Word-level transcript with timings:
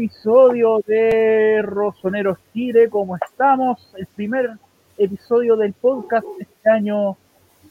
episodio 0.00 0.82
de 0.86 1.60
Rosoneros 1.60 2.38
Chile. 2.54 2.88
¿Cómo 2.88 3.16
estamos? 3.16 3.92
El 3.98 4.06
primer 4.06 4.52
episodio 4.96 5.56
del 5.56 5.74
podcast 5.74 6.26
este 6.38 6.70
año 6.70 7.18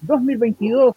2022. 0.01 0.95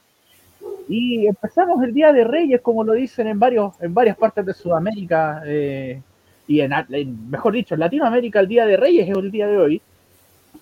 Y 0.90 1.26
empezamos 1.26 1.82
el 1.84 1.94
Día 1.94 2.12
de 2.12 2.24
Reyes, 2.24 2.60
como 2.60 2.84
lo 2.84 2.92
dicen 2.92 3.28
en 3.28 3.38
varios, 3.38 3.72
en 3.80 3.94
varias 3.94 4.18
partes 4.18 4.44
de 4.44 4.52
Sudamérica 4.52 5.42
eh, 5.46 6.02
y 6.46 6.60
en, 6.60 6.70
mejor 7.30 7.54
dicho, 7.54 7.72
en 7.72 7.80
Latinoamérica 7.80 8.38
el 8.40 8.48
Día 8.48 8.66
de 8.66 8.76
Reyes 8.76 9.08
es 9.08 9.16
el 9.16 9.30
día 9.30 9.46
de 9.46 9.56
hoy. 9.56 9.82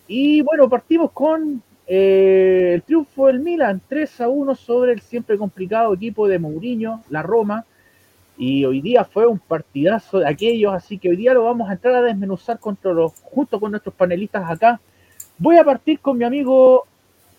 Y 0.07 0.41
bueno, 0.43 0.69
partimos 0.69 1.11
con 1.11 1.61
eh, 1.89 2.75
el 2.75 2.83
triunfo 2.83 3.27
del 3.27 3.41
Milan 3.41 3.81
3 3.89 4.21
a 4.21 4.29
1 4.29 4.55
sobre 4.55 4.93
el 4.93 5.01
siempre 5.01 5.37
complicado 5.37 5.93
equipo 5.95 6.29
de 6.29 6.39
Mourinho, 6.39 7.03
la 7.11 7.23
Roma. 7.25 7.65
Y 8.41 8.65
hoy 8.65 8.81
día 8.81 9.05
fue 9.05 9.27
un 9.27 9.39
partidazo 9.39 10.21
de 10.21 10.27
aquellos, 10.27 10.73
así 10.73 10.97
que 10.97 11.11
hoy 11.11 11.17
día 11.17 11.35
lo 11.35 11.45
vamos 11.45 11.69
a 11.69 11.75
entrar 11.75 11.97
a 11.97 12.01
desmenuzar 12.01 12.59
junto 12.59 13.61
con 13.61 13.71
nuestros 13.71 13.95
panelistas 13.95 14.51
acá. 14.51 14.81
Voy 15.37 15.59
a 15.59 15.65
partir 15.65 16.01
con 16.01 16.17
mi 16.17 16.25
amigo 16.25 16.87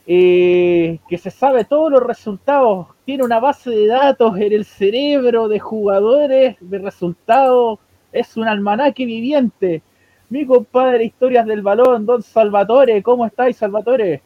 eh, 0.06 1.00
que 1.10 1.18
se 1.18 1.32
sabe 1.32 1.66
todos 1.66 1.92
los 1.92 2.04
resultados, 2.04 2.86
tiene 3.04 3.24
una 3.24 3.40
base 3.40 3.72
de 3.72 3.88
datos 3.88 4.38
en 4.38 4.54
el 4.54 4.64
cerebro 4.64 5.48
de 5.48 5.58
jugadores, 5.58 6.58
de 6.60 6.78
resultados, 6.78 7.80
es 8.12 8.38
un 8.38 8.48
almanaque 8.48 9.04
viviente. 9.04 9.82
Mi 10.30 10.46
compadre 10.46 11.06
Historias 11.06 11.48
del 11.48 11.64
Balón, 11.64 12.06
Don 12.06 12.22
Salvatore, 12.22 13.02
¿cómo 13.02 13.26
estáis, 13.26 13.58
Salvatore? 13.58 14.22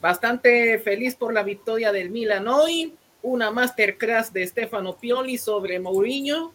Bastante 0.00 0.80
feliz 0.80 1.14
por 1.14 1.32
la 1.32 1.44
victoria 1.44 1.92
del 1.92 2.10
Milan 2.10 2.48
hoy, 2.48 2.92
una 3.24 3.50
masterclass 3.50 4.32
de 4.32 4.46
Stefano 4.46 4.94
Pioli 4.96 5.38
sobre 5.38 5.80
Mourinho 5.80 6.52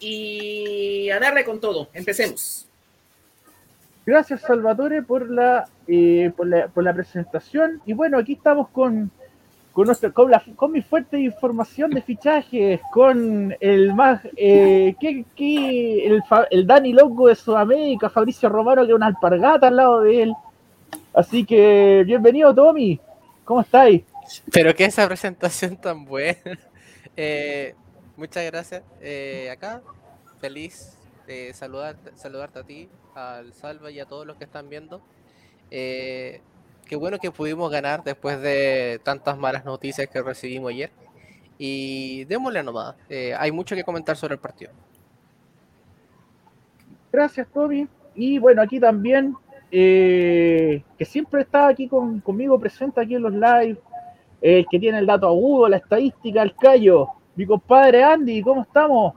y 0.00 1.08
a 1.10 1.18
darle 1.18 1.44
con 1.44 1.60
todo. 1.60 1.88
Empecemos. 1.94 2.66
Gracias 4.04 4.42
Salvatore 4.42 5.02
por 5.02 5.30
la, 5.30 5.68
eh, 5.86 6.32
por 6.36 6.48
la, 6.48 6.92
presentación. 6.92 7.80
Y 7.86 7.92
bueno, 7.92 8.18
aquí 8.18 8.34
estamos 8.34 8.68
con, 8.68 9.10
con, 9.72 9.86
nuestro, 9.86 10.12
con, 10.12 10.72
mi 10.72 10.82
fuerte 10.82 11.18
información 11.18 11.90
de 11.90 12.02
fichajes, 12.02 12.80
con 12.92 13.56
el 13.60 13.94
más, 13.94 14.20
eh, 14.36 14.94
¿qué, 15.00 15.24
qué, 15.36 16.06
el, 16.06 16.22
el 16.50 16.66
Dani 16.66 16.92
Loco 16.92 17.28
de 17.28 17.36
Sudamérica, 17.36 18.10
Fabricio 18.10 18.48
Romano, 18.48 18.82
que 18.82 18.88
es 18.88 18.96
una 18.96 19.06
alpargata 19.06 19.68
al 19.68 19.76
lado 19.76 20.00
de 20.02 20.22
él. 20.24 20.34
Así 21.14 21.44
que 21.44 22.02
bienvenido 22.06 22.54
Tommy, 22.54 23.00
¿cómo 23.44 23.60
estáis? 23.60 24.02
Pero 24.52 24.74
qué 24.74 24.84
esa 24.84 25.06
presentación 25.06 25.76
tan 25.76 26.04
buena. 26.04 26.36
Eh, 27.18 27.74
muchas 28.18 28.44
gracias. 28.44 28.82
Eh, 29.00 29.48
acá, 29.50 29.80
feliz 30.38 30.98
de 31.26 31.54
saludarte, 31.54 32.58
a 32.58 32.62
ti, 32.62 32.90
al 33.14 33.54
Salva 33.54 33.90
y 33.90 34.00
a 34.00 34.04
todos 34.04 34.26
los 34.26 34.36
que 34.36 34.44
están 34.44 34.68
viendo. 34.68 35.00
Eh, 35.70 36.42
qué 36.84 36.94
bueno 36.94 37.18
que 37.18 37.30
pudimos 37.30 37.70
ganar 37.70 38.04
después 38.04 38.38
de 38.42 39.00
tantas 39.02 39.38
malas 39.38 39.64
noticias 39.64 40.10
que 40.10 40.20
recibimos 40.20 40.72
ayer. 40.72 40.90
Y 41.56 42.24
démosle 42.26 42.62
nomás. 42.62 42.96
Eh, 43.08 43.34
hay 43.38 43.50
mucho 43.50 43.74
que 43.74 43.82
comentar 43.82 44.14
sobre 44.14 44.34
el 44.34 44.40
partido. 44.40 44.72
Gracias, 47.10 47.48
Toby. 47.48 47.88
Y 48.14 48.38
bueno, 48.38 48.60
aquí 48.60 48.78
también, 48.78 49.34
que 49.70 50.82
siempre 51.00 51.40
está 51.40 51.68
aquí 51.68 51.88
conmigo 51.88 52.60
presente 52.60 53.00
aquí 53.00 53.14
en 53.14 53.22
los 53.22 53.32
live, 53.32 53.78
el 54.40 54.66
que 54.70 54.78
tiene 54.78 54.98
el 54.98 55.06
dato 55.06 55.26
agudo, 55.26 55.68
la 55.68 55.78
estadística, 55.78 56.42
el 56.42 56.54
callo, 56.54 57.08
mi 57.34 57.46
compadre 57.46 58.02
Andy, 58.02 58.42
¿cómo 58.42 58.62
estamos? 58.62 59.14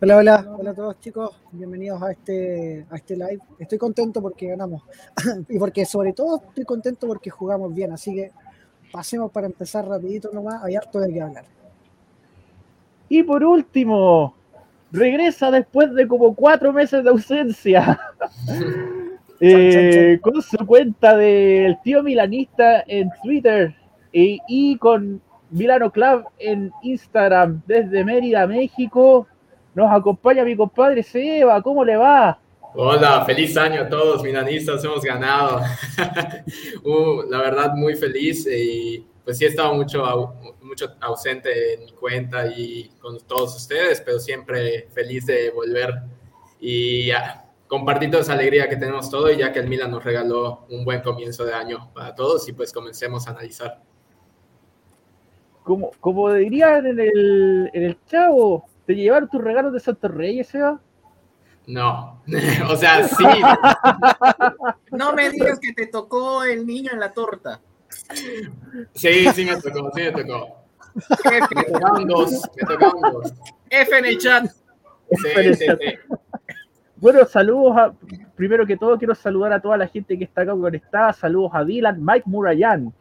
Hola, 0.00 0.16
hola, 0.18 0.56
hola 0.58 0.70
a 0.70 0.74
todos 0.74 1.00
chicos, 1.00 1.40
bienvenidos 1.52 2.02
a 2.02 2.12
este, 2.12 2.84
a 2.90 2.96
este 2.96 3.16
live. 3.16 3.38
Estoy 3.58 3.78
contento 3.78 4.20
porque 4.20 4.48
ganamos 4.48 4.82
y 5.48 5.58
porque 5.58 5.86
sobre 5.86 6.12
todo 6.12 6.42
estoy 6.48 6.64
contento 6.64 7.06
porque 7.06 7.30
jugamos 7.30 7.74
bien, 7.74 7.92
así 7.92 8.14
que 8.14 8.32
pasemos 8.92 9.30
para 9.30 9.46
empezar 9.46 9.86
rapidito 9.86 10.30
nomás, 10.32 10.62
hay 10.62 10.76
harto 10.76 11.00
de 11.00 11.12
qué 11.12 11.22
hablar. 11.22 11.44
Y 13.08 13.22
por 13.22 13.44
último, 13.44 14.34
regresa 14.90 15.50
después 15.50 15.92
de 15.94 16.06
como 16.06 16.34
cuatro 16.34 16.72
meses 16.72 17.02
de 17.02 17.10
ausencia. 17.10 17.98
eh, 19.46 20.18
con 20.22 20.40
su 20.40 20.56
cuenta 20.66 21.16
del 21.16 21.76
tío 21.82 22.02
milanista 22.02 22.82
en 22.86 23.10
Twitter 23.22 23.74
y, 24.12 24.40
y 24.48 24.78
con 24.78 25.20
Milano 25.50 25.90
Club 25.92 26.24
en 26.38 26.72
Instagram 26.82 27.62
desde 27.66 28.04
Mérida, 28.04 28.46
México. 28.46 29.26
Nos 29.74 29.92
acompaña 29.92 30.44
mi 30.44 30.56
compadre 30.56 31.02
Seba, 31.02 31.60
¿cómo 31.62 31.84
le 31.84 31.96
va? 31.96 32.38
Hola, 32.74 33.24
feliz 33.24 33.56
año 33.56 33.82
a 33.82 33.88
todos, 33.88 34.22
milanistas, 34.22 34.82
hemos 34.82 35.02
ganado. 35.02 35.60
uh, 36.84 37.22
la 37.28 37.38
verdad, 37.38 37.74
muy 37.74 37.94
feliz 37.94 38.46
y 38.46 39.06
pues 39.24 39.38
sí 39.38 39.44
he 39.44 39.48
estado 39.48 39.74
mucho, 39.74 40.34
mucho 40.62 40.94
ausente 41.00 41.74
en 41.74 41.84
mi 41.84 41.92
cuenta 41.92 42.46
y 42.46 42.90
con 43.00 43.18
todos 43.20 43.54
ustedes, 43.56 44.00
pero 44.00 44.18
siempre 44.18 44.88
feliz 44.92 45.26
de 45.26 45.50
volver 45.50 46.02
y 46.58 47.06
ya, 47.06 47.43
compartir 47.68 48.10
toda 48.10 48.22
esa 48.22 48.34
alegría 48.34 48.68
que 48.68 48.76
tenemos 48.76 49.10
todo 49.10 49.30
y 49.30 49.38
ya 49.38 49.52
que 49.52 49.60
el 49.60 49.68
Milan 49.68 49.90
nos 49.90 50.04
regaló 50.04 50.66
un 50.70 50.84
buen 50.84 51.00
comienzo 51.02 51.44
de 51.44 51.54
año 51.54 51.90
para 51.94 52.14
todos 52.14 52.48
y 52.48 52.52
pues 52.52 52.72
comencemos 52.72 53.26
a 53.26 53.30
analizar. 53.30 53.82
Como, 55.62 55.90
como 56.00 56.32
dirían 56.32 56.86
en 56.86 57.00
el, 57.00 57.70
en 57.72 57.82
el 57.82 57.98
chavo, 58.06 58.66
¿Te 58.86 58.94
llevaron 58.94 59.28
tus 59.28 59.42
regalos 59.42 59.72
de 59.72 59.80
Santos 59.80 60.10
Reyes, 60.10 60.48
Seba? 60.48 60.80
No, 61.66 62.22
o 62.68 62.76
sea, 62.76 63.08
sí. 63.08 63.24
no 64.90 65.14
me 65.14 65.30
digas 65.30 65.58
que 65.58 65.72
te 65.72 65.86
tocó 65.86 66.44
el 66.44 66.66
niño 66.66 66.92
en 66.92 67.00
la 67.00 67.12
torta. 67.12 67.60
Sí, 68.94 69.26
sí 69.32 69.44
me 69.46 69.56
tocó, 69.56 69.90
sí 69.94 70.02
me 70.02 70.12
tocó. 70.12 70.64
Me 71.30 71.64
tocaron 71.72 72.06
dos, 72.06 72.42
me 72.54 72.66
tocaron 72.66 73.00
dos. 73.00 73.32
F 73.70 73.98
en 73.98 74.04
el 74.04 74.18
chat. 74.18 74.46
Sí, 75.10 75.54
sí, 75.54 75.64
sí. 75.64 76.14
Bueno, 77.04 77.26
saludos 77.26 77.76
a, 77.76 77.92
primero 78.34 78.64
que 78.64 78.78
todo 78.78 78.96
quiero 78.96 79.14
saludar 79.14 79.52
a 79.52 79.60
toda 79.60 79.76
la 79.76 79.86
gente 79.86 80.16
que 80.16 80.24
está 80.24 80.40
acá 80.40 80.52
conectada. 80.52 81.12
Saludos 81.12 81.50
a 81.52 81.62
Dylan, 81.62 82.02
Mike 82.02 82.22
Murayan, 82.24 82.94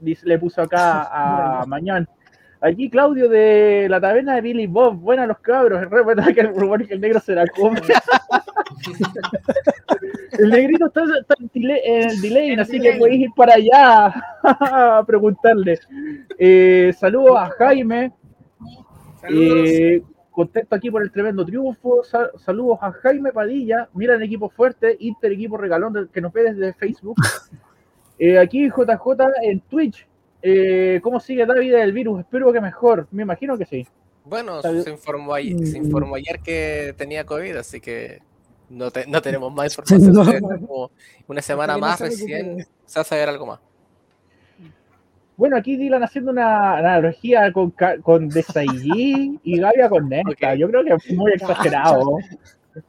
le 0.00 0.38
puso 0.40 0.60
acá 0.60 1.04
a 1.04 1.64
Mañana. 1.68 2.08
Aquí 2.60 2.90
Claudio 2.90 3.28
de 3.28 3.86
la 3.88 4.00
taberna 4.00 4.34
de 4.34 4.40
Billy 4.40 4.66
Bob. 4.66 4.96
Buenas 4.96 5.28
los 5.28 5.38
cabros. 5.38 5.80
Es 5.80 5.88
verdad 5.88 6.34
que 6.34 6.40
el 6.40 6.52
rumor 6.52 6.84
que 6.84 6.94
el 6.94 7.00
negro 7.00 7.20
se 7.20 7.36
la 7.36 7.46
come. 7.46 7.80
el 10.32 10.50
negrito 10.50 10.86
está, 10.86 11.02
está 11.20 11.36
en 11.38 11.48
el 11.54 12.20
delay, 12.20 12.54
así 12.54 12.80
que 12.80 12.94
podéis 12.94 13.20
ir 13.20 13.30
para 13.36 13.54
allá 13.54 14.06
a 14.42 15.04
preguntarle. 15.06 15.78
Eh, 16.36 16.92
saludos 16.98 17.38
a 17.38 17.50
Jaime. 17.50 18.12
Eh, 19.30 20.02
contento 20.34 20.74
aquí 20.74 20.90
por 20.90 21.02
el 21.02 21.10
tremendo 21.10 21.46
triunfo. 21.46 22.02
Sal 22.04 22.30
saludos 22.38 22.78
a 22.82 22.92
Jaime 22.92 23.32
Padilla. 23.32 23.88
Miran 23.94 24.22
equipo 24.22 24.50
fuerte. 24.50 24.96
Inter 25.00 25.32
equipo 25.32 25.56
regalón 25.56 26.10
que 26.12 26.20
nos 26.20 26.32
ve 26.32 26.52
desde 26.52 26.74
Facebook. 26.74 27.16
Eh, 28.16 28.38
aquí 28.38 28.68
JJ 28.68 29.24
en 29.42 29.58
Twitch. 29.62 30.06
Eh, 30.40 31.00
¿Cómo 31.02 31.18
sigue 31.18 31.44
David 31.44 31.74
el 31.74 31.92
virus? 31.92 32.20
Espero 32.20 32.52
que 32.52 32.60
mejor. 32.60 33.08
Me 33.10 33.24
imagino 33.24 33.58
que 33.58 33.66
sí. 33.66 33.88
Bueno, 34.24 34.62
se 34.62 34.88
informó, 34.88 35.34
ayer, 35.34 35.66
se 35.66 35.78
informó 35.78 36.14
ayer 36.14 36.38
que 36.38 36.94
tenía 36.96 37.26
COVID, 37.26 37.56
así 37.56 37.80
que 37.80 38.22
no, 38.70 38.92
te, 38.92 39.04
no 39.08 39.20
tenemos 39.20 39.52
más 39.52 39.76
información. 39.78 40.12
no. 40.12 40.66
Como 40.66 40.90
una 41.26 41.42
semana 41.42 41.76
más 41.76 42.00
recién 42.00 42.64
se 42.86 42.98
va 42.98 43.02
a 43.02 43.04
saber 43.04 43.28
algo 43.28 43.46
más. 43.46 43.60
Bueno, 45.36 45.56
aquí 45.56 45.76
Dylan 45.76 46.02
haciendo 46.02 46.30
una 46.30 46.76
analogía 46.78 47.52
con, 47.52 47.74
con 48.02 48.28
Desailly 48.28 49.40
y 49.42 49.58
Gavia 49.58 49.88
con 49.88 50.08
Nesta. 50.08 50.30
Okay. 50.30 50.58
Yo 50.58 50.68
creo 50.68 50.84
que 50.84 50.94
es 50.94 51.12
muy 51.12 51.32
exagerado. 51.34 52.18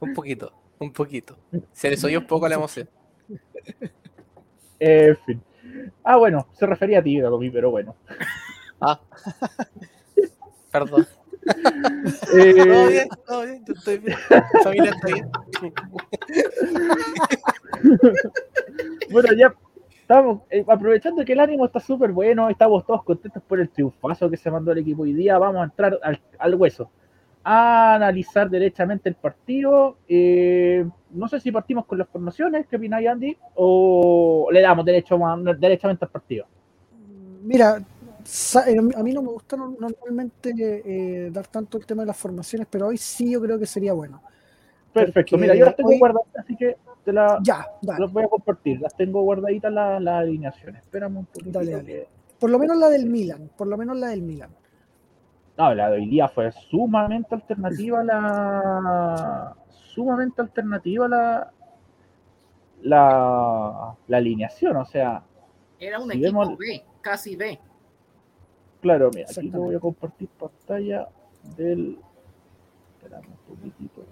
un 0.00 0.14
poquito, 0.14 0.52
un 0.78 0.92
poquito. 0.92 1.36
Se 1.72 1.90
les 1.90 2.02
oyó 2.04 2.20
un 2.20 2.26
poco 2.26 2.48
la 2.48 2.54
emoción. 2.54 2.88
Eh, 4.78 5.08
en 5.08 5.16
fin. 5.24 5.42
Ah, 6.04 6.16
bueno, 6.16 6.46
se 6.52 6.66
refería 6.66 7.00
a 7.00 7.02
ti, 7.02 7.18
Dagomi, 7.20 7.50
pero 7.50 7.70
bueno. 7.70 7.96
Ah. 8.80 9.00
Perdón. 10.70 11.06
Eh... 12.34 12.54
Todo 12.54 12.88
bien, 12.88 13.08
todo 13.26 13.42
bien, 13.42 13.64
yo 13.66 13.74
estoy 13.74 13.98
bien. 13.98 14.18
Familia 14.62 14.90
está 14.90 15.06
bien. 15.08 15.30
bueno, 19.10 19.32
ya 19.34 19.54
estamos 20.06 20.42
eh, 20.50 20.64
aprovechando 20.68 21.24
que 21.24 21.32
el 21.32 21.40
ánimo 21.40 21.66
está 21.66 21.80
súper 21.80 22.12
bueno, 22.12 22.48
estamos 22.48 22.86
todos 22.86 23.02
contentos 23.02 23.42
por 23.42 23.58
el 23.58 23.68
triunfazo 23.68 24.30
que 24.30 24.36
se 24.36 24.48
mandó 24.52 24.70
el 24.70 24.78
equipo 24.78 25.02
hoy 25.02 25.12
día. 25.12 25.36
Vamos 25.36 25.62
a 25.62 25.64
entrar 25.64 25.98
al, 26.00 26.20
al 26.38 26.54
hueso, 26.54 26.88
a 27.42 27.96
analizar 27.96 28.48
derechamente 28.48 29.08
el 29.08 29.16
partido. 29.16 29.96
Eh, 30.08 30.86
no 31.10 31.26
sé 31.26 31.40
si 31.40 31.50
partimos 31.50 31.86
con 31.86 31.98
las 31.98 32.08
formaciones, 32.08 32.68
¿qué 32.68 32.76
opináis, 32.76 33.08
Andy? 33.08 33.36
¿O 33.56 34.48
le 34.52 34.60
damos 34.60 34.84
derecho, 34.84 35.18
derechamente 35.58 36.04
al 36.04 36.10
partido? 36.12 36.46
Mira, 37.42 37.74
a 37.74 39.02
mí 39.02 39.12
no 39.12 39.22
me 39.22 39.28
gusta 39.28 39.56
normalmente 39.56 40.52
eh, 40.56 41.30
dar 41.32 41.48
tanto 41.48 41.78
el 41.78 41.84
tema 41.84 42.02
de 42.02 42.06
las 42.06 42.16
formaciones, 42.16 42.68
pero 42.70 42.86
hoy 42.86 42.96
sí 42.96 43.32
yo 43.32 43.40
creo 43.40 43.58
que 43.58 43.66
sería 43.66 43.92
bueno. 43.92 44.22
Perfecto, 44.92 45.36
mira, 45.36 45.56
yo 45.56 45.64
las 45.64 45.74
tengo 45.74 45.90
guardaditas, 45.98 46.44
así 46.44 46.56
que 46.56 46.76
te 47.06 47.12
la, 47.12 47.38
ya, 47.40 47.64
las 47.82 48.12
voy 48.12 48.24
a 48.24 48.28
compartir. 48.28 48.80
Las 48.80 48.94
tengo 48.96 49.22
guardaditas 49.22 49.72
las, 49.72 50.06
alineaciones. 50.06 50.82
Espérame 50.82 51.18
un 51.18 51.26
poquito. 51.26 51.60
Dale, 51.60 52.08
Por 52.38 52.50
lo 52.50 52.58
menos 52.58 52.76
la 52.76 52.88
del 52.88 53.06
Milan, 53.06 53.48
por 53.56 53.68
lo 53.68 53.78
menos 53.78 53.96
la 53.96 54.08
del 54.08 54.22
Milan. 54.22 54.50
No, 55.56 55.72
la 55.72 55.88
de 55.88 55.98
hoy 55.98 56.08
día 56.08 56.28
fue 56.28 56.50
sumamente 56.50 57.34
alternativa 57.36 58.02
la. 58.02 59.54
Sumamente 59.70 60.42
alternativa 60.42 61.06
la. 61.06 61.52
La, 62.82 63.94
la 64.08 64.16
alineación, 64.16 64.76
o 64.76 64.84
sea. 64.84 65.22
Era 65.78 66.00
un 66.00 66.10
equipo 66.10 66.56
B, 66.56 66.84
casi 67.00 67.36
B. 67.36 67.58
Claro, 68.80 69.10
mira, 69.14 69.28
aquí 69.30 69.48
te 69.48 69.56
voy 69.56 69.76
a 69.76 69.80
compartir 69.80 70.28
pantalla 70.28 71.08
del. 71.56 71.98
Espérame 72.96 73.28
un 73.28 73.54
poquitito. 73.54 74.04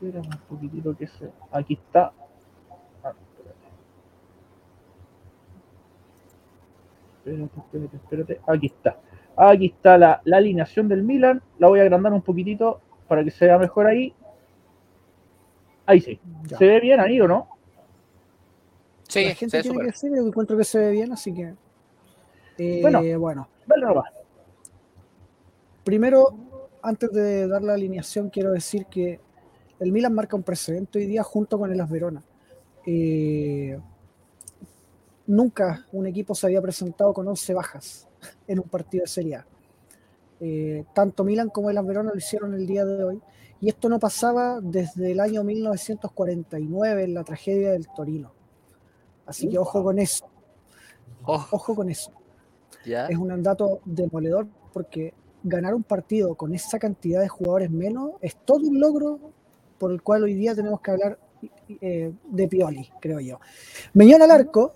Espérame 0.00 0.28
un 0.28 0.38
poquitito 0.48 0.96
que 0.96 1.06
se. 1.06 1.30
Aquí 1.52 1.74
está. 1.74 2.10
Ah, 3.04 3.12
espérate. 3.20 3.66
Espérate, 7.18 7.60
espérate, 7.60 7.96
espérate. 7.96 8.40
Aquí 8.46 8.66
está. 8.66 8.98
Aquí 9.36 9.66
está 9.66 9.98
la, 9.98 10.22
alineación 10.32 10.88
del 10.88 11.02
Milan. 11.02 11.42
La 11.58 11.68
voy 11.68 11.80
a 11.80 11.82
agrandar 11.82 12.14
un 12.14 12.22
poquitito 12.22 12.80
para 13.08 13.22
que 13.22 13.30
se 13.30 13.44
vea 13.44 13.58
mejor 13.58 13.86
ahí. 13.86 14.14
Ahí 15.84 16.00
sí. 16.00 16.18
¿Se 16.58 16.66
ve 16.66 16.80
bien 16.80 16.98
ahí 16.98 17.20
o 17.20 17.28
no? 17.28 17.48
Sí, 19.06 19.24
la 19.24 19.34
gente 19.34 19.60
tiene 19.60 19.84
que 19.84 19.92
ser, 19.92 20.12
yo 20.14 20.26
encuentro 20.26 20.56
que 20.56 20.64
se 20.64 20.78
ve 20.78 20.90
bien, 20.92 21.12
así 21.12 21.34
que. 21.34 21.54
Eh, 22.56 22.80
bueno, 22.80 23.02
bueno. 23.18 23.48
Primero, 25.84 26.34
antes 26.82 27.12
de 27.12 27.48
dar 27.48 27.62
la 27.62 27.74
alineación, 27.74 28.30
quiero 28.30 28.52
decir 28.52 28.86
que 28.86 29.20
el 29.80 29.92
Milan 29.92 30.14
marca 30.14 30.36
un 30.36 30.42
precedente 30.42 30.98
hoy 30.98 31.06
día 31.06 31.22
junto 31.22 31.58
con 31.58 31.72
el 31.72 31.80
Asverona. 31.80 32.22
Eh, 32.86 33.78
nunca 35.26 35.86
un 35.92 36.06
equipo 36.06 36.34
se 36.34 36.46
había 36.46 36.60
presentado 36.60 37.12
con 37.12 37.26
11 37.26 37.54
bajas 37.54 38.06
en 38.46 38.60
un 38.60 38.68
partido 38.68 39.02
de 39.02 39.08
Serie 39.08 39.36
A. 39.36 39.46
Eh, 40.40 40.84
tanto 40.94 41.24
Milan 41.24 41.50
como 41.50 41.70
el 41.70 41.82
Verona 41.82 42.10
lo 42.12 42.18
hicieron 42.18 42.54
el 42.54 42.66
día 42.66 42.84
de 42.84 43.04
hoy. 43.04 43.20
Y 43.60 43.68
esto 43.68 43.88
no 43.88 43.98
pasaba 43.98 44.60
desde 44.62 45.12
el 45.12 45.20
año 45.20 45.44
1949 45.44 47.04
en 47.04 47.14
la 47.14 47.24
tragedia 47.24 47.72
del 47.72 47.88
Torino. 47.88 48.32
Así 49.26 49.48
que 49.48 49.58
ojo 49.58 49.82
con 49.82 49.98
eso. 49.98 50.26
Oh. 51.24 51.46
Ojo 51.50 51.74
con 51.74 51.90
eso. 51.90 52.10
Es 52.84 53.16
un 53.16 53.42
dato 53.42 53.80
demoledor 53.84 54.46
porque 54.72 55.12
ganar 55.42 55.74
un 55.74 55.82
partido 55.82 56.34
con 56.34 56.54
esa 56.54 56.78
cantidad 56.78 57.20
de 57.20 57.28
jugadores 57.28 57.70
menos 57.70 58.12
es 58.20 58.36
todo 58.36 58.66
un 58.66 58.80
logro 58.80 59.20
por 59.80 59.90
el 59.90 60.02
cual 60.02 60.24
hoy 60.24 60.34
día 60.34 60.54
tenemos 60.54 60.82
que 60.82 60.90
hablar 60.90 61.18
eh, 61.80 62.12
de 62.22 62.48
Pioli, 62.48 62.86
creo 63.00 63.18
yo. 63.18 63.40
Meñón 63.94 64.20
al 64.20 64.30
arco, 64.30 64.74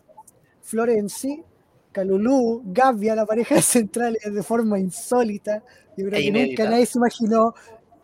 Florenzi, 0.62 1.44
Calulú, 1.92 2.62
Gavia, 2.64 3.14
la 3.14 3.26
pareja 3.26 3.56
de 3.56 3.62
centrales 3.62 4.23
de 4.25 4.42
forma 4.42 4.78
insólita. 4.78 5.62
Yo 5.94 6.06
creo 6.06 6.20
que 6.20 6.32
nunca 6.32 6.70
nadie 6.70 6.87
se 6.87 6.99
imaginó, 6.99 7.54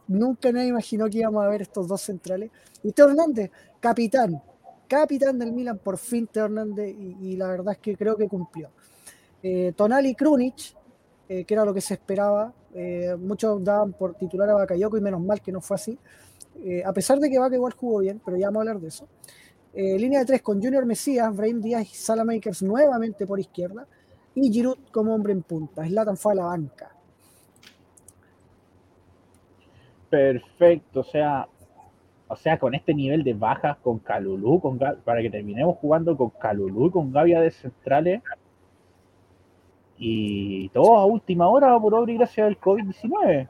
nunca 0.08 0.52
nadie 0.52 0.68
imaginó 0.68 1.08
que 1.08 1.18
íbamos 1.18 1.42
a 1.42 1.48
ver 1.48 1.62
estos 1.62 1.88
dos 1.88 2.02
centrales. 2.02 2.50
Y 2.82 2.92
Teo 2.92 3.08
Hernández, 3.08 3.50
capitán, 3.80 4.42
capitán 4.86 5.38
del 5.38 5.52
Milan, 5.52 5.78
por 5.78 5.96
fin 5.96 6.26
Teo 6.26 6.44
Hernández, 6.44 6.94
y, 6.94 7.34
la 7.36 7.48
verdad 7.48 7.72
es 7.72 7.78
que 7.78 7.96
creo 7.96 8.14
que 8.14 8.28
cumplió. 8.28 8.68
Eh, 9.42 9.72
Tonali 9.74 10.14
Krunic, 10.14 10.76
eh, 11.30 11.44
que 11.44 11.54
era 11.54 11.64
lo 11.64 11.72
que 11.72 11.80
se 11.80 11.94
esperaba. 11.94 12.52
Eh, 12.74 13.16
muchos 13.18 13.64
daban 13.64 13.94
por 13.94 14.16
titular 14.16 14.50
a 14.50 14.54
Bakayoko 14.54 14.98
y 14.98 15.00
menos 15.00 15.22
mal 15.22 15.40
que 15.40 15.50
no 15.50 15.62
fue 15.62 15.76
así. 15.76 15.98
A 16.84 16.92
pesar 16.92 17.18
de 17.18 17.30
que 17.30 17.38
Vaca 17.38 17.54
igual 17.54 17.72
jugó 17.72 18.00
bien, 18.00 18.20
pero 18.24 18.36
ya 18.36 18.46
vamos 18.46 18.58
a 18.58 18.60
hablar 18.62 18.80
de 18.80 18.88
eso. 18.88 19.08
Eh, 19.72 19.98
línea 19.98 20.18
de 20.20 20.26
tres 20.26 20.42
con 20.42 20.60
Junior 20.60 20.84
Mesías, 20.84 21.34
Brahim 21.34 21.60
Díaz 21.60 21.82
y 21.82 21.94
Salamakers 21.94 22.62
nuevamente 22.62 23.26
por 23.26 23.38
izquierda. 23.38 23.86
Y 24.34 24.50
Giroud 24.52 24.78
como 24.92 25.14
hombre 25.14 25.32
en 25.32 25.42
punta. 25.42 25.86
Slatan 25.86 26.16
fue 26.16 26.32
a 26.32 26.36
la 26.36 26.44
banca. 26.44 26.90
Perfecto, 30.08 31.00
o 31.00 31.04
sea, 31.04 31.46
o 32.26 32.36
sea, 32.36 32.58
con 32.58 32.74
este 32.74 32.94
nivel 32.94 33.22
de 33.22 33.34
bajas 33.34 33.76
con 33.78 34.00
Calulú, 34.00 34.60
con 34.60 34.78
para 34.78 35.22
que 35.22 35.30
terminemos 35.30 35.76
jugando 35.78 36.16
con 36.16 36.30
Calulú 36.30 36.86
y 36.86 36.90
con 36.90 37.12
Gavia 37.12 37.40
de 37.40 37.50
centrales. 37.52 38.22
Y 39.98 40.68
todo 40.70 40.96
a 40.96 41.04
última 41.04 41.48
hora 41.48 41.78
por 41.78 41.94
obra 41.94 42.10
y 42.10 42.16
gracia 42.16 42.44
del 42.46 42.58
COVID-19. 42.58 43.48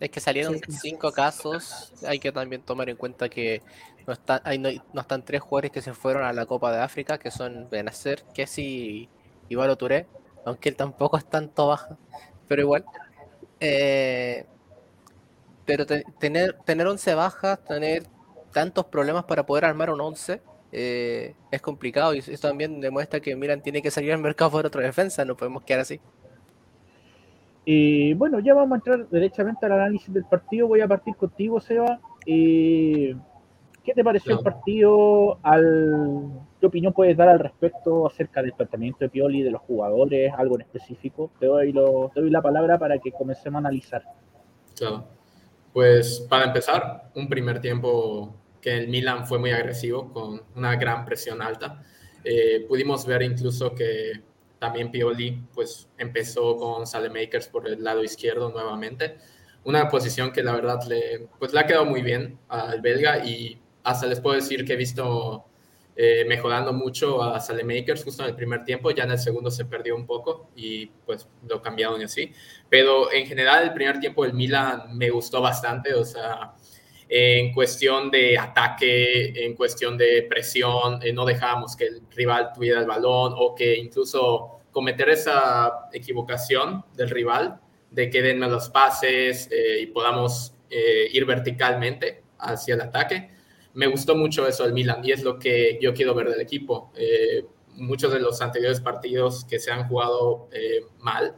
Es 0.00 0.10
que 0.10 0.20
salieron 0.20 0.60
cinco 0.68 1.12
casos. 1.12 1.92
Hay 2.06 2.18
que 2.18 2.32
también 2.32 2.62
tomar 2.62 2.88
en 2.90 2.96
cuenta 2.96 3.28
que 3.28 3.62
no, 4.06 4.12
está, 4.12 4.40
hay, 4.44 4.58
no, 4.58 4.68
están 5.00 5.24
tres 5.24 5.40
jugadores 5.40 5.70
que 5.70 5.82
se 5.82 5.94
fueron 5.94 6.24
a 6.24 6.32
la 6.32 6.46
Copa 6.46 6.72
de 6.72 6.80
África, 6.80 7.18
que 7.18 7.30
son 7.30 7.68
Benacer, 7.70 8.24
Kessi 8.34 9.08
y 9.48 9.54
Valo 9.54 9.76
Touré, 9.76 10.06
aunque 10.44 10.68
él 10.68 10.76
tampoco 10.76 11.16
es 11.16 11.24
tanto 11.24 11.68
baja, 11.68 11.96
pero 12.46 12.62
igual. 12.62 12.84
Eh, 13.60 14.46
pero 15.64 15.86
tener, 15.86 16.54
tener 16.64 16.86
11 16.86 17.14
bajas, 17.14 17.64
tener 17.64 18.04
tantos 18.52 18.86
problemas 18.86 19.24
para 19.24 19.44
poder 19.44 19.64
armar 19.64 19.90
un 19.90 20.00
11 20.00 20.40
eh, 20.72 21.34
es 21.50 21.60
complicado 21.62 22.14
y 22.14 22.18
eso 22.18 22.32
también 22.38 22.80
demuestra 22.80 23.20
que 23.20 23.34
Milan 23.34 23.62
tiene 23.62 23.82
que 23.82 23.90
salir 23.90 24.12
al 24.12 24.18
mercado 24.20 24.50
por 24.50 24.66
otra 24.66 24.82
defensa, 24.82 25.24
no 25.24 25.36
podemos 25.36 25.62
quedar 25.62 25.80
así. 25.80 26.00
Y 27.68 28.14
bueno, 28.14 28.38
ya 28.38 28.54
vamos 28.54 28.72
a 28.72 28.76
entrar 28.76 29.08
derechamente 29.08 29.66
al 29.66 29.72
análisis 29.72 30.14
del 30.14 30.24
partido. 30.24 30.68
Voy 30.68 30.80
a 30.80 30.86
partir 30.86 31.16
contigo, 31.16 31.60
Seba. 31.60 31.98
¿Qué 32.24 33.92
te 33.92 34.04
pareció 34.04 34.38
el 34.38 34.44
partido? 34.44 35.40
Al, 35.42 36.30
¿Qué 36.60 36.66
opinión 36.66 36.92
puedes 36.92 37.16
dar 37.16 37.28
al 37.28 37.40
respecto 37.40 38.06
acerca 38.06 38.40
del 38.40 38.52
planteamiento 38.52 39.00
de 39.00 39.08
Pioli, 39.08 39.42
de 39.42 39.50
los 39.50 39.62
jugadores, 39.62 40.32
algo 40.38 40.54
en 40.54 40.62
específico? 40.62 41.32
Te 41.40 41.46
doy, 41.46 41.72
lo, 41.72 42.12
te 42.14 42.20
doy 42.20 42.30
la 42.30 42.40
palabra 42.40 42.78
para 42.78 42.98
que 42.98 43.10
comencemos 43.10 43.56
a 43.56 43.58
analizar. 43.58 44.04
Claro. 44.76 45.08
Pues 45.72 46.24
para 46.30 46.44
empezar, 46.44 47.10
un 47.16 47.28
primer 47.28 47.60
tiempo 47.60 48.32
que 48.60 48.76
el 48.76 48.88
Milan 48.88 49.26
fue 49.26 49.40
muy 49.40 49.50
agresivo, 49.50 50.12
con 50.12 50.40
una 50.54 50.76
gran 50.76 51.04
presión 51.04 51.42
alta. 51.42 51.82
Eh, 52.22 52.64
pudimos 52.68 53.04
ver 53.06 53.22
incluso 53.22 53.74
que 53.74 54.22
también 54.58 54.90
Pioli 54.90 55.42
pues 55.54 55.88
empezó 55.98 56.56
con 56.56 56.86
Salemakers 56.86 57.48
por 57.48 57.68
el 57.68 57.82
lado 57.82 58.02
izquierdo 58.02 58.50
nuevamente. 58.50 59.16
Una 59.64 59.88
posición 59.88 60.32
que 60.32 60.42
la 60.42 60.52
verdad 60.52 60.82
le, 60.88 61.28
pues, 61.38 61.52
le 61.52 61.60
ha 61.60 61.66
quedado 61.66 61.84
muy 61.84 62.02
bien 62.02 62.38
al 62.48 62.80
belga 62.80 63.24
y 63.24 63.60
hasta 63.82 64.06
les 64.06 64.20
puedo 64.20 64.36
decir 64.36 64.64
que 64.64 64.74
he 64.74 64.76
visto 64.76 65.44
eh, 65.98 66.26
mejorando 66.28 66.74
mucho 66.74 67.22
a 67.22 67.40
Salemakers 67.40 68.04
justo 68.04 68.22
en 68.22 68.28
el 68.28 68.36
primer 68.36 68.64
tiempo, 68.64 68.90
ya 68.90 69.04
en 69.04 69.12
el 69.12 69.18
segundo 69.18 69.50
se 69.50 69.64
perdió 69.64 69.96
un 69.96 70.04
poco 70.04 70.50
y 70.54 70.86
pues 71.06 71.26
lo 71.48 71.62
cambiaron 71.62 72.00
y 72.00 72.04
así. 72.04 72.32
Pero 72.68 73.10
en 73.10 73.26
general 73.26 73.64
el 73.64 73.72
primer 73.72 73.98
tiempo 73.98 74.22
del 74.24 74.34
Milan 74.34 74.96
me 74.96 75.08
gustó 75.08 75.40
bastante, 75.40 75.94
o 75.94 76.04
sea, 76.04 76.54
en 77.08 77.52
cuestión 77.52 78.10
de 78.10 78.36
ataque, 78.36 79.44
en 79.44 79.54
cuestión 79.54 79.96
de 79.96 80.26
presión, 80.28 81.00
eh, 81.02 81.12
no 81.12 81.24
dejábamos 81.24 81.76
que 81.76 81.84
el 81.86 82.02
rival 82.10 82.50
tuviera 82.52 82.80
el 82.80 82.86
balón 82.86 83.32
o 83.36 83.54
que 83.54 83.76
incluso 83.76 84.60
cometer 84.72 85.08
esa 85.10 85.88
equivocación 85.92 86.84
del 86.94 87.10
rival 87.10 87.60
de 87.90 88.10
que 88.10 88.22
denme 88.22 88.48
los 88.48 88.68
pases 88.70 89.48
eh, 89.52 89.80
y 89.82 89.86
podamos 89.86 90.54
eh, 90.68 91.08
ir 91.12 91.24
verticalmente 91.24 92.22
hacia 92.38 92.74
el 92.74 92.80
ataque. 92.80 93.30
Me 93.74 93.86
gustó 93.86 94.16
mucho 94.16 94.46
eso 94.46 94.64
del 94.64 94.72
Milan 94.72 95.00
y 95.04 95.12
es 95.12 95.22
lo 95.22 95.38
que 95.38 95.78
yo 95.80 95.94
quiero 95.94 96.14
ver 96.14 96.28
del 96.30 96.40
equipo. 96.40 96.92
muchos 97.74 98.10
de 98.10 98.20
los 98.20 98.40
anteriores 98.40 98.80
partidos 98.80 99.44
que 99.44 99.58
se 99.58 99.70
han 99.70 99.86
jugado 99.86 100.48
mal, 100.98 101.36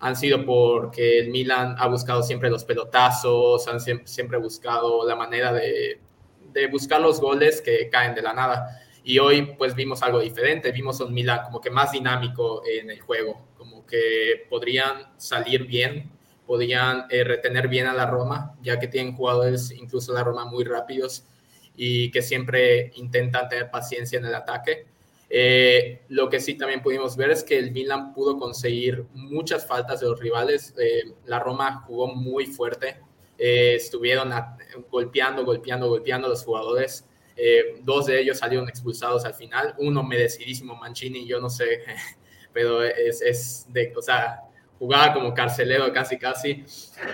han 0.00 0.16
sido 0.16 0.44
porque 0.44 1.18
el 1.18 1.30
Milan 1.30 1.76
ha 1.78 1.86
buscado 1.86 2.22
siempre 2.22 2.50
los 2.50 2.64
pelotazos, 2.64 3.68
han 3.68 3.80
siempre, 3.80 4.38
buscado 4.38 5.06
la 5.06 5.14
manera 5.14 5.52
de, 5.52 6.00
buscar 6.72 7.00
los 7.00 7.20
goles 7.20 7.60
que 7.60 7.88
caen 7.90 8.14
de 8.14 8.22
la 8.22 8.32
nada. 8.32 8.80
Y 9.04 9.18
hoy 9.18 9.54
pues 9.56 9.74
vimos 9.74 10.02
algo 10.02 10.18
diferente, 10.20 10.72
vimos 10.72 11.00
un 11.00 11.12
Milan 11.12 11.42
como 11.44 11.60
que 11.60 11.70
más 11.70 11.92
dinámico 11.92 12.62
en 12.66 12.90
el 12.90 13.00
juego, 13.00 13.48
como 13.56 13.86
que 13.86 14.46
podrían 14.48 15.12
salir 15.18 15.66
bien, 15.66 16.10
podrían 16.46 17.04
eh, 17.10 17.22
retener 17.22 17.68
bien 17.68 17.86
a 17.86 17.92
la 17.92 18.06
Roma, 18.06 18.56
ya 18.62 18.78
que 18.78 18.88
tienen 18.88 19.14
jugadores 19.14 19.70
incluso 19.70 20.12
la 20.14 20.24
Roma 20.24 20.46
muy 20.46 20.64
rápidos 20.64 21.24
y 21.76 22.10
que 22.10 22.22
siempre 22.22 22.90
intentan 22.96 23.48
tener 23.48 23.70
paciencia 23.70 24.18
en 24.18 24.24
el 24.24 24.34
ataque. 24.34 24.86
Eh, 25.32 26.02
lo 26.08 26.28
que 26.28 26.40
sí 26.40 26.54
también 26.54 26.82
pudimos 26.82 27.16
ver 27.16 27.30
es 27.30 27.44
que 27.44 27.56
el 27.56 27.70
Milan 27.70 28.12
pudo 28.12 28.36
conseguir 28.36 29.06
muchas 29.14 29.66
faltas 29.66 30.00
de 30.00 30.08
los 30.08 30.18
rivales. 30.18 30.74
Eh, 30.78 31.14
la 31.24 31.38
Roma 31.38 31.84
jugó 31.86 32.08
muy 32.08 32.46
fuerte. 32.46 33.00
Eh, 33.38 33.74
estuvieron 33.76 34.32
golpeando, 34.90 35.44
golpeando, 35.44 35.88
golpeando 35.88 36.26
a 36.26 36.30
los 36.30 36.44
jugadores. 36.44 37.06
dos 37.82 38.06
de 38.06 38.20
ellos 38.20 38.38
salieron 38.38 38.68
expulsados 38.68 39.24
al 39.24 39.34
final. 39.34 39.74
Uno 39.78 40.02
merecidísimo, 40.02 40.74
Mancini. 40.74 41.26
Yo 41.26 41.40
no 41.40 41.48
sé 41.48 41.84
pero 42.52 42.82
es, 42.82 43.22
es 43.22 43.66
de, 43.70 43.92
o 43.96 44.02
sea, 44.02 44.42
jugaba 44.78 45.12
como 45.12 45.32
carcelero 45.32 45.92
casi, 45.92 46.18
casi. 46.18 46.64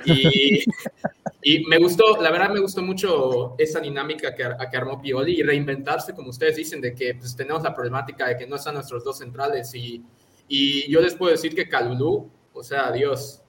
Y, 0.05 0.65
y, 1.43 1.65
me 1.67 1.79
gustó, 1.79 2.21
la 2.21 2.31
verdad 2.31 2.51
me 2.51 2.61
gustó 2.61 2.83
mucho 2.83 3.55
esa 3.59 3.81
dinámica 3.81 4.35
que, 4.35 4.45
que, 4.71 4.77
armó 4.77 5.01
Pioli 5.01 5.41
y 5.41 5.43
reinventarse, 5.43 6.15
como 6.15 6.31
ustedes 6.31 6.57
dicen, 6.57 6.81
de 6.81 6.95
que 6.95 7.15
pues, 7.15 7.37
tenemos 7.37 7.63
la 7.63 7.75
problemática 7.75 8.27
de 8.27 8.37
que 8.37 8.47
no 8.47 8.57
están 8.57 8.75
nuestros 8.75 9.05
dos 9.05 9.19
centrales. 9.19 9.75
Y, 9.75 10.03
y 10.49 10.91
yo 10.91 11.01
les 11.01 11.15
puedo 11.15 11.33
decir 11.33 11.55
que 11.55 11.69
Calulú, 11.69 12.31
o 12.53 12.63
sea, 12.63 12.91
Dios, 12.91 13.43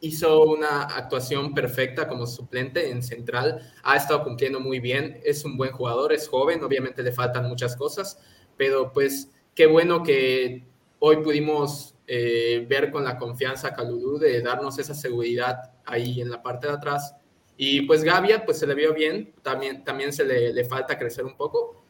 hizo 0.00 0.42
una 0.44 0.82
actuación 0.82 1.54
perfecta 1.54 2.08
como 2.08 2.26
suplente 2.26 2.90
en 2.90 3.02
central, 3.02 3.60
ha 3.82 3.96
estado 3.96 4.24
cumpliendo 4.24 4.60
muy 4.60 4.80
bien, 4.80 5.20
es 5.24 5.44
un 5.44 5.56
buen 5.56 5.72
jugador, 5.72 6.12
es 6.12 6.28
joven, 6.28 6.62
obviamente 6.64 7.02
le 7.02 7.12
faltan 7.12 7.48
muchas 7.48 7.76
cosas, 7.76 8.18
pero 8.56 8.92
pues 8.92 9.30
qué 9.54 9.66
bueno 9.66 10.02
que 10.02 10.64
hoy 10.98 11.18
pudimos 11.18 11.94
eh, 12.06 12.66
ver 12.68 12.90
con 12.90 13.04
la 13.04 13.18
confianza 13.18 13.68
a 13.68 13.74
Calulú 13.74 14.18
de 14.18 14.40
darnos 14.42 14.78
esa 14.78 14.94
seguridad 14.94 15.72
ahí 15.90 16.20
en 16.20 16.30
la 16.30 16.42
parte 16.42 16.66
de 16.66 16.74
atrás. 16.74 17.16
Y 17.56 17.82
pues 17.82 18.04
Gavia, 18.04 18.44
pues 18.44 18.58
se 18.58 18.66
le 18.66 18.74
vio 18.74 18.94
bien, 18.94 19.34
también, 19.42 19.84
también 19.84 20.12
se 20.12 20.24
le, 20.24 20.52
le 20.52 20.64
falta 20.64 20.98
crecer 20.98 21.24
un 21.24 21.36
poco, 21.36 21.84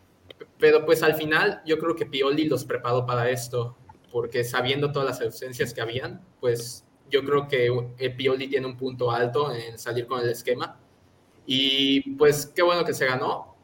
pero 0.58 0.84
pues 0.84 1.02
al 1.02 1.14
final 1.14 1.62
yo 1.64 1.78
creo 1.78 1.94
que 1.94 2.06
Pioli 2.06 2.48
los 2.48 2.64
preparó 2.64 3.06
para 3.06 3.30
esto, 3.30 3.76
porque 4.10 4.44
sabiendo 4.44 4.92
todas 4.92 5.08
las 5.08 5.20
ausencias 5.20 5.72
que 5.72 5.80
habían, 5.80 6.20
pues 6.40 6.84
yo 7.10 7.24
creo 7.24 7.48
que 7.48 7.70
Pioli 8.16 8.48
tiene 8.48 8.66
un 8.66 8.76
punto 8.76 9.10
alto 9.10 9.52
en 9.52 9.78
salir 9.78 10.06
con 10.06 10.20
el 10.20 10.30
esquema. 10.30 10.78
Y 11.46 12.14
pues 12.16 12.46
qué 12.46 12.62
bueno 12.62 12.84
que 12.84 12.94
se 12.94 13.06
ganó. 13.06 13.56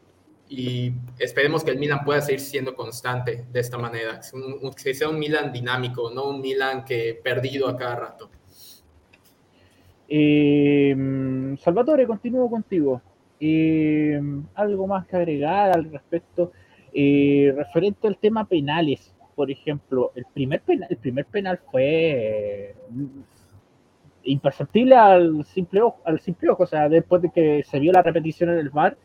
Y 0.48 0.92
esperemos 1.18 1.64
que 1.64 1.72
el 1.72 1.78
Milan 1.78 2.04
pueda 2.04 2.20
seguir 2.20 2.40
siendo 2.40 2.74
constante 2.74 3.46
de 3.50 3.60
esta 3.60 3.78
manera. 3.78 4.20
Que 4.82 4.94
sea 4.94 5.08
un 5.08 5.18
Milan 5.18 5.52
dinámico, 5.52 6.10
no 6.10 6.28
un 6.28 6.40
Milan 6.40 6.84
que 6.84 7.20
perdido 7.22 7.68
a 7.68 7.76
cada 7.76 7.96
rato. 7.96 8.30
Eh, 10.08 11.56
Salvatore, 11.58 12.06
continúo 12.06 12.48
contigo. 12.48 13.00
Eh, 13.40 14.20
algo 14.54 14.86
más 14.86 15.06
que 15.06 15.16
agregar 15.16 15.72
al 15.76 15.90
respecto. 15.90 16.52
Eh, 16.92 17.52
referente 17.54 18.08
al 18.08 18.16
tema 18.16 18.46
penales, 18.46 19.14
por 19.34 19.50
ejemplo, 19.50 20.12
el 20.14 20.24
primer 20.32 20.62
penal, 20.62 20.88
el 20.90 20.96
primer 20.96 21.26
penal 21.26 21.60
fue 21.70 22.74
imperceptible 24.24 24.96
al 24.96 25.44
simple 25.44 25.82
ojo, 25.82 26.00
al 26.04 26.20
simple 26.20 26.48
ojo, 26.48 26.62
o 26.62 26.66
sea, 26.66 26.88
después 26.88 27.20
de 27.22 27.30
que 27.30 27.62
se 27.64 27.78
vio 27.78 27.92
la 27.92 28.02
repetición 28.02 28.50
en 28.50 28.58
el 28.58 28.70
VAR, 28.70 28.96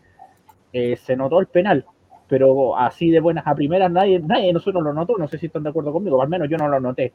eh, 0.71 0.95
se 0.95 1.17
notó 1.17 1.39
el 1.39 1.47
penal, 1.47 1.85
pero 2.27 2.77
así 2.77 3.09
de 3.09 3.19
buenas 3.19 3.45
a 3.45 3.53
primeras 3.53 3.91
nadie, 3.91 4.19
nadie 4.19 4.47
de 4.47 4.53
nosotros 4.53 4.81
lo 4.83 4.93
notó, 4.93 5.17
no 5.17 5.27
sé 5.27 5.37
si 5.37 5.47
están 5.47 5.63
de 5.63 5.69
acuerdo 5.69 5.91
conmigo, 5.91 6.21
al 6.21 6.29
menos 6.29 6.49
yo 6.49 6.57
no 6.57 6.69
lo 6.69 6.79
noté, 6.79 7.11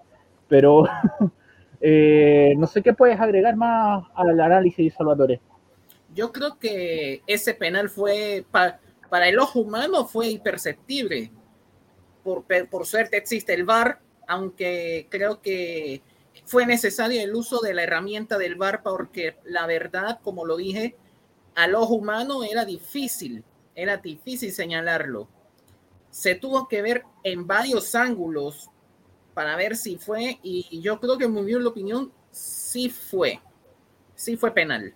pero 0.46 0.84
eh, 1.80 2.54
no 2.56 2.66
sé 2.66 2.82
qué 2.82 2.92
puedes 2.92 3.20
agregar 3.20 3.56
más 3.56 4.04
al 4.14 4.38
análisis, 4.40 4.94
Salvatore. 4.94 5.40
Yo 6.14 6.32
creo 6.32 6.58
que 6.58 7.22
ese 7.26 7.54
penal 7.54 7.90
fue, 7.90 8.44
para 8.50 9.28
el 9.28 9.38
ojo 9.38 9.60
humano 9.60 10.06
fue 10.06 10.28
imperceptible, 10.28 11.30
por, 12.22 12.44
por 12.68 12.86
suerte 12.86 13.16
existe 13.16 13.54
el 13.54 13.64
VAR, 13.64 14.00
aunque 14.26 15.06
creo 15.10 15.40
que 15.40 16.02
fue 16.44 16.66
necesario 16.66 17.22
el 17.22 17.34
uso 17.34 17.60
de 17.60 17.74
la 17.74 17.84
herramienta 17.84 18.38
del 18.38 18.56
VAR 18.56 18.82
porque 18.82 19.36
la 19.44 19.66
verdad, 19.66 20.20
como 20.22 20.44
lo 20.44 20.56
dije, 20.56 20.96
al 21.54 21.74
ojo 21.74 21.94
humano 21.94 22.44
era 22.44 22.64
difícil, 22.64 23.44
era 23.74 23.98
difícil 23.98 24.52
señalarlo. 24.52 25.28
Se 26.10 26.34
tuvo 26.34 26.68
que 26.68 26.82
ver 26.82 27.04
en 27.22 27.46
varios 27.46 27.94
ángulos 27.94 28.70
para 29.36 29.54
ver 29.54 29.76
si 29.76 29.98
fue, 29.98 30.38
y 30.42 30.80
yo 30.80 30.98
creo 30.98 31.18
que 31.18 31.28
muy 31.28 31.44
bien 31.44 31.62
la 31.62 31.68
opinión, 31.68 32.10
sí 32.30 32.88
fue, 32.88 33.38
sí 34.14 34.36
fue 34.36 34.50
penal. 34.50 34.94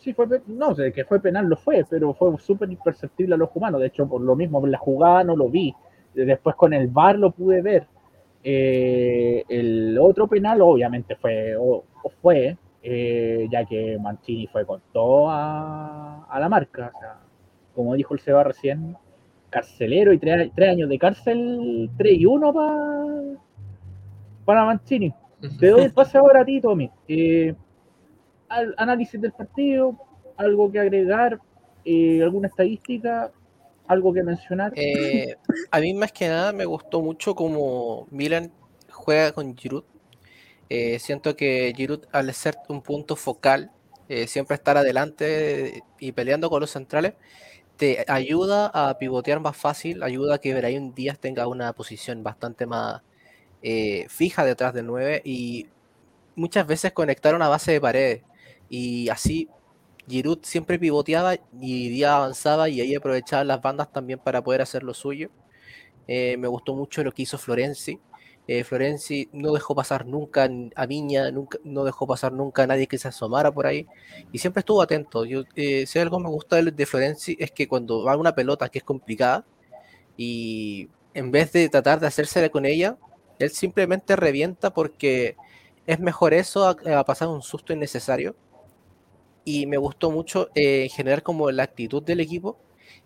Sí, 0.00 0.12
fue, 0.12 0.26
no 0.48 0.74
sé, 0.74 0.92
que 0.92 1.04
fue 1.04 1.20
penal 1.20 1.46
lo 1.46 1.56
fue, 1.56 1.86
pero 1.88 2.12
fue 2.12 2.36
súper 2.38 2.70
imperceptible 2.70 3.36
a 3.36 3.38
los 3.38 3.48
humanos. 3.54 3.80
De 3.80 3.86
hecho, 3.86 4.06
por 4.06 4.20
lo 4.20 4.36
mismo, 4.36 4.62
en 4.64 4.72
la 4.72 4.78
jugada 4.78 5.24
no 5.24 5.34
lo 5.34 5.48
vi. 5.48 5.72
Después 6.12 6.56
con 6.56 6.74
el 6.74 6.88
VAR 6.88 7.16
lo 7.16 7.30
pude 7.30 7.62
ver 7.62 7.86
eh, 8.46 9.42
el 9.48 9.98
otro 9.98 10.28
penal 10.28 10.60
obviamente 10.60 11.16
fue, 11.16 11.56
o, 11.56 11.82
fue 12.20 12.58
eh, 12.82 13.48
ya 13.50 13.64
que 13.64 13.98
Mancini 13.98 14.46
fue 14.48 14.66
con 14.66 14.82
todo 14.92 15.30
a, 15.30 16.36
la 16.38 16.48
marca. 16.50 16.92
como 17.74 17.94
dijo 17.94 18.12
el 18.12 18.20
Seba 18.20 18.44
recién, 18.44 18.96
carcelero 19.54 20.12
y 20.12 20.18
tres, 20.18 20.50
años 20.68 20.88
de 20.88 20.98
cárcel, 20.98 21.88
3 21.96 22.18
y 22.18 22.26
1 22.26 22.52
para 22.52 23.22
para 24.44 24.64
Mancini. 24.64 25.14
Te 25.60 25.68
doy 25.68 25.84
el 25.84 25.92
pase 25.92 26.18
ahora 26.18 26.40
a 26.40 26.44
ti, 26.44 26.60
Tommy. 26.60 26.90
Eh, 27.06 27.54
al 28.48 28.74
análisis 28.76 29.20
del 29.20 29.30
partido, 29.30 29.96
algo 30.36 30.72
que 30.72 30.80
agregar, 30.80 31.38
alguna 32.22 32.48
estadística, 32.48 33.30
algo 33.86 34.12
que 34.12 34.24
mencionar. 34.24 34.72
Eh, 34.74 35.36
a 35.70 35.80
mí 35.80 35.94
más 35.94 36.10
que 36.10 36.26
nada 36.26 36.52
me 36.52 36.64
gustó 36.64 37.00
mucho 37.00 37.36
como 37.36 38.08
Milan 38.10 38.50
juega 38.90 39.32
con 39.32 39.56
Giroud. 39.56 39.84
Eh, 40.68 40.98
siento 40.98 41.36
que 41.36 41.72
Giroud 41.76 42.06
al 42.10 42.32
ser 42.34 42.56
un 42.68 42.82
punto 42.82 43.14
focal, 43.14 43.70
eh, 44.08 44.26
siempre 44.26 44.56
estar 44.56 44.76
adelante 44.76 45.82
y 46.00 46.12
peleando 46.12 46.50
con 46.50 46.60
los 46.60 46.70
centrales, 46.70 47.14
te 47.76 48.04
ayuda 48.08 48.66
a 48.72 48.98
pivotear 48.98 49.40
más 49.40 49.56
fácil, 49.56 50.02
ayuda 50.02 50.36
a 50.36 50.38
que 50.38 50.54
Brahim 50.54 50.94
Díaz 50.94 51.18
tenga 51.18 51.46
una 51.48 51.72
posición 51.72 52.22
bastante 52.22 52.66
más 52.66 53.02
fija 54.08 54.44
detrás 54.44 54.74
del 54.74 54.86
9 54.86 55.22
y 55.24 55.68
muchas 56.36 56.66
veces 56.66 56.92
conectaron 56.92 57.40
a 57.40 57.48
base 57.48 57.72
de 57.72 57.80
paredes 57.80 58.22
y 58.68 59.08
así 59.08 59.48
Giroud 60.08 60.40
siempre 60.42 60.78
pivoteaba 60.78 61.34
y 61.60 61.88
Díaz 61.88 62.12
avanzaba 62.12 62.68
y 62.68 62.80
ahí 62.80 62.94
aprovechaba 62.94 63.44
las 63.44 63.62
bandas 63.62 63.90
también 63.92 64.18
para 64.18 64.42
poder 64.42 64.60
hacer 64.62 64.82
lo 64.82 64.94
suyo. 64.94 65.30
Eh, 66.06 66.36
me 66.36 66.48
gustó 66.48 66.74
mucho 66.74 67.02
lo 67.02 67.12
que 67.12 67.22
hizo 67.22 67.38
Florenzi. 67.38 67.98
Eh, 68.46 68.62
Florenzi 68.64 69.28
no 69.32 69.52
dejó 69.52 69.74
pasar 69.74 70.06
nunca 70.06 70.48
a 70.74 70.86
Viña, 70.86 71.30
nunca, 71.30 71.58
no 71.64 71.84
dejó 71.84 72.06
pasar 72.06 72.32
nunca 72.32 72.64
a 72.64 72.66
nadie 72.66 72.86
que 72.86 72.98
se 72.98 73.08
asomara 73.08 73.50
por 73.52 73.66
ahí 73.66 73.86
y 74.32 74.38
siempre 74.38 74.60
estuvo 74.60 74.82
atento. 74.82 75.24
Yo, 75.24 75.44
eh, 75.56 75.86
si 75.86 75.98
algo 75.98 76.20
me 76.20 76.28
gusta 76.28 76.60
de, 76.62 76.86
Florenzi 76.86 77.36
es 77.40 77.50
que 77.52 77.66
cuando 77.68 78.04
va 78.04 78.16
una 78.16 78.34
pelota 78.34 78.68
que 78.68 78.78
es 78.78 78.84
complicada 78.84 79.44
y 80.16 80.88
en 81.14 81.30
vez 81.30 81.52
de 81.52 81.68
tratar 81.68 82.00
de 82.00 82.06
hacerse 82.06 82.50
con 82.50 82.66
ella, 82.66 82.98
él 83.38 83.50
simplemente 83.50 84.16
revienta 84.16 84.72
porque 84.74 85.36
es 85.86 86.00
mejor 86.00 86.34
eso 86.34 86.66
a 86.68 87.04
pasar 87.04 87.28
un 87.28 87.42
susto 87.42 87.72
innecesario 87.72 88.36
y 89.44 89.66
me 89.66 89.76
gustó 89.76 90.10
mucho 90.10 90.48
eh, 90.54 90.88
como 91.22 91.50
la 91.50 91.64
actitud 91.64 92.02
del 92.02 92.20
equipo 92.20 92.56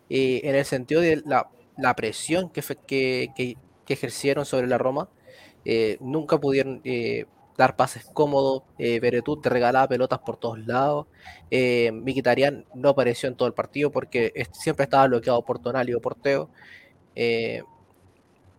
eh, 0.08 0.40
en 0.44 0.54
el 0.54 0.64
sentido 0.64 1.00
de 1.00 1.22
la, 1.26 1.50
la 1.76 1.94
presión 1.94 2.50
que, 2.50 2.62
que, 2.86 3.30
que, 3.36 3.56
ejercieron 3.92 4.44
sobre 4.44 4.66
la 4.66 4.78
Roma. 4.78 5.08
Eh, 5.70 5.98
nunca 6.00 6.38
pudieron 6.38 6.80
dar 7.58 7.76
pases 7.76 8.06
cómodos. 8.14 8.62
Eh, 8.78 9.00
te 9.42 9.50
regalaba 9.50 9.86
pelotas 9.88 10.20
por 10.20 10.38
todos 10.38 10.58
lados. 10.66 11.06
Eh, 11.50 11.90
Miquitarian 11.92 12.64
no 12.74 12.88
apareció 12.88 13.28
en 13.28 13.34
todo 13.34 13.48
el 13.48 13.52
partido 13.52 13.90
porque 13.90 14.32
siempre 14.52 14.84
estaba 14.84 15.08
bloqueado 15.08 15.44
por 15.44 15.58
Tonali 15.58 15.92
o 15.92 16.00
por 16.00 16.14
Teo. 16.14 16.48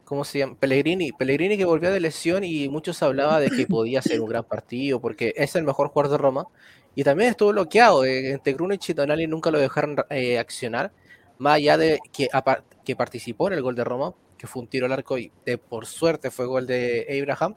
¿Cómo 0.05 0.23
se 0.23 0.39
llama? 0.39 0.55
Pellegrini. 0.59 1.11
Pellegrini 1.11 1.57
que 1.57 1.65
volvió 1.65 1.91
de 1.91 1.99
lesión 1.99 2.43
y 2.43 2.67
muchos 2.67 3.01
hablaba 3.01 3.39
de 3.39 3.49
que 3.49 3.65
podía 3.67 4.01
ser 4.01 4.21
un 4.21 4.29
gran 4.29 4.43
partido 4.43 4.99
porque 4.99 5.33
es 5.35 5.55
el 5.55 5.63
mejor 5.63 5.89
jugador 5.89 6.11
de 6.11 6.17
Roma 6.17 6.47
y 6.95 7.03
también 7.03 7.29
estuvo 7.29 7.51
bloqueado. 7.51 8.03
Eh, 8.05 8.31
entre 8.31 8.53
Grunich 8.53 8.89
y 8.89 8.93
Tonali 8.93 9.27
nunca 9.27 9.51
lo 9.51 9.59
dejaron 9.59 9.95
eh, 10.09 10.37
accionar. 10.37 10.91
Más 11.37 11.55
allá 11.55 11.77
de 11.77 11.99
que 12.11 12.95
participó 12.97 13.47
en 13.47 13.53
el 13.53 13.61
gol 13.61 13.75
de 13.75 13.85
Roma, 13.85 14.13
que 14.39 14.47
fue 14.47 14.63
un 14.63 14.67
tiro 14.67 14.87
al 14.87 14.93
arco 14.93 15.17
y 15.17 15.31
de, 15.45 15.59
por 15.59 15.85
suerte 15.85 16.31
fue 16.31 16.47
gol 16.47 16.65
de 16.65 17.05
Abraham. 17.21 17.55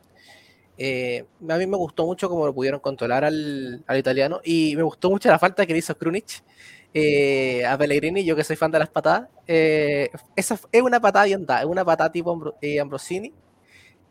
Eh, 0.77 1.25
a 1.49 1.57
mí 1.57 1.67
me 1.67 1.77
gustó 1.77 2.05
mucho 2.05 2.29
cómo 2.29 2.45
lo 2.45 2.55
pudieron 2.55 2.81
controlar 2.81 3.25
al, 3.25 3.85
al, 3.87 3.99
italiano 3.99 4.41
y 4.43 4.75
me 4.75 4.83
gustó 4.83 5.11
mucho 5.11 5.29
la 5.29 5.39
falta 5.39 5.65
que 5.65 5.73
le 5.73 5.79
hizo 5.79 5.97
Krunic 5.97 6.43
eh, 6.95 7.65
a 7.65 7.79
Pellegrini, 7.79 8.25
yo 8.25 8.35
que 8.35 8.43
soy 8.43 8.57
fan 8.57 8.71
de 8.71 8.81
las 8.81 8.89
patadas. 8.89 9.29
Eh, 9.47 10.11
esa 10.35 10.59
es 10.73 10.83
una 10.83 11.01
patada 11.01 11.27
bien 11.27 11.47
es 11.49 11.65
una 11.65 11.85
patada 11.85 12.11
tipo 12.11 12.33
Ambro, 12.33 12.57
Ambrosini. 12.81 13.33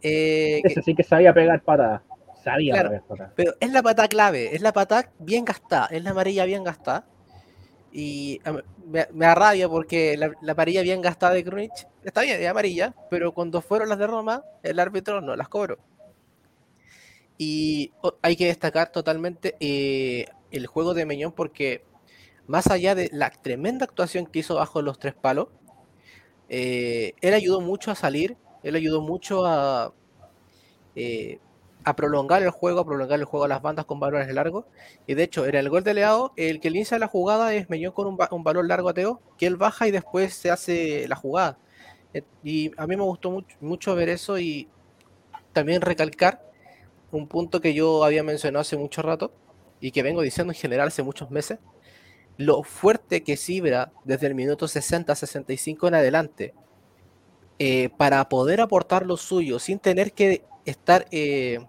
Ese 0.02 0.82
sí 0.82 0.96
que 0.96 1.04
sabía 1.04 1.34
pegar 1.34 1.62
patadas. 1.62 2.02
Sabía 2.44 3.04
Pero 3.36 3.54
es 3.60 3.72
la 3.72 3.84
pata 3.84 4.08
clave, 4.08 4.56
es 4.56 4.62
la 4.62 4.74
pata 4.74 5.12
bien 5.20 5.46
gastada, 5.46 5.88
es 5.92 6.04
la 6.04 6.12
amarilla 6.12 6.46
bien 6.46 6.64
gastada. 6.64 7.06
Y 7.92 8.40
me, 8.86 9.08
me 9.14 9.26
arrabia 9.26 9.68
porque 9.68 10.16
la, 10.18 10.32
la, 10.42 10.54
amarilla 10.54 10.82
bien 10.82 11.02
gastada 11.02 11.34
de 11.34 11.44
Krunic 11.44 11.72
está 12.04 12.22
bien, 12.22 12.42
es 12.42 12.48
amarilla, 12.48 12.96
pero 13.10 13.34
cuando 13.34 13.62
fueron 13.62 13.90
las 13.90 14.00
de 14.00 14.08
Roma, 14.08 14.44
el 14.64 14.80
árbitro 14.80 15.22
no 15.22 15.36
las 15.36 15.50
cobró. 15.50 15.78
Y 17.38 17.92
hay 18.22 18.36
que 18.36 18.46
destacar 18.46 18.92
totalmente 18.92 19.56
eh, 19.60 20.28
el 20.52 20.68
juego 20.68 20.94
de 20.94 21.08
Meñón 21.08 21.32
porque 21.32 21.84
más 22.46 22.68
allá 22.68 22.94
de 22.94 23.10
la 23.12 23.32
tremenda 23.32 23.86
actuación 23.86 24.28
que 24.28 24.40
hizo 24.40 24.56
bajo 24.56 24.82
los 24.82 25.00
tres 25.00 25.16
palos, 25.16 25.48
eh, 26.50 27.14
él 27.22 27.34
ayudó 27.34 27.60
mucho 27.60 27.90
a 27.90 27.96
salir, 27.96 28.38
él 28.62 28.76
ayudó 28.76 29.02
mucho 29.02 29.46
a, 29.48 29.94
eh, 30.96 31.40
a 31.84 31.96
prolongar 31.96 32.44
el 32.44 32.52
juego, 32.52 32.82
a 32.82 32.86
prolongar 32.86 33.20
el 33.20 33.26
juego 33.26 33.46
a 33.46 33.48
las 33.48 33.62
bandas 33.62 33.86
con 33.86 34.00
valores 34.00 34.34
largos. 34.34 34.66
Y 35.08 35.16
de 35.16 35.24
hecho, 35.24 35.46
en 35.46 35.56
el 35.56 35.70
gol 35.70 35.84
de 35.84 35.94
Leao, 35.94 36.34
el 36.36 36.60
que 36.60 36.70
inicia 36.70 37.00
la 37.00 37.08
jugada 37.08 37.54
es 37.54 37.70
Mellón 37.70 37.94
con 37.94 38.08
un, 38.08 38.18
un 38.32 38.44
valor 38.44 38.66
largo 38.68 38.90
a 38.90 38.94
Teo, 38.94 39.22
que 39.38 39.48
él 39.48 39.58
baja 39.58 39.88
y 39.88 39.92
después 39.92 40.34
se 40.34 40.52
hace 40.52 41.08
la 41.08 41.16
jugada. 41.16 41.58
Eh, 42.14 42.24
y 42.44 42.72
a 42.78 42.88
mí 42.88 42.96
me 42.96 43.04
gustó 43.04 43.32
mucho, 43.32 43.58
mucho 43.62 43.96
ver 43.96 44.10
eso 44.10 44.38
y 44.38 44.68
también 45.54 45.82
recalcar 45.82 46.42
un 47.12 47.28
punto 47.28 47.62
que 47.62 47.74
yo 47.74 48.04
había 48.04 48.24
mencionado 48.24 48.62
hace 48.62 48.78
mucho 48.78 49.02
rato 49.02 49.34
y 49.80 49.92
que 49.92 50.04
vengo 50.04 50.22
diciendo 50.22 50.54
en 50.54 50.60
general 50.60 50.88
hace 50.88 51.04
muchos 51.04 51.32
meses, 51.32 51.60
lo 52.38 52.64
fuerte 52.64 53.24
que 53.24 53.36
Cibra 53.36 53.92
desde 54.06 54.28
el 54.28 54.36
minuto 54.36 54.68
60-65 54.68 55.88
en 55.88 55.96
adelante 55.96 56.54
eh, 57.60 57.90
para 57.98 58.28
poder 58.30 58.62
aportar 58.62 59.06
lo 59.06 59.18
suyo 59.18 59.60
sin 59.60 59.80
tener 59.80 60.14
que 60.14 60.44
estar 60.66 61.06
eh, 61.12 61.60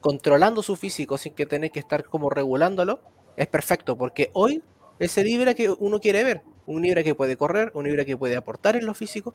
controlando 0.00 0.62
su 0.62 0.76
físico, 0.76 1.18
sin 1.18 1.34
que 1.34 1.46
tener 1.46 1.70
que 1.70 1.80
estar 1.80 2.04
como 2.04 2.30
regulándolo, 2.30 3.00
es 3.36 3.46
perfecto, 3.46 3.96
porque 3.96 4.30
hoy 4.32 4.62
ese 4.98 5.24
Libra 5.24 5.54
que 5.54 5.70
uno 5.70 6.00
quiere 6.00 6.24
ver, 6.24 6.42
un 6.66 6.82
Libra 6.82 7.02
que 7.02 7.14
puede 7.14 7.36
correr, 7.36 7.70
un 7.74 7.84
Libra 7.84 8.04
que 8.04 8.16
puede 8.16 8.36
aportar 8.36 8.76
en 8.76 8.86
lo 8.86 8.94
físico, 8.94 9.34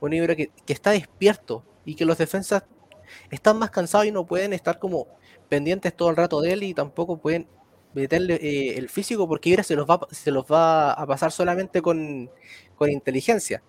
un 0.00 0.10
Libra 0.10 0.36
que, 0.36 0.50
que 0.66 0.72
está 0.72 0.90
despierto 0.90 1.64
y 1.84 1.94
que 1.94 2.04
los 2.04 2.18
defensas 2.18 2.64
están 3.30 3.58
más 3.58 3.70
cansados 3.70 4.06
y 4.06 4.12
no 4.12 4.26
pueden 4.26 4.52
estar 4.52 4.78
como 4.78 5.08
pendientes 5.48 5.94
todo 5.96 6.10
el 6.10 6.16
rato 6.16 6.40
de 6.40 6.52
él 6.52 6.62
y 6.62 6.74
tampoco 6.74 7.18
pueden 7.18 7.46
meterle 7.94 8.34
eh, 8.34 8.78
el 8.78 8.88
físico 8.88 9.28
porque 9.28 9.50
Ibra 9.50 9.62
se 9.62 9.74
los 9.74 9.86
va, 9.88 10.06
se 10.10 10.30
los 10.30 10.44
va 10.44 10.92
a 10.92 11.06
pasar 11.06 11.32
solamente 11.32 11.82
con, 11.82 12.30
con, 12.76 12.90
inteligencia. 12.90 13.62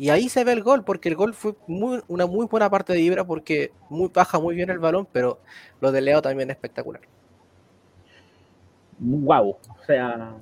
Y 0.00 0.08
ahí 0.08 0.30
se 0.30 0.44
ve 0.44 0.52
el 0.52 0.62
gol, 0.62 0.82
porque 0.82 1.10
el 1.10 1.14
gol 1.14 1.34
fue 1.34 1.54
muy, 1.66 2.00
una 2.08 2.24
muy 2.24 2.46
buena 2.46 2.70
parte 2.70 2.94
de 2.94 3.02
Ibra 3.02 3.22
porque 3.22 3.70
muy, 3.90 4.08
baja 4.08 4.40
muy 4.40 4.54
bien 4.54 4.70
el 4.70 4.78
balón, 4.78 5.06
pero 5.12 5.40
lo 5.78 5.92
de 5.92 6.00
Leo 6.00 6.22
también 6.22 6.48
es 6.48 6.56
espectacular. 6.56 7.02
Wow, 8.98 9.50
o 9.50 9.84
sea, 9.86 10.36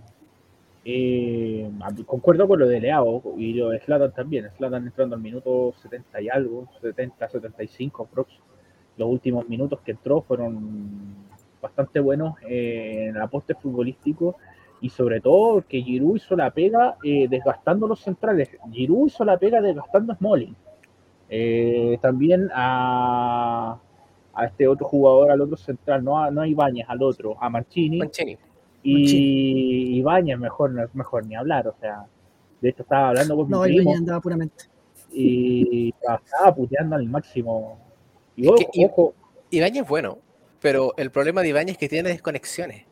eh, 0.84 1.68
concuerdo 2.06 2.46
con 2.46 2.60
lo 2.60 2.68
de 2.68 2.80
Leao 2.80 3.34
y 3.36 3.54
lo 3.54 3.70
de 3.70 3.80
Slatan 3.80 4.12
también. 4.12 4.48
Slatan 4.56 4.86
entrando 4.86 5.16
al 5.16 5.22
minuto 5.22 5.74
70 5.82 6.20
y 6.20 6.28
algo, 6.28 6.68
70, 6.80 7.28
75 7.28 8.06
próximo. 8.06 8.44
Los 8.96 9.08
últimos 9.08 9.48
minutos 9.48 9.80
que 9.80 9.90
entró 9.90 10.22
fueron 10.22 11.16
bastante 11.60 11.98
buenos 11.98 12.36
eh, 12.48 13.06
en 13.08 13.16
el 13.16 13.22
aposte 13.22 13.56
futbolístico 13.56 14.36
y 14.80 14.88
sobre 14.90 15.20
todo 15.20 15.62
que 15.66 15.82
Giroud 15.82 16.16
hizo 16.16 16.36
la 16.36 16.50
pega 16.50 16.96
eh, 17.02 17.26
desgastando 17.28 17.86
los 17.88 18.00
centrales. 18.00 18.48
Giroud 18.72 19.08
hizo 19.08 19.24
la 19.24 19.36
pega 19.36 19.60
desgastando 19.60 20.12
a 20.12 20.16
Smalling. 20.16 20.54
Eh, 21.30 21.98
también 22.00 22.48
a, 22.54 23.76
a, 24.34 24.44
este 24.46 24.66
otro 24.68 24.86
jugador, 24.86 25.30
al 25.30 25.40
otro 25.40 25.56
central, 25.56 26.02
no 26.04 26.18
a, 26.18 26.30
no 26.30 26.40
a 26.42 26.48
Ibáñez, 26.48 26.86
al 26.88 27.02
otro, 27.02 27.36
a 27.40 27.50
Marchini. 27.50 27.98
Mancini. 27.98 28.38
Y 28.82 29.96
Ibáñez 29.98 30.38
mejor, 30.38 30.72
mejor 30.94 31.26
ni 31.26 31.34
hablar, 31.34 31.66
o 31.68 31.74
sea, 31.80 32.06
de 32.60 32.68
esto 32.68 32.82
estaba 32.82 33.08
hablando 33.10 33.36
con 33.36 33.50
no, 33.50 33.62
mi 33.62 33.74
primo. 33.76 33.94
andaba 33.94 34.20
puramente. 34.20 34.64
Y 35.12 35.88
estaba 36.00 36.54
puteando 36.54 36.96
al 36.96 37.06
máximo. 37.08 37.78
Y 38.36 38.44
Es 38.44 38.48
ojo, 38.50 38.58
que 38.58 38.80
I- 38.80 38.84
ojo, 38.84 39.14
Ibáñez 39.50 39.82
es 39.82 39.88
bueno, 39.88 40.18
pero 40.60 40.94
el 40.96 41.10
problema 41.10 41.42
de 41.42 41.48
Ibáñez 41.48 41.72
es 41.72 41.78
que 41.78 41.88
tiene 41.88 42.10
desconexiones 42.10 42.84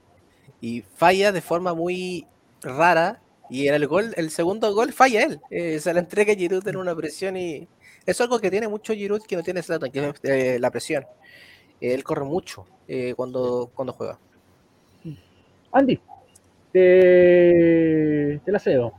y 0.60 0.82
falla 0.82 1.32
de 1.32 1.40
forma 1.40 1.74
muy 1.74 2.26
rara. 2.62 3.20
Y 3.48 3.68
en 3.68 3.74
el 3.74 3.86
gol, 3.86 4.12
el 4.16 4.30
segundo 4.30 4.74
gol 4.74 4.92
falla 4.92 5.22
él. 5.22 5.40
Eh, 5.50 5.78
se 5.80 5.94
la 5.94 6.00
entrega 6.00 6.32
a 6.32 6.36
Giroud 6.36 6.66
en 6.66 6.76
una 6.76 6.96
presión 6.96 7.36
y 7.36 7.68
es 8.04 8.20
algo 8.20 8.38
que 8.38 8.50
tiene 8.50 8.68
mucho 8.68 8.92
Giroud 8.92 9.22
que 9.22 9.36
no 9.36 9.42
tiene 9.42 9.62
Zlatan, 9.62 9.90
que 9.90 10.08
es 10.08 10.14
eh, 10.24 10.58
la 10.58 10.70
presión. 10.70 11.04
Eh, 11.80 11.94
él 11.94 12.04
corre 12.04 12.24
mucho 12.24 12.66
eh, 12.88 13.14
cuando, 13.16 13.70
cuando 13.74 13.92
juega. 13.92 14.18
Andy, 15.72 16.00
te, 16.72 18.40
te 18.44 18.52
la 18.52 18.58
cedo. 18.58 18.92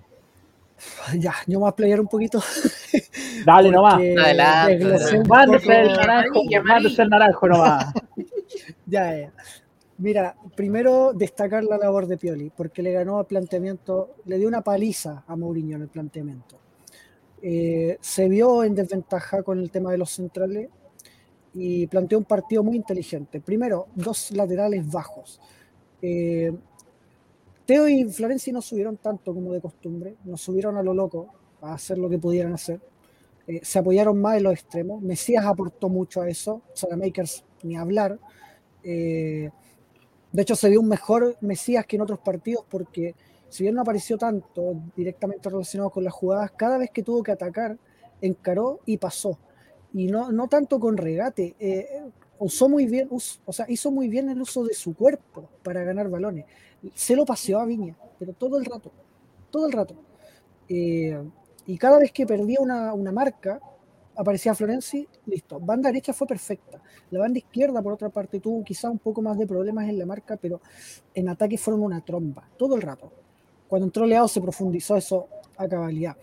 Ya, 1.17 1.33
yo 1.47 1.57
me 1.57 1.61
voy 1.61 1.69
a 1.69 1.75
playar 1.75 1.99
un 1.99 2.07
poquito. 2.07 2.39
Dale 3.45 3.71
nomás. 3.71 3.95
Adelante, 3.95 5.23
Mándese 5.27 5.81
el 5.81 5.93
naranjo, 5.93 6.43
mándese 6.63 7.01
el 7.01 7.09
naranjo 7.09 7.47
nomás. 7.47 7.93
Ya, 8.85 9.13
ya. 9.13 9.33
Mira, 9.99 10.35
primero 10.55 11.11
destacar 11.13 11.63
la 11.63 11.77
labor 11.77 12.05
de 12.05 12.17
Pioli, 12.17 12.51
porque 12.55 12.83
le 12.83 12.91
ganó 12.91 13.17
al 13.17 13.25
planteamiento, 13.25 14.15
le 14.25 14.37
dio 14.37 14.47
una 14.47 14.61
paliza 14.61 15.23
a 15.27 15.35
Mourinho 15.35 15.75
en 15.75 15.81
el 15.83 15.87
planteamiento. 15.87 16.57
Eh, 17.41 17.97
se 17.99 18.29
vio 18.29 18.63
en 18.63 18.75
desventaja 18.75 19.41
con 19.41 19.59
el 19.59 19.71
tema 19.71 19.91
de 19.91 19.97
los 19.97 20.11
centrales 20.11 20.69
y 21.53 21.87
planteó 21.87 22.19
un 22.19 22.25
partido 22.25 22.63
muy 22.63 22.75
inteligente. 22.75 23.41
Primero, 23.41 23.87
dos 23.95 24.31
laterales 24.31 24.89
bajos. 24.89 25.41
Eh, 26.01 26.53
Teo 27.65 27.87
y 27.87 28.05
Florenzi 28.05 28.51
no 28.51 28.61
subieron 28.61 28.97
tanto 28.97 29.33
como 29.33 29.51
de 29.51 29.61
costumbre, 29.61 30.15
no 30.25 30.37
subieron 30.37 30.77
a 30.77 30.83
lo 30.83 30.93
loco 30.93 31.33
a 31.61 31.73
hacer 31.73 31.97
lo 31.97 32.07
que 32.07 32.19
pudieran 32.19 32.53
hacer. 32.53 32.79
Eh, 33.47 33.61
se 33.63 33.79
apoyaron 33.79 34.21
más 34.21 34.37
en 34.37 34.43
los 34.43 34.53
extremos. 34.53 35.01
Mesías 35.01 35.45
aportó 35.45 35.89
mucho 35.89 36.21
a 36.21 36.29
eso, 36.29 36.61
Makers 36.95 37.43
ni 37.63 37.75
hablar. 37.75 38.19
Eh, 38.83 39.49
de 40.31 40.41
hecho, 40.41 40.55
se 40.55 40.69
vio 40.69 40.81
un 40.81 40.87
mejor 40.87 41.37
Mesías 41.41 41.85
que 41.85 41.95
en 41.95 42.01
otros 42.01 42.19
partidos 42.19 42.65
porque 42.69 43.15
si 43.49 43.63
bien 43.63 43.75
no 43.75 43.81
apareció 43.81 44.17
tanto 44.17 44.75
directamente 44.95 45.49
relacionado 45.49 45.89
con 45.89 46.03
las 46.03 46.13
jugadas, 46.13 46.51
cada 46.51 46.77
vez 46.77 46.91
que 46.91 47.03
tuvo 47.03 47.23
que 47.23 47.31
atacar, 47.31 47.77
encaró 48.21 48.79
y 48.85 48.97
pasó. 48.97 49.39
Y 49.93 50.07
no, 50.07 50.31
no 50.31 50.47
tanto 50.47 50.79
con 50.79 50.97
regate. 50.97 51.55
eh, 51.59 52.03
usó 52.39 52.69
muy 52.69 52.85
bien, 52.85 53.09
o 53.09 53.53
sea, 53.53 53.65
hizo 53.69 53.89
muy 53.91 54.07
bien 54.09 54.29
el 54.29 54.41
uso 54.41 54.63
de 54.63 54.73
su 54.73 54.93
cuerpo 54.93 55.49
para 55.63 55.83
ganar 55.83 56.09
balones. 56.09 56.45
Se 56.93 57.15
lo 57.15 57.25
paseó 57.25 57.59
a 57.59 57.65
Viña, 57.65 57.95
pero 58.19 58.33
todo 58.33 58.59
el 58.59 58.65
rato, 58.65 58.91
todo 59.49 59.65
el 59.65 59.71
rato. 59.71 59.95
Eh, 60.69 61.17
y 61.65 61.77
cada 61.77 61.99
vez 61.99 62.11
que 62.11 62.25
perdía 62.25 62.59
una, 62.59 62.93
una 62.93 63.11
marca, 63.11 63.59
aparecía 64.17 64.55
Florenzi, 64.55 65.07
listo. 65.27 65.59
Banda 65.59 65.89
derecha 65.89 66.11
fue 66.11 66.27
perfecta. 66.27 66.81
La 67.11 67.19
banda 67.19 67.37
izquierda, 67.37 67.81
por 67.81 67.93
otra 67.93 68.09
parte, 68.09 68.39
tuvo 68.39 68.63
quizá 68.63 68.89
un 68.89 68.99
poco 68.99 69.21
más 69.21 69.37
de 69.37 69.47
problemas 69.47 69.87
en 69.87 69.99
la 69.99 70.05
marca, 70.05 70.37
pero 70.37 70.59
en 71.13 71.29
ataque 71.29 71.57
fueron 71.57 71.83
una 71.83 72.01
tromba, 72.01 72.49
todo 72.57 72.75
el 72.75 72.81
rato. 72.81 73.11
Cuando 73.67 73.85
entró 73.85 74.05
Leao 74.05 74.27
se 74.27 74.41
profundizó 74.41 74.95
eso 74.95 75.27
a 75.57 75.67
cabalidad. 75.67 76.15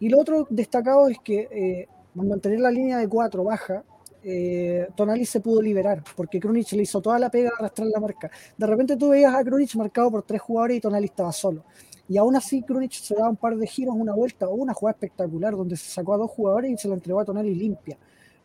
Y 0.00 0.08
lo 0.08 0.20
otro 0.20 0.46
destacado 0.50 1.08
es 1.08 1.18
que 1.20 1.48
eh, 1.50 1.88
al 2.18 2.26
mantener 2.26 2.60
la 2.60 2.70
línea 2.70 2.98
de 2.98 3.08
cuatro 3.08 3.44
baja, 3.44 3.84
eh, 4.22 4.88
Tonali 4.96 5.24
se 5.24 5.40
pudo 5.40 5.62
liberar, 5.62 6.02
porque 6.16 6.40
Krunic 6.40 6.72
le 6.72 6.82
hizo 6.82 7.00
toda 7.00 7.18
la 7.18 7.30
pega 7.30 7.50
de 7.50 7.56
arrastrar 7.58 7.88
la 7.88 8.00
marca. 8.00 8.30
De 8.56 8.66
repente 8.66 8.96
tú 8.96 9.10
veías 9.10 9.32
a 9.32 9.44
Krunic 9.44 9.74
marcado 9.76 10.10
por 10.10 10.22
tres 10.24 10.40
jugadores 10.40 10.78
y 10.78 10.80
Tonali 10.80 11.04
estaba 11.06 11.32
solo. 11.32 11.64
Y 12.08 12.18
aún 12.18 12.36
así 12.36 12.62
Krunic 12.62 12.92
se 12.92 13.14
daba 13.14 13.30
un 13.30 13.36
par 13.36 13.56
de 13.56 13.66
giros, 13.66 13.94
una 13.96 14.14
vuelta 14.14 14.48
o 14.48 14.54
una 14.54 14.74
jugada 14.74 14.94
espectacular 14.94 15.56
donde 15.56 15.76
se 15.76 15.90
sacó 15.90 16.14
a 16.14 16.18
dos 16.18 16.30
jugadores 16.30 16.70
y 16.70 16.76
se 16.76 16.88
la 16.88 16.94
entregó 16.94 17.20
a 17.20 17.24
Tonali 17.24 17.54
limpia. 17.54 17.98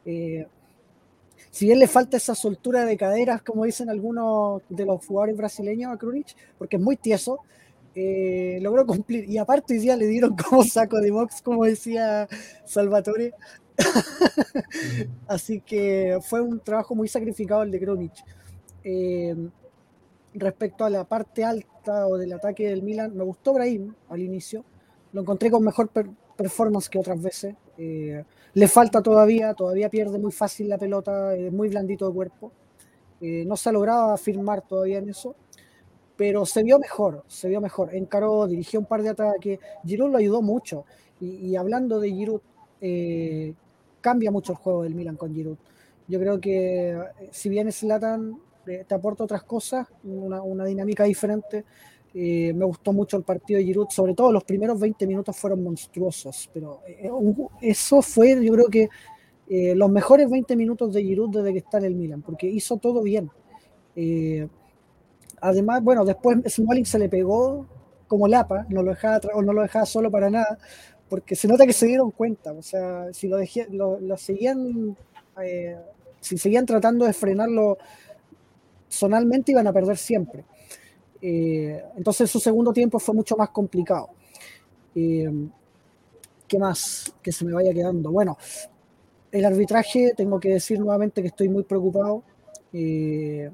Eh, 0.06 0.48
si 1.52 1.66
bien 1.66 1.80
le 1.80 1.88
falta 1.88 2.18
esa 2.18 2.34
soltura 2.34 2.86
de 2.86 2.98
caderas, 2.98 3.44
como 3.44 3.66
dicen 3.66 3.90
algunos 3.90 4.62
de 4.70 4.86
los 4.86 5.06
jugadores 5.06 5.38
brasileños 5.38 5.92
a 5.92 5.98
Krunic, 5.98 6.36
porque 6.58 6.78
es 6.78 6.82
muy 6.82 6.96
tieso, 6.96 7.40
eh, 7.94 8.60
logró 8.62 8.86
cumplir. 8.86 9.30
Y 9.30 9.38
aparte 9.38 9.74
hoy 9.74 9.80
día 9.80 9.96
le 9.96 10.08
dieron 10.08 10.36
como 10.36 10.64
saco 10.64 11.00
de 11.00 11.12
box, 11.12 11.42
como 11.42 11.66
decía 11.66 12.28
Salvatore. 12.66 13.34
Así 15.28 15.62
que 15.62 16.20
fue 16.22 16.42
un 16.42 16.60
trabajo 16.60 16.96
muy 16.96 17.08
sacrificado 17.08 17.64
el 17.64 17.72
de 17.72 17.80
Krunic. 17.80 18.14
Eh, 18.84 19.36
respecto 20.34 20.86
a 20.86 20.90
la 20.90 21.04
parte 21.04 21.44
alta 21.44 22.08
o 22.08 22.18
del 22.18 22.34
ataque 22.34 22.70
del 22.70 22.84
Milan, 22.84 23.16
me 23.16 23.24
gustó 23.24 23.54
Brahim 23.54 23.94
al 24.10 24.22
inicio. 24.22 24.64
Lo 25.14 25.22
encontré 25.22 25.52
con 25.52 25.64
mejor 25.64 25.90
per- 25.90 26.10
performance 26.36 26.90
que 26.90 27.00
otras 27.00 27.22
veces. 27.22 27.56
Eh, 27.78 28.24
le 28.54 28.68
falta 28.68 29.02
todavía, 29.02 29.54
todavía 29.54 29.90
pierde 29.90 30.18
muy 30.20 30.32
fácil 30.32 30.70
la 30.70 30.78
pelota, 30.78 31.36
es 31.36 31.52
muy 31.52 31.70
blandito 31.70 32.08
de 32.08 32.14
cuerpo. 32.14 32.52
Eh, 33.20 33.44
no 33.46 33.56
se 33.56 33.70
ha 33.70 33.72
logrado 33.72 34.12
afirmar 34.12 34.62
todavía 34.68 34.98
en 34.98 35.10
eso, 35.10 35.36
pero 36.16 36.46
se 36.46 36.64
vio 36.64 36.80
mejor, 36.80 37.24
se 37.28 37.50
vio 37.50 37.62
mejor. 37.62 37.94
Encaró, 37.96 38.48
dirigió 38.48 38.80
un 38.80 38.86
par 38.86 39.04
de 39.04 39.10
ataques. 39.10 39.60
Giroud 39.86 40.12
lo 40.12 40.18
ayudó 40.18 40.42
mucho. 40.42 40.86
Y, 41.20 41.56
hablando 41.56 42.00
de 42.00 42.10
Giroud, 42.12 42.42
eh, 42.82 43.54
cambia 44.02 44.32
mucho 44.32 44.54
el 44.54 44.58
juego 44.58 44.84
del 44.84 44.96
Milan 44.96 45.18
con 45.18 45.34
Giroud. 45.34 45.58
Yo 46.08 46.20
creo 46.20 46.42
que 46.42 47.00
si 47.30 47.48
bien 47.50 47.68
es 47.68 47.78
Zlatan 47.80 48.40
te 48.66 48.94
aporta 48.94 49.24
otras 49.24 49.44
cosas, 49.44 49.88
una, 50.04 50.42
una 50.42 50.66
dinámica 50.66 51.04
diferente. 51.04 51.66
Eh, 52.14 52.52
me 52.54 52.66
gustó 52.66 52.92
mucho 52.92 53.18
el 53.18 53.24
partido 53.24 53.58
de 53.58 53.66
Giroud, 53.66 53.88
sobre 53.90 54.14
todo 54.14 54.32
los 54.32 54.44
primeros 54.44 54.80
20 54.80 55.08
minutos 55.08 55.36
fueron 55.38 55.64
monstruosos, 55.64 56.50
pero 56.54 56.82
eh, 56.86 57.10
eso 57.62 58.02
fue, 58.02 58.44
yo 58.44 58.52
creo 58.52 58.68
que 58.68 58.90
eh, 59.54 59.76
los 59.76 59.92
mejores 59.92 60.30
20 60.30 60.56
minutos 60.56 60.94
de 60.94 61.04
Giroud 61.04 61.30
desde 61.30 61.52
que 61.52 61.60
está 61.60 61.78
en 61.80 61.84
el 61.84 61.96
Milan, 61.96 62.22
porque 62.22 62.48
hizo 62.48 62.78
todo 62.78 63.04
bien. 63.04 63.30
Eh, 63.98 64.48
además, 65.42 65.84
bueno, 65.84 66.06
después 66.06 66.38
Smalling 66.48 66.86
se 66.86 66.98
le 66.98 67.10
pegó 67.10 67.66
como 68.08 68.30
lapa, 68.30 68.66
no 68.70 68.82
lo 68.82 68.92
dejaba, 68.92 69.20
no 69.44 69.52
lo 69.52 69.62
dejaba 69.62 69.86
solo 69.86 70.10
para 70.10 70.30
nada, 70.30 70.58
porque 71.10 71.36
se 71.36 71.50
nota 71.50 71.66
que 71.66 71.74
se 71.74 71.88
dieron 71.88 72.12
cuenta. 72.12 72.54
O 72.54 72.62
sea, 72.62 73.12
si 73.12 73.28
lo, 73.28 73.36
dejé, 73.36 73.68
lo, 73.70 74.00
lo 74.00 74.16
seguían, 74.16 74.96
eh, 75.44 75.76
si 76.22 76.38
seguían 76.38 76.66
tratando 76.66 77.06
de 77.06 77.12
frenarlo 77.12 77.78
zonalmente, 78.92 79.52
iban 79.52 79.68
a 79.68 79.74
perder 79.74 79.98
siempre. 79.98 80.46
Eh, 81.22 81.84
entonces 81.96 82.30
su 82.30 82.40
segundo 82.40 82.74
tiempo 82.74 83.00
fue 83.00 83.14
mucho 83.14 83.38
más 83.38 83.50
complicado. 83.50 84.10
Eh, 84.96 85.30
¿Qué 86.48 86.60
más 86.60 87.14
que 87.22 87.32
se 87.32 87.46
me 87.46 87.54
vaya 87.54 87.74
quedando? 87.74 88.12
Bueno, 88.12 88.38
el 89.32 89.46
arbitraje, 89.46 90.14
tengo 90.18 90.40
que 90.40 90.50
decir 90.50 90.80
nuevamente 90.80 91.22
que 91.22 91.30
estoy 91.30 91.48
muy 91.48 91.64
preocupado. 91.64 92.24
Eh, 92.74 93.50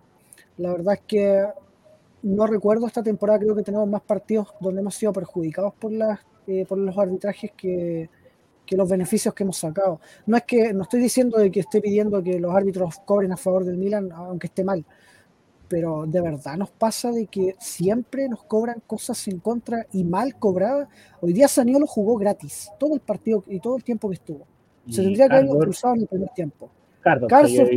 la 0.57 0.71
verdad 0.71 0.95
es 0.95 1.01
que 1.01 1.45
no 2.23 2.47
recuerdo 2.47 2.87
esta 2.87 3.03
temporada, 3.03 3.39
creo 3.39 3.55
que 3.55 3.61
tenemos 3.61 3.87
más 3.87 4.01
partidos 4.01 4.47
donde 4.59 4.81
hemos 4.81 4.95
sido 4.95 5.13
perjudicados 5.13 5.73
por, 5.75 5.91
las, 5.91 6.19
por 6.67 6.79
los 6.79 6.97
arbitrajes 6.97 7.51
que, 7.55 8.09
que, 8.65 8.75
los 8.75 8.89
beneficios 8.89 9.35
que 9.35 9.43
hemos 9.43 9.57
sacado. 9.57 10.01
No 10.25 10.35
es 10.35 10.43
que, 10.43 10.73
no 10.73 10.83
estoy 10.83 10.99
diciendo 10.99 11.37
de 11.37 11.51
que 11.51 11.59
esté 11.59 11.79
pidiendo 11.79 12.23
que 12.23 12.39
los 12.39 12.55
árbitros 12.55 12.95
cobren 13.05 13.31
a 13.31 13.37
favor 13.37 13.63
del 13.63 13.77
Milan, 13.77 14.11
aunque 14.11 14.47
esté 14.47 14.63
mal, 14.63 14.83
pero 15.67 16.05
de 16.07 16.21
verdad 16.21 16.57
nos 16.57 16.69
pasa 16.69 17.11
de 17.11 17.27
que 17.27 17.55
siempre 17.59 18.27
nos 18.29 18.43
cobran 18.43 18.81
cosas 18.85 19.27
en 19.27 19.39
contra 19.39 19.85
y 19.91 20.03
mal 20.03 20.35
cobradas. 20.37 20.87
Hoy 21.21 21.33
día 21.33 21.47
Saniolo 21.47 21.87
jugó 21.87 22.17
gratis, 22.17 22.69
todo 22.79 22.93
el 22.95 23.01
partido 23.01 23.43
y 23.47 23.59
todo 23.59 23.77
el 23.77 23.83
tiempo 23.83 24.09
que 24.09 24.15
estuvo. 24.15 24.45
Se 24.89 25.03
tendría 25.03 25.27
que 25.27 25.35
haber 25.35 25.49
cruzado 25.49 25.95
en 25.95 26.01
el 26.01 26.07
primer 26.07 26.29
tiempo. 26.29 26.69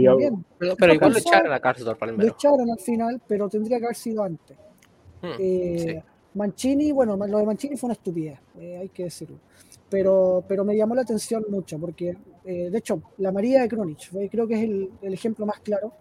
Yo, 0.00 0.11
también. 0.14 0.44
Pero, 0.59 0.76
pero 0.76 0.94
igual 0.94 1.12
lo 1.12 1.18
echaron 1.18 1.53
a 1.53 1.61
Carlos 1.61 1.96
Lo 2.16 2.26
echaron 2.26 2.70
al 2.70 2.79
final, 2.79 3.20
pero 3.26 3.48
tendría 3.48 3.79
que 3.79 3.85
haber 3.85 3.96
sido 3.96 4.22
antes. 4.22 4.57
Hmm, 5.22 5.33
eh, 5.38 5.76
sí. 5.79 6.11
Mancini, 6.35 6.92
bueno, 6.92 7.16
lo 7.16 7.38
de 7.38 7.44
Mancini 7.44 7.76
fue 7.76 7.88
una 7.88 7.94
estupidez, 7.94 8.38
eh, 8.59 8.79
hay 8.81 8.88
que 8.88 9.05
decirlo. 9.05 9.37
Pero, 9.88 10.44
pero 10.46 10.64
me 10.64 10.76
llamó 10.76 10.94
la 10.94 11.03
atención 11.03 11.44
mucho, 11.48 11.79
porque 11.79 12.16
eh, 12.44 12.70
de 12.70 12.79
hecho, 12.79 13.03
la 13.18 13.33
María 13.33 13.62
de 13.62 13.68
Krunic, 13.68 14.11
creo 14.31 14.46
que 14.46 14.55
es 14.55 14.62
el, 14.62 14.90
el 15.03 15.14
ejemplo 15.14 15.46
más 15.46 15.61
claro. 15.61 15.92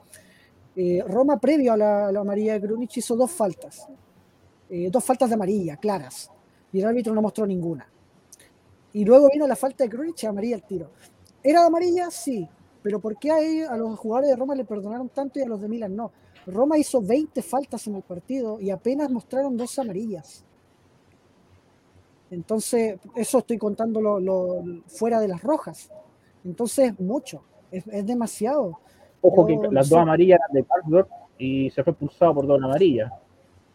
Eh, 0.75 1.03
Roma, 1.08 1.39
previo 1.39 1.73
a 1.73 1.77
la, 1.77 2.08
amarilla 2.08 2.53
de 2.53 2.62
Krunic, 2.62 2.97
hizo 2.97 3.15
dos 3.15 3.32
faltas. 3.32 3.88
Eh, 4.69 4.89
dos 4.91 5.03
faltas 5.03 5.29
de 5.29 5.36
amarilla, 5.36 5.77
claras. 5.77 6.32
Y 6.71 6.79
el 6.79 6.88
árbitro 6.88 7.13
no 7.13 7.21
mostró 7.21 7.45
ninguna. 7.45 7.89
Y 8.93 9.05
luego 9.05 9.29
vino 9.32 9.47
la 9.47 9.55
falta 9.55 9.84
de 9.84 9.89
Krunic 9.89 10.23
y 10.23 10.25
amarilla 10.25 10.55
el 10.55 10.63
tiro. 10.63 10.91
¿Era 11.43 11.62
de 11.62 11.67
amarilla? 11.67 12.12
Sí. 12.12 12.47
Pero 12.82 12.99
¿por 12.99 13.17
qué 13.17 13.32
a, 13.65 13.75
los 13.75 13.99
jugadores 13.99 14.29
de 14.29 14.36
Roma 14.36 14.55
le 14.55 14.65
perdonaron 14.65 15.10
tanto 15.10 15.39
y 15.39 15.43
a 15.43 15.47
los 15.47 15.62
de 15.62 15.67
Milan 15.67 15.95
no? 15.95 16.12
Roma 16.45 16.77
hizo 16.77 17.01
20 17.01 17.41
faltas 17.41 17.86
en 17.88 17.95
el 17.95 18.01
partido 18.01 18.60
y 18.60 18.69
apenas 18.69 19.12
mostraron 19.12 19.58
dos 19.58 19.77
amarillas. 19.77 20.45
Entonces, 22.32 22.99
eso 23.15 23.39
estoy 23.39 23.58
contando 23.58 24.01
lo, 24.01 24.19
lo, 24.19 24.63
fuera 24.88 25.19
de 25.19 25.27
las 25.27 25.41
rojas. 25.41 25.91
Entonces, 26.45 26.97
mucho. 26.99 27.43
Es, 27.71 27.86
es 27.88 28.05
demasiado. 28.05 28.79
Ojo 29.21 29.45
que 29.45 29.60
las 29.71 29.89
dos 29.89 29.99
amarillas 29.99 30.39
eran 30.39 30.53
de 30.53 30.63
Carlsberg 30.63 31.08
y 31.38 31.69
se 31.71 31.84
fue 31.84 31.91
expulsado 31.91 32.36
por 32.36 32.47
dos 32.47 32.62
amarillas. 32.62 33.12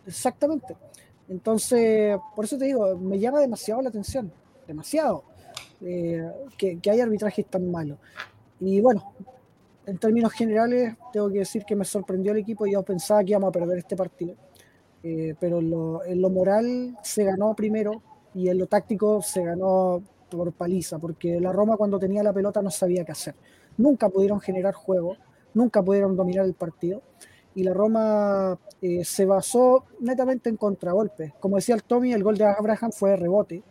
Exactamente. 0.07 0.77
Entonces, 1.29 2.19
por 2.35 2.45
eso 2.45 2.59
te 2.59 2.67
digo, 2.67 2.97
me 2.97 3.19
llama 3.19 3.41
demasiado 3.41 3.83
la 3.83 3.89
atención. 3.89 4.33
Demasiado. 4.67 5.25
Eh, 5.81 6.31
que, 6.57 6.79
que 6.79 6.91
hay 6.91 7.01
arbitrajes 7.01 7.47
tan 7.47 7.71
malos. 7.71 7.99
Y 8.61 8.81
bueno, 8.81 9.13
en 9.87 9.99
términos 9.99 10.33
generales, 10.33 10.97
tengo 11.13 11.29
que 11.31 11.41
decir 11.41 11.65
que 11.65 11.77
me 11.77 11.85
sorprendió 11.85 12.33
el 12.33 12.39
equipo. 12.39 12.67
Yo 12.67 12.83
pensaba 12.83 13.23
que 13.23 13.31
íbamos 13.31 13.49
a 13.49 13.53
perder 13.53 13.79
este 13.79 13.97
partido. 13.97 14.35
Eh, 15.03 15.35
pero 15.39 15.59
en 15.59 15.71
lo, 15.71 16.05
en 16.05 16.23
lo, 16.23 16.31
moral 16.31 16.97
se 17.03 17.25
ganó 17.25 17.55
primero 17.55 18.03
y 18.35 18.49
en 18.49 18.57
lo 18.57 18.67
táctico 18.67 19.21
se 19.21 19.45
ganó 19.45 20.03
por 20.31 20.51
paliza, 20.53 20.99
porque 20.99 21.39
la 21.39 21.53
Roma 21.53 21.77
cuando 21.77 21.99
tenía 21.99 22.23
la 22.23 22.33
pelota 22.33 22.63
no 22.63 22.71
sabía 22.71 23.05
qué 23.05 23.13
hacer. 23.13 23.35
Nunca 23.77 24.09
pudieron 24.09 24.41
generar 24.41 24.73
juego, 24.73 25.19
nunca 25.55 25.83
pudieron 25.83 26.17
dominar 26.17 26.45
el 26.45 26.55
partido. 26.55 27.03
Y 27.55 27.63
la 27.63 27.73
Roma 27.73 28.59
eh, 28.83 29.05
se 29.05 29.25
basó 29.25 29.85
netamente 30.01 30.51
en 30.51 30.57
contragolpes. 30.57 31.33
Como 31.41 31.57
decía 31.57 31.75
el 31.75 31.85
Tommy, 31.85 32.13
el 32.13 32.23
gol 32.23 32.37
de 32.37 32.45
Abraham 32.45 32.91
fue 32.93 33.11
de 33.11 33.17
rebote, 33.17 33.63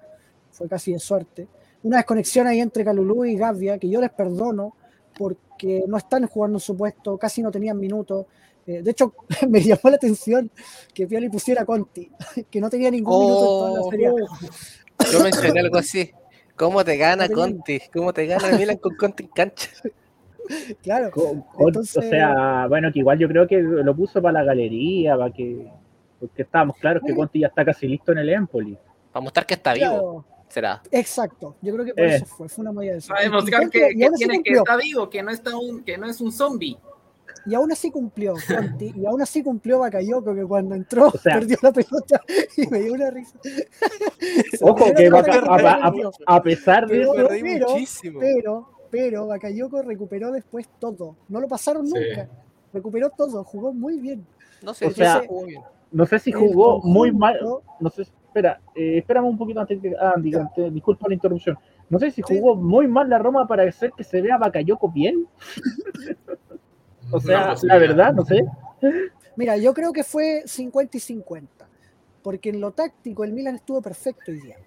fue 0.52 0.68
casi 0.68 0.94
de 0.94 1.00
suerte. 1.00 1.48
Una 1.84 1.98
desconexión 1.98 2.48
ahí 2.48 2.62
entre 2.62 2.86
Calulú 2.86 3.26
y 3.26 3.36
Gavia, 3.36 3.78
que 3.78 3.90
yo 3.90 4.00
les 4.00 4.12
perdono, 4.12 4.74
porque 5.18 5.84
no 5.88 5.98
están 5.98 6.26
jugando 6.28 6.58
en 6.58 6.62
su 6.62 6.76
puesto, 6.78 7.18
casi 7.18 7.42
no 7.42 7.52
tenían 7.52 7.78
minutos. 7.78 8.26
Eh, 8.66 8.82
de 8.82 8.92
hecho, 8.92 9.14
me 9.50 9.62
llamó 9.62 9.90
la 9.90 9.98
atención 9.98 10.50
que 10.94 11.06
Pioli 11.06 11.30
pusiera 11.30 11.64
a 11.64 11.66
Conti, 11.66 12.10
que 12.50 12.62
no 12.62 12.70
tenía 12.70 12.90
ningún 12.90 13.14
oh, 13.14 13.20
minuto 13.20 13.42
en 13.42 13.48
toda 13.48 13.82
la 13.82 13.90
serie. 13.90 15.12
Yo 15.12 15.24
mencioné 15.24 15.60
algo 15.60 15.78
así. 15.78 16.12
¿Cómo 16.56 16.84
te 16.84 16.98
gana 16.98 17.28
Conti? 17.30 17.82
¿Cómo 17.92 18.14
te 18.14 18.26
gana 18.26 18.58
Milan 18.58 18.78
con 18.78 18.96
Conti 18.96 19.24
en 19.24 19.30
cancha? 19.30 19.70
Claro. 20.84 21.12
Con, 21.12 21.46
Entonces... 21.60 21.98
O 21.98 22.02
sea, 22.02 22.68
bueno, 22.68 22.92
que 22.92 23.00
igual 23.00 23.18
yo 23.18 23.28
creo 23.28 23.48
que 23.48 23.62
lo 23.62 23.96
puso 23.96 24.22
para 24.22 24.40
la 24.40 24.44
galería, 24.44 25.18
para 25.18 25.32
que. 25.32 25.68
Porque 26.20 26.44
estábamos 26.44 26.78
claros 26.78 27.04
que 27.06 27.14
Conti 27.14 27.40
ya 27.40 27.48
está 27.48 27.66
casi 27.66 27.88
listo 27.88 28.12
en 28.12 28.20
el 28.20 28.30
Empoli. 28.30 28.78
Para 29.12 29.24
mostrar 29.24 29.46
que 29.46 29.56
está 29.56 29.74
claro. 29.74 29.94
vivo. 29.94 30.26
Será. 30.48 30.82
Exacto, 30.92 31.56
yo 31.62 31.74
creo 31.74 31.86
que 31.86 31.94
por 31.96 32.04
eh. 32.04 32.16
eso 32.16 32.26
fue, 32.28 32.48
fue 32.48 32.62
una 32.62 32.72
malla 32.72 32.92
de 32.92 32.98
eso. 33.00 33.10
Para 33.10 33.24
demostrar 33.24 33.70
que, 33.70 33.80
que, 33.80 34.10
tiene, 34.16 34.44
que 34.44 34.54
está 34.54 34.78
vivo, 34.78 35.10
que 35.10 35.24
no, 35.24 35.32
está 35.32 35.58
un, 35.58 35.84
que 35.84 35.98
no 35.98 36.08
es 36.08 36.22
un 36.22 36.32
zombie. 36.32 36.78
Y 37.46 37.56
aún 37.56 37.72
así 37.72 37.92
cumplió, 37.92 38.36
Conti, 38.48 38.94
y 38.96 39.06
aún 39.06 39.22
así 39.22 39.44
cumplió 39.44 39.80
Bakayoko, 39.80 40.34
que 40.34 40.46
cuando 40.46 40.76
entró 40.76 41.08
o 41.08 41.18
sea, 41.18 41.40
perdió 41.40 41.58
la 41.62 41.74
pelota 41.74 42.22
y 42.58 42.68
me 42.68 42.80
dio 42.82 42.94
una 42.94 43.10
risa. 43.10 43.38
Ojo, 44.62 44.94
que 44.96 45.10
Baca, 45.10 45.40
a, 45.40 45.88
a, 45.88 45.94
a, 46.28 46.44
pesar 46.44 46.88
de 46.88 47.00
pero, 47.00 47.14
eso, 47.14 47.28
pero, 47.42 47.70
muchísimo. 47.70 48.20
pero, 48.20 48.70
pero 48.94 49.26
Bakayoko 49.26 49.82
recuperó 49.82 50.32
después 50.32 50.70
todo. 50.78 51.16
No 51.28 51.42
lo 51.42 51.48
pasaron 51.48 51.88
sí. 51.88 51.96
nunca. 51.96 52.30
Recuperó 52.72 53.10
todo, 53.10 53.44
jugó 53.44 53.74
muy 53.74 53.98
bien. 53.98 54.24
No 54.62 54.72
sé, 54.76 54.86
o 54.86 54.92
sea, 54.92 55.22
si 55.22 55.28
jugó 55.28 55.46
bien. 55.48 55.64
No 55.92 56.06
sé 56.06 56.20
si 56.20 56.32
jugó 56.32 56.80
muy 56.80 57.12
mal. 57.12 57.40
No 57.80 57.90
sé, 57.90 58.04
espera, 58.04 58.62
eh, 58.76 59.00
espérame 59.00 59.26
un 59.26 59.38
poquito 59.40 59.62
antes 59.62 59.82
de. 59.82 59.96
Ah, 60.00 60.14
diga, 60.20 60.48
disculpa 60.72 61.08
la 61.08 61.16
interrupción. 61.16 61.58
No 61.90 61.98
sé 61.98 62.12
si 62.12 62.22
jugó 62.22 62.54
sí. 62.54 62.62
muy 62.62 62.88
mal 62.88 63.10
la 63.10 63.18
Roma 63.18 63.48
para 63.48 63.64
hacer 63.64 63.92
que 63.98 64.04
se 64.04 64.22
vea 64.22 64.38
Bakayoko 64.38 64.88
bien. 64.92 65.26
o 67.12 67.20
sea, 67.20 67.56
no, 67.56 67.56
la 67.64 67.78
verdad, 67.80 68.14
no 68.14 68.24
sé. 68.24 68.46
Mira, 69.36 69.58
yo 69.58 69.74
creo 69.74 69.92
que 69.92 70.04
fue 70.04 70.44
50 70.46 70.98
y 70.98 71.00
50. 71.00 71.68
Porque 72.22 72.50
en 72.50 72.62
lo 72.62 72.70
táctico 72.70 73.24
el 73.24 73.34
Milan 73.34 73.56
estuvo 73.56 73.82
perfecto 73.82 74.32
hoy 74.32 74.40
día. 74.40 74.58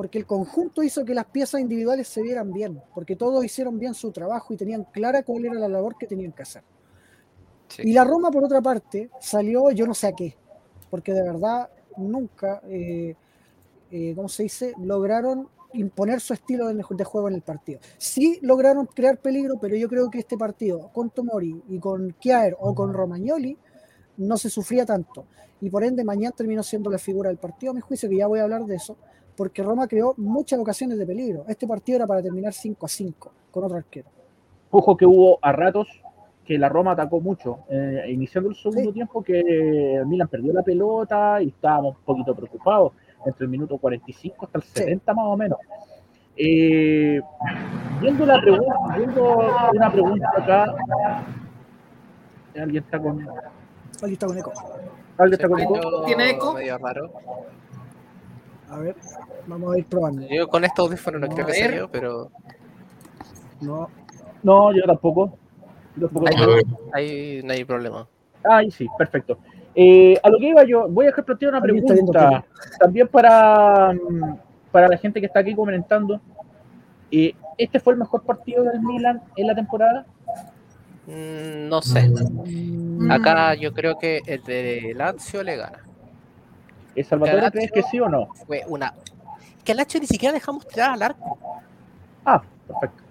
Porque 0.00 0.16
el 0.16 0.24
conjunto 0.24 0.82
hizo 0.82 1.04
que 1.04 1.12
las 1.12 1.26
piezas 1.26 1.60
individuales 1.60 2.08
se 2.08 2.22
vieran 2.22 2.54
bien. 2.54 2.82
Porque 2.94 3.16
todos 3.16 3.44
hicieron 3.44 3.78
bien 3.78 3.92
su 3.92 4.10
trabajo 4.10 4.54
y 4.54 4.56
tenían 4.56 4.84
clara 4.84 5.22
cuál 5.24 5.44
era 5.44 5.52
la 5.56 5.68
labor 5.68 5.98
que 5.98 6.06
tenían 6.06 6.32
que 6.32 6.40
hacer. 6.40 6.62
Sí. 7.68 7.82
Y 7.84 7.92
la 7.92 8.04
Roma, 8.04 8.30
por 8.30 8.42
otra 8.42 8.62
parte, 8.62 9.10
salió 9.20 9.70
yo 9.72 9.86
no 9.86 9.92
sé 9.92 10.06
a 10.06 10.12
qué. 10.12 10.38
Porque 10.88 11.12
de 11.12 11.22
verdad 11.22 11.68
nunca, 11.98 12.62
eh, 12.66 13.14
eh, 13.90 14.14
¿cómo 14.16 14.30
se 14.30 14.44
dice? 14.44 14.72
Lograron 14.78 15.50
imponer 15.74 16.22
su 16.22 16.32
estilo 16.32 16.68
de, 16.68 16.82
de, 16.82 17.04
juego 17.04 17.28
en 17.28 17.34
el 17.34 17.42
partido. 17.42 17.80
Sí 17.98 18.38
lograron 18.40 18.86
crear 18.86 19.18
peligro, 19.18 19.58
pero 19.60 19.76
yo 19.76 19.86
creo 19.86 20.08
que 20.08 20.20
este 20.20 20.38
partido 20.38 20.88
con 20.94 21.10
Tomori 21.10 21.62
y 21.68 21.78
con 21.78 22.16
Kiaer 22.18 22.56
o 22.58 22.74
con 22.74 22.94
Romagnoli 22.94 23.58
no 24.16 24.38
se 24.38 24.48
sufría 24.48 24.86
tanto. 24.86 25.26
Y 25.60 25.68
por 25.68 25.84
ende, 25.84 26.04
mañana 26.04 26.34
terminó 26.34 26.62
siendo 26.62 26.88
la 26.88 26.96
figura 26.96 27.28
del 27.28 27.36
partido, 27.36 27.72
a 27.72 27.74
mi 27.74 27.82
juicio, 27.82 28.08
que 28.08 28.16
ya 28.16 28.26
voy 28.26 28.40
a 28.40 28.44
hablar 28.44 28.64
de 28.64 28.76
eso, 28.76 28.96
porque 29.40 29.62
Roma 29.62 29.88
creó 29.88 30.12
muchas 30.18 30.58
ocasiones 30.58 30.98
de 30.98 31.06
peligro. 31.06 31.46
Este 31.48 31.66
partido 31.66 31.96
era 31.96 32.06
para 32.06 32.20
terminar 32.20 32.52
5 32.52 32.84
a 32.84 32.88
5 32.90 33.32
con 33.50 33.64
otro 33.64 33.78
arquero. 33.78 34.06
Ojo 34.70 34.98
que 34.98 35.06
hubo 35.06 35.38
a 35.40 35.50
ratos 35.50 35.88
que 36.44 36.58
la 36.58 36.68
Roma 36.68 36.92
atacó 36.92 37.22
mucho, 37.22 37.60
eh, 37.70 38.04
iniciando 38.10 38.50
el 38.50 38.56
segundo 38.56 38.90
sí. 38.90 38.92
tiempo 38.92 39.22
que 39.22 40.02
Milan 40.04 40.28
perdió 40.28 40.52
la 40.52 40.62
pelota 40.62 41.40
y 41.40 41.48
estábamos 41.48 41.96
un 41.96 42.02
poquito 42.02 42.34
preocupados 42.34 42.92
entre 43.24 43.44
el 43.46 43.50
minuto 43.50 43.78
45 43.78 44.44
hasta 44.44 44.58
el 44.58 44.64
70 44.64 45.10
sí. 45.10 45.16
más 45.16 45.26
o 45.26 45.36
menos. 45.38 45.58
Eh, 46.36 47.22
viendo, 47.98 48.26
la 48.26 48.42
pregunta, 48.42 48.74
viendo 48.94 49.38
una 49.72 49.90
pregunta 49.90 50.28
acá, 50.36 50.74
alguien 52.60 52.84
está 52.84 53.00
con... 53.00 53.26
Alguien 54.02 54.12
está 54.12 54.26
con 54.26 54.36
eco. 54.36 54.52
¿Alguien 55.16 55.32
está 55.32 55.48
con 55.48 55.60
eco? 55.60 56.04
¿Tiene 56.04 56.30
eco? 56.32 56.52
Medio 56.52 56.76
raro. 56.76 57.10
A 58.70 58.78
ver, 58.78 58.96
vamos 59.46 59.74
a 59.74 59.78
ir 59.78 59.86
probando. 59.86 60.26
Yo 60.28 60.48
con 60.48 60.64
este 60.64 60.80
audífono 60.80 61.18
no, 61.18 61.26
no 61.26 61.34
creo 61.34 61.46
que 61.46 61.52
sea 61.54 61.74
yo, 61.74 61.90
pero... 61.90 62.30
No. 63.60 63.88
No, 64.42 64.72
yo 64.72 64.84
tampoco. 64.84 65.36
Yo 65.96 66.08
tampoco 66.08 66.28
ahí, 66.28 66.62
ahí 66.92 67.42
no 67.42 67.52
hay 67.52 67.64
problema. 67.64 68.06
Ahí 68.44 68.70
sí, 68.70 68.86
perfecto. 68.96 69.38
Eh, 69.74 70.18
a 70.22 70.28
lo 70.28 70.38
que 70.38 70.48
iba 70.48 70.64
yo, 70.64 70.88
voy 70.88 71.06
a 71.06 71.12
plantear 71.12 71.52
una 71.52 71.60
pregunta 71.60 72.44
también 72.78 73.08
para, 73.08 73.92
para 74.70 74.88
la 74.88 74.96
gente 74.96 75.20
que 75.20 75.26
está 75.26 75.40
aquí 75.40 75.54
comentando. 75.54 76.20
Eh, 77.10 77.34
¿Este 77.58 77.80
fue 77.80 77.92
el 77.94 77.98
mejor 77.98 78.22
partido 78.22 78.62
del 78.64 78.80
Milan 78.80 79.20
en 79.36 79.46
la 79.46 79.54
temporada? 79.54 80.06
Mm, 81.06 81.68
no 81.68 81.82
sé. 81.82 82.08
Mm. 82.08 83.10
Acá 83.10 83.54
yo 83.54 83.72
creo 83.72 83.98
que 83.98 84.20
el 84.26 84.42
de 84.44 84.94
Lazio 84.96 85.42
le 85.42 85.56
gana. 85.56 85.89
¿El 86.94 87.04
Salvatore 87.04 87.50
crees 87.50 87.72
que 87.72 87.82
sí 87.84 88.00
o 88.00 88.08
no? 88.08 88.28
Fue 88.46 88.64
una. 88.68 88.94
H 89.78 90.00
ni 90.00 90.06
siquiera 90.06 90.32
dejamos 90.32 90.66
tirar 90.66 90.90
al 90.90 91.02
arco. 91.02 91.38
Ah, 92.24 92.42
perfecto. 92.66 93.02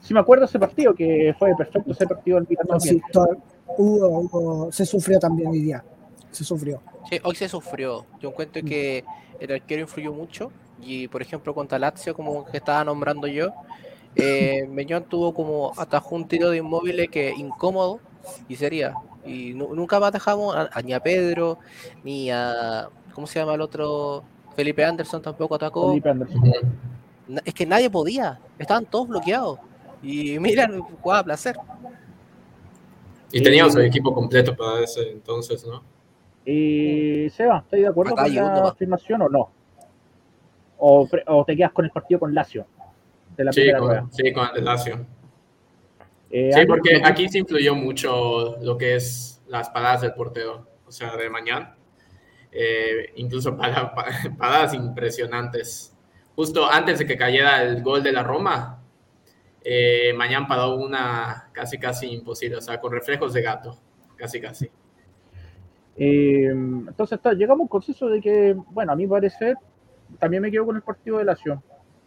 Sí 0.00 0.12
me 0.12 0.20
acuerdo 0.20 0.46
ese 0.46 0.58
partido, 0.58 0.94
que 0.94 1.34
fue 1.38 1.54
perfecto 1.56 1.92
ese 1.92 2.06
partido 2.06 2.40
del 2.40 2.48
No, 2.50 2.64
también. 2.78 2.96
sí, 2.96 3.02
todo- 3.12 3.36
hubo- 3.76 4.18
hubo- 4.20 4.72
se 4.72 4.84
sufrió 4.84 5.20
también 5.20 5.50
hoy 5.50 5.60
día. 5.60 5.84
Se 6.32 6.42
sufrió. 6.44 6.80
Sí, 7.08 7.20
hoy 7.22 7.34
se 7.36 7.48
sufrió. 7.48 8.06
Yo 8.20 8.30
encuentro 8.30 8.62
que 8.64 9.04
el 9.38 9.52
arquero 9.52 9.82
influyó 9.82 10.12
mucho. 10.12 10.50
Y 10.80 11.08
por 11.08 11.22
ejemplo, 11.22 11.54
contra 11.54 11.78
Lazio, 11.78 12.14
como 12.14 12.44
que 12.46 12.56
estaba 12.56 12.84
nombrando 12.84 13.26
yo, 13.26 13.52
eh, 14.16 14.66
Meñón 14.70 15.04
tuvo 15.04 15.32
como 15.34 15.72
atajó 15.76 16.14
un 16.16 16.26
tiro 16.26 16.50
de 16.50 16.58
inmóvil 16.58 17.08
que 17.10 17.30
incómodo 17.36 18.00
y 18.48 18.56
sería. 18.56 18.94
Y 19.24 19.52
nu- 19.54 19.74
nunca 19.74 19.98
más 20.00 20.12
dejamos 20.12 20.54
a, 20.56 20.68
a- 20.72 20.82
ni 20.82 20.92
a 20.92 21.00
Pedro, 21.00 21.58
ni 22.04 22.30
a. 22.30 22.88
¿Cómo 23.12 23.26
se 23.26 23.38
llama 23.40 23.54
el 23.54 23.60
otro? 23.60 24.22
Felipe 24.54 24.84
Anderson 24.84 25.20
tampoco 25.22 25.54
atacó. 25.56 25.88
Felipe 25.88 26.10
Anderson. 26.10 26.52
Es 27.44 27.52
que 27.54 27.66
nadie 27.66 27.90
podía. 27.90 28.38
Estaban 28.58 28.86
todos 28.86 29.08
bloqueados. 29.08 29.58
Y 30.02 30.38
mira, 30.38 30.68
jugaba 31.02 31.20
a 31.20 31.24
placer. 31.24 31.56
Y 33.32 33.42
teníamos 33.42 33.74
el 33.76 33.84
equipo 33.86 34.14
completo 34.14 34.56
para 34.56 34.82
ese 34.82 35.10
entonces, 35.10 35.66
¿no? 35.66 35.82
Y 36.46 37.28
Seba, 37.30 37.58
¿estás 37.58 37.78
de 37.80 37.86
acuerdo 37.86 38.14
Acá 38.14 38.24
con 38.24 38.34
la 38.34 38.68
afirmación 38.68 39.22
o 39.22 39.28
no? 39.28 39.50
O, 40.78 41.06
te 41.46 41.56
quedas 41.56 41.72
con 41.72 41.84
el 41.84 41.90
partido 41.90 42.20
con 42.20 42.32
Lazio 42.34 42.64
de 43.36 43.44
la 43.44 43.52
Sí, 43.52 43.70
con, 43.78 44.12
sí, 44.12 44.32
con 44.32 44.48
el 44.56 44.64
Lazio. 44.64 45.04
Eh, 46.30 46.50
Sí, 46.52 46.66
porque 46.66 46.90
que- 46.90 47.02
aquí 47.04 47.28
se 47.28 47.38
influyó 47.38 47.74
mucho 47.74 48.56
lo 48.62 48.76
que 48.76 48.96
es 48.96 49.42
las 49.48 49.70
paradas 49.70 50.02
del 50.02 50.12
portero, 50.14 50.66
o 50.86 50.92
sea, 50.92 51.16
de 51.16 51.30
mañana. 51.30 51.74
Eh, 52.52 53.12
incluso 53.16 53.56
para, 53.56 53.92
pa- 53.94 54.06
paradas 54.36 54.74
impresionantes. 54.74 55.94
Justo 56.36 56.66
antes 56.70 56.98
de 56.98 57.06
que 57.06 57.16
cayera 57.16 57.62
el 57.62 57.82
gol 57.82 58.02
de 58.02 58.12
la 58.12 58.22
Roma, 58.22 58.82
eh, 59.64 60.12
mañana 60.16 60.46
paró 60.46 60.76
una 60.76 61.48
casi, 61.52 61.78
casi 61.78 62.06
imposible, 62.12 62.56
o 62.56 62.60
sea, 62.60 62.80
con 62.80 62.92
reflejos 62.92 63.32
de 63.34 63.42
gato, 63.42 63.76
casi, 64.16 64.40
casi. 64.40 64.70
Eh, 65.96 66.46
entonces 66.50 67.16
está, 67.16 67.32
llegamos 67.32 67.60
a 67.60 67.62
un 67.62 67.68
consenso 67.68 68.08
de 68.08 68.20
que, 68.20 68.54
bueno, 68.70 68.92
a 68.92 68.96
mi 68.96 69.06
parecer, 69.06 69.56
también 70.18 70.42
me 70.42 70.50
quedo 70.50 70.66
con 70.66 70.76
el 70.76 70.82
partido 70.82 71.18
de 71.18 71.24
Lazio. 71.24 71.62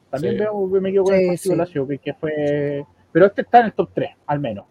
También 0.09 0.33
Sí. 0.35 0.39
veo- 0.39 0.67
me 0.67 0.91
quedo 0.91 1.03
con 1.03 1.13
Sí, 1.13 1.19
el 1.21 1.27
partido 1.27 1.43
sí. 1.43 1.49
de 1.49 1.55
Lazio, 1.57 1.87
que, 1.87 1.97
que 1.99 2.13
fue... 2.13 2.85
Pero 3.11 3.25
este 3.25 3.41
está 3.41 3.59
en 3.59 3.65
el 3.67 3.73
top 3.73 3.89
3, 3.93 4.09
al 4.27 4.39
menos. 4.39 4.65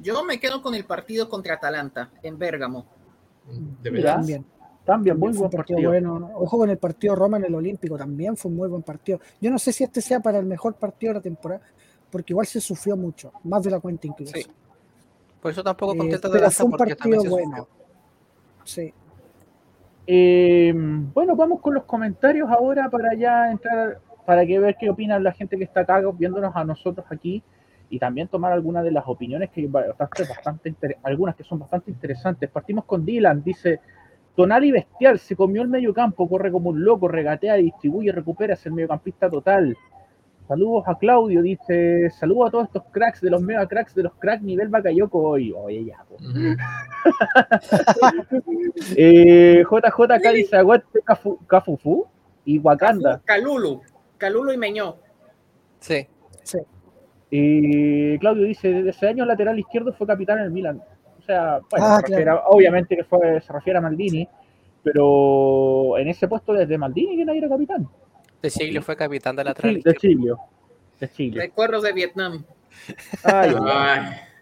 Yo 0.00 0.24
me 0.24 0.38
quedo 0.40 0.62
con 0.62 0.74
el 0.74 0.84
partido 0.84 1.28
contra 1.28 1.54
Atalanta 1.54 2.10
en 2.22 2.38
Bérgamo. 2.38 2.86
De 3.82 3.90
veras. 3.90 4.16
También. 4.16 4.44
También, 4.84 5.18
muy 5.18 5.32
buen 5.32 5.50
partido 5.50 5.76
partido. 5.76 5.90
bueno. 5.90 6.18
¿no? 6.18 6.26
Ojo 6.36 6.58
con 6.58 6.68
el 6.68 6.76
partido 6.76 7.14
Roma 7.14 7.38
en 7.38 7.44
el 7.46 7.54
Olímpico, 7.54 7.96
también 7.96 8.36
fue 8.36 8.50
un 8.50 8.56
muy 8.58 8.68
buen 8.68 8.82
partido. 8.82 9.18
Yo 9.40 9.50
no 9.50 9.58
sé 9.58 9.72
si 9.72 9.82
este 9.84 10.02
sea 10.02 10.20
para 10.20 10.38
el 10.38 10.44
mejor 10.44 10.74
partido 10.74 11.12
de 11.14 11.18
la 11.20 11.22
temporada, 11.22 11.62
porque 12.10 12.32
igual 12.34 12.46
se 12.46 12.60
sufrió 12.60 12.96
mucho, 12.96 13.32
más 13.44 13.62
de 13.62 13.70
la 13.70 13.80
cuenta 13.80 14.06
incluso. 14.06 14.34
Sí. 14.34 14.46
Por 15.40 15.52
eso 15.52 15.62
tampoco 15.62 15.94
Eh, 15.94 15.98
contento 15.98 16.28
de 16.28 16.32
pero 16.32 16.44
Lazio 16.44 16.64
fue 16.64 16.72
un 16.72 16.76
partido 16.78 17.20
se 17.20 17.28
bueno. 17.28 17.56
sufrió. 17.56 17.68
Sí. 18.64 18.94
Eh, 20.06 20.72
bueno, 21.14 21.34
vamos 21.34 21.60
con 21.60 21.72
los 21.74 21.84
comentarios 21.84 22.50
ahora 22.50 22.90
para 22.90 23.14
ya 23.14 23.50
entrar, 23.50 24.00
para 24.26 24.44
que 24.44 24.58
ver 24.58 24.76
qué 24.78 24.90
opinan 24.90 25.24
la 25.24 25.32
gente 25.32 25.56
que 25.56 25.64
está 25.64 25.80
acá 25.80 26.02
viéndonos 26.12 26.54
a 26.54 26.62
nosotros 26.64 27.06
aquí 27.10 27.42
y 27.90 27.98
también 27.98 28.28
tomar 28.28 28.52
algunas 28.52 28.82
de 28.84 28.90
las 28.90 29.04
opiniones 29.06 29.50
que 29.50 29.66
bastante, 29.66 30.24
bastante 30.24 30.68
inter- 30.70 30.96
algunas 31.02 31.36
que 31.36 31.44
son 31.44 31.58
bastante 31.58 31.90
interesantes. 31.90 32.50
Partimos 32.50 32.84
con 32.84 33.04
Dylan, 33.04 33.42
dice 33.44 33.80
Tonali 34.34 34.72
bestial, 34.72 35.18
se 35.18 35.36
comió 35.36 35.62
el 35.62 35.68
medio 35.68 35.94
campo, 35.94 36.28
corre 36.28 36.50
como 36.50 36.70
un 36.70 36.84
loco, 36.84 37.06
regatea, 37.08 37.54
distribuye, 37.54 38.10
recupera, 38.10 38.54
es 38.54 38.66
el 38.66 38.72
mediocampista 38.72 39.30
total. 39.30 39.76
Saludos 40.48 40.84
a 40.86 40.98
Claudio, 40.98 41.40
dice, 41.40 42.10
saludos 42.10 42.48
a 42.48 42.50
todos 42.50 42.64
estos 42.66 42.82
cracks 42.90 43.20
de 43.22 43.30
los 43.30 43.40
mega 43.40 43.66
cracks 43.66 43.94
de 43.94 44.02
los 44.02 44.12
cracks 44.14 44.42
nivel 44.42 44.68
Bakayoko 44.68 45.18
hoy. 45.22 45.52
Oye, 45.56 45.84
ya. 45.86 46.04
Ujú. 46.10 46.54
Eh, 48.96 49.62
JJK 49.64 50.32
dice 50.34 50.56
aguante 50.56 51.00
Cafu- 51.04 51.38
Cafufu 51.46 52.06
y 52.44 52.58
Wakanda. 52.58 53.20
Calulu, 53.24 53.80
Calulu 54.18 54.52
y 54.52 54.56
Meñó. 54.58 54.96
Sí. 55.80 56.06
Y 57.36 58.16
Claudio 58.20 58.44
dice, 58.44 58.68
desde 58.68 58.90
ese 58.90 59.08
año 59.08 59.24
lateral 59.24 59.58
izquierdo 59.58 59.92
fue 59.92 60.06
capitán 60.06 60.38
en 60.38 60.44
el 60.44 60.50
Milan. 60.52 60.80
O 61.18 61.22
sea, 61.22 61.58
bueno, 61.68 61.84
Ah, 61.86 61.96
se 62.00 62.06
refiere 62.12 62.30
a- 62.30 62.42
obviamente 62.46 62.96
que 62.96 63.02
fue, 63.02 63.40
se 63.40 63.52
refiere 63.52 63.78
a 63.78 63.82
Maldini, 63.82 64.28
pero 64.84 65.98
en 65.98 66.06
ese 66.06 66.28
puesto 66.28 66.52
desde 66.52 66.78
Maldini 66.78 67.16
que 67.16 67.24
nadie 67.24 67.40
era 67.40 67.48
capitán. 67.48 67.88
De 68.40 68.50
Siglio 68.50 68.82
fue 68.82 68.94
capitán 68.94 69.34
de 69.34 69.42
lateral 69.44 69.74
Sí, 69.76 69.82
de. 69.84 69.94
Chilio. 69.94 70.38
De 71.00 71.08
Chilio. 71.10 71.40
Recuerdos 71.40 71.82
de 71.82 71.92
Vietnam. 71.92 72.44
Ay, 73.24 73.52
ay, 73.64 74.00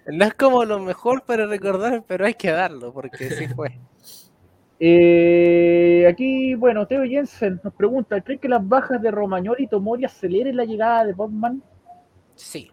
No 0.08 0.24
es 0.26 0.34
como 0.34 0.64
lo 0.66 0.78
mejor 0.80 1.22
para 1.22 1.46
recordar, 1.46 2.02
pero 2.06 2.26
hay 2.26 2.34
que 2.34 2.50
darlo, 2.50 2.92
porque 2.92 3.30
sí 3.30 3.48
fue. 3.48 3.78
Eh, 4.84 6.08
aquí, 6.10 6.56
bueno, 6.56 6.86
Teo 6.88 7.04
Jensen 7.04 7.60
nos 7.62 7.72
pregunta, 7.72 8.20
¿creen 8.20 8.40
que 8.40 8.48
las 8.48 8.66
bajas 8.68 9.00
de 9.00 9.12
Romagnoli 9.12 9.62
y 9.62 9.66
Tomori 9.68 10.04
aceleren 10.04 10.56
la 10.56 10.64
llegada 10.64 11.04
de 11.06 11.12
Botman? 11.12 11.62
Sí. 12.34 12.68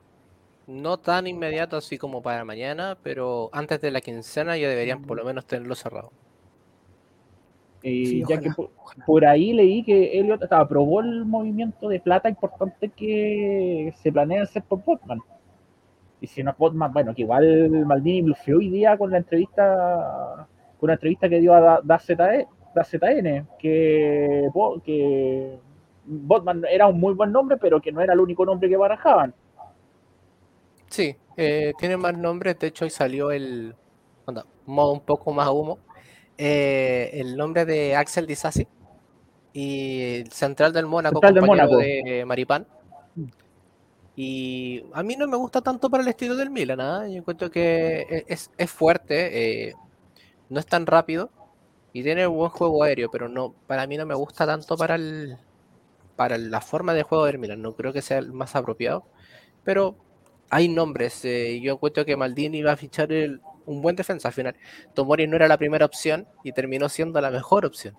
No 0.74 0.98
tan 1.00 1.28
inmediato 1.28 1.76
así 1.76 1.98
como 1.98 2.22
para 2.22 2.46
mañana, 2.46 2.98
pero 3.04 3.50
antes 3.52 3.82
de 3.82 3.92
la 3.92 4.00
quincena 4.00 4.56
ya 4.58 4.70
deberían 4.70 5.00
por 5.02 5.18
lo 5.18 5.26
menos 5.26 5.46
tenerlo 5.46 5.76
cerrado. 5.76 6.14
Eh, 7.84 8.04
Sí, 8.04 8.26
ya 8.28 8.40
que 8.40 8.52
por, 8.52 8.72
por 9.06 9.26
ahí 9.26 9.54
leí 9.54 9.84
que 9.84 10.20
Elliot 10.20 10.44
hasta 10.44 10.60
aprobó 10.60 11.02
el 11.02 11.26
movimiento 11.26 11.88
de 11.90 12.00
plata 12.00 12.30
importante 12.30 12.90
que 12.90 13.94
se 14.02 14.12
planea 14.12 14.44
hacer 14.44 14.64
por 14.64 14.84
Botman. 14.84 15.24
Y 16.22 16.28
si 16.28 16.44
no 16.44 16.52
es 16.52 16.58
Botman, 16.58 16.92
bueno, 16.94 17.14
que 17.16 17.22
igual 17.24 17.70
Maldini 17.86 18.22
blufeó 18.24 18.58
hoy 18.58 18.70
día 18.70 18.98
con 18.98 19.12
la 19.12 19.18
entrevista 19.20 20.48
con 20.80 20.88
la 20.88 20.94
entrevista 20.94 21.30
que 21.30 21.40
dio 21.40 21.54
a 21.54 21.60
Da- 21.62 21.82
Da 21.84 22.00
ZE 22.00 22.48
Da 22.76 22.84
ZN, 22.84 23.48
que, 23.60 24.48
que 24.86 25.60
Botman 26.06 26.64
era 26.70 26.88
un 26.88 27.00
muy 27.00 27.14
buen 27.14 27.32
nombre, 27.32 27.58
pero 27.58 27.82
que 27.82 27.92
no 27.92 28.02
era 28.02 28.14
el 28.14 28.20
único 28.20 28.46
nombre 28.46 28.70
que 28.70 28.78
barajaban. 28.78 29.34
Sí, 30.90 31.16
eh, 31.38 31.74
tiene 31.78 31.98
más 31.98 32.18
nombres. 32.18 32.58
De 32.60 32.68
hecho, 32.68 32.86
hoy 32.86 32.92
salió 32.92 33.32
el 33.32 33.76
onda, 34.26 34.46
modo 34.66 34.94
un 34.94 35.02
poco 35.02 35.32
más 35.34 35.50
humo. 35.50 35.80
eh, 36.38 37.12
el 37.14 37.36
nombre 37.38 37.66
de 37.66 37.96
Axel 37.96 38.26
Disasi 38.26 38.68
y 39.54 40.22
el 40.22 40.32
central 40.32 40.74
del 40.74 40.86
Mónaco, 40.88 41.16
Central 41.16 41.34
del 41.36 41.42
compañero 41.42 41.70
Mónaco. 41.70 41.78
de 41.78 42.26
Maripán. 42.26 42.68
Y 44.16 44.84
a 44.94 45.02
mí 45.04 45.16
no 45.16 45.28
me 45.28 45.38
gusta 45.38 45.62
tanto 45.62 45.90
para 45.90 46.04
el 46.04 46.10
estilo 46.10 46.36
del 46.36 46.50
Milan. 46.50 46.82
¿ah? 46.82 47.08
Yo 47.08 47.16
encuentro 47.18 47.50
que 47.50 48.02
e- 48.02 48.26
es, 48.28 48.52
es 48.58 48.70
fuerte, 48.72 49.70
eh, 49.70 49.76
no 50.50 50.60
es 50.60 50.66
tan 50.68 50.86
rápido 50.86 51.32
y 51.94 52.04
tiene 52.04 52.26
buen 52.28 52.50
juego 52.52 52.84
aéreo, 52.84 53.10
pero 53.12 53.30
no 53.30 53.54
para 53.68 53.88
mí 53.88 53.98
no 53.98 54.06
me 54.06 54.16
gusta 54.16 54.46
tanto 54.46 54.78
para 54.78 54.96
el 54.96 55.38
para 56.16 56.38
la 56.38 56.62
forma 56.62 56.94
de 56.94 57.04
juego 57.04 57.26
del 57.26 57.40
Milan. 57.40 57.62
No 57.62 57.76
creo 57.76 57.94
que 57.94 58.02
sea 58.02 58.20
el 58.20 58.34
más 58.34 58.56
apropiado, 58.56 59.06
pero 59.64 59.96
hay 60.50 60.68
nombres. 60.70 61.24
eh, 61.26 61.60
yo 61.62 61.74
encuentro 61.74 62.06
que 62.06 62.16
Maldini 62.18 62.60
iba 62.60 62.72
a 62.72 62.78
fichar 62.78 63.12
el- 63.12 63.42
un 63.66 63.82
buen 63.82 63.96
defensa 63.96 64.30
al 64.30 64.34
final. 64.34 64.56
Tomori 64.94 65.28
no 65.28 65.36
era 65.36 65.48
la 65.48 65.58
primera 65.58 65.86
opción 65.86 66.28
y 66.44 66.52
terminó 66.54 66.90
siendo 66.90 67.22
la 67.22 67.32
mejor 67.32 67.66
opción. 67.66 67.96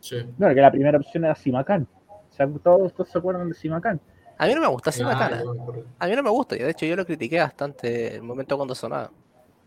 sí. 0.00 0.16
No, 0.38 0.48
que 0.48 0.60
la 0.60 0.70
primera 0.70 0.98
opción 0.98 1.24
era 1.24 1.34
Simacán. 1.34 1.86
O 2.08 2.32
sea, 2.36 2.48
todos, 2.62 2.92
todos 2.92 3.08
se 3.08 3.18
acuerdan 3.18 3.48
de 3.48 3.54
Simacán. 3.54 4.00
A 4.36 4.46
mí 4.46 4.54
no 4.54 4.60
me 4.60 4.66
gusta 4.66 4.90
Ah, 5.04 5.26
acuerdo. 5.26 5.86
A 5.98 6.06
mí 6.08 6.16
no 6.16 6.22
me 6.22 6.30
gusta. 6.30 6.56
y 6.56 6.58
De 6.58 6.70
hecho, 6.70 6.84
yo 6.86 6.96
lo 6.96 7.06
critiqué 7.06 7.38
bastante 7.38 8.16
el 8.16 8.22
momento 8.22 8.56
cuando 8.56 8.74
sonaba. 8.74 9.10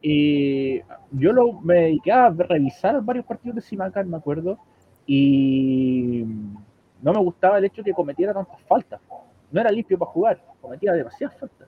Y 0.01 0.79
yo 1.11 1.33
lo, 1.33 1.53
me 1.61 1.73
dediqué 1.75 2.11
a 2.11 2.29
revisar 2.29 3.01
varios 3.01 3.25
partidos 3.25 3.55
de 3.55 3.61
Simacán, 3.61 4.09
me 4.09 4.17
acuerdo, 4.17 4.59
y 5.07 6.23
no 7.01 7.13
me 7.13 7.19
gustaba 7.19 7.57
el 7.57 7.65
hecho 7.65 7.83
que 7.83 7.93
cometiera 7.93 8.33
tantas 8.33 8.61
faltas. 8.63 8.99
No 9.51 9.61
era 9.61 9.71
limpio 9.71 9.97
para 9.97 10.11
jugar, 10.11 10.41
cometía 10.61 10.93
demasiadas 10.93 11.37
faltas. 11.39 11.67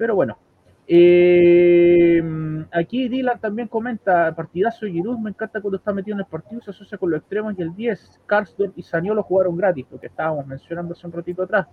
Pero 0.00 0.14
bueno, 0.14 0.38
eh, 0.86 2.22
aquí 2.72 3.06
Dylan 3.10 3.38
también 3.38 3.68
comenta, 3.68 4.34
partidazo 4.34 4.86
de 4.86 4.92
Giroud, 4.92 5.18
me 5.18 5.28
encanta 5.28 5.60
cuando 5.60 5.76
está 5.76 5.92
metido 5.92 6.14
en 6.14 6.20
el 6.20 6.26
partido, 6.26 6.62
se 6.62 6.70
asocia 6.70 6.96
con 6.96 7.10
los 7.10 7.20
extremos 7.20 7.52
y 7.58 7.60
el 7.60 7.74
10. 7.76 8.18
Karsdorp 8.24 8.78
y 8.78 8.82
Saniolo 8.82 9.22
jugaron 9.22 9.58
gratis, 9.58 9.84
lo 9.90 10.00
que 10.00 10.06
estábamos 10.06 10.46
mencionando 10.46 10.94
hace 10.94 11.06
un 11.06 11.12
ratito 11.12 11.42
atrás. 11.42 11.66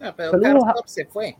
Ah, 0.00 0.14
pero 0.16 0.30
Saludos 0.30 0.64
a- 0.66 0.74
se 0.88 1.04
fue. 1.04 1.36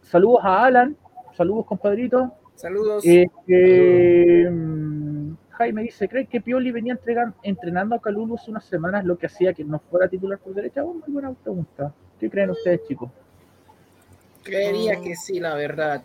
Saludos 0.00 0.40
a 0.44 0.64
Alan, 0.64 0.96
saludos 1.34 1.66
compadrito. 1.66 2.32
Saludos. 2.54 3.04
Eh, 3.04 3.26
eh, 3.48 4.50
Jaime 5.50 5.82
dice, 5.82 6.08
¿creen 6.08 6.26
que 6.26 6.40
Pioli 6.40 6.72
venía 6.72 6.94
entregan- 6.94 7.34
entrenando 7.42 7.94
a 7.96 8.00
Calulu 8.00 8.36
hace 8.36 8.50
unas 8.50 8.64
semanas 8.64 9.04
lo 9.04 9.18
que 9.18 9.26
hacía 9.26 9.52
que 9.52 9.62
no 9.62 9.78
fuera 9.78 10.08
titular 10.08 10.38
por 10.38 10.54
derecha? 10.54 10.82
Oh, 10.82 10.94
muy 10.94 11.12
buena 11.12 11.34
pregunta. 11.34 11.92
¿Qué 12.18 12.30
creen 12.30 12.48
ustedes, 12.48 12.80
chicos? 12.88 13.10
Creería 14.48 15.00
que 15.02 15.14
sí, 15.14 15.40
la 15.40 15.54
verdad. 15.54 16.02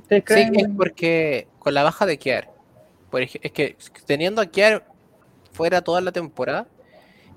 ¿Ustedes 0.00 0.24
Sí, 0.28 0.48
es 0.54 0.68
porque 0.76 1.48
con 1.58 1.74
la 1.74 1.82
baja 1.82 2.06
de 2.06 2.18
Kier, 2.18 2.48
por 3.10 3.20
es 3.22 3.32
que 3.32 3.76
teniendo 4.06 4.40
a 4.40 4.46
Kier 4.46 4.84
fuera 5.52 5.82
toda 5.82 6.00
la 6.00 6.12
temporada, 6.12 6.68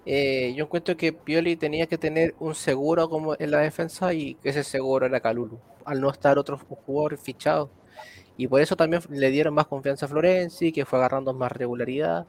eh, 0.05 0.53
yo 0.55 0.65
encuentro 0.65 0.95
que 0.95 1.11
Pioli 1.11 1.55
tenía 1.55 1.87
que 1.87 1.97
tener 1.97 2.35
un 2.39 2.53
seguro 2.53 3.09
como 3.09 3.35
en 3.39 3.49
la 3.49 3.59
defensa 3.59 4.13
y 4.13 4.37
ese 4.43 4.63
seguro 4.63 5.07
era 5.07 5.19
Calulu, 5.19 5.59
al 5.83 5.99
no 5.99 6.11
estar 6.11 6.37
otro 6.37 6.57
jugador 6.57 7.17
fichado. 7.17 7.71
Y 8.37 8.47
por 8.47 8.61
eso 8.61 8.75
también 8.75 9.01
le 9.09 9.31
dieron 9.31 9.55
más 9.55 9.65
confianza 9.67 10.05
a 10.05 10.09
Florenzi, 10.09 10.71
que 10.71 10.85
fue 10.85 10.99
agarrando 10.99 11.33
más 11.33 11.51
regularidad. 11.51 12.27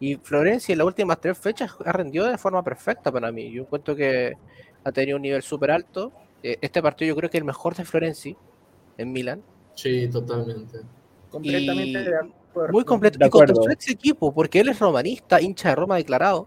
Y 0.00 0.16
Florenzi 0.16 0.72
en 0.72 0.78
las 0.78 0.86
últimas 0.86 1.20
tres 1.20 1.38
fechas 1.38 1.70
ha 1.84 1.92
rendido 1.92 2.26
de 2.26 2.38
forma 2.38 2.62
perfecta 2.62 3.12
para 3.12 3.30
mí. 3.30 3.50
Yo 3.52 3.62
encuentro 3.62 3.94
que 3.94 4.36
ha 4.86 4.92
tenido 4.92 5.16
un 5.16 5.22
nivel 5.22 5.42
súper 5.42 5.72
alto. 5.72 6.12
Eh, 6.42 6.58
este 6.60 6.80
partido 6.80 7.08
yo 7.08 7.16
creo 7.16 7.28
que 7.28 7.38
es 7.38 7.40
el 7.40 7.46
mejor 7.46 7.74
de 7.74 7.84
Florenzi 7.84 8.36
en 8.98 9.12
Milan. 9.12 9.42
Sí, 9.74 10.08
totalmente. 10.08 10.78
Completamente 11.30 12.00
Y- 12.00 12.04
de 12.04 12.16
acuerdo. 12.16 12.72
Muy 12.72 12.84
completo. 12.84 13.18
De 13.18 13.26
Y 13.26 13.30
contra 13.30 13.54
su 13.54 13.68
ex 13.68 13.90
equipo, 13.90 14.32
porque 14.32 14.60
él 14.60 14.68
es 14.68 14.78
romanista, 14.78 15.40
hincha 15.42 15.70
de 15.70 15.74
Roma 15.74 15.96
declarado. 15.96 16.46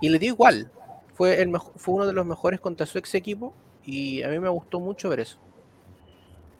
Y 0.00 0.08
le 0.08 0.18
dio 0.20 0.28
igual. 0.34 0.70
Fue, 1.14 1.42
el 1.42 1.48
mejo- 1.48 1.72
fue 1.76 1.96
uno 1.96 2.06
de 2.06 2.12
los 2.12 2.24
mejores 2.24 2.60
contra 2.60 2.86
su 2.86 2.96
ex 2.96 3.12
equipo. 3.16 3.52
Y 3.84 4.22
a 4.22 4.28
mí 4.28 4.38
me 4.38 4.48
gustó 4.48 4.78
mucho 4.78 5.08
ver 5.08 5.20
eso. 5.20 5.38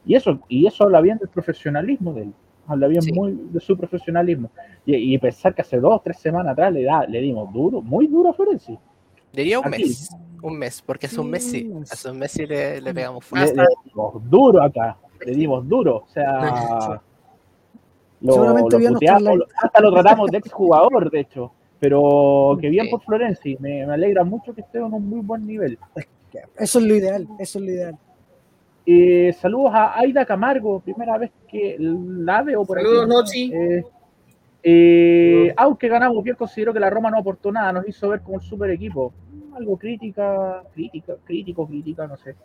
Y 0.04 0.16
eso, 0.16 0.40
y 0.48 0.66
eso 0.66 0.82
habla 0.84 1.00
bien 1.00 1.18
del 1.18 1.28
profesionalismo 1.28 2.12
de 2.12 2.22
él. 2.22 2.32
Habla 2.66 2.88
bien 2.88 3.02
Sí. 3.02 3.12
muy 3.12 3.32
de 3.52 3.60
su 3.60 3.76
profesionalismo. 3.78 4.50
Y, 4.84 4.96
y 5.14 5.18
pensar 5.18 5.54
que 5.54 5.62
hace 5.62 5.78
dos, 5.78 6.02
tres 6.02 6.18
semanas 6.18 6.52
atrás 6.52 6.72
le, 6.72 6.82
da, 6.82 7.06
le 7.06 7.20
dimos 7.20 7.52
duro, 7.52 7.80
muy 7.80 8.08
duro 8.08 8.30
a 8.30 8.32
Florenzi. 8.34 8.76
Diría 9.32 9.60
un 9.60 9.66
Aquí. 9.68 9.84
mes. 9.84 10.10
Un 10.42 10.58
mes, 10.58 10.82
porque 10.82 11.06
es 11.06 11.16
un 11.18 11.26
Sí, 11.26 11.30
Messi. 11.30 11.68
un 11.68 11.80
mes. 11.80 12.06
A 12.06 12.10
un 12.12 12.18
Messi 12.18 12.46
le, 12.46 12.80
le 12.80 12.94
pegamos 12.94 13.24
Le, 13.24 13.28
fuerte. 13.28 13.54
le 13.56 13.64
dimos 13.84 14.30
duro 14.30 14.62
acá. 14.62 14.96
Le 15.26 15.32
dimos 15.32 15.68
duro. 15.68 15.96
O 15.96 16.08
sea. 16.08 17.00
Lo, 18.20 18.32
Seguramente 18.32 18.72
lo 18.72 18.78
vio 18.78 18.92
puteamos, 18.94 19.22
nuestro 19.22 19.46
lo- 19.46 19.52
hasta 19.62 19.80
lo 19.80 19.92
tratamos 19.92 20.30
de 20.30 20.38
exjugador, 20.38 21.10
de 21.10 21.20
hecho. 21.20 21.52
Pero 21.80 22.58
que 22.60 22.68
bien 22.68 22.90
por 22.90 23.00
Florenzi. 23.02 23.56
Me, 23.60 23.86
me 23.86 23.92
alegra 23.94 24.24
mucho 24.24 24.52
que 24.54 24.62
esté 24.62 24.78
en 24.78 24.92
un 24.92 25.08
muy 25.08 25.20
buen 25.20 25.46
nivel. 25.46 25.78
Eso 26.56 26.78
es 26.80 26.84
lo 26.84 26.94
ideal, 26.94 27.26
eso 27.38 27.58
es 27.58 27.64
lo 27.64 27.70
ideal. 27.70 27.98
Eh, 28.86 29.32
saludos 29.40 29.70
a 29.74 29.98
Aida 29.98 30.24
Camargo, 30.24 30.80
primera 30.80 31.18
vez 31.18 31.30
que 31.48 31.76
la 31.78 32.42
veo 32.42 32.64
por 32.64 32.78
Saludos, 32.78 33.02
aquí. 33.30 33.50
Nochi. 33.50 33.52
Eh, 33.54 33.84
eh, 34.62 35.54
aunque 35.56 35.88
ganamos 35.88 36.22
bien, 36.22 36.36
considero 36.36 36.72
que 36.72 36.80
la 36.80 36.90
Roma 36.90 37.10
no 37.10 37.18
aportó 37.18 37.52
nada, 37.52 37.72
nos 37.72 37.88
hizo 37.88 38.08
ver 38.08 38.20
como 38.22 38.38
el 38.38 38.42
super 38.42 38.70
equipo. 38.70 39.12
Algo 39.54 39.76
crítica, 39.76 40.62
crítica, 40.72 41.14
crítico, 41.24 41.66
crítica, 41.66 42.06
no 42.06 42.16
sé, 42.16 42.36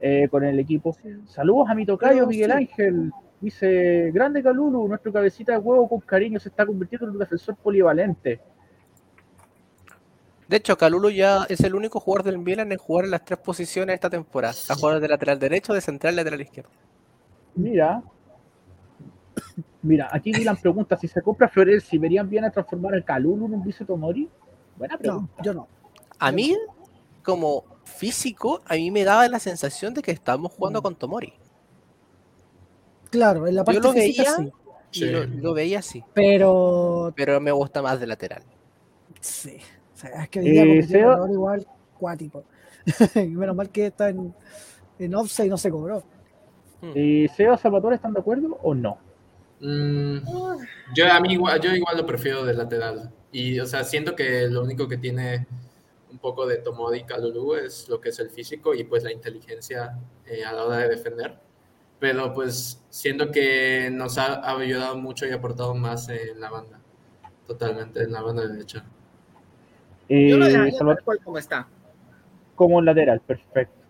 eh, 0.00 0.28
con 0.30 0.44
el 0.44 0.58
equipo. 0.58 0.96
Saludos 1.26 1.68
a 1.68 1.74
mi 1.74 1.86
tocayo 1.86 2.14
Pero 2.14 2.26
Miguel 2.26 2.50
sí. 2.50 2.56
Ángel. 2.56 3.12
Dice, 3.40 4.10
grande 4.12 4.42
Calulu, 4.42 4.88
nuestro 4.88 5.12
cabecita 5.12 5.52
de 5.52 5.58
huevo 5.58 5.88
con 5.88 6.00
cariño 6.00 6.40
se 6.40 6.48
está 6.48 6.64
convirtiendo 6.64 7.06
en 7.06 7.12
un 7.12 7.18
defensor 7.18 7.54
polivalente. 7.56 8.40
De 10.48 10.56
hecho, 10.56 10.78
Calulu 10.78 11.10
ya 11.10 11.44
es 11.48 11.60
el 11.60 11.74
único 11.74 12.00
jugador 12.00 12.24
del 12.24 12.38
Milan 12.38 12.70
en 12.72 12.78
jugar 12.78 13.04
en 13.04 13.10
las 13.10 13.24
tres 13.24 13.38
posiciones 13.40 13.94
esta 13.94 14.08
temporada. 14.08 14.54
A 14.68 14.74
jugar 14.74 15.00
de 15.00 15.08
lateral 15.08 15.38
derecho, 15.38 15.74
de 15.74 15.80
central, 15.80 16.16
lateral 16.16 16.40
izquierdo. 16.40 16.70
Mira. 17.56 18.02
Mira, 19.86 20.08
aquí 20.10 20.32
Dylan 20.32 20.56
pregunta, 20.56 20.96
si 20.96 21.06
se 21.06 21.22
compra 21.22 21.48
Florenzi, 21.48 21.96
¿verían 21.98 22.28
bien 22.28 22.44
a 22.44 22.50
transformar 22.50 22.94
al 22.94 23.04
Calulu 23.04 23.46
en 23.46 23.54
un 23.54 23.62
vice 23.62 23.84
Tomori? 23.84 24.28
Buena 24.76 24.98
No, 25.02 25.28
yo 25.42 25.54
no. 25.54 25.68
A 26.18 26.32
mí, 26.32 26.56
como 27.22 27.64
físico, 27.84 28.62
a 28.66 28.74
mí 28.74 28.90
me 28.90 29.04
daba 29.04 29.28
la 29.28 29.38
sensación 29.38 29.94
de 29.94 30.02
que 30.02 30.10
estábamos 30.10 30.52
jugando 30.52 30.80
Mm. 30.80 30.82
con 30.82 30.94
Tomori. 30.96 31.32
Claro, 33.10 33.46
en 33.46 33.54
la 33.54 33.64
parte 33.64 33.80
lo 33.80 33.92
física 33.92 34.36
veía. 34.36 34.36
sí, 34.36 34.52
Y 34.92 34.98
Sí. 35.04 35.10
lo, 35.10 35.24
lo 35.26 35.54
veía 35.54 35.78
así. 35.80 36.02
pero 36.14 37.12
Pero 37.14 37.40
me 37.40 37.52
gusta 37.52 37.80
más 37.82 38.00
de 38.00 38.06
lateral. 38.06 38.42
sí. 39.20 39.58
O 39.94 39.98
sea, 39.98 40.24
es 40.24 40.28
que 40.28 40.40
hoy 40.40 40.50
día 40.50 40.62
Eh, 40.64 40.86
error 40.90 41.30
igual 41.30 41.66
cuático. 41.98 42.44
Menos 43.14 43.56
mal 43.56 43.70
que 43.70 43.86
está 43.86 44.08
en, 44.10 44.34
en 44.98 45.14
offside 45.14 45.46
y 45.46 45.50
no 45.50 45.56
se 45.56 45.70
cobró. 45.70 46.02
Eh, 46.82 47.28
¿Seba 47.34 47.56
Salvatore 47.56 47.96
están 47.96 48.12
de 48.12 48.20
acuerdo 48.20 48.58
o 48.62 48.74
no? 48.74 48.98
Mm, 49.60 50.18
yo 50.94 51.10
a 51.10 51.20
mí 51.20 51.32
igual, 51.32 51.60
yo 51.60 51.72
igual 51.72 51.96
lo 51.96 52.06
prefiero 52.06 52.44
de 52.44 52.54
lateral. 52.54 53.10
Y, 53.32 53.58
o 53.60 53.66
sea, 53.66 53.84
siento 53.84 54.14
que 54.14 54.48
lo 54.48 54.62
único 54.62 54.88
que 54.88 54.98
tiene 54.98 55.46
un 56.10 56.18
poco 56.18 56.46
de 56.46 56.58
Tomodi 56.58 56.98
y 57.00 57.04
Kalulu 57.04 57.54
es 57.54 57.88
lo 57.88 58.00
que 58.00 58.10
es 58.10 58.18
el 58.18 58.30
físico 58.30 58.74
y 58.74 58.84
pues 58.84 59.02
la 59.04 59.12
inteligencia 59.12 59.98
eh, 60.26 60.44
a 60.44 60.52
la 60.52 60.64
hora 60.64 60.78
de 60.78 60.88
defender. 60.88 61.38
Pero 61.98 62.32
pues 62.32 62.84
siento 62.90 63.30
que 63.30 63.90
nos 63.90 64.18
ha, 64.18 64.34
ha 64.34 64.58
ayudado 64.58 64.96
mucho 64.96 65.26
y 65.26 65.30
aportado 65.32 65.74
más 65.74 66.08
en 66.08 66.40
la 66.40 66.50
banda. 66.50 66.80
Totalmente, 67.46 68.02
en 68.02 68.12
la 68.12 68.22
banda 68.22 68.46
derecha. 68.46 68.84
Eh, 70.08 70.30
Yo 70.30 70.36
lo 70.36 70.46
dejaría 70.46 70.78
tal 70.78 71.02
cual 71.02 71.18
como 71.24 71.38
está. 71.38 71.66
como 72.54 72.80
lateral, 72.80 73.20
perfecto. 73.20 73.85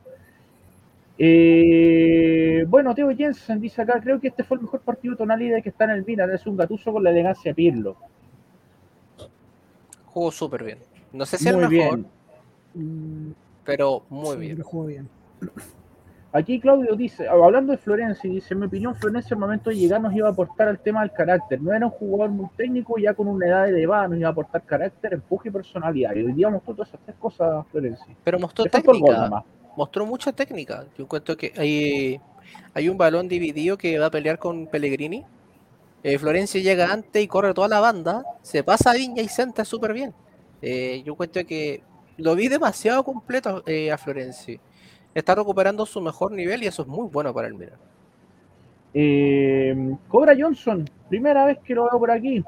Eh, 1.18 2.64
bueno, 2.68 2.94
Teo 2.94 3.14
Jensen 3.16 3.60
dice 3.60 3.82
acá, 3.82 4.00
creo 4.02 4.20
que 4.20 4.28
este 4.28 4.44
fue 4.44 4.58
el 4.58 4.64
mejor 4.64 4.80
partido 4.80 5.12
de 5.12 5.18
Tonali 5.18 5.62
que 5.62 5.70
está 5.70 5.84
en 5.84 5.90
el 5.90 6.04
Milan, 6.04 6.30
es 6.30 6.46
un 6.46 6.56
gatuso 6.56 6.92
con 6.92 7.02
la 7.02 7.10
elegancia 7.10 7.50
de 7.50 7.54
Pirlo. 7.54 7.96
Jugó 10.06 10.30
súper 10.30 10.64
bien. 10.64 10.78
No 11.12 11.24
sé 11.24 11.38
si 11.38 11.48
el 11.48 11.56
Muy 11.56 11.68
mejor, 11.68 12.00
bien. 12.74 13.34
Pero 13.64 14.02
muy 14.08 14.34
sí, 14.34 14.40
bien. 14.40 14.62
jugó 14.62 14.86
bien. 14.86 15.08
Aquí 16.32 16.60
Claudio 16.60 16.94
dice, 16.96 17.26
hablando 17.26 17.72
de 17.72 17.78
Florencia, 17.78 18.28
dice, 18.30 18.52
en 18.52 18.60
mi 18.60 18.66
opinión 18.66 18.94
Florencia 18.94 19.34
al 19.34 19.40
momento 19.40 19.70
de 19.70 19.76
llegar 19.76 20.02
nos 20.02 20.14
iba 20.14 20.28
a 20.28 20.32
aportar 20.32 20.68
al 20.68 20.78
tema 20.78 21.00
del 21.00 21.12
carácter. 21.12 21.62
No 21.62 21.72
era 21.72 21.86
un 21.86 21.92
jugador 21.92 22.30
muy 22.30 22.48
técnico, 22.56 22.98
ya 22.98 23.14
con 23.14 23.28
una 23.28 23.46
edad 23.46 23.68
elevada 23.68 24.08
nos 24.08 24.18
iba 24.18 24.28
a 24.28 24.32
aportar 24.32 24.62
carácter, 24.62 25.14
empuje 25.14 25.48
y 25.48 25.52
personalidad. 25.52 26.14
Y 26.14 26.24
hoy 26.24 26.32
día 26.32 26.50
mostró 26.50 26.74
todas 26.74 26.88
esas 26.88 27.00
tres 27.00 27.16
cosas 27.18 27.66
Florencia. 27.68 28.14
Pero 28.22 28.38
mostró 28.38 28.64
gol 28.64 28.70
técnica. 28.70 29.44
Mostró 29.76 30.06
mucha 30.06 30.32
técnica. 30.32 30.86
Yo 30.96 31.04
encuentro 31.04 31.36
que 31.36 31.52
hay, 31.56 32.20
hay 32.72 32.88
un 32.88 32.96
balón 32.96 33.28
dividido 33.28 33.76
que 33.76 33.98
va 33.98 34.06
a 34.06 34.10
pelear 34.10 34.38
con 34.38 34.66
Pellegrini. 34.66 35.24
Eh, 36.02 36.18
Florencia 36.18 36.60
llega 36.60 36.92
antes 36.92 37.22
y 37.22 37.28
corre 37.28 37.52
toda 37.52 37.68
la 37.68 37.80
banda. 37.80 38.24
Se 38.42 38.64
pasa 38.64 38.92
a 38.92 38.94
Viña 38.94 39.22
y 39.22 39.28
centra 39.28 39.64
súper 39.64 39.92
bien. 39.92 40.14
Eh, 40.62 41.02
yo 41.04 41.12
encuentro 41.12 41.44
que 41.44 41.82
lo 42.16 42.34
vi 42.34 42.48
demasiado 42.48 43.04
completo 43.04 43.62
eh, 43.66 43.92
a 43.92 43.98
Florencia. 43.98 44.58
Está 45.14 45.34
recuperando 45.34 45.84
su 45.84 46.00
mejor 46.00 46.32
nivel 46.32 46.62
y 46.62 46.66
eso 46.66 46.82
es 46.82 46.88
muy 46.88 47.08
bueno 47.08 47.34
para 47.34 47.48
el 47.48 47.54
Milan. 47.54 47.78
Eh, 48.94 49.94
Cobra 50.08 50.34
Johnson, 50.38 50.88
primera 51.08 51.44
vez 51.44 51.58
que 51.64 51.74
lo 51.74 51.84
veo 51.84 51.98
por 51.98 52.10
aquí. 52.10 52.42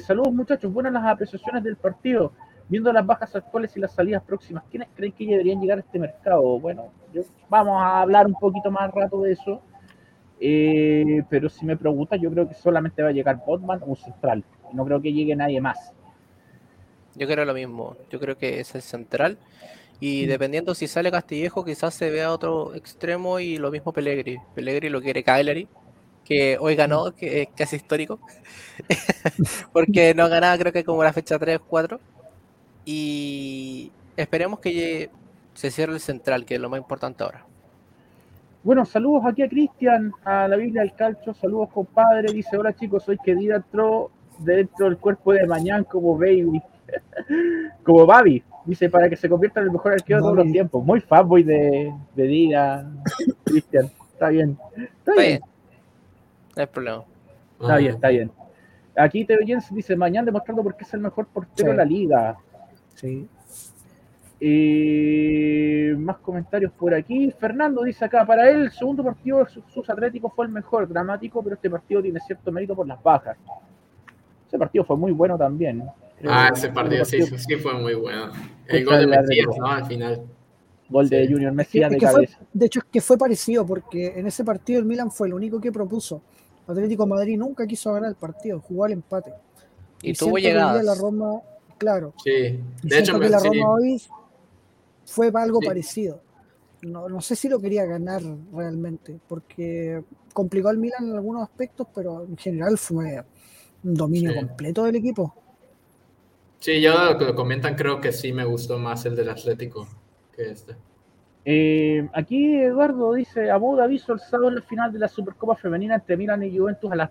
Saludos 0.00 0.32
muchachos, 0.32 0.72
buenas 0.72 0.92
las 0.92 1.04
apreciaciones 1.04 1.64
del 1.64 1.76
partido. 1.76 2.32
Viendo 2.68 2.92
las 2.92 3.06
bajas 3.06 3.34
actuales 3.36 3.76
y 3.76 3.80
las 3.80 3.92
salidas 3.94 4.22
próximas, 4.22 4.64
¿quiénes 4.70 4.88
creen 4.94 5.12
que 5.12 5.26
deberían 5.26 5.60
llegar 5.60 5.78
a 5.78 5.80
este 5.82 5.98
mercado? 5.98 6.58
Bueno, 6.60 6.92
yo- 7.12 7.22
vamos 7.48 7.80
a 7.80 8.00
hablar 8.02 8.26
un 8.26 8.34
poquito 8.34 8.70
más 8.70 8.90
rato 8.92 9.20
de 9.22 9.32
eso. 9.32 9.62
Eh, 10.40 11.22
pero 11.30 11.48
si 11.48 11.66
me 11.66 11.76
preguntas, 11.76 12.20
yo 12.20 12.30
creo 12.30 12.48
que 12.48 12.54
solamente 12.54 13.02
va 13.02 13.10
a 13.10 13.12
llegar 13.12 13.42
Botman 13.46 13.80
o 13.86 13.96
central. 13.96 14.44
No 14.72 14.84
creo 14.86 15.00
que 15.02 15.12
llegue 15.12 15.36
nadie 15.36 15.60
más. 15.60 15.92
Yo 17.14 17.26
creo 17.26 17.44
lo 17.44 17.54
mismo. 17.54 17.96
Yo 18.10 18.20
creo 18.20 18.36
que 18.36 18.60
es 18.60 18.74
el 18.74 18.82
central. 18.82 19.38
Y 20.00 20.26
dependiendo 20.26 20.74
si 20.74 20.88
sale 20.88 21.10
Castillejo, 21.10 21.64
quizás 21.64 21.94
se 21.94 22.10
vea 22.10 22.32
otro 22.32 22.74
extremo 22.74 23.40
y 23.40 23.58
lo 23.58 23.70
mismo 23.70 23.92
Pellegrini. 23.92 24.38
Pellegrini 24.54 24.90
lo 24.92 25.00
quiere 25.02 25.24
Cagliari, 25.24 25.68
que 26.24 26.58
hoy 26.60 26.76
ganó, 26.76 27.12
que 27.14 27.42
es 27.42 27.48
casi 27.56 27.76
histórico. 27.76 28.20
Porque 29.72 30.14
no 30.14 30.28
ganaba 30.28 30.58
creo 30.58 30.72
que 30.72 30.84
como 30.84 31.02
la 31.04 31.12
fecha 31.12 31.38
3 31.38 31.60
4. 31.66 32.00
Y 32.86 33.90
esperemos 34.16 34.60
que 34.60 35.10
se 35.54 35.70
cierre 35.72 35.92
el 35.92 36.00
central, 36.00 36.44
que 36.46 36.54
es 36.54 36.60
lo 36.60 36.70
más 36.70 36.78
importante 36.78 37.24
ahora. 37.24 37.44
Bueno, 38.62 38.84
saludos 38.84 39.24
aquí 39.26 39.42
a 39.42 39.48
Cristian, 39.48 40.12
a 40.24 40.46
la 40.46 40.56
Biblia 40.56 40.82
del 40.82 40.94
Calcho, 40.94 41.34
saludos 41.34 41.68
compadre, 41.72 42.32
dice, 42.32 42.56
hola 42.56 42.72
chicos, 42.74 43.02
soy 43.04 43.18
que 43.18 43.32
entró 43.32 44.10
dentro 44.38 44.86
del 44.86 44.98
cuerpo 44.98 45.32
de 45.32 45.46
Mañán 45.46 45.84
como 45.84 46.16
baby, 46.16 46.62
como 47.84 48.06
Babi, 48.06 48.42
dice, 48.64 48.88
para 48.88 49.08
que 49.08 49.16
se 49.16 49.28
convierta 49.28 49.60
en 49.60 49.66
el 49.66 49.72
mejor 49.72 49.92
arquero 49.92 50.18
de 50.18 50.22
todos 50.22 50.36
los 50.36 50.52
tiempos, 50.52 50.84
muy 50.84 51.00
fanboy 51.00 51.42
de, 51.42 51.92
de 52.14 52.22
Dida, 52.24 52.88
Cristian, 53.44 53.90
está 54.12 54.28
bien, 54.28 54.58
está 54.76 55.12
Está 55.12 55.12
bien, 55.12 55.26
bien. 55.26 55.40
No 56.56 56.60
hay 56.60 56.66
problema. 56.66 57.04
está 57.60 57.76
bien, 57.76 57.94
está 57.94 58.08
bien. 58.08 58.30
Aquí 58.96 59.24
Teo 59.24 59.38
Jens 59.46 59.72
dice, 59.74 59.94
Mañán 59.94 60.24
demostrando 60.24 60.62
por 60.62 60.76
qué 60.76 60.84
es 60.84 60.94
el 60.94 61.00
mejor 61.00 61.26
portero 61.26 61.68
Sí. 61.68 61.70
de 61.70 61.76
la 61.76 61.84
liga. 61.84 62.36
Sí. 62.96 63.28
Eh, 64.40 65.94
más 65.98 66.18
comentarios 66.18 66.70
por 66.72 66.92
aquí. 66.94 67.30
Fernando 67.38 67.82
dice 67.82 68.04
acá, 68.04 68.26
para 68.26 68.50
él 68.50 68.62
el 68.64 68.70
segundo 68.70 69.02
partido 69.02 69.38
de 69.44 69.46
sus 69.72 69.88
Atléticos 69.88 70.32
fue 70.34 70.46
el 70.46 70.52
mejor, 70.52 70.86
dramático, 70.88 71.42
pero 71.42 71.54
este 71.56 71.70
partido 71.70 72.02
tiene 72.02 72.20
cierto 72.20 72.52
mérito 72.52 72.74
por 72.74 72.86
las 72.86 73.02
bajas. 73.02 73.36
Ese 74.46 74.58
partido 74.58 74.84
fue 74.84 74.96
muy 74.96 75.12
bueno 75.12 75.38
también. 75.38 75.84
Creo 76.18 76.30
Ah, 76.32 76.50
ese 76.54 76.68
partido 76.70 77.04
sí, 77.04 77.22
sí 77.22 77.56
fue 77.56 77.74
muy 77.74 77.94
bueno. 77.94 78.30
El 78.66 78.84
gol 78.84 79.00
de 79.00 79.06
Mesías, 79.06 79.22
Atlético. 79.24 79.56
¿no? 79.58 79.66
Al 79.66 79.84
final. 79.86 80.22
Gol 80.88 81.08
de 81.08 81.26
Sí. 81.26 81.32
Junior 81.32 81.52
Mesías 81.52 81.92
es 81.92 81.98
de 81.98 82.06
fue- 82.06 82.12
cabeza. 82.14 82.38
de 82.52 82.66
hecho, 82.66 82.78
es 82.80 82.84
que 82.86 83.00
fue 83.00 83.18
parecido 83.18 83.66
porque 83.66 84.18
en 84.18 84.26
ese 84.26 84.44
partido 84.44 84.78
el 84.78 84.84
Milan 84.86 85.10
fue 85.10 85.28
el 85.28 85.34
único 85.34 85.60
que 85.60 85.72
propuso. 85.72 86.22
Atlético 86.66 87.06
Madrid 87.06 87.36
nunca 87.38 87.66
quiso 87.66 87.92
ganar 87.92 88.10
el 88.10 88.16
partido, 88.16 88.60
jugó 88.60 88.84
al 88.84 88.92
empate. 88.92 89.32
Y, 90.02 90.14
siento 90.14 90.26
tuvo 90.26 90.38
llegadas. 90.38 90.84
La 90.84 90.94
Roma 90.94 91.40
Claro. 91.78 92.14
Sí, 92.22 92.60
Y 92.82 92.88
de 92.88 92.98
hecho, 92.98 93.18
que 93.20 93.28
la 93.28 93.38
sí, 93.40 93.48
Roma 93.48 93.70
hoy 93.74 94.02
fue 95.04 95.30
para 95.30 95.44
algo 95.44 95.60
Sí. 95.60 95.66
parecido. 95.66 96.20
No, 96.82 97.08
no 97.08 97.20
sé 97.20 97.36
si 97.36 97.48
lo 97.48 97.58
quería 97.60 97.84
ganar 97.86 98.22
realmente, 98.52 99.18
porque 99.28 100.02
complicó 100.32 100.68
al 100.68 100.78
Milan 100.78 101.08
en 101.08 101.14
algunos 101.14 101.42
aspectos, 101.42 101.86
pero 101.94 102.24
en 102.24 102.36
general 102.36 102.76
fue 102.78 103.22
un 103.84 103.94
dominio 103.94 104.32
Sí. 104.32 104.38
completo 104.38 104.84
del 104.84 104.96
equipo. 104.96 105.34
sí, 106.58 106.80
yo 106.80 106.92
lo 107.12 107.18
que 107.18 107.24
lo 107.26 107.34
comentan, 107.34 107.76
creo 107.76 108.00
que 108.00 108.10
sí 108.12 108.32
me 108.32 108.44
gustó 108.44 108.78
más 108.78 109.04
el 109.06 109.14
del 109.14 109.28
Atlético 109.28 109.86
que 110.34 110.50
este. 110.50 110.74
Eh, 111.44 112.08
aquí 112.12 112.56
Eduardo 112.56 113.12
dice, 113.12 113.50
Abu 113.50 113.76
Dhabi 113.76 114.02
el 114.08 114.18
sábado 114.20 114.48
en 114.48 114.56
la 114.56 114.62
final 114.62 114.92
de 114.92 114.98
la 114.98 115.06
Supercopa 115.06 115.54
Femenina 115.54 115.94
entre 115.94 116.16
Milan 116.16 116.42
y 116.42 116.56
Juventus 116.58 116.90
a 116.90 116.96
las 116.96 117.10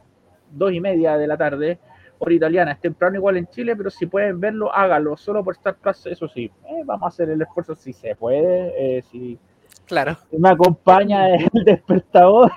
dos 0.52 0.74
y 0.74 0.82
media 0.82 1.16
de 1.18 1.28
la 1.28 1.38
tarde, 1.38 1.80
hora 2.20 2.34
italiana. 2.34 2.72
Es 2.74 2.80
temprano 2.82 3.16
igual 3.16 3.38
en 3.38 3.48
Chile, 3.48 3.76
pero 3.76 3.90
si 3.90 4.06
pueden 4.06 4.40
verlo, 4.40 4.74
háganlo. 4.74 5.16
Solo 5.18 5.44
por 5.44 5.56
estar 5.56 5.76
Plus, 5.76 6.06
eso 6.06 6.28
sí. 6.28 6.46
Eh, 6.70 6.82
vamos 6.86 7.04
a 7.04 7.08
hacer 7.08 7.30
el 7.30 7.42
esfuerzo 7.42 7.76
si 7.76 7.94
se 7.94 8.16
puede. 8.16 8.98
eh, 8.98 9.02
si 9.12 9.38
Claro. 9.86 10.18
me 10.38 10.50
acompaña 10.50 11.36
el 11.36 11.46
despertador, 11.66 12.52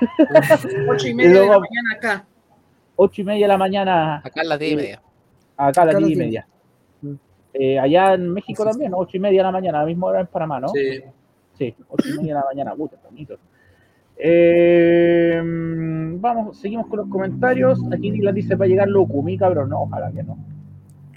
Ocho 0.89 1.09
y 1.09 1.15
media 1.15 1.41
de 1.41 1.47
la 1.47 1.59
mañana 1.59 1.93
acá. 1.97 2.27
ocho 2.97 3.21
y 3.21 3.25
media 3.25 3.45
de 3.45 3.49
la 3.49 3.59
mañana, 3.59 4.17
Acá 4.25 4.43
en 4.43 4.49
las 4.49 4.59
10 4.59 4.73
y 4.73 4.77
media. 4.77 5.03
acá 5.57 5.83
a 5.83 5.85
las 5.87 5.95
a 5.95 5.99
diez 5.99 6.11
y 6.11 6.15
diez. 6.15 6.27
media. 6.27 6.47
Mm. 7.03 7.15
Eh, 7.55 7.79
allá 7.79 8.15
en 8.15 8.31
México 8.33 8.63
Sí, 8.63 8.69
sí, 8.69 8.73
también, 8.73 8.93
ocho 8.95 9.17
y 9.17 9.21
media 9.21 9.41
de 9.41 9.45
la 9.45 9.53
mañana, 9.53 9.79
a 9.79 9.81
la 9.83 9.87
misma 9.87 10.07
hora 10.07 10.21
en 10.21 10.27
Panamá, 10.29 10.61
¿no? 10.61 10.69
Sí, 10.69 11.03
Sí, 11.59 11.75
ocho 11.89 12.09
y 12.09 12.13
media 12.17 12.35
de 12.35 12.41
la 12.41 12.47
mañana, 12.47 12.75
puta, 12.75 12.97
bonito. 13.05 13.37
Eh, 14.21 15.41
vamos, 15.45 16.59
seguimos 16.59 16.87
con 16.89 16.99
los 16.99 17.09
comentarios. 17.09 17.81
Aquí 17.93 18.11
Dylan 18.11 18.35
dice 18.35 18.55
va 18.57 18.65
a 18.65 18.69
llegar 18.69 18.89
Lukumi, 18.89 19.39
cabrón. 19.39 19.71
No, 19.71 19.83
ojalá 19.83 20.11
que 20.11 20.23
no. 20.23 20.37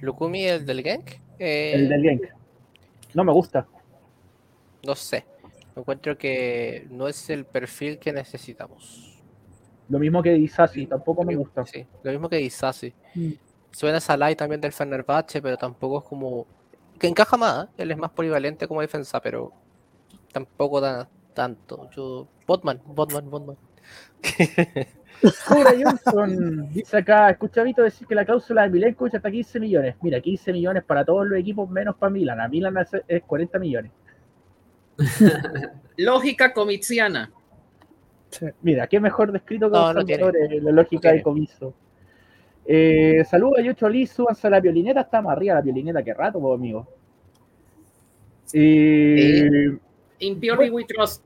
Lukumi, 0.01 0.45
el 0.45 0.65
del 0.65 0.81
Genk. 0.83 1.09
eh, 1.39 1.71
El 1.73 1.89
del 1.89 2.03
Genk. 2.03 2.23
No 3.13 3.23
me 3.23 3.31
gusta. 3.33 3.67
No 4.85 4.95
sé. 4.95 5.25
Encuentro 5.75 6.17
que 6.17 6.87
no 6.91 7.07
es 7.07 7.29
el 7.29 7.45
perfil 7.45 7.97
que 7.97 8.11
necesitamos. 8.11 9.19
Lo 9.89 9.99
mismo 9.99 10.21
que 10.21 10.31
Disasi, 10.33 10.85
tampoco 10.85 11.23
me 11.23 11.35
gusta. 11.35 11.65
Sí, 11.65 11.85
lo 12.03 12.11
mismo 12.11 12.29
que 12.29 12.37
Disasi. 12.37 12.93
Mm. 13.15 13.31
Suena 13.71 13.99
Salai 13.99 14.35
también 14.35 14.61
del 14.61 14.71
Fenerbahce, 14.73 15.41
pero 15.41 15.57
tampoco 15.57 15.99
es 15.99 16.03
como. 16.05 16.45
Que 16.99 17.07
encaja 17.07 17.35
más, 17.35 17.65
¿eh? 17.65 17.69
él 17.79 17.91
es 17.91 17.97
más 17.97 18.11
polivalente 18.11 18.67
como 18.67 18.81
defensa, 18.81 19.19
pero 19.21 19.51
tampoco 20.31 20.79
da 20.79 21.09
tanto. 21.33 21.89
Yo. 21.95 22.27
Botman, 22.47 22.79
Botman, 22.85 23.29
Botman. 23.29 23.57
Cobra 25.47 25.71
Johnson 25.81 26.69
dice 26.69 26.97
acá, 26.97 27.29
escucha 27.29 27.61
a 27.61 27.63
Vito 27.63 27.83
decir 27.83 28.07
que 28.07 28.15
la 28.15 28.25
cláusula 28.25 28.63
de 28.63 28.69
Milenkovic 28.69 29.15
hasta 29.15 29.29
15 29.29 29.59
millones. 29.59 29.95
Mira, 30.01 30.19
15 30.19 30.51
millones 30.53 30.83
para 30.83 31.05
todos 31.05 31.27
los 31.27 31.37
equipos 31.39 31.69
menos 31.69 31.95
para 31.95 32.09
Milan. 32.09 32.39
A 32.39 32.47
Milan 32.47 32.75
es- 32.77 33.01
es 33.07 33.23
40 33.23 33.59
millones. 33.59 33.91
Lógica 35.97 36.53
comitsiana. 36.53 37.31
Mira, 38.61 38.87
qué 38.87 38.99
mejor 38.99 39.31
descrito 39.31 39.69
que 39.69 39.77
No, 39.77 39.93
los 39.93 40.05
no 40.05 40.31
la 40.31 40.71
lógica 40.71 41.01
tiene. 41.01 41.17
de 41.17 41.23
comiso. 41.23 41.73
Eh, 42.65 43.23
saludos 43.29 43.59
a 43.59 43.61
Yocho 43.61 43.89
Lee, 43.89 44.07
súbanse 44.07 44.47
a 44.47 44.49
la 44.51 44.59
violineta, 44.59 45.01
está 45.01 45.21
más 45.21 45.33
arriba 45.35 45.55
la 45.55 45.61
violineta 45.61 46.01
que 46.03 46.13
rato, 46.13 46.39
pues, 46.39 46.55
amigo. 46.55 46.87
Eh, 48.53 49.77
In 50.21 50.39
purely 50.39 50.69
we 50.69 50.85
trust. 50.85 51.23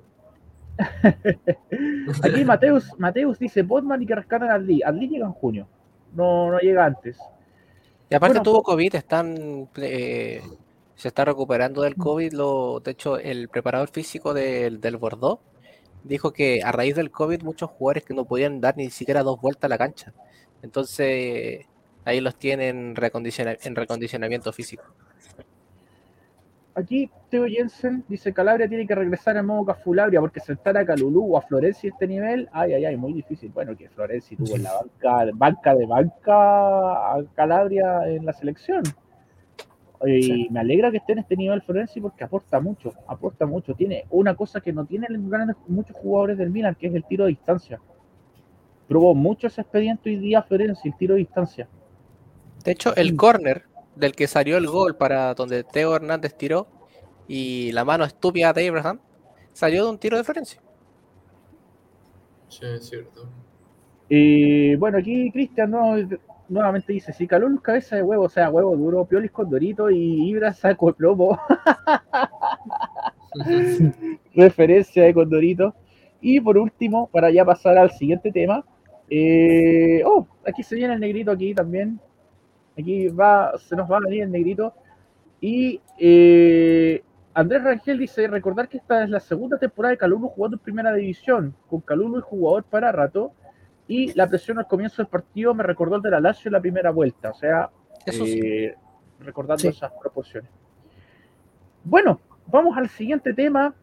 aquí 2.24 2.44
Mateus, 2.44 2.92
Mateus 2.98 3.40
dice 3.40 3.62
Botman 3.62 4.02
y 4.02 4.06
que 4.06 4.16
rescatan 4.16 4.50
a 4.52 4.58
Lee. 4.58 4.82
Lee 4.94 5.08
llega 5.08 5.26
en 5.26 5.32
junio, 5.34 5.68
no, 6.14 6.52
no 6.52 6.60
llega 6.60 6.86
antes. 6.86 7.18
Y 8.10 8.16
aparte 8.16 8.40
Bueno, 8.40 8.44
tuvo 8.44 8.64
COVID, 8.64 8.96
están. 8.96 9.70
eh, 9.78 10.42
se 10.96 11.08
está 11.08 11.26
recuperando 11.26 11.82
del 11.82 11.96
COVID. 11.96 12.34
Lo, 12.34 12.80
de 12.80 12.92
hecho, 12.92 13.18
el 13.18 13.50
preparador 13.50 13.90
físico 13.90 14.34
del, 14.34 14.80
del 14.80 14.98
Bordeaux 14.98 15.42
dijo 16.04 16.32
que 16.32 16.62
a 16.64 16.72
raíz 16.72 16.96
del 16.96 17.10
COVID 17.12 17.42
muchos 17.44 17.70
jugadores 17.72 18.04
que 18.04 18.14
no 18.14 18.26
podían 18.26 18.62
dar 18.62 18.78
ni 18.78 18.90
siquiera 18.90 19.24
dos 19.24 19.42
vueltas 19.42 19.66
a 19.66 19.70
la 19.70 19.78
cancha. 19.78 20.14
Entonces, 20.62 21.66
ahí 22.06 22.22
los 22.22 22.36
tienen 22.36 22.96
recondiciona- 22.96 23.58
en 23.64 23.76
recondicionamiento 23.76 24.54
físico. 24.54 24.84
Aquí 26.78 27.10
Teo 27.30 27.46
Jensen 27.48 28.04
dice 28.10 28.34
Calabria 28.34 28.68
tiene 28.68 28.86
que 28.86 28.94
regresar 28.96 29.38
en 29.38 29.46
modo 29.46 29.64
Cafulabria 29.66 30.20
porque 30.20 30.42
sentar 30.42 30.76
a 30.78 30.86
Calulú 30.86 31.34
o 31.34 31.38
a 31.38 31.42
Florenzi 31.42 31.88
a 31.88 31.92
este 31.92 32.06
nivel, 32.06 32.50
ay, 32.52 32.74
ay, 32.74 32.84
ay, 32.86 32.98
muy 32.98 33.14
difícil. 33.14 33.50
Bueno, 33.54 33.78
que 33.78 33.88
Florenzi 33.90 34.36
tuvo 34.36 34.56
en 34.58 34.64
la 34.64 34.72
banca, 35.02 35.32
banca 35.34 35.74
de 35.76 35.86
banca 35.86 36.34
a 37.16 37.24
Calabria 37.34 38.02
en 38.10 38.26
la 38.26 38.34
selección. 38.34 38.84
Y 40.06 40.22
Sí. 40.24 40.48
me 40.52 40.60
alegra 40.60 40.92
que 40.92 40.98
esté 40.98 41.14
en 41.14 41.20
este 41.20 41.38
nivel 41.38 41.62
Florenzi 41.62 42.02
porque 42.02 42.26
aporta 42.26 42.60
mucho, 42.60 42.92
aporta 43.08 43.46
mucho. 43.46 43.74
Tiene 43.74 44.04
una 44.10 44.36
cosa 44.36 44.60
que 44.60 44.74
no 44.74 44.86
tienen 44.86 45.30
grandes- 45.30 45.56
muchos 45.68 45.96
jugadores 45.96 46.38
del 46.38 46.50
Milan, 46.50 46.76
que 46.76 46.88
es 46.88 46.94
el 46.94 47.06
tiro 47.06 47.24
de 47.24 47.30
distancia. 47.30 47.80
Probó 48.90 49.16
mucho 49.16 49.48
ese 49.48 49.62
expediente 49.62 50.10
hoy 50.10 50.18
día 50.18 50.44
Florenzi, 50.44 50.90
el 50.90 50.98
tiro 50.98 51.14
de 51.16 51.20
distancia. 51.20 51.68
De 52.66 52.72
hecho, 52.74 52.94
el 52.98 53.16
córner 53.16 53.64
del 53.96 54.14
que 54.14 54.28
salió 54.28 54.58
el 54.58 54.68
gol 54.68 54.96
para 54.96 55.34
donde 55.34 55.64
Teo 55.64 55.96
Hernández 55.96 56.36
tiró 56.36 56.68
y 57.28 57.72
la 57.72 57.86
mano 57.86 58.04
estúpida 58.04 58.54
de 58.54 58.68
Abraham 58.68 59.00
salió 59.54 59.84
de 59.86 59.90
un 59.92 59.98
tiro 59.98 60.18
de 60.18 60.24
Florencia. 60.24 60.62
sí, 62.48 62.66
es 62.66 62.86
cierto. 62.88 63.30
Y 64.10 64.76
bueno, 64.76 64.98
aquí 65.00 65.32
Cristian 65.32 65.72
no- 65.72 65.96
nuevamente 66.48 66.94
dice, 66.94 67.12
si 67.12 67.26
Calul 67.26 67.62
cabeza 67.62 67.96
de 67.96 68.04
huevo, 68.04 68.26
o 68.26 68.30
sea, 68.30 68.50
huevo 68.52 68.76
duro, 68.78 69.06
Piolis 69.06 69.32
con 69.32 69.50
Dorito 69.50 69.90
y 69.90 70.30
Ibra 70.30 70.54
saco 70.54 70.88
de 70.88 70.94
plomo, 70.94 71.40
referencia 74.36 75.04
de 75.04 75.14
Condorito. 75.14 75.74
Y 76.22 76.40
por 76.40 76.58
último, 76.58 77.08
para 77.08 77.30
ya 77.32 77.46
pasar 77.46 77.78
al 77.78 77.92
siguiente 77.92 78.32
tema, 78.32 78.64
eh, 79.10 80.02
oh, 80.06 80.28
aquí 80.48 80.64
se 80.64 80.76
viene 80.76 80.94
el 80.94 81.00
negrito 81.00 81.32
aquí 81.32 81.54
también. 81.54 82.00
Aquí 82.78 83.08
va, 83.08 83.54
se 83.58 83.76
nos 83.76 83.90
va 83.90 83.98
a 83.98 84.02
venir 84.02 84.24
el 84.24 84.32
negrito. 84.32 84.74
Y 85.42 85.80
eh, 86.00 87.04
Andrés 87.34 87.64
Rangel 87.64 87.98
dice, 88.00 88.28
recordar 88.28 88.68
que 88.68 88.78
esta 88.78 89.04
es 89.04 89.10
la 89.10 89.20
segunda 89.20 89.58
temporada 89.58 89.92
de 89.92 89.98
Calulu 89.98 90.30
jugando 90.30 90.58
en 90.58 90.64
primera 90.64 90.94
división, 90.94 91.56
con 91.70 91.82
Calulu 91.82 92.20
y 92.20 92.22
jugador 92.22 92.64
para 92.64 92.92
rato. 92.92 93.32
Y 93.88 94.14
la 94.14 94.28
presión 94.28 94.58
al 94.58 94.68
comienzo 94.68 95.02
del 95.02 95.08
partido 95.08 95.54
me 95.54 95.64
recordó 95.64 95.98
el 95.98 96.02
de 96.02 96.10
la 96.12 96.20
Lazio 96.20 96.50
en 96.50 96.54
la 96.54 96.62
primera 96.62 96.90
vuelta. 96.92 97.30
O 97.30 97.36
sea, 97.36 97.70
Eso 98.06 98.26
sí. 98.26 98.40
eh, 98.44 98.76
recordando 99.20 99.62
Sí. 99.62 99.68
esas 99.68 99.92
proporciones. 100.02 100.50
Bueno, 101.84 102.20
vamos 102.48 102.76
al 102.78 102.90
siguiente 102.90 103.34
tema. 103.34 103.74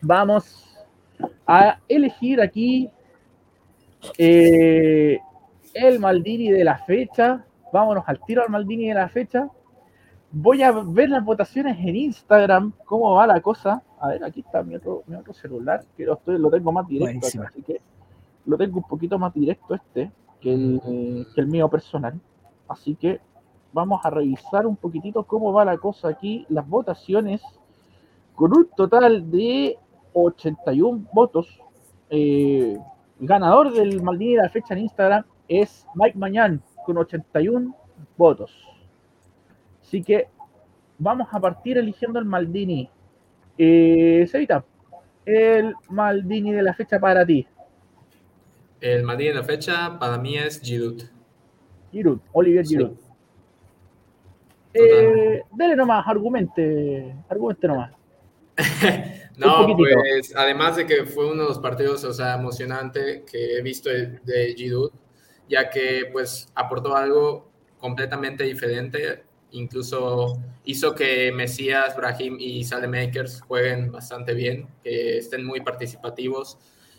Vamos 0.00 0.86
a 1.46 1.80
elegir 1.88 2.40
aquí 2.40 2.88
eh, 4.18 5.18
el 5.74 5.98
Maldini 5.98 6.50
de 6.52 6.62
la 6.64 6.78
fecha. 6.78 7.44
Vámonos 7.76 8.04
al 8.06 8.18
tiro 8.24 8.42
al 8.42 8.48
Maldini 8.48 8.88
de 8.88 8.94
la 8.94 9.06
fecha. 9.06 9.50
Voy 10.32 10.62
a 10.62 10.72
ver 10.72 11.10
las 11.10 11.22
votaciones 11.22 11.76
en 11.78 11.94
Instagram, 11.94 12.72
cómo 12.86 13.12
va 13.12 13.26
la 13.26 13.38
cosa. 13.42 13.82
A 14.00 14.08
ver, 14.08 14.24
aquí 14.24 14.40
está 14.40 14.62
mi 14.62 14.76
otro, 14.76 15.02
mi 15.06 15.14
otro 15.14 15.34
celular, 15.34 15.84
que 15.94 16.06
lo, 16.06 16.14
estoy, 16.14 16.38
lo 16.38 16.48
tengo 16.48 16.72
más 16.72 16.88
directo, 16.88 17.26
acá, 17.26 17.48
así 17.48 17.60
que 17.60 17.82
lo 18.46 18.56
tengo 18.56 18.78
un 18.78 18.84
poquito 18.84 19.18
más 19.18 19.34
directo 19.34 19.74
este 19.74 20.10
que 20.40 20.54
el, 20.54 21.26
que 21.34 21.40
el 21.42 21.48
mío 21.48 21.68
personal. 21.68 22.18
Así 22.66 22.94
que 22.94 23.20
vamos 23.74 24.00
a 24.04 24.08
revisar 24.08 24.66
un 24.66 24.76
poquitito 24.76 25.24
cómo 25.24 25.52
va 25.52 25.66
la 25.66 25.76
cosa 25.76 26.08
aquí, 26.08 26.46
las 26.48 26.66
votaciones, 26.66 27.42
con 28.34 28.56
un 28.56 28.70
total 28.74 29.30
de 29.30 29.76
81 30.14 31.08
votos. 31.12 31.60
Eh, 32.08 32.78
el 33.20 33.26
ganador 33.26 33.70
del 33.70 34.00
Maldini 34.00 34.36
de 34.36 34.42
la 34.44 34.48
fecha 34.48 34.72
en 34.72 34.80
Instagram 34.80 35.24
es 35.46 35.86
Mike 35.94 36.16
Mañán, 36.16 36.62
con 36.86 36.96
81 36.96 37.76
votos. 38.16 38.56
Así 39.82 40.02
que 40.02 40.28
vamos 40.98 41.28
a 41.30 41.40
partir 41.40 41.76
eligiendo 41.76 42.18
el 42.18 42.24
Maldini. 42.24 42.88
Eh, 43.58 44.26
Cevita, 44.30 44.64
el 45.24 45.74
Maldini 45.90 46.52
de 46.52 46.62
la 46.62 46.72
fecha 46.72 46.98
para 47.00 47.26
ti. 47.26 47.46
El 48.80 49.02
Madrid 49.02 49.30
en 49.30 49.36
la 49.36 49.42
fecha 49.42 49.98
para 49.98 50.16
mí 50.16 50.36
es 50.36 50.60
Giroud. 50.60 51.02
Giroud, 51.90 52.20
Olivier 52.32 52.64
Sí. 52.64 52.74
Giroud. 52.74 52.96
Eh, 54.74 55.42
dele 55.52 55.74
nomás, 55.74 56.06
argumente, 56.06 57.14
argumente 57.28 57.66
nomás. 57.66 57.92
No, 59.38 59.76
pues 59.76 60.34
además 60.34 60.76
de 60.76 60.86
que 60.86 61.04
fue 61.04 61.30
uno 61.30 61.42
de 61.42 61.48
los 61.50 61.58
partidos, 61.58 62.02
o 62.04 62.12
sea, 62.14 62.36
emocionante 62.36 63.22
que 63.30 63.58
he 63.58 63.60
visto 63.60 63.90
de, 63.90 64.18
de 64.24 64.54
Giroud, 64.56 64.90
ya 65.48 65.70
que 65.70 66.08
pues 66.12 66.48
aportó 66.54 66.96
algo 66.96 67.50
completamente 67.78 68.44
diferente, 68.44 69.24
incluso 69.52 70.38
hizo 70.64 70.94
que 70.94 71.32
Mesías, 71.32 71.96
Brahim 71.96 72.36
y 72.38 72.64
Salemakers 72.64 73.40
jueguen 73.42 73.92
bastante 73.92 74.34
bien, 74.34 74.66
que 74.82 75.18
estén 75.18 75.44
muy 75.44 75.60
participativos. 75.60 76.58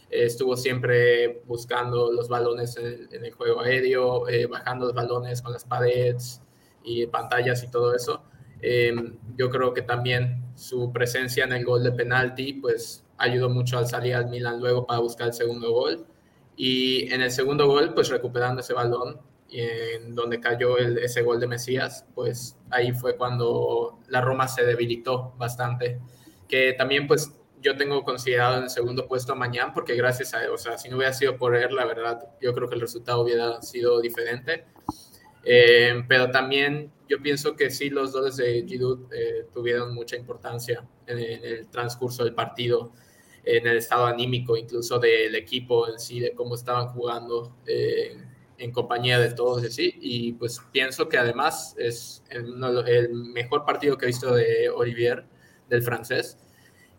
Eh, 0.09 0.25
estuvo 0.25 0.55
siempre 0.55 1.41
buscando 1.45 2.11
los 2.11 2.29
balones 2.29 2.77
en, 2.77 3.25
el 3.25 3.31
juego 3.33 3.61
aéreo, 3.61 4.27
eh, 4.29 4.45
bajando 4.45 4.85
los 4.85 4.95
balones 4.95 5.41
con 5.41 5.53
las 5.53 5.65
paredes 5.65 6.41
y 6.83 7.05
pantallas 7.07 7.63
y 7.63 7.69
todo 7.69 7.93
eso. 7.95 8.23
Eh, 8.61 8.95
yo 9.35 9.49
creo 9.49 9.73
que 9.73 9.81
también 9.81 10.43
su 10.55 10.91
presencia 10.91 11.43
en 11.43 11.53
el 11.53 11.65
gol 11.65 11.83
de 11.83 11.91
penalti, 11.91 12.53
pues 12.53 13.03
ayudó 13.17 13.49
mucho 13.49 13.77
al 13.77 13.87
salir 13.87 14.15
al 14.15 14.29
Milan 14.29 14.59
luego 14.59 14.85
para 14.87 14.99
buscar 14.99 15.27
el 15.27 15.33
segundo 15.33 15.71
gol. 15.71 16.05
Y 16.57 17.13
en 17.13 17.21
el 17.21 17.31
segundo 17.31 17.67
gol, 17.67 17.93
pues 17.93 18.09
recuperando 18.09 18.61
ese 18.61 18.73
balón, 18.73 19.21
en 19.49 20.15
donde 20.15 20.39
cayó 20.39 20.77
el, 20.77 20.97
ese 20.97 21.21
gol 21.21 21.39
de 21.39 21.47
Mesías, 21.47 22.05
pues 22.13 22.57
ahí 22.71 22.91
fue 22.91 23.15
cuando 23.15 23.99
la 24.09 24.21
Roma 24.21 24.47
se 24.47 24.65
debilitó 24.65 25.33
bastante. 25.37 25.99
Que 26.49 26.73
también, 26.73 27.07
pues 27.07 27.31
yo 27.61 27.77
tengo 27.77 28.03
considerado 28.03 28.57
en 28.57 28.63
el 28.63 28.69
segundo 28.69 29.07
puesto 29.07 29.35
mañana, 29.35 29.71
porque 29.73 29.95
gracias 29.95 30.33
a, 30.33 30.51
o 30.51 30.57
sea, 30.57 30.77
si 30.77 30.89
no 30.89 30.97
hubiera 30.97 31.13
sido 31.13 31.37
por 31.37 31.55
él, 31.55 31.75
la 31.75 31.85
verdad, 31.85 32.19
yo 32.41 32.53
creo 32.53 32.67
que 32.67 32.75
el 32.75 32.81
resultado 32.81 33.21
hubiera 33.21 33.61
sido 33.61 34.01
diferente. 34.01 34.65
Eh, 35.43 36.03
pero 36.07 36.29
también 36.29 36.91
yo 37.07 37.21
pienso 37.21 37.55
que 37.55 37.69
sí, 37.69 37.89
los 37.89 38.11
dos 38.11 38.35
de 38.37 38.65
Giroud 38.67 39.13
eh, 39.13 39.45
tuvieron 39.53 39.93
mucha 39.93 40.17
importancia 40.17 40.83
en, 41.05 41.19
en, 41.19 41.45
el 41.45 41.67
transcurso 41.69 42.25
del 42.25 42.33
partido, 42.33 42.91
en 43.47 43.65
el 43.65 43.77
estado 43.77 44.05
anímico 44.05 44.57
incluso 44.57 44.99
del 44.99 45.33
equipo 45.35 45.87
en 45.87 45.99
sí, 45.99 46.19
de 46.19 46.33
cómo 46.33 46.55
estaban 46.55 46.87
jugando 46.89 47.55
eh, 47.65 48.17
en 48.57 48.71
compañía 48.71 49.19
de 49.19 49.33
todos 49.33 49.63
y 49.63 49.67
así. 49.67 49.95
Y 50.01 50.33
pues 50.33 50.59
pienso 50.71 51.07
que 51.07 51.17
además 51.17 51.75
es 51.77 52.23
el, 52.29 52.61
el 52.87 53.13
mejor 53.13 53.65
partido 53.65 53.97
que 53.97 54.05
he 54.05 54.07
visto 54.07 54.35
de 54.35 54.69
Olivier, 54.69 55.25
del 55.69 55.81
francés. 55.81 56.37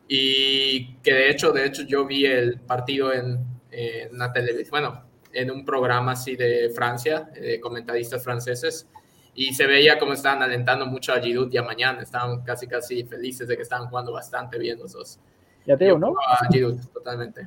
Y 0.09 0.95
que 1.03 1.13
de 1.13 1.31
hecho, 1.31 1.53
de 1.53 1.67
hecho 1.67 1.83
yo 1.83 2.07
vi 2.07 2.25
el 2.25 2.61
partido 2.61 3.13
en, 3.13 3.45
en 3.71 4.15
una 4.15 4.33
televisión, 4.33 4.71
bueno, 4.71 5.05
en 5.33 5.51
un 5.51 5.65
programa 5.67 6.13
así 6.13 6.35
de 6.35 6.71
Francia, 6.71 7.31
de 7.35 7.61
comentaristas 7.61 8.25
franceses, 8.25 8.89
y 9.35 9.53
se 9.55 9.67
veía 9.67 9.99
como 9.99 10.15
estaban 10.15 10.43
alentando 10.43 10.87
mucho 10.87 11.13
a 11.13 11.21
Giroud 11.21 11.53
y 11.53 11.59
a 11.59 11.63
Mañana, 11.63 12.03
estaban 12.03 12.43
casi 12.43 12.67
casi 12.67 13.05
felices 13.05 13.47
de 13.47 13.57
que 13.57 13.63
estaban 13.63 13.89
jugando 13.89 14.13
bastante 14.13 14.59
bien 14.59 14.79
los 14.79 14.93
dos. 14.93 15.21
Ya 15.69 15.77
Teo, 15.77 15.99
¿no? 15.99 16.15
A 16.27 16.49
Giroud, 16.51 16.81
totalmente. 16.95 17.47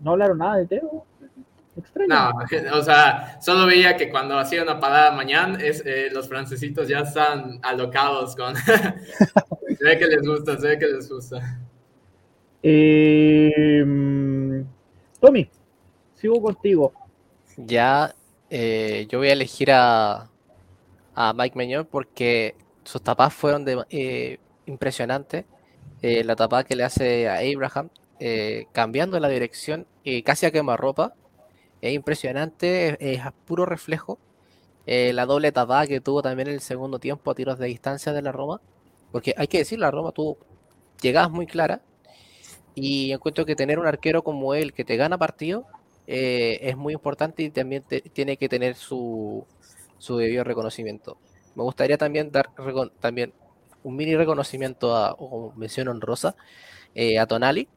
No 0.00 0.12
hablaron 0.12 0.38
nada 0.38 0.56
de 0.56 0.66
Teo. 0.66 1.04
Extraño. 1.76 2.08
No, 2.08 2.78
o 2.78 2.82
sea, 2.82 3.38
solo 3.42 3.66
veía 3.66 3.98
que 3.98 4.08
cuando 4.08 4.38
hacía 4.38 4.62
una 4.62 4.80
parada 4.80 5.12
mañana, 5.12 5.58
es, 5.62 5.84
eh, 5.84 6.08
los 6.10 6.26
francesitos 6.26 6.88
ya 6.88 7.00
están 7.00 7.60
alocados 7.62 8.34
con... 8.34 8.56
se 8.56 9.84
ve 9.84 9.98
que 9.98 10.06
les 10.06 10.26
gusta, 10.26 10.56
se 10.56 10.68
ve 10.68 10.78
que 10.78 10.86
les 10.86 11.06
gusta. 11.06 11.60
Eh, 12.62 13.84
Tommy, 15.20 15.50
sigo 16.14 16.40
contigo. 16.40 16.94
Ya, 17.58 18.14
eh, 18.48 19.06
yo 19.10 19.18
voy 19.18 19.28
a 19.28 19.34
elegir 19.34 19.70
a, 19.70 20.30
a 21.14 21.32
Mike 21.34 21.58
Meñón 21.58 21.86
porque 21.90 22.56
sus 22.84 23.02
tapas 23.02 23.34
fueron 23.34 23.66
de, 23.66 23.84
eh, 23.90 24.38
impresionantes. 24.64 25.44
Eh, 26.02 26.24
la 26.24 26.36
tapada 26.36 26.64
que 26.64 26.76
le 26.76 26.84
hace 26.84 27.28
a 27.28 27.38
Abraham, 27.38 27.90
eh, 28.20 28.66
cambiando 28.72 29.18
la 29.20 29.28
dirección 29.28 29.86
y 30.04 30.22
casi 30.22 30.46
a 30.46 30.50
quemarropa, 30.50 31.14
es 31.80 31.94
impresionante, 31.94 32.96
es, 33.00 33.20
puro 33.46 33.66
reflejo. 33.66 34.18
la 34.86 35.26
doble 35.26 35.52
tapada 35.52 35.86
que 35.86 36.00
tuvo 36.00 36.22
también 36.22 36.48
en 36.48 36.54
el 36.54 36.60
segundo 36.60 36.98
tiempo 36.98 37.30
a 37.30 37.34
tiros 37.34 37.58
de 37.58 37.66
distancia 37.66 38.12
de 38.12 38.22
la 38.22 38.32
Roma, 38.32 38.60
porque 39.12 39.34
hay 39.36 39.48
que 39.48 39.58
decir, 39.58 39.78
la 39.78 39.90
Roma 39.90 40.12
tuvo 40.12 40.38
llegadas 41.02 41.30
muy 41.30 41.46
claras 41.46 41.80
y 42.74 43.12
encuentro 43.12 43.44
que 43.44 43.56
tener 43.56 43.78
un 43.78 43.86
arquero 43.86 44.22
como 44.22 44.54
él 44.54 44.72
que 44.72 44.84
te 44.84 44.96
gana 44.96 45.18
partido 45.18 45.66
eh, 46.06 46.60
es 46.62 46.76
muy 46.76 46.94
importante 46.94 47.42
y 47.42 47.50
también 47.50 47.84
tiene 48.12 48.36
que 48.36 48.48
tener 48.48 48.76
su, 48.76 49.46
su, 49.98 50.16
debido 50.16 50.42
reconocimiento. 50.44 51.18
Me 51.54 51.62
gustaría 51.62 51.98
también 51.98 52.30
dar 52.30 52.50
también 53.00 53.32
un 53.88 53.96
mini 53.96 54.16
reconocimiento 54.16 54.94
a, 54.94 55.12
o 55.12 55.52
mención 55.56 55.88
honrosa 55.88 56.36
eh, 56.94 57.18
a 57.18 57.26
Tonali, 57.26 57.68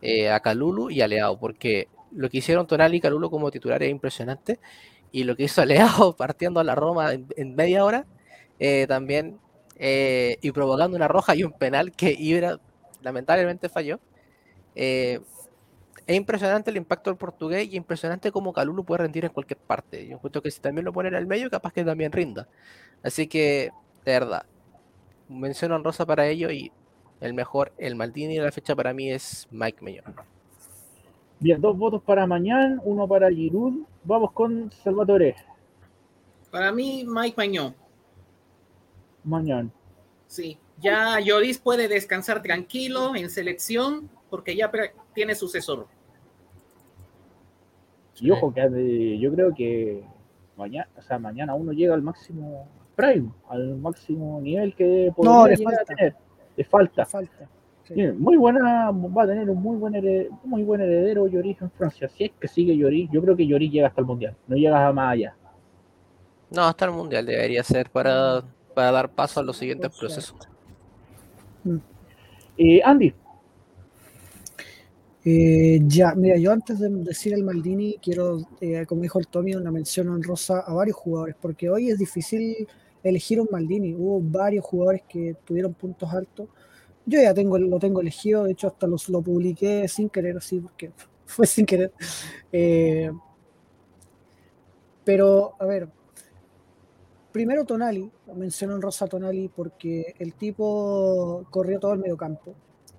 eh, 0.00 0.30
a 0.30 0.40
Calulu 0.40 0.90
y 0.90 1.00
a 1.02 1.08
Leao, 1.08 1.38
porque 1.38 1.88
lo 2.12 2.28
que 2.28 2.38
hicieron 2.38 2.66
Tonali 2.66 2.98
y 2.98 3.00
Calulu 3.00 3.30
como 3.30 3.50
titulares 3.50 3.86
es 3.86 3.92
impresionante 3.92 4.58
y 5.12 5.24
lo 5.24 5.36
que 5.36 5.44
hizo 5.44 5.64
Leao 5.66 6.16
partiendo 6.16 6.60
a 6.60 6.64
la 6.64 6.74
Roma 6.74 7.12
en, 7.12 7.54
media 7.54 7.84
hora 7.84 8.06
eh, 8.58 8.86
también 8.88 9.38
y 9.84 10.52
provocando 10.52 10.96
una 10.96 11.08
roja 11.08 11.34
y 11.34 11.42
un 11.42 11.52
penal 11.52 11.90
que 11.90 12.14
Ibra 12.16 12.60
lamentablemente 13.02 13.68
falló. 13.68 13.98
Es 16.06 16.16
impresionante 16.16 16.70
el 16.70 16.76
impacto 16.76 17.10
del 17.10 17.16
portugués 17.16 17.68
y 17.68 17.76
impresionante 17.76 18.30
cómo 18.30 18.52
Calulu 18.52 18.84
puede 18.84 19.02
rendir 19.02 19.24
en 19.24 19.32
cualquier 19.32 19.58
parte. 19.58 20.06
Yo 20.06 20.14
encuentro 20.14 20.42
que 20.42 20.50
si 20.50 20.60
también 20.60 20.84
lo 20.84 20.92
ponen 20.92 21.14
al 21.14 21.26
medio, 21.26 21.50
capaz 21.50 21.72
que 21.72 21.84
también 21.84 22.12
rinda. 22.12 22.48
Así 23.02 23.26
que, 23.26 23.70
de 24.04 24.12
verdad, 24.12 24.44
mención 25.28 25.72
honrosa 25.72 26.06
para 26.06 26.26
ello 26.26 26.50
y 26.50 26.72
el 27.20 27.34
mejor, 27.34 27.72
el 27.78 27.94
Maldini 27.94 28.36
de 28.36 28.44
la 28.44 28.52
fecha 28.52 28.74
para 28.74 28.92
mí 28.92 29.10
es 29.10 29.46
Mike 29.50 29.78
Mellon. 29.80 30.14
Bien, 31.38 31.60
dos 31.60 31.76
votos 31.76 32.02
para 32.02 32.26
mañana, 32.26 32.80
uno 32.84 33.06
para 33.08 33.30
Giroud. 33.30 33.84
Vamos 34.04 34.32
con 34.32 34.70
Salvatore. 34.70 35.36
Para 36.50 36.70
mí, 36.70 37.04
Mike 37.06 37.34
Mañón. 37.36 37.74
Mañana. 39.24 39.70
Sí, 40.26 40.58
ya 40.78 41.18
Lloris 41.20 41.58
puede 41.58 41.88
descansar 41.88 42.42
tranquilo 42.42 43.14
en 43.14 43.30
selección 43.30 44.08
porque 44.30 44.56
ya 44.56 44.70
tiene 45.14 45.34
sucesor. 45.34 45.86
Y 48.20 48.30
ojo 48.30 48.52
que 48.52 49.18
yo 49.18 49.32
creo 49.32 49.54
que 49.54 50.04
mañana, 50.56 50.88
o 50.96 51.02
sea, 51.02 51.18
mañana 51.18 51.54
uno 51.54 51.72
llega 51.72 51.94
al 51.94 52.02
máximo 52.02 52.68
prime, 53.02 53.30
al 53.48 53.76
máximo 53.78 54.40
nivel 54.40 54.74
que 54.74 55.12
podría 55.14 55.34
no, 55.34 55.46
le 55.46 55.56
llegar 55.56 55.74
falta. 55.74 55.92
a 55.92 55.96
tener. 55.96 56.16
Le 56.56 56.64
falta. 56.64 57.02
Le 57.02 57.06
falta. 57.06 57.48
Sí. 57.84 57.94
Bien, 57.94 58.20
muy 58.20 58.36
buena, 58.36 58.90
va 58.92 59.24
a 59.24 59.26
tener 59.26 59.50
un 59.50 59.60
muy 59.60 59.76
buen 59.76 59.94
heredero, 59.94 60.38
muy 60.44 60.62
buen 60.62 60.80
heredero 60.80 61.26
Lloris 61.26 61.60
en 61.60 61.70
Francia. 61.72 62.08
Si 62.08 62.24
es 62.24 62.30
que 62.38 62.46
sigue 62.46 62.76
Lloris, 62.76 63.10
yo 63.10 63.20
creo 63.20 63.36
que 63.36 63.46
Lloris 63.46 63.72
llega 63.72 63.88
hasta 63.88 64.00
el 64.00 64.06
mundial, 64.06 64.36
no 64.46 64.56
llega 64.56 64.92
más 64.92 65.12
allá. 65.12 65.34
No, 66.50 66.62
hasta 66.62 66.84
el 66.84 66.92
mundial 66.92 67.26
debería 67.26 67.64
ser 67.64 67.90
para, 67.90 68.44
para 68.74 68.92
dar 68.92 69.10
paso 69.10 69.40
a 69.40 69.42
los 69.42 69.56
siguientes 69.56 69.90
procesos. 69.98 70.36
Eh, 72.56 72.80
Andy. 72.84 73.14
Eh, 75.24 75.80
ya, 75.86 76.14
mira, 76.14 76.36
yo 76.36 76.52
antes 76.52 76.78
de 76.78 76.88
decir 76.88 77.32
el 77.32 77.44
Maldini, 77.44 77.96
quiero, 78.02 78.38
eh, 78.60 78.84
como 78.86 79.02
dijo 79.02 79.18
el 79.18 79.28
Tommy, 79.28 79.54
una 79.54 79.70
mención 79.70 80.08
honrosa 80.08 80.60
a 80.60 80.74
varios 80.74 80.96
jugadores, 80.96 81.36
porque 81.40 81.70
hoy 81.70 81.90
es 81.90 81.98
difícil 81.98 82.68
elegir 83.02 83.40
Maldini. 83.50 83.94
Hubo 83.94 84.20
varios 84.20 84.64
jugadores 84.64 85.02
que 85.08 85.36
tuvieron 85.44 85.74
puntos 85.74 86.12
altos. 86.12 86.48
Yo 87.04 87.20
ya 87.20 87.34
tengo, 87.34 87.58
lo 87.58 87.78
tengo 87.78 88.00
elegido, 88.00 88.44
de 88.44 88.52
hecho 88.52 88.68
hasta 88.68 88.86
los, 88.86 89.08
lo 89.08 89.22
publiqué 89.22 89.88
sin 89.88 90.08
querer, 90.08 90.36
así, 90.36 90.60
porque 90.60 90.92
fue 91.26 91.46
sin 91.46 91.66
querer. 91.66 91.92
Eh, 92.52 93.10
pero, 95.04 95.54
a 95.58 95.66
ver, 95.66 95.88
primero 97.32 97.64
Tonali, 97.64 98.10
menciono 98.36 98.74
honrosa 98.74 99.06
a 99.06 99.08
Tonali 99.08 99.48
porque 99.48 100.14
el 100.18 100.34
tipo 100.34 101.44
corrió 101.50 101.80
todo 101.80 101.94
el 101.94 101.98
mediocampo 101.98 102.54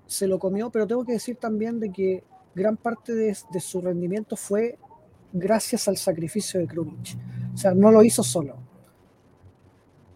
se 0.06 0.26
lo 0.26 0.38
comió, 0.38 0.70
pero 0.70 0.86
tengo 0.86 1.04
que 1.04 1.12
decir 1.12 1.36
también 1.36 1.80
de 1.80 1.90
que 1.90 2.24
gran 2.54 2.76
parte 2.76 3.14
de, 3.14 3.36
de, 3.52 3.60
su 3.60 3.80
rendimiento 3.80 4.36
fue 4.36 4.78
gracias 5.32 5.88
al 5.88 5.96
sacrificio 5.96 6.60
de 6.60 6.66
Krunic. 6.66 7.16
O 7.52 7.56
sea, 7.56 7.74
no 7.74 7.90
lo 7.90 8.02
hizo 8.02 8.22
solo. 8.22 8.56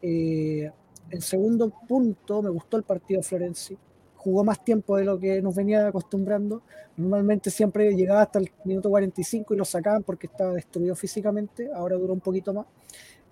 Eh, 0.02 0.70
el 1.10 1.22
segundo 1.22 1.72
punto, 1.88 2.42
me 2.42 2.50
gustó 2.50 2.76
el 2.76 2.82
partido 2.82 3.22
Florenzi. 3.22 3.76
Jugó 4.16 4.44
más 4.44 4.64
tiempo 4.64 4.96
de 4.96 5.04
lo 5.04 5.18
que 5.18 5.40
nos 5.40 5.54
venía 5.54 5.86
acostumbrando. 5.86 6.62
Normalmente 6.96 7.50
siempre 7.50 7.94
llegaba 7.94 8.22
hasta 8.22 8.40
el 8.40 8.50
minuto 8.64 8.90
45 8.90 9.54
y 9.54 9.56
lo 9.56 9.64
sacaban 9.64 10.02
porque 10.02 10.26
estaba 10.26 10.52
destruido 10.52 10.94
físicamente. 10.96 11.70
Ahora 11.72 11.96
duró 11.96 12.12
un 12.12 12.20
poquito 12.20 12.52
más. 12.52 12.66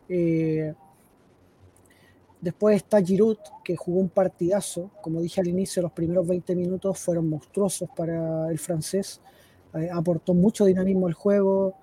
Eh, 0.08 0.72
Después 2.40 2.76
está 2.76 3.02
Giroud, 3.02 3.38
que 3.64 3.76
jugó 3.76 3.98
un 3.98 4.08
partidazo. 4.08 4.90
Como 5.02 5.20
dije 5.20 5.40
al 5.40 5.48
inicio, 5.48 5.82
los 5.82 5.92
primeros 5.92 6.26
20 6.26 6.54
minutos 6.54 6.98
fueron 6.98 7.28
monstruosos 7.28 7.88
para 7.96 8.48
el 8.50 8.58
francés. 8.58 9.20
Eh, 9.74 9.88
aportó 9.92 10.34
mucho 10.34 10.64
dinamismo 10.64 11.06
al 11.06 11.14
juego. 11.14 11.74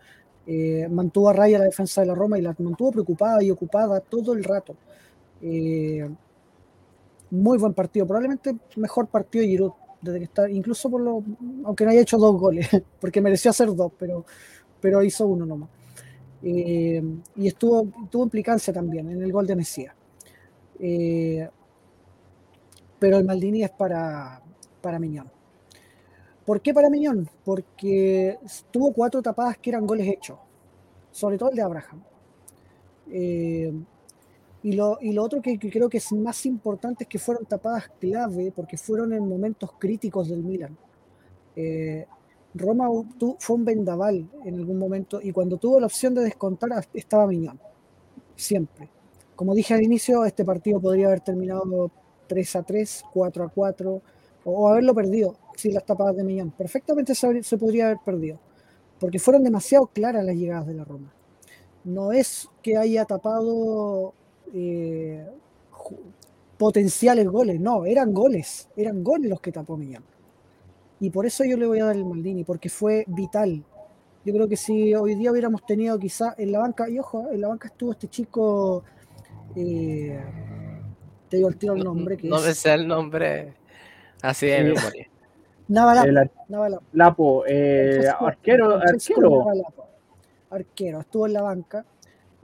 Eh, 0.46 0.88
mantuvo 0.90 1.30
a 1.30 1.34
raya 1.34 1.60
la 1.60 1.66
defensa 1.66 2.02
de 2.02 2.08
la 2.08 2.16
Roma 2.16 2.38
y 2.38 2.42
la 2.42 2.56
mantuvo 2.60 2.92
preocupada 2.92 3.42
y 3.44 3.52
ocupada 3.52 4.00
todo 4.02 4.34
el 4.34 4.44
rato. 4.44 4.76
Eh, 5.42 6.10
muy 7.32 7.58
buen 7.58 7.74
partido. 7.74 8.06
Probablemente 8.06 8.56
mejor 8.76 9.08
partido 9.08 9.44
de 9.44 9.50
Giroud. 9.50 9.72
Desde 10.02 10.20
que 10.20 10.26
está, 10.26 10.50
incluso 10.50 10.90
por 10.90 11.00
lo, 11.00 11.24
aunque 11.64 11.86
no 11.86 11.92
haya 11.92 12.02
hecho 12.02 12.18
dos 12.18 12.38
goles, 12.38 12.68
porque 13.00 13.22
mereció 13.22 13.52
hacer 13.52 13.74
dos, 13.74 13.90
pero, 13.98 14.26
pero 14.82 15.02
hizo 15.02 15.26
uno 15.26 15.46
nomás. 15.46 15.70
y 16.42 17.02
estuvo, 17.48 17.88
tuvo 18.10 18.24
implicancia 18.24 18.74
también 18.74 19.10
en 19.10 19.22
el 19.24 19.32
gol 19.32 19.48
de 19.48 19.56
Mesías. 19.56 19.96
Eh, 20.80 21.48
pero 23.00 23.18
el 23.18 23.26
Maldini 23.26 23.64
es 23.64 23.72
para, 23.72 24.42
para 24.82 25.00
Miñón. 25.00 25.33
¿Por 26.46 26.62
qué 26.62 26.74
para 26.74 26.90
Miñón? 26.90 27.30
Porque 27.46 28.38
tuvo 28.72 28.94
cuatro 28.94 29.22
tapadas 29.22 29.58
que 29.58 29.70
eran 29.70 29.88
goles 29.88 30.08
hechos, 30.08 30.38
sobre 31.12 31.38
todo 31.38 31.50
el 31.50 31.56
de 31.56 31.62
Abraham. 31.62 32.04
Eh, 33.12 33.74
Y 34.64 34.74
lo, 34.74 34.98
otro 35.20 35.42
que, 35.42 35.60
creo 35.60 35.90
que 35.90 35.98
es 35.98 36.12
más 36.14 36.46
importante 36.46 37.04
es 37.04 37.10
que 37.10 37.20
fueron 37.20 37.46
tapadas 37.46 37.90
clave 38.00 38.52
porque 38.56 38.78
fueron 38.78 39.14
en 39.14 39.28
momentos 39.28 39.72
críticos 39.78 40.30
del 40.30 40.44
Milan. 40.44 40.78
Eh, 41.56 42.06
Roma 42.56 42.88
fue 43.40 43.56
un 43.58 43.66
vendaval 43.66 44.30
en 44.46 44.56
algún 44.56 44.80
momento 44.80 45.20
y 45.22 45.32
cuando 45.34 45.58
tuvo 45.58 45.80
la 45.80 45.88
opción 45.88 46.14
de 46.16 46.22
descontar 46.24 46.70
estaba 46.94 47.28
Miñón. 47.28 47.60
Siempre. 48.36 48.90
Como 49.36 49.56
dije 49.56 49.74
al 49.74 49.84
inicio, 49.84 50.26
este 50.26 50.46
partido 50.46 50.80
podría 50.80 51.08
haber 51.08 51.22
terminado 51.22 51.92
3 52.28 52.56
a 52.58 52.64
3, 52.64 53.06
4 53.14 53.44
a 53.46 53.50
4 53.50 53.92
o, 53.94 54.02
o 54.46 54.68
haberlo 54.70 54.94
perdido 54.96 55.36
sin 55.56 55.74
las 55.74 55.86
tapadas 55.86 56.16
de 56.16 56.24
Miñón. 56.24 56.52
Perfectamente 56.52 57.16
se, 57.16 57.44
se 57.44 57.58
podría 57.58 57.86
haber 57.86 57.98
perdido 58.06 58.40
porque 59.04 59.20
fueron 59.20 59.44
demasiado 59.44 59.88
claras 59.88 60.24
las 60.24 60.34
llegadas 60.34 60.66
de 60.66 60.76
la 60.76 60.86
Roma. 60.86 61.14
No 61.84 62.14
es 62.14 62.48
que 62.62 62.78
haya 62.78 63.04
tapado 63.04 64.14
eh, 64.54 65.28
potenciales 66.58 67.28
goles, 67.28 67.60
no, 67.60 67.86
eran 67.86 68.14
goles, 68.14 68.70
eran 68.78 69.04
goles 69.04 69.30
los 69.30 69.42
que 69.42 69.52
tapó 69.52 69.76
Millán. 69.76 70.06
Y 71.02 71.10
por 71.10 71.26
eso 71.26 71.44
yo 71.44 71.58
le 71.58 71.66
voy 71.68 71.80
a 71.82 71.86
dar 71.88 71.98
el 71.98 72.06
Maldini, 72.06 72.46
porque 72.46 72.70
fue 72.70 73.04
vital. 73.08 73.62
Yo 74.24 74.34
creo 74.34 74.48
que 74.48 74.56
si 74.56 74.96
hoy 74.96 75.16
día 75.16 75.32
hubiéramos 75.32 75.66
tenido 75.66 76.00
quizá 76.00 76.34
en 76.38 76.54
la 76.54 76.60
banca, 76.60 76.90
y 76.90 76.98
ojo, 76.98 77.30
en 77.30 77.42
la 77.42 77.50
banca 77.50 77.68
estuvo 77.68 77.92
este 77.92 78.08
chico, 78.08 78.86
eh, 79.54 80.18
te 81.28 81.36
digo 81.38 81.50
el 81.50 81.58
tiro 81.58 81.74
el 81.74 81.84
No, 81.84 81.84
nombre, 81.84 82.16
que 82.16 82.30
no 82.30 82.38
es 82.38 82.58
sé 82.58 82.74
el 82.74 82.88
nombre 82.88 83.54
así 84.22 84.46
de 84.48 84.64
memoria. 84.64 85.10
Navalapo, 85.68 86.08
El 86.08 86.32
Navalapo. 86.50 86.84
Lapo, 86.94 87.44
eh, 87.48 88.08
arquero, 88.20 88.76
arquero. 88.76 89.46
Arquero, 90.50 91.00
estuvo 91.00 91.28
en 91.28 91.34
la 91.34 91.42
banca. 91.42 91.86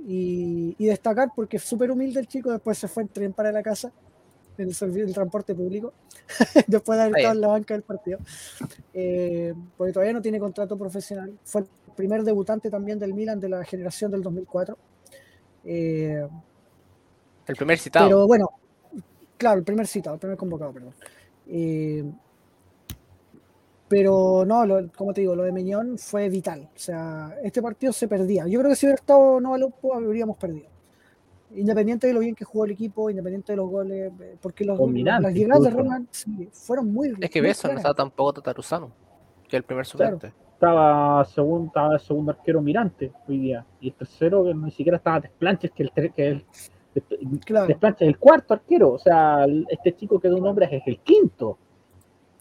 Y, 0.08 0.76
y 0.78 0.86
destacar 0.86 1.30
porque 1.36 1.58
es 1.58 1.64
súper 1.64 1.92
humilde 1.92 2.22
el 2.22 2.28
chico, 2.28 2.52
después 2.52 2.78
se 2.78 2.88
fue 2.88 3.04
en 3.04 3.10
tren 3.10 3.34
para 3.34 3.52
la 3.52 3.62
casa, 3.62 3.92
en 4.58 4.70
el, 4.70 4.98
el 4.98 5.14
transporte 5.14 5.54
público, 5.54 5.94
después 6.68 6.98
de 6.98 7.04
haber 7.04 7.18
estado 7.18 7.36
en 7.36 7.42
la 7.42 7.48
banca 7.50 7.74
del 7.74 7.84
partido. 7.84 8.20
Eh, 8.94 9.54
porque 9.78 9.92
todavía 9.94 10.14
no 10.14 10.22
tiene 10.22 10.40
contrato 10.40 10.78
profesional. 10.78 11.38
Fue 11.44 11.62
el 11.62 11.68
primer 11.96 12.24
debutante 12.24 12.70
también 12.70 12.98
del 12.98 13.14
Milan 13.14 13.40
de 13.40 13.50
la 13.50 13.64
generación 13.66 14.10
del 14.12 14.24
2004. 14.24 14.78
Eh, 15.66 16.26
El 17.46 17.56
primer 17.56 17.78
citado. 17.78 18.08
pero 18.08 18.26
bueno, 18.26 18.50
claro, 19.38 19.60
el 19.60 19.66
primer 19.66 19.86
citado, 19.86 20.14
el 20.16 20.20
primer 20.20 20.38
convocado, 20.38 20.72
perdón. 20.72 20.94
Eh, 21.48 22.06
pero 23.90 24.46
no, 24.46 24.66
lo- 24.66 24.90
como 24.96 25.14
te 25.14 25.22
digo, 25.22 25.36
lo 25.36 25.44
de 25.44 25.52
Meñón 25.52 25.98
fue 25.98 26.30
vital. 26.30 26.70
O 26.74 26.80
sea, 26.80 27.36
este 27.44 27.62
partido 27.62 27.92
se 27.92 28.08
perdía. 28.08 28.48
Yo 28.48 28.60
creo 28.60 28.70
que 28.70 28.76
si 28.76 28.86
hubiera 28.86 29.00
estado 29.02 29.42
Novalopo 29.42 29.94
habríamos 29.96 30.38
perdido. 30.38 30.70
Independiente 31.56 32.06
de 32.06 32.14
lo 32.14 32.20
bien 32.20 32.36
que 32.36 32.46
jugó 32.46 32.66
el 32.66 32.72
equipo, 32.72 33.10
independiente 33.10 33.54
de 33.54 33.58
los 33.58 33.70
goles, 33.70 34.12
eh, 34.22 34.36
porque 34.40 34.64
los, 34.64 34.78
las 34.80 35.34
llegadas 35.34 35.64
de 35.64 35.70
incluso. 35.70 35.78
Roma 35.78 36.04
sí, 36.12 36.48
fueron 36.54 36.94
muy 36.94 37.12
es 37.20 37.30
que 37.32 37.42
Beso 37.42 37.68
no 37.68 37.74
estaba 37.78 37.96
tampoco 37.96 38.34
Tataruzano, 38.34 38.92
que 39.48 39.58
el 39.58 39.64
primer 39.64 39.86
Claro. 39.88 40.12
suplente. 40.20 40.38
Estaba 40.54 41.26
segundo, 41.26 41.68
estaba 41.68 41.94
el 41.96 42.00
segundo 42.02 42.32
arquero 42.34 42.62
Mirante 42.62 43.12
hoy 43.28 43.38
día. 43.40 43.66
Y 43.82 43.88
el 43.88 43.94
tercero, 43.96 44.44
que 44.44 44.54
ni 44.54 44.70
siquiera 44.72 44.98
estaba 44.98 45.20
Desplanches, 45.22 45.72
que 45.72 45.84
el, 45.84 45.92
que 46.14 46.28
el 46.28 46.46
Claro, 47.46 47.66
Desplanches 47.68 48.02
es 48.02 48.08
el 48.10 48.20
cuarto 48.20 48.54
arquero. 48.54 48.92
O 48.92 49.00
sea, 49.00 49.46
el- 49.46 49.66
este 49.70 49.96
chico 49.96 50.20
que 50.20 50.28
de 50.28 50.36
un 50.36 50.46
hombre 50.46 50.68
es 50.72 50.84
el 50.86 51.00
quinto. 51.00 51.58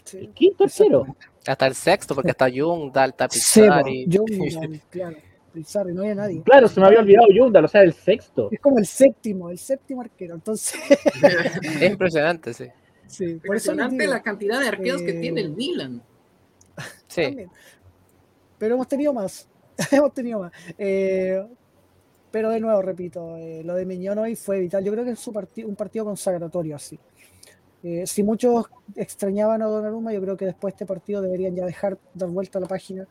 Sí, 0.09 0.19
El 0.19 0.33
quinto 0.33 0.65
arquero. 0.65 1.09
exactamente. 1.09 1.27
Hasta 1.47 1.67
el 1.67 1.75
sexto, 1.75 2.15
porque 2.15 2.33
está 2.33 2.49
Sí, 3.31 3.71
po, 3.77 3.89
Pizzari. 3.89 4.07
yo, 4.09 4.25
claro, 4.91 5.17
Pizarro, 5.53 5.91
no 5.95 6.03
había 6.03 6.15
nadie. 6.15 6.43
Claro, 6.43 6.69
se 6.69 6.81
me 6.81 6.87
había 6.87 7.01
olvidado 7.01 7.29
Yundal, 7.33 7.65
o 7.65 7.69
sea, 7.69 7.83
el 7.83 7.93
sexto. 7.95 8.49
Es 8.51 8.61
como 8.61 8.79
el 8.79 8.87
séptimo, 8.87 9.51
el 9.51 9.59
séptimo 9.59 10.03
arquero. 10.03 10.35
Entonces, 10.35 10.79
Es 11.63 11.83
impresionante, 11.83 12.55
sí. 12.55 12.67
sí, 13.07 13.35
por 13.45 13.57
eso 13.57 13.75
les 13.75 13.87
Impresionante 13.87 14.03
digo, 14.03 14.13
la 14.15 14.23
cantidad 14.23 14.61
de 14.61 14.69
arqueros 14.69 15.03
que 15.03 15.15
tiene 15.15 15.41
el 15.41 15.51
Milan. 15.51 16.03
Sí. 17.09 17.23
También. 17.23 17.51
Pero 18.59 18.75
hemos 18.75 18.89
tenido 18.89 19.13
más. 19.13 19.49
hemos 19.91 20.13
tenido 20.13 20.41
más. 20.41 20.53
Eh, 20.77 21.43
pero 22.31 22.51
de 22.51 22.61
nuevo, 22.61 22.83
repito, 22.83 23.37
eh, 23.37 23.63
lo 23.65 23.75
de 23.75 23.87
Miñón 23.87 24.19
hoy 24.19 24.37
fue 24.37 24.61
vital. 24.61 24.85
Yo 24.85 24.93
creo 24.93 25.05
que 25.05 25.13
es 25.13 25.19
su 25.19 25.31
un 25.67 25.77
partido 25.77 26.05
consagratorio 26.05 26.77
así. 26.77 26.99
Eh, 27.83 28.07
si 28.07 28.23
muchos 28.23 28.67
extrañaban 28.97 29.63
a 29.63 29.67
Donnarumma, 29.67 30.13
yo 30.13 30.21
creo 30.21 30.37
que 30.37 30.47
después 30.47 30.73
de 30.73 30.77
este 30.77 30.87
partido 30.87 31.23
deberían 31.23 31.55
ya 31.55 31.65
dejar, 31.65 31.97
dar 32.15 32.29
vuelta 32.29 32.59
a 32.59 32.63
la 32.63 32.69
página. 32.69 33.07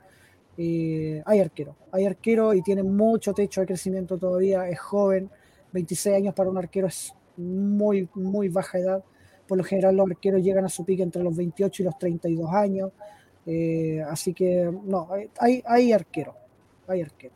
Eh, 0.58 1.22
hay 1.26 1.40
arquero, 1.40 1.76
hay 1.92 2.06
arquero 2.06 2.54
y 2.54 2.62
tiene 2.62 2.84
mucho 2.84 3.34
techo 3.34 3.62
de 3.62 3.68
crecimiento 3.68 4.18
todavía, 4.18 4.68
es 4.68 4.80
joven, 4.80 5.30
26 5.72 6.16
años 6.16 6.34
para 6.34 6.50
un 6.50 6.58
arquero 6.58 6.88
es 6.88 7.14
muy, 7.38 8.10
muy 8.16 8.50
baja 8.50 8.80
edad. 8.80 9.04
Por 9.48 9.58
lo 9.58 9.64
general 9.64 9.96
los 9.96 10.10
arqueros 10.10 10.42
llegan 10.42 10.66
a 10.66 10.70
su 10.70 10.84
pique 10.84 11.04
entre 11.04 11.24
los 11.24 11.36
28 11.36 11.84
y 11.84 11.86
los 11.86 11.98
32 11.98 12.52
años. 12.54 12.92
Eh, 13.46 14.02
así 14.10 14.34
que 14.34 14.70
no, 14.84 15.08
hay- 15.40 15.62
hay, 15.66 15.94
arquero, 15.94 16.36
hay 16.88 17.02
arquero. 17.02 17.34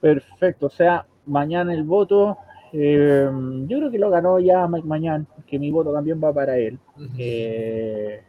Perfecto, 0.00 0.66
o 0.66 0.70
sea, 0.70 1.06
mañana 1.26 1.72
el 1.74 1.84
voto. 1.84 2.38
Eh, 2.72 3.28
yo 3.66 3.78
creo 3.78 3.90
que 3.90 3.98
lo 3.98 4.10
ganó 4.10 4.38
ya 4.40 4.66
Mike 4.66 4.86
Mañán, 4.86 5.26
que 5.46 5.58
mi 5.58 5.70
voto 5.70 5.92
también 5.92 6.20
va 6.22 6.32
para 6.32 6.56
él. 6.58 6.78
Eh, 7.18 8.22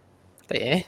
Sí. 0.49 0.85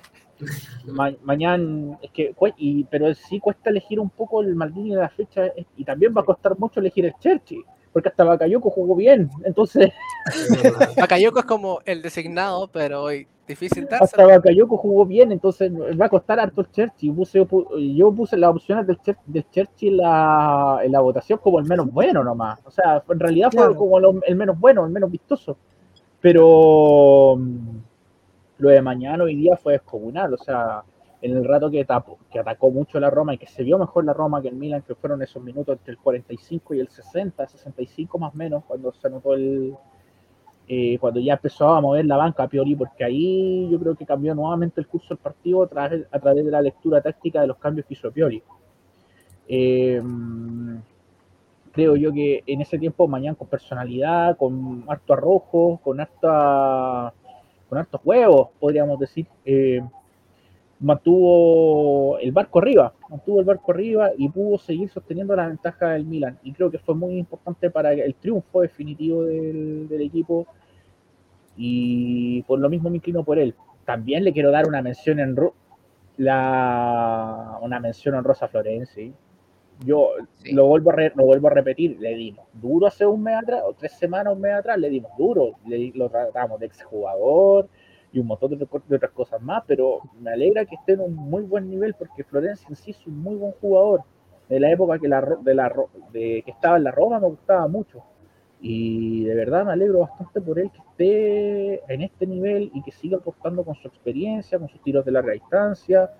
ma- 0.91 1.15
mañana, 1.23 1.97
es 2.01 2.11
que, 2.11 2.35
y, 2.57 2.83
pero 2.85 3.13
sí 3.15 3.39
cuesta 3.39 3.69
elegir 3.69 3.99
un 3.99 4.09
poco 4.09 4.41
el 4.41 4.53
Maldini 4.55 4.91
de 4.91 4.97
la 5.01 5.09
fecha, 5.09 5.45
eh, 5.47 5.65
y 5.77 5.85
también 5.85 6.13
va 6.15 6.21
a 6.21 6.25
costar 6.25 6.57
mucho 6.59 6.79
elegir 6.79 7.05
el 7.05 7.13
Cherchi, 7.19 7.63
porque 7.95 8.09
hasta 8.09 8.25
Bakayoko 8.25 8.69
jugó 8.69 8.93
bien, 8.93 9.29
entonces 9.45 9.93
Bakayoko 10.99 11.39
es 11.39 11.45
como 11.45 11.79
el 11.85 12.01
designado, 12.01 12.67
pero 12.67 13.03
hoy 13.03 13.25
difícil 13.47 13.85
hasta 13.85 13.99
dárselo. 13.99 14.27
Bakayoko 14.27 14.75
jugó 14.75 15.05
bien, 15.05 15.31
entonces 15.31 15.71
va 15.71 16.07
a 16.07 16.09
costar 16.09 16.41
harto 16.41 16.61
el. 16.71 17.09
Puse, 17.11 17.47
pu- 17.47 17.95
yo 17.95 18.11
puse 18.11 18.35
las 18.35 18.49
opciones 18.49 18.85
del, 18.85 18.97
Cher- 19.01 19.17
del 19.25 19.49
Cherchi 19.49 19.87
en 19.87 19.97
la, 19.97 20.81
en 20.83 20.91
la 20.91 20.99
votación 20.99 21.39
como 21.41 21.59
el 21.59 21.65
menos 21.65 21.89
bueno 21.89 22.21
nomás. 22.21 22.59
O 22.65 22.71
sea, 22.71 23.01
en 23.07 23.19
realidad 23.19 23.49
Claro. 23.51 23.67
fue 23.69 23.77
como 23.77 23.97
lo- 24.01 24.21
el 24.27 24.35
menos 24.35 24.59
bueno, 24.59 24.83
el 24.85 24.91
menos 24.91 25.09
vistoso. 25.09 25.55
Pero 26.19 27.35
mm, 27.37 27.77
lo 28.57 28.69
de 28.69 28.81
mañana 28.81 29.23
hoy 29.23 29.35
día 29.35 29.55
fue 29.55 29.73
descomunal. 29.73 30.33
O 30.33 30.37
sea, 30.37 30.83
en 31.25 31.35
el 31.35 31.43
rato 31.43 31.71
que, 31.71 31.83
tapó, 31.85 32.19
que 32.31 32.37
atacó 32.37 32.69
mucho 32.69 32.99
la 32.99 33.09
Roma 33.09 33.33
y 33.33 33.39
que 33.39 33.47
se 33.47 33.63
vio 33.63 33.79
mejor 33.79 34.05
la 34.05 34.13
Roma 34.13 34.43
que 34.43 34.49
el 34.49 34.55
Milan, 34.55 34.83
que 34.83 34.93
fueron 34.93 35.23
esos 35.23 35.41
minutos 35.41 35.75
entre 35.79 35.93
el 35.93 35.97
45 35.97 36.75
y 36.75 36.79
el 36.79 36.87
60, 36.87 37.47
65 37.47 38.19
más 38.19 38.33
o 38.33 38.37
menos, 38.37 38.63
cuando 38.65 38.93
se 38.93 39.07
anotó 39.07 39.33
el, 39.33 39.73
eh, 40.67 40.99
cuando 40.99 41.19
ya 41.19 41.33
empezó 41.33 41.69
a 41.69 41.81
mover 41.81 42.05
la 42.05 42.17
banca 42.17 42.43
a 42.43 42.47
Pioli, 42.47 42.75
porque 42.75 43.03
ahí 43.03 43.67
yo 43.71 43.79
creo 43.79 43.95
que 43.95 44.05
cambió 44.05 44.35
nuevamente 44.35 44.79
el 44.79 44.87
curso 44.87 45.15
del 45.15 45.17
partido 45.17 45.63
a 45.63 45.67
través, 45.67 46.45
de 46.45 46.51
la 46.51 46.61
lectura 46.61 47.01
táctica 47.01 47.41
de 47.41 47.47
los 47.47 47.57
cambios 47.57 47.87
que 47.87 47.95
hizo 47.95 48.11
Pioli. 48.11 48.43
Eh, 49.47 50.01
creo 51.71 51.95
yo 51.95 52.13
que 52.13 52.43
en 52.45 52.61
ese 52.61 52.77
tiempo 52.77 53.07
mañana 53.07 53.35
con 53.35 53.47
personalidad, 53.47 54.37
con 54.37 54.83
harto 54.87 55.13
arrojo, 55.13 55.79
con 55.83 55.99
harta 55.99 57.13
con 57.67 57.79
hartos 57.79 58.01
huevos, 58.03 58.49
podríamos 58.59 58.99
decir, 58.99 59.25
eh, 59.43 59.81
mantuvo 60.79 62.17
el 62.19 62.31
barco 62.31 62.59
arriba, 62.59 62.93
mantuvo 63.09 63.39
el 63.39 63.45
barco 63.45 63.71
arriba 63.71 64.11
y 64.17 64.29
pudo 64.29 64.57
seguir 64.57 64.89
sosteniendo 64.89 65.35
la 65.35 65.47
ventaja 65.47 65.91
del 65.91 66.05
Milan. 66.05 66.37
Y 66.43 66.53
creo 66.53 66.69
que 66.71 66.79
fue 66.79 66.95
muy 66.95 67.17
importante 67.17 67.69
para 67.71 67.93
el 67.93 68.15
triunfo 68.15 68.61
definitivo 68.61 69.23
del, 69.23 69.87
del 69.87 70.01
equipo. 70.01 70.47
Y 71.57 72.41
por 72.43 72.59
lo 72.59 72.69
mismo 72.69 72.89
me 72.89 72.97
inclino 72.97 73.23
por 73.23 73.39
él. 73.39 73.55
También 73.85 74.23
le 74.23 74.33
quiero 74.33 74.51
dar 74.51 74.67
una 74.67 74.81
mención 74.81 75.19
en 75.19 75.35
ro- 75.35 75.53
la 76.17 77.57
una 77.61 77.79
mención 77.79 78.15
honrosa 78.15 78.45
a 78.45 78.49
Florenzi. 78.49 79.13
Yo 79.85 80.09
Sí. 80.35 80.53
lo 80.53 80.67
vuelvo 80.67 80.91
a 80.91 80.93
re- 80.93 81.13
lo 81.15 81.25
vuelvo 81.25 81.47
a 81.47 81.51
repetir, 81.51 81.97
le 81.99 82.15
dimos 82.15 82.45
duro 82.53 82.87
hace 82.87 83.05
un 83.05 83.21
mes 83.23 83.35
atrás, 83.35 83.61
o 83.65 83.73
tres 83.73 83.91
semanas, 83.93 84.33
un 84.33 84.41
mes 84.41 84.53
atrás, 84.53 84.77
le 84.77 84.89
dimos 84.89 85.11
duro, 85.17 85.51
le, 85.67 85.91
lo 85.95 86.09
tratamos 86.09 86.59
de 86.59 86.65
exjugador 86.67 87.67
y 88.15 88.19
un 88.19 88.27
montón 88.27 88.51
de, 88.51 88.57
de 88.57 88.95
otras 88.95 89.11
cosas 89.11 89.41
más, 89.41 89.63
pero 89.67 89.99
me 90.21 90.31
alegra 90.31 90.65
que 90.65 90.75
esté 90.75 90.93
en 90.93 91.01
un 91.01 91.15
muy 91.15 91.43
buen 91.43 91.69
nivel 91.69 91.93
porque 91.95 92.23
Florencia 92.23 92.65
en 92.69 92.77
sí 92.77 92.91
es 92.91 93.07
un 93.07 93.19
muy 93.19 93.35
buen 93.35 93.51
jugador. 93.53 94.03
De 94.47 94.59
la 94.59 94.71
época 94.71 94.99
que, 94.99 95.07
la, 95.07 95.21
de 95.41 95.53
la, 95.53 95.73
de, 96.13 96.41
que 96.45 96.51
estaba 96.51 96.77
en 96.77 96.85
la 96.85 96.91
Roma 96.91 97.19
me 97.19 97.27
gustaba 97.27 97.67
mucho. 97.67 98.03
Y 98.61 99.25
de 99.25 99.35
verdad 99.35 99.65
me 99.65 99.73
alegro 99.73 99.99
bastante 99.99 100.39
por 100.39 100.57
él 100.59 100.71
que 100.71 100.77
esté 100.77 101.93
en 101.93 102.03
este 102.03 102.25
nivel 102.25 102.71
y 102.73 102.81
que 102.83 102.91
siga 102.91 103.17
aportando 103.17 103.65
con 103.65 103.75
su 103.75 103.87
experiencia, 103.87 104.57
con 104.57 104.69
sus 104.69 104.81
tiros 104.81 105.03
de 105.03 105.11
larga 105.11 105.33
distancia 105.33 106.11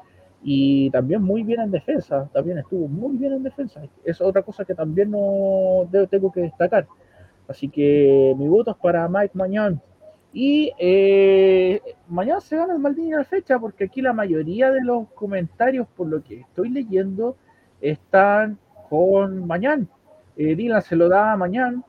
y 0.44 0.90
también 0.90 1.22
muy 1.22 1.44
bien 1.44 1.62
en 1.62 1.72
defensa. 1.72 2.30
También 2.34 2.58
estuvo 2.58 2.90
muy 2.90 3.16
bien 3.16 3.34
en 3.34 3.44
defensa. 3.44 3.82
Es 4.04 4.20
otra 4.20 4.42
cosa 4.42 4.66
que 4.66 4.76
también 4.76 5.12
no 5.12 5.88
tengo 6.10 6.30
que 6.32 6.42
destacar. 6.42 6.88
Así 7.48 7.70
que 7.70 8.36
mi 8.38 8.50
voto 8.50 8.72
es 8.72 8.78
para 8.78 9.08
Mike 9.08 9.32
Mañán. 9.34 9.82
Y 10.38 10.74
eh, 10.80 11.82
mañana 12.10 12.42
se 12.42 12.58
gana 12.58 12.74
el 12.74 12.80
Maldini 12.80 13.12
la 13.12 13.24
fecha 13.24 13.58
porque 13.58 13.86
aquí 13.86 14.02
la 14.02 14.12
mayoría 14.12 14.70
de 14.70 14.84
los 14.84 15.08
comentarios, 15.14 15.88
por 15.96 16.08
lo 16.10 16.22
que 16.24 16.42
estoy 16.42 16.70
leyendo, 16.72 17.38
están 17.80 18.60
con 18.90 19.48
Mañán. 19.48 19.88
Eh, 20.36 20.56
Dylan 20.56 20.82
se 20.82 20.98
lo 20.98 21.08
da 21.10 21.32
a 21.34 21.38
Mañán 21.38 21.86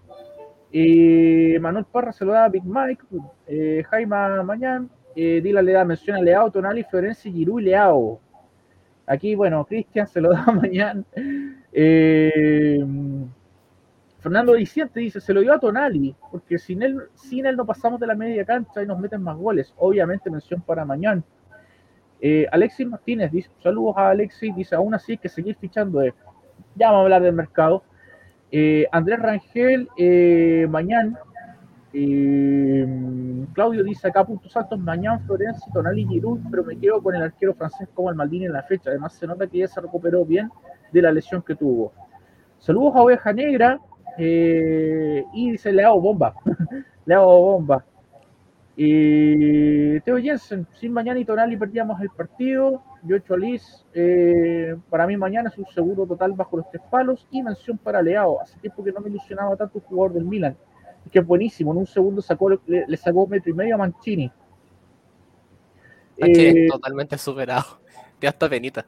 Eh, 0.73 1.59
Manuel 1.61 1.87
Parra 1.87 2.13
se 2.13 2.25
lo 2.25 2.33
da 2.33 2.45
a 2.45 2.49
Big 2.49 2.65
Mike, 2.65 3.05
eh, 3.47 3.83
Jaime 3.89 4.43
Mañán, 4.45 4.91
eh, 5.15 5.41
Dila 5.43 5.63
le 5.63 5.73
da 5.73 5.85
mención 5.85 6.17
a 6.17 6.23
Leao, 6.23 6.51
Tonali, 6.51 6.85
Florencia, 6.85 7.33
Giroud 7.33 7.61
y 7.61 7.65
Leao. 7.65 8.21
Aquí, 9.07 9.35
bueno, 9.35 9.65
Cristian 9.67 10.07
se 10.09 10.21
lo 10.21 10.31
da 10.33 10.45
mañana. 10.53 11.05
Fernando 14.27 14.55
Diciente 14.55 14.99
dice, 14.99 15.21
se 15.21 15.33
lo 15.33 15.41
dio 15.41 15.53
a 15.53 15.61
Tonali, 15.61 16.13
porque 16.33 16.59
sin 16.59 16.83
él, 16.83 17.01
sin 17.15 17.47
él 17.47 17.55
no 17.55 17.65
pasamos 17.65 18.01
de 18.01 18.09
la 18.09 18.17
media 18.17 18.45
cancha 18.45 18.83
y 18.83 18.87
nos 18.87 18.99
meten 18.99 19.23
más 19.23 19.37
goles. 19.37 19.73
Obviamente 19.77 20.29
mención 20.29 20.61
para 20.63 20.85
mañana. 20.85 21.23
Eh, 22.21 22.45
Alexis 22.51 22.89
Martínez 22.89 23.31
dice, 23.31 23.49
saludos 23.63 23.95
a 23.97 24.11
Alexis, 24.11 24.53
dice, 24.57 24.75
aún 24.75 24.93
así 24.95 25.13
hay 25.13 25.19
que 25.19 25.29
seguir 25.29 25.55
fichando. 25.55 26.03
Ya 26.03 26.13
vamos 26.87 26.99
a 26.99 27.03
hablar 27.03 27.23
del 27.23 27.35
mercado. 27.35 27.85
Eh, 28.51 28.89
Andrés 28.91 29.21
Rangel, 29.21 29.89
eh, 29.97 30.67
mañana. 30.69 31.21
Claudio 33.53 33.85
dice 33.85 34.09
acá 34.09 34.25
puntos 34.25 34.57
altos, 34.57 34.77
mañana 34.81 35.21
Florencia, 35.21 35.73
Tonali 35.73 36.05
Giroud, 36.05 36.41
pero 36.51 36.65
me 36.65 36.77
quedo 36.77 37.01
con 37.01 37.15
el 37.15 37.23
arquero 37.23 37.55
francés 37.55 37.89
como 37.95 38.13
Maldini 38.13 38.47
en 38.47 38.55
la 38.55 38.65
fecha. 38.65 38.91
Además 38.91 39.13
se 39.13 39.25
nota 39.25 39.47
que 39.47 39.59
ya 39.59 39.69
se 39.69 39.81
recuperó 39.81 40.25
bien 40.25 40.51
de 40.93 41.01
la 41.01 41.13
lesión 41.13 41.43
que 41.43 41.55
tuvo. 41.55 41.93
Saludos 42.59 42.97
a 42.97 43.03
Oveja 43.03 43.33
Negra 43.33 43.81
eh, 44.19 45.25
y 45.33 45.53
dice 45.53 45.73
le 45.73 45.85
hago 45.85 46.01
bomba. 46.01 46.35
le 47.07 47.15
hago 47.15 47.41
bomba. 47.41 47.85
Eh, 48.79 50.01
Teo 50.05 50.19
Jensen, 50.19 50.67
sin 50.79 50.93
mañana 50.93 51.19
y 51.19 51.25
Tonali 51.25 51.57
perdíamos 51.57 52.01
el 52.01 52.11
partido. 52.11 52.83
Yo 53.03 53.19
Cholis, 53.21 53.85
eh, 53.95 54.77
para 54.91 55.07
mí 55.07 55.17
mañana 55.17 55.49
es 55.49 55.57
un 55.57 55.67
seguro 55.67 56.07
total 56.07 56.33
bajo 56.33 56.59
los 56.59 56.71
tres 56.71 56.83
palos 56.91 57.27
y 57.31 57.43
mención 57.43 57.79
para 57.79 58.03
Leao. 58.03 58.41
Hace 58.41 58.59
tiempo 58.59 58.85
que 58.85 58.93
no 58.93 59.01
me 59.01 59.09
ilusionaba 59.09 59.57
tanto 59.57 59.79
el 59.79 59.85
jugador 59.85 60.15
del 60.15 60.25
Milan. 60.25 60.57
Que 61.11 61.21
es 61.21 61.27
buenísimo, 61.27 61.73
en 61.73 61.79
un 61.79 61.87
segundo 61.87 62.21
sacó, 62.21 62.51
le, 62.51 62.59
le 62.67 62.97
sacó 62.97 63.27
metro 63.27 63.51
y 63.51 63.55
medio 63.55 63.77
a 63.77 63.79
Mancini. 63.79 64.31
Mancini 66.21 66.65
Eh, 66.65 66.69
totalmente 66.69 67.17
superado. 67.17 67.79
Ya 68.21 68.31
está 68.31 68.49
penita. 68.49 68.85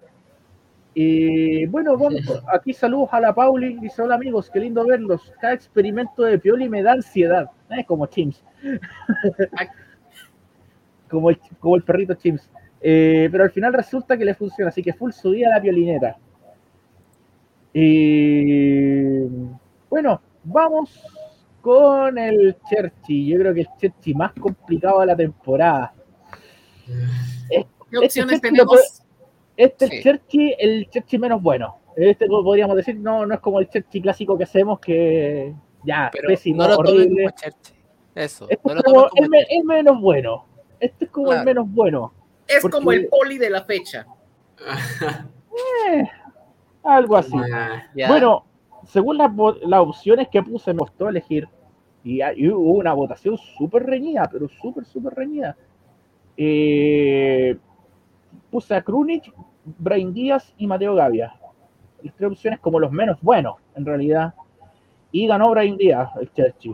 Y 1.00 1.64
bueno, 1.66 1.96
vamos, 1.96 2.14
aquí 2.52 2.72
saludos 2.72 3.10
a 3.12 3.20
la 3.20 3.32
Pauli. 3.32 3.78
Dice: 3.78 4.02
Hola 4.02 4.16
amigos, 4.16 4.50
qué 4.50 4.58
lindo 4.58 4.84
verlos. 4.84 5.32
Cada 5.40 5.54
experimento 5.54 6.24
de 6.24 6.40
Pioli 6.40 6.68
me 6.68 6.82
da 6.82 6.94
ansiedad. 6.94 7.48
Es 7.70 7.86
como 7.86 8.06
Chims. 8.06 8.42
como, 11.08 11.30
el, 11.30 11.38
como 11.60 11.76
el 11.76 11.84
perrito 11.84 12.14
Chims. 12.14 12.50
Eh, 12.80 13.28
pero 13.30 13.44
al 13.44 13.52
final 13.52 13.74
resulta 13.74 14.18
que 14.18 14.24
le 14.24 14.34
funciona, 14.34 14.70
así 14.70 14.82
que 14.82 14.92
full 14.92 15.12
subida 15.12 15.46
a 15.46 15.50
la 15.50 15.60
violinera. 15.60 16.18
Y 17.72 19.20
bueno, 19.88 20.20
vamos 20.42 21.00
con 21.60 22.18
el 22.18 22.56
Cherchi. 22.68 23.28
Yo 23.28 23.38
creo 23.38 23.54
que 23.54 23.60
el 23.60 23.68
Cherchi 23.78 24.14
más 24.14 24.32
complicado 24.32 24.98
de 24.98 25.06
la 25.06 25.16
temporada. 25.16 25.94
¿Qué 27.88 27.98
opciones 27.98 28.34
Este 28.34 28.48
tenemos? 28.48 28.97
Este 29.58 29.84
es 29.86 29.90
Sí. 29.90 29.96
el 29.96 30.02
Cherchi, 30.04 30.54
el 30.58 30.88
Cherchi 30.90 31.18
menos 31.18 31.42
bueno. 31.42 31.78
Este 31.96 32.26
podríamos 32.28 32.76
decir, 32.76 32.96
no, 32.96 33.26
no 33.26 33.34
es 33.34 33.40
como 33.40 33.58
el 33.58 33.68
Cherchi 33.68 34.00
clásico 34.00 34.38
que 34.38 34.44
hacemos, 34.44 34.78
que 34.78 35.52
ya, 35.84 36.08
Pero 36.12 36.28
pésimo, 36.28 36.62
no 36.62 36.68
lo 36.68 36.76
horrible. 36.78 37.24
como 37.24 37.30
Cherchi. 37.36 37.72
Eso. 38.14 38.46
Este 38.48 38.62
no 38.64 38.70
es 38.70 38.76
lo 38.76 38.82
como 38.84 39.08
tomen 39.08 39.10
como 39.10 39.24
el, 39.24 39.28
me- 39.30 39.46
el 39.56 39.64
menos 39.64 40.00
bueno. 40.00 40.46
Este 40.78 41.04
es 41.06 41.10
como 41.10 41.32
el 41.32 41.44
menos 41.44 41.66
bueno. 41.68 42.12
Es 42.46 42.62
porque- 42.62 42.76
como 42.76 42.92
el 42.92 43.08
poli 43.08 43.36
de 43.38 43.50
la 43.50 43.62
fecha. 43.64 44.06
Eh, 45.90 46.04
algo 46.84 47.16
así. 47.16 47.32
Ah. 47.52 47.82
Bueno, 48.08 48.44
según 48.86 49.18
las, 49.18 49.30
opciones 49.80 50.28
que 50.28 50.42
puse, 50.42 50.72
me 50.72 50.78
costó 50.78 51.08
elegir. 51.08 51.48
Y, 52.04 52.20
hay- 52.20 52.36
y 52.44 52.48
hubo 52.48 52.72
una 52.78 52.92
votación 52.92 53.36
súper 53.36 53.84
reñida, 53.84 54.28
pero 54.30 54.48
súper, 54.48 54.84
súper 54.84 55.14
reñida. 55.14 55.56
Eh, 56.36 57.56
puse 58.50 58.74
a 58.74 58.82
Krunic, 58.82 59.32
Brain 59.64 60.12
Díaz 60.14 60.52
y 60.56 60.66
Mateo 60.66 60.94
Gavia. 60.94 61.34
Las 62.02 62.14
tres 62.14 62.30
opciones 62.30 62.60
como 62.60 62.78
los 62.80 62.92
menos 62.92 63.20
buenos, 63.20 63.56
en 63.74 63.84
realidad. 63.84 64.34
Y 65.12 65.26
ganó 65.26 65.50
Brain 65.50 65.76
Díaz, 65.76 66.10
el 66.20 66.32
Chelsea, 66.32 66.72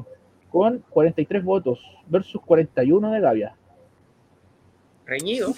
con 0.51 0.85
43 0.91 1.45
votos 1.45 1.81
versus 2.07 2.41
41 2.43 3.11
de 3.11 3.21
Gavia. 3.21 3.57
Reñido. 5.07 5.53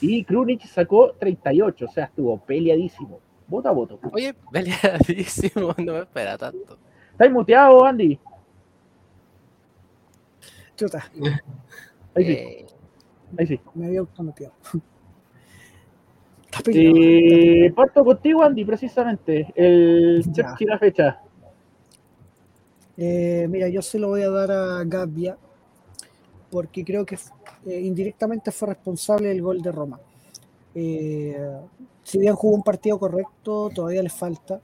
Y 0.00 0.24
Krunic 0.24 0.62
sacó 0.66 1.12
38, 1.12 1.84
o 1.84 1.88
sea, 1.88 2.04
estuvo 2.06 2.38
peleadísimo. 2.38 3.20
Voto 3.46 3.68
a 3.68 3.72
voto. 3.72 4.00
Oye, 4.12 4.34
peleadísimo, 4.50 5.74
no 5.78 5.92
me 5.92 5.98
espera 6.00 6.36
tanto. 6.38 6.78
¿Estáis 7.12 7.30
muteado, 7.30 7.84
Andy? 7.84 8.18
Chuta, 10.76 11.04
Ahí 12.14 12.24
sí, 12.24 12.32
Eh, 12.32 12.66
ahí 13.38 13.46
sí. 13.46 13.60
me 13.74 13.86
había 13.86 14.00
automateado. 14.00 14.54
Parto 17.74 18.04
contigo, 18.04 18.42
Andy, 18.42 18.64
precisamente. 18.64 19.52
El. 19.54 20.22
Chelsea 20.32 20.66
la 20.68 20.78
fecha. 20.78 21.20
Eh, 22.96 23.46
mira, 23.48 23.68
yo 23.68 23.80
se 23.80 23.98
lo 23.98 24.08
voy 24.08 24.22
a 24.22 24.30
dar 24.30 24.50
a 24.50 24.84
Gabbia 24.84 25.36
porque 26.50 26.84
creo 26.84 27.06
que 27.06 27.18
eh, 27.66 27.80
indirectamente 27.80 28.50
fue 28.50 28.68
responsable 28.68 29.28
del 29.28 29.40
gol 29.40 29.62
de 29.62 29.72
Roma. 29.72 29.98
Eh, 30.74 31.36
si 32.02 32.18
bien 32.18 32.34
jugó 32.34 32.54
un 32.54 32.62
partido 32.62 32.98
correcto, 32.98 33.70
todavía 33.74 34.02
le 34.02 34.10
falta. 34.10 34.60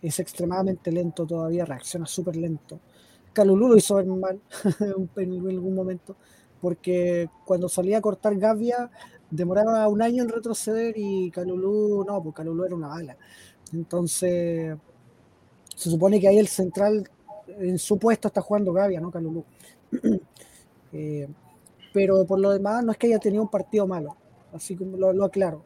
Es 0.00 0.18
extremadamente 0.20 0.90
lento 0.90 1.26
todavía, 1.26 1.66
reacciona 1.66 2.06
súper 2.06 2.36
lento. 2.36 2.80
Calulú 3.34 3.68
lo 3.68 3.76
hizo 3.76 3.96
ver 3.96 4.06
mal 4.06 4.40
en 5.16 5.48
algún 5.48 5.74
momento, 5.74 6.16
porque 6.62 7.28
cuando 7.44 7.68
salía 7.68 7.98
a 7.98 8.00
cortar 8.00 8.36
Gabbia 8.36 8.90
demoraba 9.30 9.88
un 9.88 10.02
año 10.02 10.22
en 10.22 10.28
retroceder 10.28 10.94
y 10.96 11.30
Calulú, 11.30 12.04
no, 12.06 12.22
pues 12.22 12.34
Calulú 12.34 12.64
era 12.64 12.74
una 12.74 12.88
bala. 12.88 13.16
Entonces, 13.72 14.76
se 15.76 15.90
supone 15.90 16.20
que 16.20 16.28
ahí 16.28 16.38
el 16.38 16.48
central 16.48 17.08
en 17.48 17.78
su 17.78 17.98
puesto 17.98 18.28
está 18.28 18.40
jugando 18.40 18.72
Gavia, 18.72 19.00
¿no? 19.00 19.10
Calulú. 19.10 19.44
Eh, 20.90 21.28
pero 21.92 22.24
por 22.26 22.40
lo 22.40 22.50
demás, 22.50 22.84
no 22.84 22.92
es 22.92 22.98
que 22.98 23.08
haya 23.08 23.18
tenido 23.18 23.42
un 23.42 23.50
partido 23.50 23.86
malo, 23.86 24.16
así 24.54 24.76
como 24.76 24.96
lo, 24.96 25.12
lo 25.12 25.26
aclaro. 25.26 25.62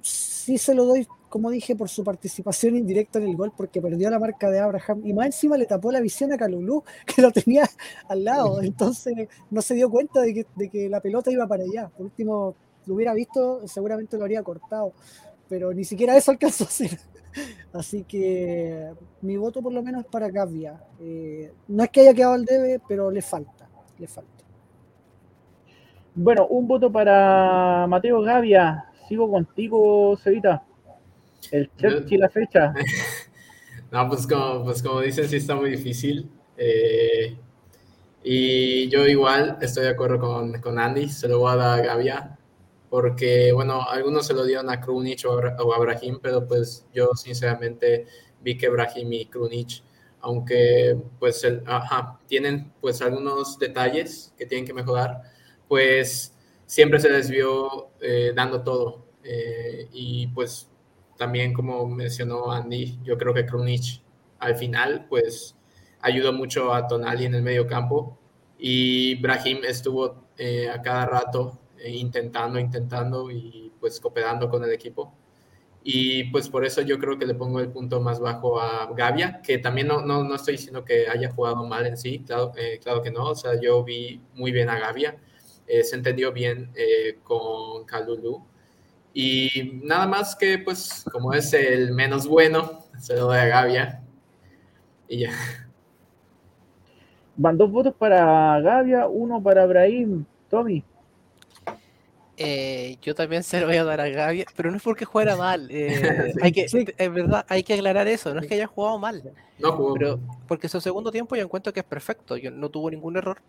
Sí 0.00 0.58
se 0.58 0.74
lo 0.74 0.84
doy, 0.84 1.06
como 1.28 1.50
dije, 1.50 1.76
por 1.76 1.88
su 1.88 2.04
participación 2.04 2.76
indirecta 2.76 3.18
en 3.18 3.26
el 3.28 3.36
gol, 3.36 3.52
porque 3.56 3.80
perdió 3.80 4.10
la 4.10 4.18
marca 4.18 4.50
de 4.50 4.60
Abraham 4.60 5.02
y 5.04 5.12
más 5.12 5.26
encima 5.26 5.56
le 5.56 5.66
tapó 5.66 5.92
la 5.92 6.00
visión 6.00 6.32
a 6.32 6.38
Calulú, 6.38 6.82
que 7.06 7.22
lo 7.22 7.30
tenía 7.30 7.68
al 8.08 8.24
lado, 8.24 8.62
entonces 8.62 9.28
no 9.50 9.62
se 9.62 9.74
dio 9.74 9.90
cuenta 9.90 10.20
de 10.20 10.34
que, 10.34 10.46
de 10.54 10.68
que 10.68 10.88
la 10.88 11.00
pelota 11.00 11.30
iba 11.30 11.46
para 11.46 11.64
allá. 11.64 11.88
Por 11.88 12.06
último, 12.06 12.54
lo 12.86 12.94
hubiera 12.94 13.14
visto, 13.14 13.66
seguramente 13.66 14.16
lo 14.16 14.24
habría 14.24 14.42
cortado, 14.42 14.92
pero 15.48 15.72
ni 15.72 15.84
siquiera 15.84 16.16
eso 16.16 16.30
alcanzó 16.30 16.64
a 16.64 16.68
hacer. 16.68 16.98
Así 17.72 18.04
que 18.04 18.92
mi 19.22 19.36
voto 19.36 19.62
por 19.62 19.72
lo 19.72 19.82
menos 19.82 20.02
es 20.02 20.06
para 20.10 20.30
Gavia. 20.30 20.82
Eh, 21.00 21.52
no 21.68 21.84
es 21.84 21.90
que 21.90 22.00
haya 22.00 22.14
quedado 22.14 22.34
al 22.34 22.44
debe, 22.44 22.80
pero 22.88 23.10
le 23.10 23.22
falta, 23.22 23.68
le 23.98 24.06
falta. 24.06 24.44
Bueno, 26.14 26.46
un 26.48 26.66
voto 26.66 26.90
para 26.90 27.86
Mateo 27.86 28.22
Gavia. 28.22 28.86
Sigo 29.08 29.30
contigo, 29.30 30.16
Cevita. 30.16 30.64
El 31.50 31.70
Chelsea 31.76 32.16
la 32.18 32.28
fecha. 32.30 32.72
No, 33.90 34.08
pues 34.08 34.26
como, 34.26 34.64
pues 34.64 34.82
como 34.82 35.00
dicen, 35.00 35.28
sí 35.28 35.36
está 35.36 35.54
muy 35.54 35.70
difícil. 35.70 36.30
Eh, 36.56 37.36
y 38.24 38.88
yo 38.90 39.06
igual 39.06 39.58
estoy 39.60 39.84
de 39.84 39.90
acuerdo 39.90 40.18
con, 40.20 40.60
con 40.60 40.78
Andy, 40.78 41.08
se 41.08 41.28
lo 41.28 41.40
voy 41.40 41.52
a 41.52 41.56
dar 41.56 41.80
a 41.80 41.82
Gavia, 41.84 42.38
porque, 42.90 43.52
bueno, 43.52 43.82
algunos 43.88 44.26
se 44.26 44.34
lo 44.34 44.44
dieron 44.44 44.70
a 44.70 44.80
Krunic 44.80 45.24
o 45.26 45.32
a, 45.40 45.56
o 45.62 45.74
a 45.74 45.78
Brahim, 45.80 46.18
pero 46.22 46.46
pues 46.46 46.86
yo 46.94 47.14
sinceramente 47.14 48.06
vi 48.42 48.56
que 48.58 48.68
Brahim 48.68 49.12
y 49.12 49.26
Krunic, 49.26 49.82
aunque 50.20 50.98
pues 51.18 51.44
el- 51.44 51.62
ajá, 51.66 52.20
tienen 52.26 52.72
pues 52.80 53.02
algunos 53.02 53.58
detalles 53.58 54.34
que 54.38 54.46
tienen 54.46 54.66
que 54.66 54.74
mejorar, 54.74 55.22
pues 55.68 56.34
siempre 56.66 57.00
se 57.00 57.10
les 57.10 57.30
vio 57.30 57.90
eh, 58.00 58.32
dando 58.34 58.62
todo. 58.62 59.06
Eh, 59.24 59.88
y 59.92 60.26
pues 60.28 60.70
también 61.18 61.52
como 61.52 61.86
mencionó 61.86 62.50
Andy, 62.50 63.00
yo 63.02 63.18
creo 63.18 63.34
que 63.34 63.44
Krunic 63.44 64.00
al 64.38 64.56
final 64.56 65.06
pues 65.08 65.56
ayudó 66.00 66.32
mucho 66.32 66.72
a 66.72 66.86
Tonali 66.86 67.26
en 67.26 67.34
el 67.34 67.42
medio 67.42 67.66
campo 67.66 68.16
y 68.58 69.16
Brahim 69.16 69.58
estuvo 69.64 70.28
eh, 70.38 70.70
a 70.70 70.80
cada 70.80 71.06
rato 71.06 71.58
eh, 71.78 71.90
intentando, 71.90 72.58
intentando 72.58 73.30
y 73.30 73.72
pues 73.80 74.00
cooperando 74.00 74.48
con 74.48 74.64
el 74.64 74.72
equipo. 74.72 75.12
Y 75.82 76.24
pues 76.24 76.48
por 76.48 76.64
eso 76.64 76.82
yo 76.82 76.98
creo 76.98 77.18
que 77.18 77.26
le 77.26 77.34
pongo 77.34 77.60
el 77.60 77.70
punto 77.70 78.00
más 78.00 78.20
bajo 78.20 78.60
a 78.60 78.92
Gavia, 78.94 79.40
que 79.42 79.58
también 79.58 79.88
no, 79.88 80.02
no, 80.02 80.22
no 80.24 80.34
estoy 80.34 80.56
diciendo 80.56 80.84
que 80.84 81.08
haya 81.08 81.30
jugado 81.30 81.64
mal 81.66 81.86
en 81.86 81.96
sí, 81.96 82.20
claro, 82.26 82.52
eh, 82.56 82.78
claro 82.82 83.02
que 83.02 83.10
no, 83.10 83.30
o 83.30 83.34
sea, 83.34 83.58
yo 83.60 83.82
vi 83.84 84.20
muy 84.34 84.52
bien 84.52 84.68
a 84.68 84.78
Gavia, 84.78 85.16
se 85.66 85.96
entendió 85.96 86.32
bien 86.32 86.72
con 87.22 87.84
Kalulu. 87.84 88.42
Y 89.20 89.80
nada 89.82 90.06
más 90.06 90.36
que, 90.36 90.60
pues, 90.60 91.04
como 91.10 91.32
es 91.32 91.52
el 91.52 91.90
menos 91.90 92.28
bueno, 92.28 92.84
se 93.00 93.16
lo 93.16 93.22
doy 93.22 93.38
a 93.38 93.46
Gavia. 93.46 94.00
Y 95.08 95.18
ya. 95.18 95.32
Van 97.36 97.58
dos 97.58 97.68
votos 97.68 97.92
para 97.98 98.60
Gavia, 98.60 99.08
uno 99.08 99.42
para 99.42 99.66
Brahim. 99.66 100.24
Tommy. 100.48 100.84
Eh, 102.36 102.96
yo 103.02 103.12
también 103.16 103.42
se 103.42 103.60
lo 103.60 103.66
voy 103.66 103.74
a 103.74 103.82
dar 103.82 104.00
a 104.00 104.08
Gaby, 104.08 104.44
pero 104.54 104.70
no 104.70 104.76
es 104.76 104.84
porque 104.84 105.04
jugara 105.04 105.34
mal. 105.34 105.66
Eh, 105.68 106.32
hay 106.40 106.52
que, 106.52 106.66
es 106.66 107.12
verdad, 107.12 107.44
hay 107.48 107.64
que 107.64 107.74
aclarar 107.74 108.06
eso. 108.06 108.32
No 108.32 108.40
es 108.40 108.46
que 108.46 108.54
haya 108.54 108.68
jugado 108.68 109.00
mal. 109.00 109.32
No 109.58 109.72
jugó. 109.72 109.94
Pero, 109.94 110.20
porque 110.46 110.68
su 110.68 110.80
segundo 110.80 111.10
tiempo 111.10 111.34
yo 111.34 111.42
encuentro 111.42 111.72
que 111.72 111.80
es 111.80 111.86
perfecto. 111.86 112.36
Yo, 112.36 112.52
no 112.52 112.68
tuvo 112.68 112.88
ningún 112.88 113.16
error. 113.16 113.42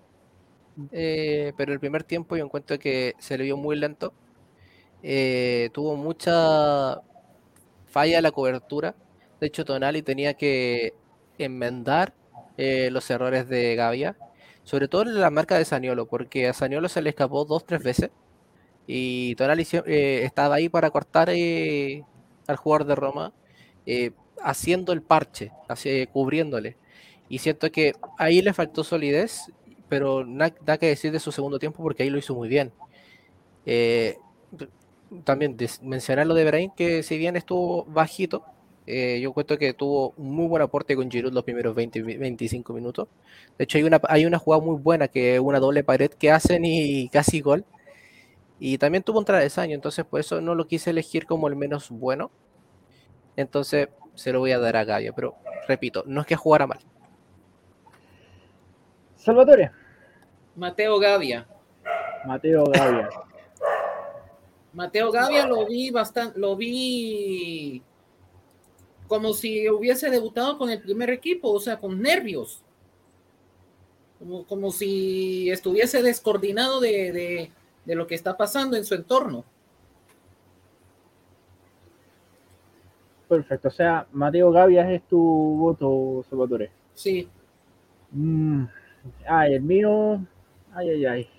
Eh, 0.91 1.53
pero 1.57 1.73
el 1.73 1.79
primer 1.79 2.03
tiempo 2.03 2.35
yo 2.35 2.43
encuentro 2.43 2.79
que 2.79 3.13
se 3.19 3.37
le 3.37 3.43
vio 3.43 3.55
muy 3.55 3.75
lento. 3.75 4.13
Eh, 5.03 5.69
tuvo 5.73 5.95
mucha 5.95 7.01
falla 7.87 8.21
la 8.21 8.31
cobertura. 8.31 8.95
De 9.39 9.47
hecho, 9.47 9.65
Tonali 9.65 10.01
tenía 10.01 10.33
que 10.33 10.93
enmendar 11.37 12.13
eh, 12.57 12.89
los 12.91 13.09
errores 13.09 13.47
de 13.47 13.75
Gavia. 13.75 14.17
Sobre 14.63 14.87
todo 14.87 15.03
en 15.03 15.19
la 15.19 15.31
marca 15.31 15.57
de 15.57 15.65
Saniolo, 15.65 16.07
porque 16.07 16.47
a 16.47 16.53
Saniolo 16.53 16.89
se 16.89 17.01
le 17.01 17.09
escapó 17.09 17.45
dos, 17.45 17.65
tres 17.65 17.83
veces. 17.83 18.11
Y 18.87 19.35
Tonali 19.35 19.67
eh, 19.87 20.21
estaba 20.23 20.55
ahí 20.55 20.69
para 20.69 20.91
cortar 20.91 21.29
al 21.29 22.57
jugador 22.57 22.85
de 22.87 22.95
Roma, 22.95 23.33
haciendo 24.43 24.93
el 24.93 25.01
parche, 25.01 25.51
cubriéndole. 26.11 26.77
Y 27.29 27.39
siento 27.39 27.71
que 27.71 27.93
ahí 28.17 28.41
le 28.41 28.53
faltó 28.53 28.83
solidez, 28.83 29.51
pero 29.87 30.25
nada 30.25 30.77
que 30.77 30.87
decir 30.87 31.11
de 31.11 31.19
su 31.19 31.31
segundo 31.31 31.59
tiempo 31.59 31.81
porque 31.83 32.03
ahí 32.03 32.09
lo 32.09 32.17
hizo 32.19 32.35
muy 32.35 32.49
bien. 32.49 32.71
También 35.23 35.57
mencionar 35.81 36.27
lo 36.27 36.33
de 36.33 36.45
Brain, 36.45 36.71
que 36.75 37.03
si 37.03 37.17
bien 37.17 37.35
estuvo 37.35 37.85
bajito, 37.85 38.43
eh, 38.85 39.19
yo 39.21 39.33
cuento 39.33 39.57
que 39.57 39.73
tuvo 39.73 40.13
un 40.17 40.31
muy 40.31 40.47
buen 40.47 40.61
aporte 40.61 40.95
con 40.95 41.11
Giroud 41.11 41.31
los 41.31 41.43
primeros 41.43 41.75
20, 41.75 42.01
25 42.01 42.73
minutos. 42.73 43.07
De 43.57 43.65
hecho, 43.65 43.77
hay 43.77 43.83
una, 43.83 44.01
hay 44.07 44.25
una 44.25 44.39
jugada 44.39 44.63
muy 44.63 44.77
buena, 44.81 45.07
que 45.07 45.35
es 45.35 45.39
una 45.39 45.59
doble 45.59 45.83
pared 45.83 46.09
que 46.09 46.31
hacen 46.31 46.65
y 46.65 47.07
casi 47.09 47.41
gol. 47.41 47.65
Y 48.59 48.77
también 48.77 49.03
tuvo 49.03 49.19
un 49.19 49.25
travesaño, 49.25 49.75
entonces 49.75 50.05
por 50.05 50.19
eso 50.19 50.41
no 50.41 50.55
lo 50.55 50.67
quise 50.67 50.89
elegir 50.89 51.25
como 51.25 51.47
el 51.47 51.55
menos 51.55 51.89
bueno. 51.89 52.31
Entonces 53.35 53.89
se 54.15 54.33
lo 54.33 54.39
voy 54.39 54.51
a 54.51 54.59
dar 54.59 54.75
a 54.75 54.83
Gavia, 54.83 55.13
pero 55.13 55.35
repito, 55.67 56.03
no 56.07 56.21
es 56.21 56.27
que 56.27 56.35
jugara 56.35 56.67
mal. 56.67 56.79
Salvatore. 59.15 59.71
Mateo 60.55 60.97
Gavia. 60.99 61.47
Mateo 62.25 62.65
Gavia. 62.65 63.09
Mateo 64.79 65.11
Gavia 65.11 65.45
lo 65.45 65.65
vi 65.65 65.91
bastante, 65.91 66.39
lo 66.39 66.55
vi 66.55 67.83
como 69.09 69.33
si 69.33 69.69
hubiese 69.69 70.09
debutado 70.09 70.57
con 70.57 70.69
el 70.69 70.81
primer 70.81 71.09
equipo, 71.09 71.51
o 71.51 71.59
sea, 71.59 71.77
con 71.77 72.01
nervios. 72.01 72.63
Como, 74.19 74.45
como 74.45 74.71
si 74.71 75.49
estuviese 75.49 76.01
descoordinado 76.01 76.79
de, 76.79 77.11
de, 77.11 77.51
de 77.83 77.95
lo 77.95 78.07
que 78.07 78.15
está 78.15 78.37
pasando 78.37 78.77
en 78.77 78.85
su 78.85 78.95
entorno. 78.95 79.43
Perfecto, 83.27 83.67
o 83.67 83.71
sea, 83.71 84.07
Mateo 84.13 84.49
Gavias 84.49 84.89
es 84.91 85.01
tu 85.09 85.19
voto, 85.19 86.23
Salvatore. 86.29 86.71
Sí. 86.93 87.27
Mm, 88.11 88.63
ay, 89.27 89.55
el 89.55 89.61
mío. 89.61 90.25
Ay, 90.73 90.89
ay, 90.91 91.05
ay. 91.05 91.38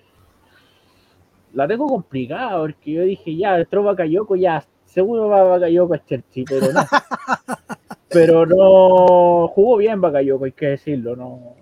La 1.53 1.67
tengo 1.67 1.87
complicada 1.87 2.57
porque 2.59 2.91
yo 2.91 3.03
dije, 3.03 3.35
ya, 3.35 3.59
entró 3.59 3.83
Bakayoko, 3.83 4.35
ya, 4.35 4.63
seguro 4.85 5.27
va 5.27 5.43
Bakayoko 5.43 5.93
a 5.93 6.05
Chelsea, 6.05 6.45
pero 6.47 6.71
no. 6.71 6.81
pero 8.09 8.45
no 8.45 9.47
jugó 9.49 9.77
bien 9.77 9.99
Bakayoko, 9.99 10.45
hay 10.45 10.51
que 10.53 10.67
decirlo, 10.67 11.15
no, 11.15 11.55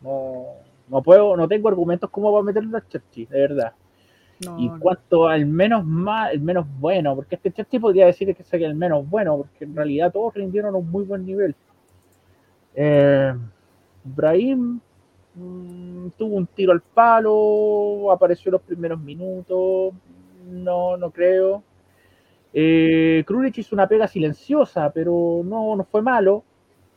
no, 0.00 0.44
no 0.88 1.02
puedo, 1.02 1.36
no 1.36 1.46
tengo 1.46 1.68
argumentos 1.68 2.10
como 2.10 2.32
para 2.32 2.44
meterlo 2.44 2.78
a 2.78 2.86
Chelsea, 2.86 3.26
de 3.28 3.40
verdad. 3.40 3.72
No, 4.44 4.58
y 4.58 4.68
no. 4.68 4.78
cuanto 4.78 5.26
al 5.26 5.46
menos 5.46 5.84
más, 5.84 6.32
el 6.32 6.40
menos 6.40 6.66
bueno, 6.78 7.14
porque 7.16 7.34
este 7.34 7.52
Chelsea 7.52 7.80
podría 7.80 8.06
decir 8.06 8.34
que 8.34 8.44
sería 8.44 8.68
el 8.68 8.74
menos 8.74 9.08
bueno, 9.08 9.36
porque 9.38 9.64
en 9.64 9.74
realidad 9.74 10.12
todos 10.12 10.34
rindieron 10.34 10.74
a 10.74 10.78
un 10.78 10.90
muy 10.90 11.04
buen 11.04 11.26
nivel. 11.26 11.54
Eh, 12.74 13.34
Brahim 14.04 14.80
mm, 15.38 16.08
tuvo 16.16 16.36
un 16.36 16.46
tiro 16.46 16.72
al 16.72 16.80
palo, 16.80 18.10
apareció 18.12 18.48
en 18.50 18.52
los 18.52 18.62
primeros 18.62 19.00
minutos, 19.00 19.94
no, 20.50 20.96
no 20.96 21.10
creo. 21.10 21.62
Eh, 22.52 23.22
Krunic 23.26 23.58
hizo 23.58 23.74
una 23.74 23.86
pega 23.86 24.08
silenciosa, 24.08 24.90
pero 24.90 25.42
no, 25.44 25.76
no 25.76 25.84
fue 25.84 26.02
malo. 26.02 26.42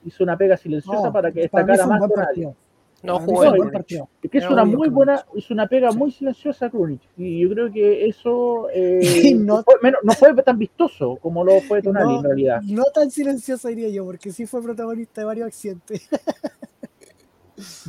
Hizo 0.06 0.24
una 0.24 0.38
pega 0.38 0.58
silenciosa 0.58 1.08
No, 1.08 1.14
para 1.14 1.32
que 1.32 1.48
para 1.50 1.66
mí 1.66 1.72
destacara 1.74 2.00
más 2.00 2.12
partido. 2.12 2.56
No 3.04 3.20
jugó. 3.20 3.44
Es 3.56 4.30
que 4.32 4.38
es 4.38 4.50
una 4.50 4.64
muy 4.64 4.88
buena, 4.90 5.26
es 5.36 5.50
una 5.50 5.68
pega 5.68 5.92
Sí. 5.92 5.98
muy 5.98 6.12
silenciosa 6.12 6.70
Krunic. 6.70 7.02
Y 7.18 7.42
yo 7.42 7.50
creo 7.50 7.72
que 7.72 8.06
eso 8.08 8.68
eh, 8.74 9.34
no- 9.36 9.64
fue, 9.64 9.76
menos- 9.82 10.02
no 10.04 10.14
fue 10.14 10.34
tan 10.44 10.58
vistoso 10.58 11.18
como 11.22 11.44
lo 11.44 11.60
fue 11.62 11.82
Tonali 11.82 12.06
No, 12.14 12.18
en 12.20 12.24
realidad. 12.24 12.62
no 12.64 12.84
tan 12.94 13.10
silencioso 13.12 13.68
diría 13.68 13.90
yo, 13.90 14.06
porque 14.06 14.32
sí 14.32 14.46
fue 14.46 14.62
protagonista 14.64 15.22
de 15.22 15.26
varios 15.26 15.48
accidentes. 15.48 16.08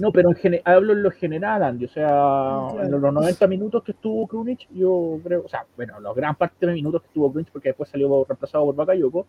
No, 0.00 0.12
pero 0.12 0.28
en 0.30 0.34
gene- 0.36 0.62
hablo 0.64 0.92
en 0.92 1.02
lo 1.02 1.10
general, 1.10 1.62
Andy. 1.62 1.84
O 1.84 1.88
sea, 1.88 2.06
Claro. 2.06 2.82
en 2.82 2.90
los 2.90 3.12
90 3.12 3.46
minutos 3.46 3.82
que 3.82 3.92
estuvo 3.92 4.26
Krunic, 4.26 4.68
yo 4.72 5.18
creo, 5.24 5.44
o 5.44 5.48
sea, 5.48 5.64
bueno, 5.76 5.98
la 6.00 6.12
gran 6.12 6.34
parte 6.36 6.66
de 6.66 6.72
minutos 6.72 7.02
que 7.02 7.08
estuvo 7.08 7.30
Krunic, 7.30 7.50
porque 7.50 7.68
después 7.70 7.88
salió 7.88 8.24
reemplazado 8.24 8.64
por 8.66 8.74
Bakayoko, 8.76 9.26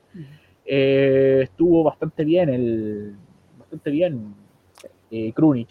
eh, 0.65 1.41
estuvo 1.43 1.83
bastante 1.83 2.23
bien 2.23 2.49
el 2.49 3.15
bastante 3.59 3.89
bien 3.91 4.33
eh, 5.11 5.31
Krunic. 5.33 5.69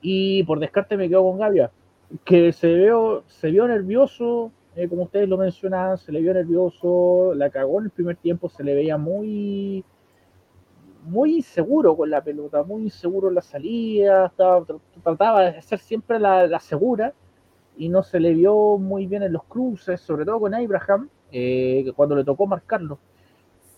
Y 0.00 0.42
por 0.44 0.58
descarte 0.60 0.96
me 0.96 1.08
quedo 1.08 1.22
con 1.22 1.38
Gavia, 1.38 1.70
que 2.24 2.52
se 2.52 2.72
vio, 2.74 3.24
se 3.26 3.50
vio 3.50 3.66
nervioso, 3.66 4.52
eh, 4.76 4.88
como 4.88 5.04
ustedes 5.04 5.28
lo 5.28 5.38
mencionaban, 5.38 5.96
se 5.98 6.12
le 6.12 6.20
vio 6.20 6.34
nervioso, 6.34 7.32
la 7.34 7.48
cagó 7.50 7.78
en 7.78 7.84
el 7.86 7.90
primer 7.90 8.16
tiempo, 8.16 8.48
se 8.48 8.62
le 8.64 8.74
veía 8.74 8.96
muy 8.98 9.84
muy 11.04 11.36
inseguro 11.36 11.96
con 11.96 12.10
la 12.10 12.22
pelota, 12.22 12.62
muy 12.62 12.82
inseguro 12.84 13.28
en 13.28 13.34
la 13.36 13.42
salida, 13.42 14.26
estaba- 14.26 14.60
tr- 14.60 14.80
trataba 15.02 15.42
de 15.42 15.58
hacer 15.58 15.78
siempre 15.78 16.18
la, 16.18 16.46
la 16.46 16.58
segura 16.60 17.12
y 17.76 17.88
no 17.88 18.02
se 18.02 18.20
le 18.20 18.32
vio 18.34 18.78
muy 18.78 19.06
bien 19.06 19.22
en 19.22 19.32
los 19.32 19.44
cruces, 19.44 20.00
sobre 20.00 20.24
todo 20.24 20.40
con 20.40 20.54
Abraham, 20.54 21.08
eh, 21.32 21.92
cuando 21.96 22.14
le 22.16 22.24
tocó 22.24 22.46
marcarlo 22.46 22.98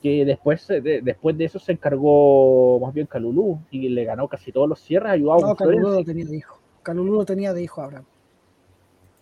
que 0.02 0.24
después, 0.24 0.68
eh, 0.70 0.80
de, 0.80 1.00
después 1.00 1.36
de 1.38 1.46
eso 1.46 1.58
se 1.58 1.72
encargó 1.72 2.78
más 2.80 2.92
bien 2.92 3.06
Calulú 3.06 3.58
y 3.70 3.88
le 3.88 4.04
ganó 4.04 4.28
casi 4.28 4.52
todos 4.52 4.68
los 4.68 4.78
cierres, 4.80 5.12
ayudado 5.12 5.40
No, 5.40 5.46
con 5.48 5.56
Calulú 5.56 5.88
lo 5.88 6.04
tenía 6.04 6.26
de 6.26 6.36
hijo. 6.36 6.58
Calulú 6.82 7.14
lo 7.14 7.24
tenía 7.24 7.52
de 7.54 7.62
hijo 7.62 7.80
Abraham. 7.82 8.04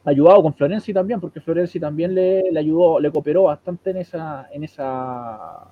ayudado 0.05 0.43
con 0.43 0.53
Florenzi 0.53 0.93
también, 0.93 1.21
porque 1.21 1.41
Florenzi 1.41 1.81
también 1.81 2.15
le, 2.15 2.51
le 2.51 2.61
ayudó, 2.61 3.01
le 3.01 3.11
cooperó 3.11 3.45
bastante 3.45 3.91
en 3.91 3.97
esa, 3.99 4.49
en 4.53 4.65
esa, 4.65 5.71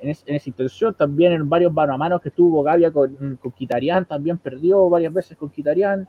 en, 0.00 0.10
es- 0.10 0.24
en 0.26 0.36
esa 0.36 0.48
intención, 0.50 0.94
también 0.94 1.32
en 1.32 1.48
varios 1.48 1.72
mano 1.72 1.94
a 1.94 1.96
mano 1.98 2.20
que 2.20 2.30
tuvo 2.30 2.62
Gavia 2.62 2.90
con, 2.92 3.36
con 3.36 3.52
Quitarian, 3.52 4.04
también 4.06 4.38
perdió 4.38 4.88
varias 4.88 5.12
veces 5.12 5.36
con 5.36 5.50
Quitarian 5.50 6.08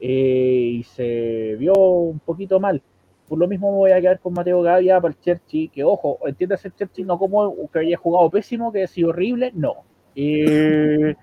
eh, 0.00 0.70
y 0.80 0.82
se 0.84 1.56
vio 1.58 1.72
un 1.74 2.18
poquito 2.20 2.60
mal. 2.60 2.82
Por 3.28 3.38
lo 3.38 3.48
mismo 3.48 3.70
me 3.72 3.78
voy 3.78 3.90
a 3.92 4.00
quedar 4.00 4.20
con 4.20 4.34
Mateo 4.34 4.62
Gavia 4.62 5.00
para 5.00 5.12
el 5.12 5.20
Cherchi, 5.20 5.68
que 5.68 5.82
ojo, 5.84 6.18
entiendas 6.26 6.64
el 6.64 6.74
Cherchi 6.74 7.02
no 7.04 7.18
como 7.18 7.70
que 7.72 7.80
haya 7.80 7.96
jugado 7.96 8.30
pésimo, 8.30 8.72
que 8.72 8.78
haya 8.80 8.86
sido 8.88 9.08
horrible, 9.10 9.50
no. 9.54 9.74
Eh, 10.14 11.14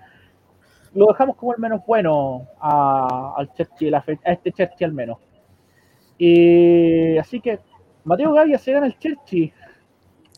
lo 0.94 1.06
dejamos 1.06 1.36
como 1.36 1.52
el 1.54 1.60
menos 1.60 1.80
bueno 1.86 2.48
a, 2.60 3.34
al 3.36 3.52
Cherchi, 3.54 3.92
a 3.94 4.04
este 4.32 4.52
Cherchi 4.52 4.84
al 4.84 4.92
menos. 4.92 5.18
Eh, 6.18 7.16
así 7.20 7.40
que 7.40 7.58
Mateo 8.04 8.32
Gavia 8.32 8.58
se 8.58 8.72
gana 8.72 8.86
el 8.86 8.98
Cherchi, 8.98 9.52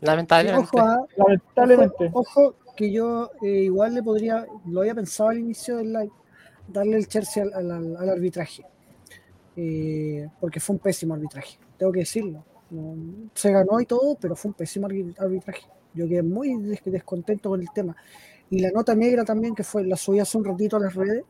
Lamentablemente. 0.02 0.68
Ojo, 0.72 0.78
ah, 0.80 1.06
lamentablemente. 1.16 2.10
ojo, 2.12 2.20
ojo, 2.40 2.54
que 2.76 2.90
yo 2.92 3.30
eh, 3.42 3.62
igual 3.62 3.94
le 3.94 4.02
podría, 4.02 4.46
lo 4.66 4.80
había 4.80 4.94
pensado 4.94 5.30
al 5.30 5.38
inicio 5.38 5.76
del 5.78 5.92
live, 5.92 6.10
darle 6.68 6.96
el 6.98 7.08
Chelsea 7.08 7.42
al, 7.42 7.52
al- 7.54 7.70
al- 7.70 7.96
al 7.96 8.08
arbitraje. 8.10 8.64
Eh, 9.56 10.28
porque 10.40 10.60
fue 10.60 10.74
un 10.74 10.80
pésimo 10.80 11.14
arbitraje, 11.14 11.58
tengo 11.78 11.92
que 11.92 12.00
decirlo. 12.00 12.44
Se 13.34 13.50
ganó 13.52 13.80
y 13.80 13.86
todo, 13.86 14.16
pero 14.20 14.34
fue 14.36 14.50
un 14.50 14.54
pésimo 14.54 14.86
arbi- 14.88 15.14
arbitraje. 15.18 15.62
Yo 15.94 16.06
quedé 16.06 16.22
muy 16.22 16.56
des- 16.60 16.82
descontento 16.84 17.48
con 17.50 17.60
el 17.60 17.68
tema. 17.72 17.96
Y 18.50 18.58
la 18.60 18.70
nota 18.70 18.94
negra 18.94 19.24
también, 19.24 19.54
que 19.54 19.64
fue, 19.64 19.84
la 19.86 19.96
subí 19.96 20.18
hace 20.20 20.36
un 20.36 20.44
ratito 20.44 20.76
a 20.76 20.80
las 20.80 20.94
redes. 20.94 21.24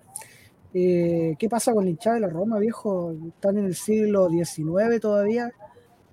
Eh, 0.74 1.36
¿Qué 1.38 1.48
pasa 1.48 1.72
con 1.72 1.84
la 1.84 1.90
hinchada 1.90 2.16
de 2.16 2.20
la 2.22 2.28
Roma, 2.28 2.58
viejo? 2.58 3.14
Están 3.28 3.58
en 3.58 3.66
el 3.66 3.74
siglo 3.76 4.28
XIX 4.28 5.00
todavía. 5.00 5.52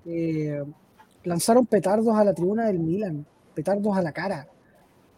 Eh, 0.06 0.64
lanzaron 1.24 1.66
petardos 1.66 2.16
a 2.16 2.24
la 2.24 2.34
tribuna 2.34 2.68
del 2.68 2.80
Milan, 2.80 3.26
petardos 3.54 3.96
a 3.98 4.02
la 4.02 4.12
cara. 4.12 4.48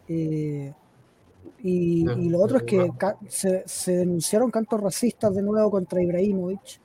Eh, 0.08 0.72
y, 1.62 2.06
y 2.10 2.28
lo 2.28 2.40
otro 2.40 2.58
es 2.58 2.62
que 2.64 2.92
se, 3.28 3.62
se 3.66 3.96
denunciaron 3.98 4.50
cantos 4.50 4.80
racistas 4.80 5.34
de 5.34 5.42
nuevo 5.42 5.70
contra 5.70 6.02
Ibrahimovic. 6.02 6.80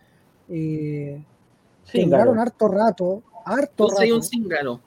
Eh, 0.50 1.24
Sí, 1.84 2.08
claro. 2.08 2.32
duraron 2.34 2.40
harto 2.40 2.68
rato, 2.68 3.24
harto 3.44 3.88
rato, 3.90 4.16
un 4.16 4.24
cíngaro. 4.24 4.82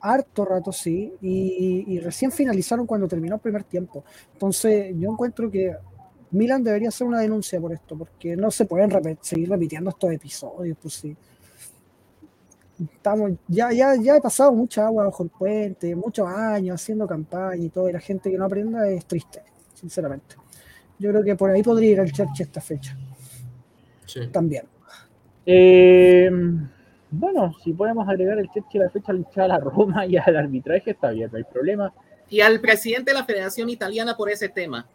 harto 0.00 0.44
rato, 0.44 0.72
sí, 0.72 1.12
y, 1.20 1.84
y 1.94 2.00
recién 2.00 2.32
finalizaron 2.32 2.86
cuando 2.86 3.06
terminó 3.08 3.36
el 3.36 3.40
primer 3.40 3.64
tiempo. 3.64 4.04
Entonces, 4.32 4.92
yo 4.98 5.10
encuentro 5.12 5.50
que 5.50 5.76
Milan 6.32 6.64
debería 6.64 6.88
hacer 6.88 7.06
una 7.06 7.20
denuncia 7.20 7.60
por 7.60 7.72
esto, 7.72 7.96
porque 7.96 8.36
no 8.36 8.50
se 8.50 8.64
pueden 8.66 8.90
seguir 9.22 9.48
repitiendo 9.48 9.90
estos 9.90 10.12
episodios, 10.12 10.76
pues 10.82 10.94
sí. 10.94 11.16
Estamos, 12.94 13.32
ya, 13.48 13.72
ya, 13.72 13.94
ya 13.96 14.16
he 14.16 14.20
pasado 14.20 14.52
mucha 14.52 14.86
agua 14.86 15.04
bajo 15.04 15.22
el 15.22 15.30
puente, 15.30 15.94
muchos 15.94 16.28
años 16.28 16.80
haciendo 16.80 17.06
campaña 17.06 17.64
y 17.64 17.68
todo, 17.68 17.88
y 17.88 17.92
la 17.92 18.00
gente 18.00 18.30
que 18.30 18.38
no 18.38 18.44
aprenda 18.44 18.88
es 18.88 19.04
triste, 19.06 19.42
sinceramente. 19.74 20.36
Yo 20.98 21.10
creo 21.10 21.22
que 21.22 21.36
por 21.36 21.50
ahí 21.50 21.62
podría 21.62 21.90
ir 21.90 22.00
al 22.00 22.12
Church 22.12 22.40
esta 22.40 22.60
fecha. 22.60 22.96
Sí. 24.06 24.28
También. 24.28 24.64
Eh, 25.44 26.30
bueno, 27.10 27.52
si 27.62 27.72
podemos 27.72 28.08
agregar 28.08 28.38
el 28.38 28.48
Church 28.50 28.76
a 28.76 28.78
la 28.78 28.90
fecha 28.90 29.12
a 29.44 29.48
la 29.48 29.58
Roma 29.58 30.06
y 30.06 30.16
al 30.16 30.36
arbitraje, 30.36 30.92
está 30.92 31.10
bien, 31.10 31.28
no 31.30 31.38
hay 31.38 31.44
problema. 31.44 31.92
Y 32.28 32.40
al 32.40 32.60
presidente 32.60 33.10
de 33.10 33.18
la 33.18 33.24
Federación 33.24 33.68
Italiana 33.68 34.16
por 34.16 34.30
ese 34.30 34.48
tema. 34.48 34.86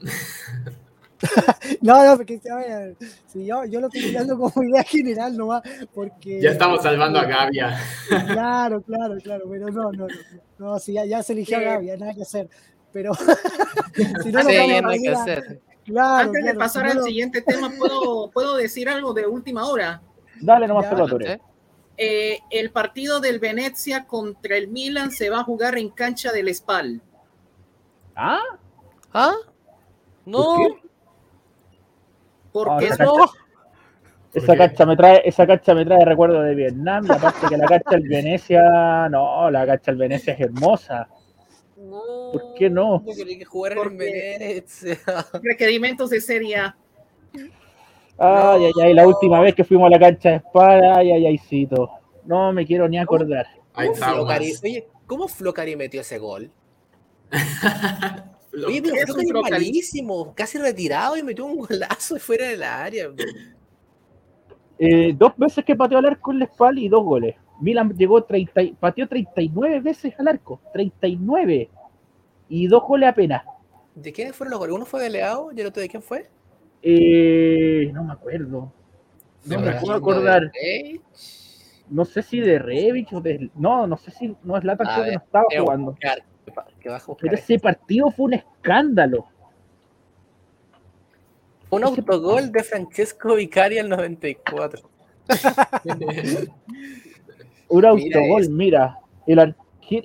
no, 1.82 2.04
no, 2.04 2.16
porque 2.16 2.40
a 2.50 2.56
ver, 2.56 2.96
si 3.26 3.44
yo, 3.44 3.64
yo 3.64 3.80
lo 3.80 3.88
estoy 3.88 4.02
mirando 4.02 4.38
como 4.38 4.62
idea 4.68 4.82
general 4.82 5.36
nomás, 5.36 5.62
porque... 5.94 6.40
Ya 6.40 6.50
estamos 6.50 6.82
salvando 6.82 7.18
a 7.18 7.24
Gavia. 7.24 7.78
Claro, 8.26 8.82
claro, 8.82 9.16
claro, 9.22 9.44
pero 9.50 9.68
no, 9.68 9.92
no, 9.92 10.06
no, 10.06 10.14
no, 10.58 10.78
si 10.78 10.94
ya, 10.94 11.04
ya 11.04 11.22
se 11.22 11.32
eligió 11.32 11.58
a 11.58 11.60
Gavia, 11.60 11.96
nada 11.96 12.14
que 12.14 12.22
hacer, 12.22 12.48
pero... 12.92 13.12
si 14.22 14.32
no, 14.32 14.42
no, 14.42 14.88
hay 14.88 15.02
que 15.02 15.10
hacer. 15.10 15.60
Claro, 15.84 16.28
Antes 16.28 16.44
de 16.44 16.54
pasar 16.54 16.86
al 16.86 17.02
siguiente 17.02 17.42
tema, 17.42 17.70
¿puedo, 17.76 18.30
¿puedo 18.30 18.56
decir 18.56 18.88
algo 18.88 19.12
de 19.12 19.26
última 19.26 19.66
hora? 19.66 20.00
Dale 20.40 20.66
nomás, 20.66 20.86
eh, 22.02 22.38
el 22.48 22.70
partido 22.70 23.20
del 23.20 23.40
Venecia 23.40 24.06
contra 24.06 24.56
el 24.56 24.68
Milan 24.68 25.10
se 25.10 25.28
va 25.28 25.40
a 25.40 25.44
jugar 25.44 25.76
en 25.76 25.90
cancha 25.90 26.32
del 26.32 26.54
Spal. 26.54 27.02
¿Ah? 28.16 28.40
¿Ah? 29.12 29.34
No. 30.24 30.56
¿Por 30.56 30.89
qué, 32.78 32.90
no? 32.98 33.30
Esa 34.32 34.56
cancha 34.56 34.86
me 34.86 34.96
trae, 34.96 35.22
esa 35.24 35.46
cancha 35.46 35.74
me 35.74 35.84
trae 35.84 36.04
recuerdo 36.04 36.40
de 36.42 36.54
Vietnam, 36.54 37.04
y 37.08 37.12
aparte 37.12 37.48
que 37.48 37.56
la 37.56 37.66
cancha 37.66 37.90
del 37.90 38.08
Venecia, 38.08 39.08
no, 39.10 39.50
la 39.50 39.66
cancha 39.66 39.90
del 39.90 39.98
Venecia 39.98 40.34
es 40.34 40.40
hermosa. 40.40 41.08
No, 41.76 42.00
¿Por 42.32 42.54
qué 42.54 42.70
no? 42.70 43.02
que 43.04 43.44
jugar 43.44 43.72
en 43.72 43.96
Venecia. 43.96 44.98
Requerimientos 45.42 46.10
de 46.10 46.20
serie 46.20 46.56
A. 46.56 46.76
Ay, 48.18 48.66
ay, 48.66 48.72
ay, 48.82 48.94
la 48.94 49.06
última 49.06 49.40
vez 49.40 49.54
que 49.54 49.64
fuimos 49.64 49.86
a 49.86 49.90
la 49.90 49.98
cancha 49.98 50.28
de 50.28 50.36
espada, 50.36 50.98
ay, 50.98 51.10
ay, 51.10 51.26
ay, 51.26 51.68
No 52.24 52.52
me 52.52 52.66
quiero 52.66 52.86
ni 52.88 52.98
acordar. 52.98 53.46
¿Cómo, 53.72 53.94
Flocari, 53.94 54.52
oye, 54.62 54.88
¿cómo 55.06 55.26
Flocari 55.26 55.74
metió 55.74 56.02
ese 56.02 56.18
gol? 56.18 56.50
Oye, 58.52 58.82
pero 58.82 58.96
es 58.96 59.50
malísimo, 59.50 60.34
casi 60.34 60.58
retirado 60.58 61.16
y 61.16 61.22
metió 61.22 61.46
un 61.46 61.58
golazo 61.58 62.16
fuera 62.18 62.48
del 62.48 62.62
área. 62.62 63.10
Eh, 64.78 65.14
dos 65.16 65.32
veces 65.36 65.64
que 65.64 65.76
pateó 65.76 65.98
al 65.98 66.06
arco 66.06 66.32
en 66.32 66.40
la 66.40 66.46
espalda 66.46 66.80
y 66.80 66.88
dos 66.88 67.04
goles. 67.04 67.36
Milan 67.60 67.94
llegó 67.96 68.24
30, 68.24 68.78
pateó 68.80 69.06
39 69.06 69.80
veces 69.80 70.14
al 70.18 70.28
arco, 70.28 70.60
39 70.72 71.70
y 72.48 72.66
dos 72.66 72.82
goles 72.82 73.08
apenas. 73.08 73.44
¿De 73.94 74.12
quiénes 74.12 74.34
fueron 74.34 74.52
los 74.52 74.60
goles? 74.60 74.74
¿Uno 74.74 74.86
fue 74.86 75.02
de 75.02 75.10
Leao 75.10 75.52
y 75.52 75.60
el 75.60 75.66
otro 75.66 75.82
de 75.82 75.88
quién 75.88 76.02
fue? 76.02 76.28
Eh, 76.82 77.90
no 77.92 78.04
me 78.04 78.12
acuerdo. 78.12 78.72
No 79.44 79.60
me 79.60 79.72
puedo 79.72 79.94
acordar. 79.94 80.50
No 81.88 82.04
sé 82.04 82.22
si 82.22 82.40
de 82.40 82.58
Revich 82.58 83.12
o 83.12 83.20
de. 83.20 83.50
No, 83.54 83.86
no 83.86 83.96
sé 83.96 84.10
si 84.10 84.34
no 84.42 84.56
es 84.56 84.64
Lata 84.64 84.84
que 84.84 85.12
no 85.12 85.18
estaba 85.18 85.44
jugando. 85.58 85.96
Pero 86.44 87.34
ese 87.34 87.58
partido 87.58 88.10
fue 88.10 88.26
un 88.26 88.34
escándalo. 88.34 89.26
Un 91.70 91.84
autogol 91.84 92.50
de 92.50 92.64
Francesco 92.64 93.36
Vicari 93.36 93.78
al 93.78 93.88
94. 93.88 94.90
un 97.68 97.84
autogol, 97.84 98.48
mira. 98.50 98.98
El, 99.26 99.54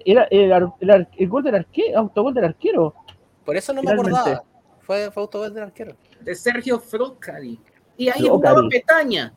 era 0.06 0.24
el, 0.30 1.28
gol 1.28 1.44
del 1.44 1.56
arquero, 1.56 2.00
autogol 2.00 2.34
del 2.34 2.46
arquero. 2.46 2.94
Por 3.44 3.56
eso 3.58 3.74
no 3.74 3.82
me 3.82 3.92
acordaba. 3.92 4.44
Fue, 4.82 5.10
fue 5.12 5.24
autogol 5.24 5.54
del 5.54 5.64
arquero. 5.64 5.96
De 6.22 6.36
Sergio 6.36 6.80
Frocari. 6.80 7.60
Y 7.98 8.10
ahí 8.10 8.28
jugaba 8.28 8.62
Petaña. 8.70 9.34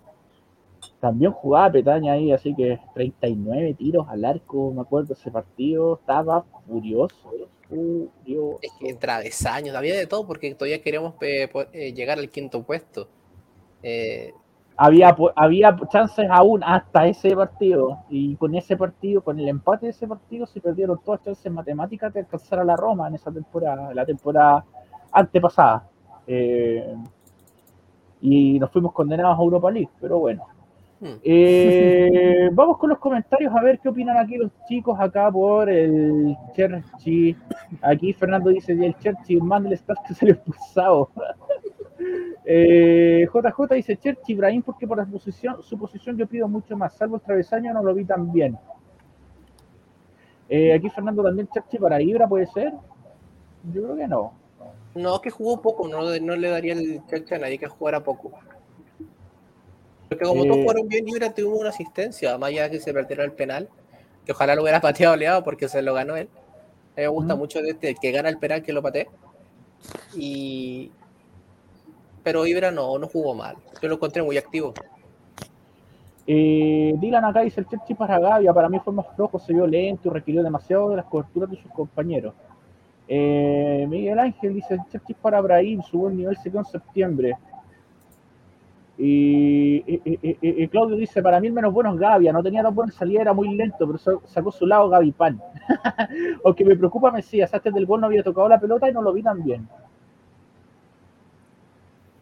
También 1.00 1.32
jugaba 1.32 1.70
Petaña 1.70 2.14
ahí, 2.14 2.32
así 2.32 2.54
que 2.54 2.78
39 2.94 3.74
tiros 3.74 4.08
al 4.08 4.24
arco, 4.24 4.72
me 4.72 4.80
acuerdo 4.80 5.14
ese 5.14 5.30
partido, 5.30 5.98
estaba 6.00 6.44
furioso, 6.66 7.16
furioso. 7.68 8.58
Es 8.62 8.72
que 8.78 8.88
en 8.88 8.98
travesaños, 8.98 9.76
había 9.76 9.96
de 9.96 10.06
todo 10.06 10.26
porque 10.26 10.54
todavía 10.54 10.82
queremos 10.82 11.14
eh, 11.20 11.48
eh, 11.72 11.92
llegar 11.92 12.18
al 12.18 12.30
quinto 12.30 12.62
puesto. 12.62 13.08
Eh, 13.82 14.32
había, 14.76 15.16
había 15.36 15.76
chances 15.90 16.26
aún 16.30 16.62
hasta 16.64 17.06
ese 17.06 17.34
partido, 17.34 17.98
y 18.08 18.36
con 18.36 18.54
ese 18.54 18.76
partido, 18.76 19.22
con 19.22 19.38
el 19.38 19.48
empate 19.48 19.86
de 19.86 19.90
ese 19.90 20.06
partido, 20.06 20.46
se 20.46 20.60
perdieron 20.60 21.00
todas 21.04 21.22
chances 21.22 21.50
matemáticas 21.52 22.12
de 22.12 22.20
alcanzar 22.20 22.60
a 22.60 22.64
la 22.64 22.76
Roma 22.76 23.08
en 23.08 23.14
esa 23.14 23.30
temporada, 23.30 23.92
la 23.94 24.04
temporada 24.06 24.64
antepasada. 25.12 25.88
y 28.20 28.58
nos 28.58 28.70
fuimos 28.70 28.92
condenados 28.92 29.38
a 29.38 29.42
Europa 29.42 29.70
League, 29.70 29.90
pero 30.00 30.18
bueno. 30.18 30.57
Eh, 31.00 32.50
vamos 32.52 32.76
con 32.76 32.90
los 32.90 32.98
comentarios 32.98 33.54
a 33.54 33.62
ver 33.62 33.78
qué 33.78 33.88
opinan 33.88 34.16
aquí 34.16 34.36
los 34.36 34.50
chicos 34.68 34.98
acá 34.98 35.30
por 35.30 35.70
el 35.70 36.36
Cherchi. 36.54 37.36
Aquí 37.82 38.12
Fernando 38.12 38.50
dice, 38.50 38.72
el 38.72 38.96
Cherchi, 38.98 39.36
mándale 39.36 39.76
estás 39.76 39.98
que 40.06 40.14
salió 40.14 40.34
expulsado. 40.34 41.10
eh, 42.44 43.26
JJ 43.32 43.74
dice, 43.74 43.96
Cherchi, 43.96 44.32
Ibrahim, 44.32 44.62
porque 44.62 44.86
por 44.86 44.98
la 44.98 45.06
posición, 45.06 45.62
su 45.62 45.78
posición 45.78 46.16
yo 46.16 46.26
pido 46.26 46.48
mucho 46.48 46.76
más, 46.76 46.94
salvo 46.94 47.16
el 47.16 47.22
travesaño 47.22 47.72
no 47.72 47.82
lo 47.82 47.94
vi 47.94 48.04
tan 48.04 48.32
bien. 48.32 48.58
Eh, 50.48 50.72
aquí 50.72 50.90
Fernando 50.90 51.22
también, 51.22 51.48
Cherchi 51.48 51.78
para 51.78 52.02
Ibra 52.02 52.26
puede 52.26 52.46
ser. 52.46 52.72
Yo 53.72 53.82
creo 53.82 53.96
que 53.96 54.08
no. 54.08 54.32
No, 54.94 55.20
que 55.20 55.30
jugó 55.30 55.62
poco, 55.62 55.86
no, 55.86 56.00
no 56.18 56.36
le 56.36 56.48
daría 56.48 56.72
el 56.72 57.06
Cherchi 57.06 57.34
a 57.34 57.38
nadie 57.38 57.58
que 57.58 57.68
jugara 57.68 58.02
poco. 58.02 58.32
Porque 60.08 60.24
como 60.24 60.44
todos 60.44 60.64
fueron 60.64 60.88
bien 60.88 61.04
libres, 61.04 61.34
tuvo 61.34 61.58
una 61.58 61.68
asistencia, 61.70 62.36
más 62.38 62.48
allá 62.48 62.64
de 62.64 62.70
que 62.70 62.80
se 62.80 62.92
perdiera 62.92 63.24
el 63.24 63.32
penal, 63.32 63.68
que 64.24 64.32
ojalá 64.32 64.54
lo 64.54 64.62
hubiera 64.62 64.80
pateado 64.82 65.16
Leado 65.16 65.44
porque 65.44 65.68
se 65.68 65.82
lo 65.82 65.94
ganó 65.94 66.16
él. 66.16 66.28
A 66.96 67.00
mí 67.00 67.02
me 67.02 67.08
gusta 67.08 67.36
mucho 67.36 67.60
de 67.62 67.70
este, 67.70 67.94
que 67.94 68.10
gana 68.10 68.28
el 68.28 68.38
penal 68.38 68.62
que 68.62 68.72
lo 68.72 68.82
patee. 68.82 69.08
Y... 70.16 70.90
Pero 72.24 72.46
Ibra 72.46 72.70
no, 72.70 72.98
no 72.98 73.06
jugó 73.06 73.34
mal. 73.34 73.56
Yo 73.80 73.88
lo 73.88 73.94
encontré 73.94 74.22
muy 74.22 74.36
activo. 74.36 74.74
Eh, 76.30 76.94
Dylan 76.98 77.24
acá 77.24 77.40
dice 77.40 77.60
el 77.60 77.66
Chechi 77.68 77.94
para 77.94 78.18
Gavia, 78.18 78.52
para 78.52 78.68
mí 78.68 78.78
fue 78.80 78.92
más 78.92 79.06
flojo, 79.16 79.38
se 79.38 79.54
vio 79.54 79.66
lento 79.66 80.10
y 80.10 80.12
requirió 80.12 80.42
demasiado 80.42 80.90
de 80.90 80.96
las 80.96 81.06
coberturas 81.06 81.50
de 81.50 81.56
sus 81.56 81.72
compañeros. 81.72 82.34
Eh, 83.08 83.86
Miguel 83.88 84.18
Ángel 84.18 84.52
dice 84.52 84.74
el 84.74 84.80
Chechi 84.92 85.14
para 85.14 85.40
Brahim, 85.40 85.80
su 85.82 86.00
buen 86.00 86.18
nivel 86.18 86.36
se 86.36 86.50
quedó 86.50 86.58
en 86.58 86.64
septiembre. 86.66 87.34
Y, 89.00 90.68
Claudio 90.68 90.96
dice, 90.96 91.22
para 91.22 91.38
mí 91.38 91.46
el 91.46 91.52
menos 91.52 91.72
bueno 91.72 91.94
es 91.94 92.00
Gavia, 92.00 92.32
no 92.32 92.42
tenía 92.42 92.64
tan 92.64 92.74
buena 92.74 92.92
salida, 92.92 93.20
era 93.20 93.32
muy 93.32 93.54
lento, 93.54 93.86
pero 93.86 94.20
sacó 94.26 94.50
su 94.50 94.66
lado 94.66 94.88
Gavi 94.88 95.12
Pan. 95.12 95.40
Aunque 96.44 96.64
me 96.64 96.74
preocupa 96.74 97.12
Mesías, 97.12 97.54
antes 97.54 97.72
del 97.72 97.86
gol 97.86 98.00
no 98.00 98.06
había 98.06 98.24
tocado 98.24 98.48
la 98.48 98.58
pelota 98.58 98.90
y 98.90 98.92
no 98.92 99.00
lo 99.00 99.12
vi 99.12 99.22
tan 99.22 99.42
bien. 99.44 99.68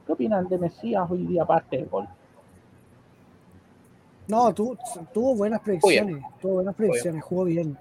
¿Qué 0.06 0.12
opinan 0.12 0.46
de 0.48 0.58
Mesías 0.58 1.10
hoy 1.10 1.26
día 1.26 1.44
aparte 1.44 1.78
del 1.78 1.88
gol? 1.88 2.06
No, 4.28 4.52
tuvo, 4.52 5.34
buenas 5.34 5.60
predicciones, 5.60 6.22
tuvo 6.40 6.54
buenas 6.54 6.74
predicciones, 6.74 7.24
jugó 7.24 7.44
bien. 7.44 7.78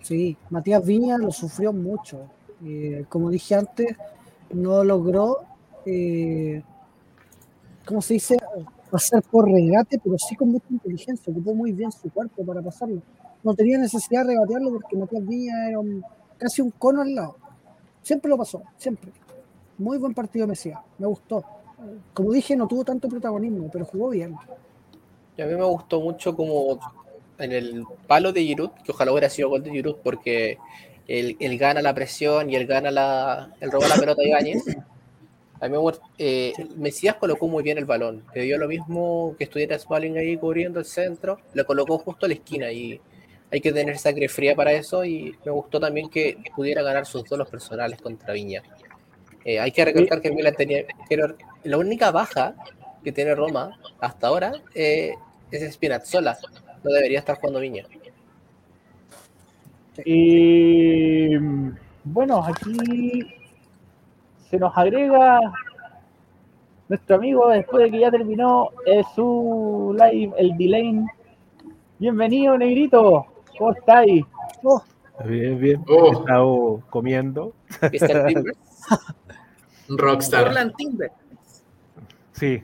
Sí, 0.00 0.36
Matías 0.48 0.86
Viña 0.86 1.18
lo 1.18 1.30
sufrió 1.32 1.72
mucho. 1.72 2.20
Eh, 2.64 3.04
como 3.08 3.30
dije 3.30 3.56
antes, 3.56 3.96
no 4.50 4.84
logró 4.84 5.40
eh, 5.84 6.62
¿cómo 7.88 8.02
se 8.02 8.14
dice? 8.14 8.36
Pasar 8.90 9.22
por 9.22 9.50
regate, 9.50 9.98
pero 10.02 10.16
sí 10.18 10.36
con 10.36 10.50
mucha 10.50 10.66
inteligencia, 10.70 11.32
ocupó 11.32 11.54
muy 11.54 11.72
bien 11.72 11.90
su 11.90 12.10
cuerpo 12.10 12.44
para 12.44 12.60
pasarlo. 12.60 13.00
No 13.42 13.54
tenía 13.54 13.78
necesidad 13.78 14.22
de 14.22 14.34
regatearlo 14.34 14.72
porque 14.72 14.96
Matías 14.96 15.26
Viña 15.26 15.68
era 15.68 15.78
casi 16.36 16.60
un 16.60 16.70
cono 16.70 17.02
al 17.02 17.14
lado. 17.14 17.36
Siempre 18.02 18.28
lo 18.28 18.36
pasó, 18.36 18.62
siempre. 18.76 19.10
Muy 19.78 19.96
buen 19.98 20.12
partido 20.12 20.46
Mesías, 20.46 20.78
me 20.98 21.06
gustó. 21.06 21.44
Como 22.12 22.32
dije, 22.32 22.56
no 22.56 22.66
tuvo 22.66 22.84
tanto 22.84 23.08
protagonismo, 23.08 23.70
pero 23.72 23.84
jugó 23.84 24.10
bien. 24.10 24.34
Y 25.36 25.42
a 25.42 25.46
mí 25.46 25.54
me 25.54 25.64
gustó 25.64 26.00
mucho 26.00 26.34
como 26.34 26.78
en 27.38 27.52
el 27.52 27.84
palo 28.06 28.32
de 28.32 28.42
Giroud, 28.42 28.70
que 28.84 28.92
ojalá 28.92 29.12
hubiera 29.12 29.30
sido 29.30 29.48
gol 29.48 29.62
de 29.62 29.70
Giroud, 29.70 29.96
porque 30.02 30.58
él, 31.06 31.36
gana 31.58 31.80
la 31.80 31.94
presión 31.94 32.50
y 32.50 32.56
él 32.56 32.66
gana 32.66 32.90
la, 32.90 33.54
él 33.60 33.70
roba 33.70 33.88
la 33.88 33.96
pelota 33.96 34.20
de 34.20 34.28
Ibáñez 34.28 34.64
a 35.60 35.68
mí 35.68 35.76
eh, 36.18 36.52
Mesías 36.76 37.16
colocó 37.16 37.48
muy 37.48 37.62
bien 37.62 37.78
el 37.78 37.84
balón. 37.84 38.24
Le 38.34 38.42
dio 38.42 38.58
lo 38.58 38.68
mismo 38.68 39.34
que 39.36 39.44
estuviera 39.44 39.78
Smalling 39.78 40.16
ahí 40.16 40.36
cubriendo 40.36 40.78
el 40.78 40.84
centro. 40.84 41.40
Le 41.52 41.64
colocó 41.64 41.98
justo 41.98 42.26
a 42.26 42.28
la 42.28 42.34
esquina 42.34 42.70
y 42.70 43.00
hay 43.50 43.60
que 43.60 43.72
tener 43.72 43.98
sangre 43.98 44.28
fría 44.28 44.54
para 44.54 44.72
eso. 44.72 45.04
Y 45.04 45.34
me 45.44 45.50
gustó 45.50 45.80
también 45.80 46.08
que, 46.08 46.38
pudiera 46.54 46.82
ganar 46.82 47.06
sus 47.06 47.24
duelos 47.24 47.48
personales 47.48 48.00
contra 48.00 48.32
Viña. 48.34 48.62
Eh, 49.44 49.58
hay 49.58 49.72
que 49.72 49.84
recordar 49.84 50.20
que 50.20 50.30
Milan 50.30 50.54
tenía. 50.54 50.84
Pero 51.08 51.34
la 51.64 51.78
única 51.78 52.12
baja 52.12 52.54
que 53.02 53.10
tiene 53.10 53.34
Roma 53.34 53.80
hasta 54.00 54.28
ahora 54.28 54.52
eh, 54.74 55.14
es 55.50 55.72
Spinazzola. 55.72 56.38
No 56.84 56.90
debería 56.92 57.18
estar 57.18 57.36
jugando 57.36 57.58
Viña. 57.58 57.84
Y 60.04 61.36
bueno, 62.04 62.44
aquí 62.44 63.37
se 64.50 64.58
nos 64.58 64.76
agrega 64.76 65.40
nuestro 66.88 67.16
amigo 67.16 67.48
después 67.48 67.84
de 67.84 67.90
que 67.90 68.00
ya 68.00 68.10
terminó 68.10 68.70
eh, 68.86 69.02
su 69.14 69.94
live, 69.98 70.32
el 70.38 70.56
delay. 70.56 71.04
Bienvenido, 71.98 72.56
Negrito. 72.56 73.26
¿Cómo 73.58 73.72
estáis? 73.72 74.24
Oh, 74.62 74.82
Bien, 75.24 75.58
bien. 75.58 75.84
Oh. 75.88 76.06
He 76.06 76.10
estado 76.12 76.82
comiendo. 76.88 77.52
Timbers. 77.90 78.56
Rockstar. 79.88 80.44
Portland 80.44 80.74
Timber. 80.76 81.12
Sí. 82.32 82.62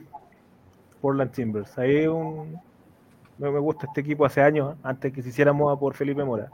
Portland 1.01 1.31
Timbers. 1.31 1.77
Ahí 1.77 2.07
un. 2.07 2.59
Me 3.37 3.51
me 3.51 3.59
gusta 3.59 3.85
este 3.87 3.99
equipo 4.01 4.25
hace 4.25 4.41
años, 4.41 4.77
antes 4.81 5.11
que 5.11 5.21
se 5.21 5.29
hiciéramos 5.29 5.71
a 5.71 5.77
por 5.77 5.93
Felipe 5.93 6.23
Mora. 6.23 6.49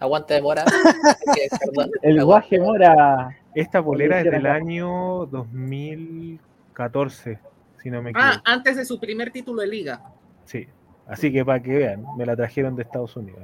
Aguante 0.00 0.34
de 0.34 0.42
mora. 0.42 0.64
Perdón. 1.60 1.90
El 2.02 2.18
Aguante. 2.18 2.24
guaje 2.24 2.60
Mora. 2.60 3.43
Esta 3.54 3.80
bolera 3.80 4.20
es 4.20 4.30
del 4.30 4.46
año 4.46 5.26
2014, 5.26 7.38
si 7.82 7.90
no 7.90 8.02
me 8.02 8.10
equivoco. 8.10 8.32
Ah, 8.34 8.42
antes 8.44 8.76
de 8.76 8.84
su 8.84 8.98
primer 8.98 9.30
título 9.30 9.60
de 9.62 9.68
liga. 9.68 10.02
Sí. 10.44 10.66
Así 11.06 11.30
que 11.32 11.44
para 11.44 11.60
que 11.62 11.72
vean, 11.76 12.04
me 12.16 12.24
la 12.26 12.34
trajeron 12.34 12.74
de 12.76 12.82
Estados 12.82 13.14
Unidos. 13.16 13.40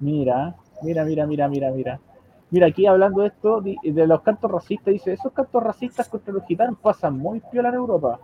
Mira, 0.00 0.56
mira, 0.82 1.04
mira, 1.04 1.26
mira, 1.26 1.48
mira, 1.48 1.70
mira. 1.70 2.00
Mira, 2.50 2.66
aquí 2.68 2.86
hablando 2.86 3.22
de 3.22 3.28
esto, 3.28 3.60
de 3.60 4.06
los 4.06 4.22
cantos 4.22 4.50
racistas, 4.50 4.92
dice, 4.94 5.12
esos 5.12 5.32
cantos 5.32 5.62
racistas 5.62 6.08
contra 6.08 6.32
los 6.32 6.44
gitanos 6.46 6.78
pasan 6.80 7.18
muy 7.18 7.40
piola 7.40 7.68
en 7.70 7.74
Europa. 7.74 8.20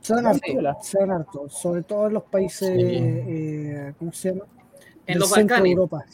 se 0.00 0.14
dan 0.14 0.24
Muy 0.24 0.32
harto, 0.32 0.42
piola. 0.46 0.76
se 0.80 0.98
dan 0.98 1.10
harto, 1.12 1.48
sobre 1.48 1.82
todo 1.84 2.08
en 2.08 2.14
los 2.14 2.24
países, 2.24 2.68
Sí. 2.68 2.96
eh, 2.98 3.94
¿cómo 4.00 4.10
se 4.12 4.30
llama? 4.32 4.46
En 5.06 5.14
Del 5.14 5.18
los 5.20 5.30
Balcanes. 5.30 5.70
Europa. 5.72 6.04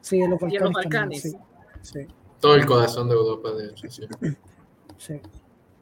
Sí, 0.00 0.18
en 0.20 0.30
los 0.30 0.40
Y 0.40 0.44
Balcanes. 0.44 0.60
en 0.60 0.64
los 0.64 0.72
también, 0.72 0.90
Balcanes. 0.90 1.22
sí, 1.22 1.36
sí, 1.82 2.06
Todo 2.44 2.54
el 2.56 2.66
corazón 2.66 3.08
de 3.08 3.14
Europa, 3.14 3.52
de 3.52 3.66
hecho, 3.70 3.88
sí. 3.88 4.02
sí. 4.98 5.20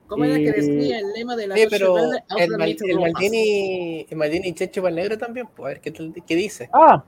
¿Cómo 0.07 0.25
era 0.25 0.37
que 0.37 0.53
decía 0.53 0.99
el 1.01 1.13
lema 1.13 1.35
de 1.37 1.47
la 1.49 1.55
pero 1.71 1.95
Deutsche 1.95 2.15
Welle? 2.35 2.45
el, 2.45 2.51
Mal- 2.59 2.77
el. 2.91 3.01
Maldini, 3.01 4.07
el 4.11 4.17
Maldini 4.17 4.55
Checho 4.55 4.83
para 4.83 4.91
el 4.91 4.97
negro 4.97 5.19
también, 5.19 5.49
pues 5.57 5.65
a 5.67 5.69
ver 5.71 5.81
qué, 5.81 5.91
tal- 5.91 6.13
qué 6.27 6.37
dice. 6.37 6.69
Ah, 6.73 7.03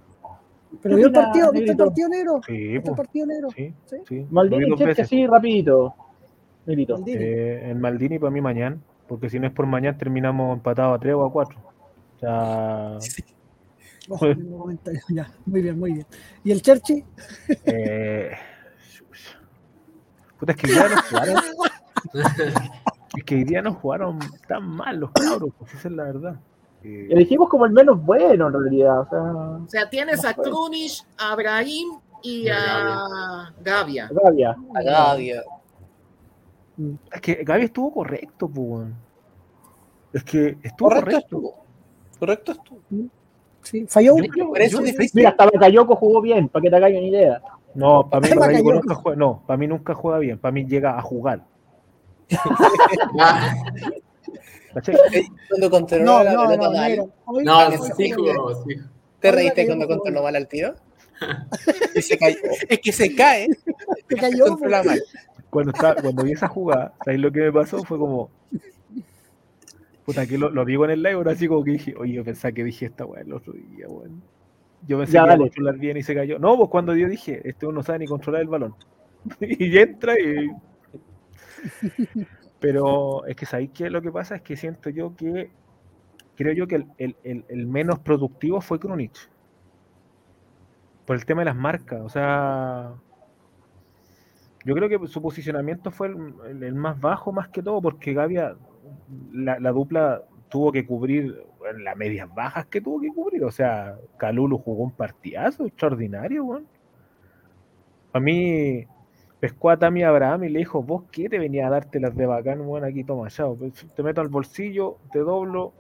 Pero 0.83 0.97
vio 0.97 1.07
el 1.07 1.13
partido, 1.13 1.53
¿viste 1.53 1.71
el 1.73 1.77
partido 1.77 2.09
negro? 2.09 2.41
Sí, 2.47 2.53
¿Viste 2.53 2.77
el 2.77 2.83
po. 2.83 2.95
partido 2.97 3.27
negro? 3.27 3.49
sí, 3.55 3.75
Sí. 3.87 3.97
sí. 4.09 4.27
Maldini 4.31 4.71
dos 4.71 4.79
Cheche, 4.79 5.03
así 5.03 5.27
rapidito. 5.27 5.95
Negrito. 6.67 6.95
Maldini. 6.97 7.23
Eh, 7.23 7.71
el 7.71 7.77
Maldini 7.77 8.19
para 8.19 8.31
mí 8.31 8.41
mañana, 8.41 8.79
porque 9.07 9.29
si 9.31 9.39
no 9.39 9.47
es 9.47 9.53
por 9.53 9.67
mañana 9.67 9.97
terminamos 9.99 10.53
empatados 10.57 10.97
a 10.97 11.01
3 11.01 11.15
o 11.15 11.25
a 11.27 11.31
4. 11.33 11.59
O 12.17 12.19
sea, 12.19 12.99
Oh, 14.09 14.19
un 14.27 14.51
momento, 14.51 14.91
ya, 15.09 15.31
muy 15.47 15.63
bien, 15.63 15.79
muy 15.79 15.93
bien. 15.95 16.07
¿Y 16.43 16.51
el 16.53 16.61
Cherchi? 16.61 17.03
eh, 17.65 18.31
puta, 20.39 20.53
es 20.53 20.59
que 20.59 20.67
día 20.69 20.89
no 20.89 21.03
jugaron. 21.03 21.37
es 23.17 23.25
que 23.25 23.35
hoy 23.35 23.45
día 23.45 23.63
no 23.63 23.75
jugaron 23.75 24.19
tan 24.49 24.65
mal 24.69 24.99
los 24.99 25.11
cabros, 25.13 25.51
pues 25.59 25.75
esa 25.75 25.89
es 25.89 25.95
la 25.95 26.05
verdad. 26.05 26.37
Eh, 26.83 27.09
Elegimos 27.11 27.49
como 27.49 27.65
el 27.65 27.73
menos 27.73 28.03
bueno 28.05 28.49
en 28.49 28.53
realidad. 28.53 29.01
O 29.01 29.09
sea, 29.09 29.21
O 29.23 29.69
sea, 29.69 29.91
tienes 29.91 30.25
a 30.25 30.35
Krunic, 30.35 30.93
a 31.19 31.35
Brahim 31.35 31.99
y 32.23 32.49
a 32.49 33.51
Gavia. 33.63 34.11
rabia. 34.13 34.57
A 34.75 34.83
Gavia. 34.83 35.43
es 37.13 37.21
que 37.21 37.35
Gaby 37.45 37.65
estuvo 37.65 37.93
correcto, 37.95 38.49
pues. 38.49 38.89
Es 40.13 40.25
que 40.25 40.59
estuvo 40.63 40.89
Correcto 40.91 41.05
correcto. 41.11 41.19
estuvo. 41.19 41.65
Correcto 42.19 42.53
estuvo. 42.53 42.81
Sí, 43.63 43.87
falló. 43.89 44.17
Yo- 44.19 44.55
yo- 44.69 44.81
difícil. 44.83 45.11
Mira, 45.15 45.31
hasta 45.31 45.47
Bakayoko 45.47 45.97
jugó 45.97 46.21
bien, 46.21 46.49
para 46.49 46.63
que 46.63 46.71
te 46.71 46.77
hagan 46.77 46.93
una 46.93 47.01
idea. 47.01 47.43
No, 47.75 48.09
para 48.09 48.21
mí 48.29 48.35
Bakayoko. 48.35 48.73
nunca 48.75 48.95
juega, 48.95 49.17
no, 49.19 49.43
para 49.47 49.57
mí 49.57 49.67
nunca 49.67 49.95
juega 49.95 50.19
bien, 50.19 50.39
para 50.39 50.53
mí 50.53 50.65
llega 50.65 50.99
a 50.99 51.03
jugar. 51.03 51.45
Cuando 55.49 55.71
controló 55.71 56.05
No, 56.05 56.25
la 56.25 56.33
no, 56.33 56.49
pelota 56.49 56.67
no, 56.67 56.73
mal, 56.73 56.97
no, 57.45 57.59
hoy 57.69 57.79
sí, 57.97 58.11
jugó 58.11 58.65
sí. 58.65 58.77
¿te 59.21 59.31
reíste 59.33 59.67
cuando 59.67 59.85
no 59.85 59.89
controló 59.89 60.23
mal 60.23 60.35
al 60.37 60.49
tiro? 60.49 60.75
y 61.95 62.03
se 62.03 62.19
cayó. 62.19 62.39
Es 62.69 62.81
que 62.81 62.93
se 62.93 63.15
cae. 63.15 63.49
Se 64.09 64.17
cayó, 64.17 64.57
mal. 64.59 65.03
Cuando, 65.49 65.71
estaba, 65.73 65.95
cuando 66.03 66.25
vi 66.25 66.33
esa 66.33 66.49
jugada, 66.49 66.93
¿sabes 67.05 67.21
lo 67.21 67.31
que 67.31 67.41
me 67.41 67.53
pasó? 67.53 67.83
Fue 67.85 67.99
como. 67.99 68.31
Puta, 70.05 70.27
que 70.27 70.37
lo, 70.37 70.51
lo 70.51 70.65
digo 70.65 70.85
en 70.85 70.91
el 70.91 71.03
live, 71.03 71.15
ahora 71.15 71.33
así 71.33 71.47
como 71.49 71.63
que 71.65 71.71
dije, 71.71 71.95
oye, 71.97 72.15
yo 72.15 72.25
pensaba 72.25 72.53
que 72.53 72.65
dije 72.65 72.87
esta 72.87 73.07
weá 73.07 73.23
el 73.23 73.33
otro 73.33 73.53
día, 73.53 73.89
weón. 73.89 74.23
Yo 74.87 74.99
pensé 74.99 75.15
Ya, 75.15 75.21
que 75.21 75.25
iba 75.25 75.25
a 75.25 75.29
dale. 75.37 75.45
controlar 75.45 75.79
bien 75.79 75.97
y 75.97 76.03
se 76.03 76.15
cayó. 76.15 76.39
No, 76.39 76.57
pues 76.57 76.69
cuando 76.71 76.95
yo 76.95 77.09
dije, 77.09 77.41
este 77.49 77.67
uno 77.67 77.77
no 77.77 77.83
sabe 77.83 78.01
ni 78.01 78.07
controlar 78.07 78.43
el 78.43 78.49
balón. 78.49 78.75
y 79.41 79.79
entra 79.79 80.15
y. 80.21 80.51
Pero 82.61 83.25
es 83.27 83.37
que 83.37 83.47
sabéis 83.47 83.71
que 83.71 83.91
lo 83.91 84.01
que 84.03 84.11
pasa 84.13 84.37
es 84.37 84.43
que 84.43 84.57
siento 84.57 84.91
yo 84.91 85.15
que. 85.17 85.51
Creo 86.37 86.53
yo 86.53 86.67
que 86.67 86.77
el, 86.77 86.87
el- 86.99 87.17
el- 87.23 87.45
el 87.49 87.67
menos 87.67 87.99
productivo 88.01 88.61
fue 88.61 88.79
Krunic. 88.81 89.13
Por 91.07 91.17
el 91.17 91.25
tema 91.27 91.43
de 91.43 91.47
las 91.47 91.57
marcas. 91.57 92.01
O 92.03 92.09
sea. 92.09 92.93
Yo 94.65 94.75
creo 94.75 94.89
que 94.89 95.07
su 95.09 95.21
posicionamiento 95.21 95.91
fue 95.91 96.09
el, 96.09 96.75
más 96.75 96.99
bajo 96.99 97.33
más 97.33 97.49
que 97.49 97.63
todo 97.63 97.83
porque 97.83 98.15
Gavia, 98.15 98.57
la, 99.31 99.59
la 99.61 99.73
dupla 99.73 100.23
tuvo 100.55 100.71
que 100.71 100.87
cubrir 100.87 101.45
las 101.79 101.97
medias 101.97 102.33
bajas 102.33 102.67
que 102.67 102.81
tuvo 102.81 103.01
que 103.01 103.09
cubrir. 103.13 103.43
O 103.43 103.51
sea, 103.51 103.99
Calulu 104.19 104.57
jugó 104.59 104.85
un 104.85 104.93
partidazo 104.93 105.67
extraordinario, 105.67 106.45
weón. 106.45 106.69
A 108.13 108.21
mí 108.21 108.87
pescó 109.41 109.71
a 109.71 109.77
Tami 109.77 110.05
Abraham 110.05 110.45
y 110.45 110.51
le 110.51 110.61
dijo, 110.61 110.81
vos 110.81 111.07
qué 111.11 111.29
te 111.29 111.41
venía 111.41 111.67
a 111.67 111.71
darte 111.71 111.99
las 111.99 112.15
de 112.15 112.27
bacán, 112.27 112.61
weón, 112.61 112.85
aquí 112.85 113.03
toma, 113.03 113.29
chao. 113.31 113.57
Pues, 113.57 113.85
Te 113.97 114.05
meto 114.05 114.21
al 114.21 114.29
bolsillo, 114.29 114.99
te 115.11 115.19
doblo, 115.19 115.73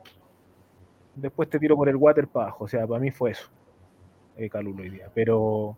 después 1.14 1.48
te 1.48 1.60
tiro 1.60 1.76
por 1.76 1.88
el 1.88 1.94
water 1.94 2.26
para 2.26 2.46
abajo. 2.46 2.64
O 2.64 2.68
sea, 2.68 2.84
para 2.84 2.98
mí 2.98 3.12
fue 3.12 3.30
eso. 3.30 3.48
Eh, 4.36 4.50
hoy 4.52 4.90
día. 4.90 5.08
Pero 5.14 5.76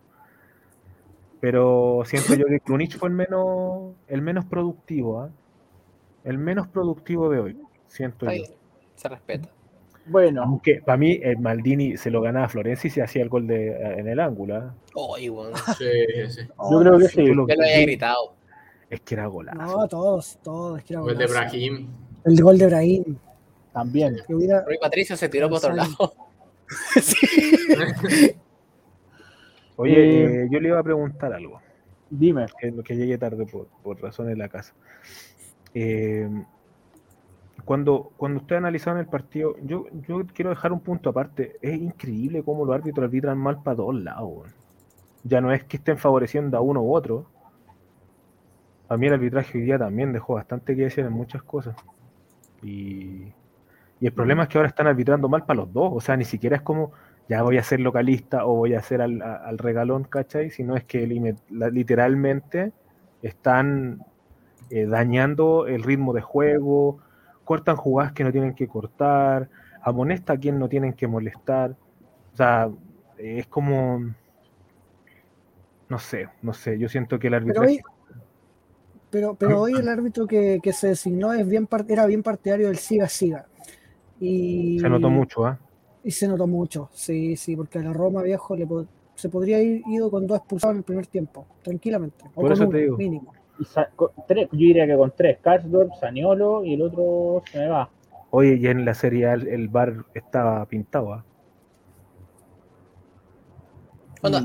pero 1.39 2.01
siento 2.03 2.33
yo 2.33 2.47
que 2.47 2.59
Krunic 2.61 2.97
fue 2.97 3.09
el 3.09 3.15
menos, 3.15 3.93
el 4.07 4.23
menos 4.23 4.45
productivo, 4.45 5.21
¿ah? 5.21 5.29
El 6.23 6.39
menos 6.39 6.67
productivo 6.67 7.29
de 7.29 7.39
hoy, 7.39 7.61
siento 7.85 8.25
yo. 8.25 8.57
Se 8.97 9.07
respeta. 9.07 9.47
Bueno, 10.07 10.43
Aunque 10.43 10.81
para 10.85 10.97
mí 10.97 11.19
el 11.21 11.37
Maldini 11.39 11.95
se 11.97 12.09
lo 12.11 12.21
ganaba 12.21 12.45
a 12.45 12.49
Florencia 12.49 12.87
y 12.87 12.91
se 12.91 13.01
hacía 13.01 13.23
el 13.23 13.29
gol 13.29 13.45
de, 13.47 13.71
en 13.99 14.07
el 14.07 14.19
ángulo. 14.19 14.73
Oye, 14.95 15.29
weón. 15.29 15.53
Sí, 15.77 15.85
sí. 16.29 16.41
yo 16.71 16.79
creo 16.79 16.97
que 16.99 17.07
sí. 17.07 17.25
Yo 17.25 17.33
lo 17.33 17.43
había 17.43 17.81
gritado. 17.81 18.33
Es 18.89 19.01
que 19.01 19.15
era 19.15 19.27
golazo. 19.27 19.57
No, 19.57 19.87
todos, 19.87 20.39
todos. 20.41 20.83
que 20.83 20.93
era 20.93 21.01
el 21.01 21.07
de 21.17 21.25
golazo. 21.25 21.33
Brahim. 21.33 21.87
El 22.25 22.41
gol 22.41 22.57
de 22.57 22.65
Brahim. 22.67 23.17
También. 23.73 24.17
Hubiera, 24.29 24.63
Rui 24.65 24.77
Patricio 24.81 25.15
se 25.15 25.29
tiró 25.29 25.47
por 25.49 25.57
otro 25.59 25.73
lado. 25.73 25.95
Oye, 29.75 29.93
Eh, 29.93 30.43
eh, 30.43 30.47
yo 30.51 30.59
le 30.59 30.69
iba 30.69 30.79
a 30.79 30.83
preguntar 30.83 31.31
algo, 31.33 31.61
Dime. 32.09 32.47
que, 32.59 32.73
que 32.83 32.95
llegué 32.95 33.17
tarde 33.17 33.45
por, 33.45 33.67
por 33.83 34.01
razones 34.01 34.31
de 34.31 34.37
la 34.37 34.49
casa. 34.49 34.73
Eh, 35.73 36.27
cuando, 37.67 38.13
cuando 38.15 38.39
ustedes 38.39 38.59
analizaban 38.59 39.01
el 39.01 39.07
partido, 39.07 39.57
yo, 39.61 39.87
yo 40.07 40.25
quiero 40.33 40.51
dejar 40.51 40.71
un 40.71 40.79
punto 40.79 41.09
aparte. 41.09 41.57
Es 41.61 41.75
increíble 41.75 42.41
cómo 42.41 42.63
los 42.63 42.73
árbitros 42.73 43.03
arbitran 43.03 43.37
mal 43.37 43.61
para 43.61 43.75
todos 43.75 43.93
lados. 43.93 44.47
Ya 45.25 45.41
no 45.41 45.51
es 45.51 45.65
que 45.65 45.75
estén 45.75 45.97
favoreciendo 45.97 46.57
a 46.57 46.61
uno 46.61 46.81
u 46.81 46.95
otro. 46.95 47.25
A 48.87 48.95
mí 48.95 49.07
el 49.07 49.15
arbitraje 49.15 49.57
hoy 49.57 49.65
día 49.65 49.77
también 49.77 50.13
dejó 50.13 50.35
bastante 50.35 50.77
que 50.77 50.83
decir 50.83 51.03
en 51.03 51.11
muchas 51.11 51.43
cosas. 51.43 51.75
Y, 52.63 53.33
y 53.99 54.05
el 54.05 54.13
problema 54.13 54.43
es 54.43 54.49
que 54.49 54.59
ahora 54.59 54.69
están 54.69 54.87
arbitrando 54.87 55.27
mal 55.27 55.45
para 55.45 55.57
los 55.57 55.73
dos. 55.73 55.91
O 55.93 55.99
sea, 55.99 56.15
ni 56.15 56.23
siquiera 56.23 56.55
es 56.55 56.61
como, 56.61 56.93
ya 57.27 57.43
voy 57.43 57.57
a 57.57 57.63
ser 57.63 57.81
localista 57.81 58.45
o 58.45 58.55
voy 58.55 58.75
a 58.75 58.79
hacer 58.79 59.01
al, 59.01 59.57
regalón, 59.57 60.05
¿cachai? 60.05 60.51
Sino 60.51 60.77
es 60.77 60.85
que 60.85 61.05
literalmente 61.49 62.71
están 63.21 64.05
eh, 64.69 64.85
dañando 64.85 65.67
el 65.67 65.83
ritmo 65.83 66.13
de 66.13 66.21
juego, 66.21 66.99
cortan 67.47 67.77
jugadas 67.77 68.11
que 68.11 68.25
no 68.25 68.31
tienen 68.31 68.53
que 68.53 68.67
cortar, 68.67 69.49
amonesta 69.81 70.33
a 70.33 70.37
quien 70.37 70.59
no 70.59 70.67
tienen 70.67 70.91
que 70.93 71.07
molestar. 71.07 71.75
O 72.33 72.37
sea, 72.37 72.69
eh, 73.17 73.39
es 73.39 73.47
como, 73.47 74.13
no 75.87 75.97
sé, 75.97 76.27
no 76.41 76.53
sé, 76.53 76.77
yo 76.77 76.89
siento 76.89 77.17
que 77.17 77.27
el 77.27 77.31
pero 77.31 77.61
arbitraje... 77.61 77.71
hoy, 77.71 77.81
pero, 79.09 79.35
pero 79.35 79.61
hoy 79.61 79.73
el 79.73 79.87
árbitro 79.87 80.27
que, 80.27 80.59
que 80.61 80.73
se 80.73 80.89
designó 80.89 81.31
es 81.31 81.47
bien 81.47 81.69
era 81.87 82.05
bien 82.05 82.21
partidario 82.21 82.67
del 82.67 82.77
siga-siga. 82.77 83.45
Y, 84.19 84.79
se 84.79 84.89
notó 84.89 85.09
mucho, 85.09 85.45
¿ah? 85.45 85.57
Y 86.03 86.11
se 86.11 86.27
notó 86.27 86.47
mucho, 86.47 86.89
sí, 86.91 87.37
sí, 87.37 87.55
porque 87.55 87.79
a 87.79 87.83
la 87.83 87.93
Roma 87.93 88.23
viejo 88.23 88.57
le 88.57 88.67
se 89.15 89.29
podría 89.29 89.61
ir 89.61 89.81
ido 89.87 90.11
con 90.11 90.27
dos 90.27 90.39
expulsados 90.39 90.73
en 90.73 90.77
el 90.79 90.83
primer 90.83 91.07
tiempo, 91.07 91.47
tranquilamente. 91.63 92.25
O 92.35 92.41
Por 92.41 92.43
con 92.43 92.51
eso 92.51 92.63
uno, 92.63 92.71
te 92.71 92.77
digo. 92.79 92.97
mínimo. 92.97 93.33
Y 93.59 93.65
sa- 93.65 93.89
con 93.95 94.09
tres, 94.27 94.47
yo 94.51 94.57
diría 94.57 94.87
que 94.87 94.95
con 94.95 95.13
tres, 95.15 95.39
Karsdorp, 95.41 95.93
Saniolo 95.99 96.63
y 96.63 96.73
el 96.73 96.81
otro 96.81 97.43
se 97.51 97.59
me 97.59 97.67
va. 97.67 97.89
Oye, 98.31 98.59
ya 98.59 98.71
en 98.71 98.85
la 98.85 98.93
serie 98.93 99.27
A 99.27 99.33
el, 99.33 99.47
el 99.47 99.67
bar 99.69 100.05
estaba 100.13 100.65
pintado. 100.65 101.23
el 104.23 104.35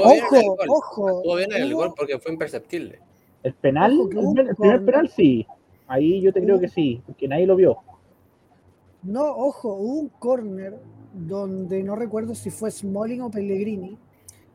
ojo, 0.00 0.56
gol. 0.56 0.68
ojo. 0.68 1.08
Actuó 1.08 1.36
bien 1.36 1.52
en 1.52 1.62
el 1.62 1.74
gol 1.74 1.92
porque 1.96 2.18
fue 2.18 2.32
imperceptible. 2.32 3.00
El 3.42 3.54
penal, 3.54 3.92
Ojo 3.92 4.10
el, 4.36 4.48
el 4.48 4.56
primer 4.56 4.84
penal 4.84 5.08
sí. 5.08 5.46
Ahí 5.86 6.20
yo 6.22 6.32
te 6.32 6.42
creo 6.42 6.58
que 6.58 6.68
sí, 6.68 7.02
porque 7.06 7.28
nadie 7.28 7.46
lo 7.46 7.56
vio. 7.56 7.78
No, 9.02 9.24
ojo, 9.24 9.74
hubo 9.74 10.00
un 10.00 10.08
corner 10.08 10.78
donde 11.12 11.82
no 11.82 11.96
recuerdo 11.96 12.34
si 12.34 12.50
fue 12.50 12.70
Smalling 12.70 13.20
o 13.20 13.30
Pellegrini, 13.30 13.98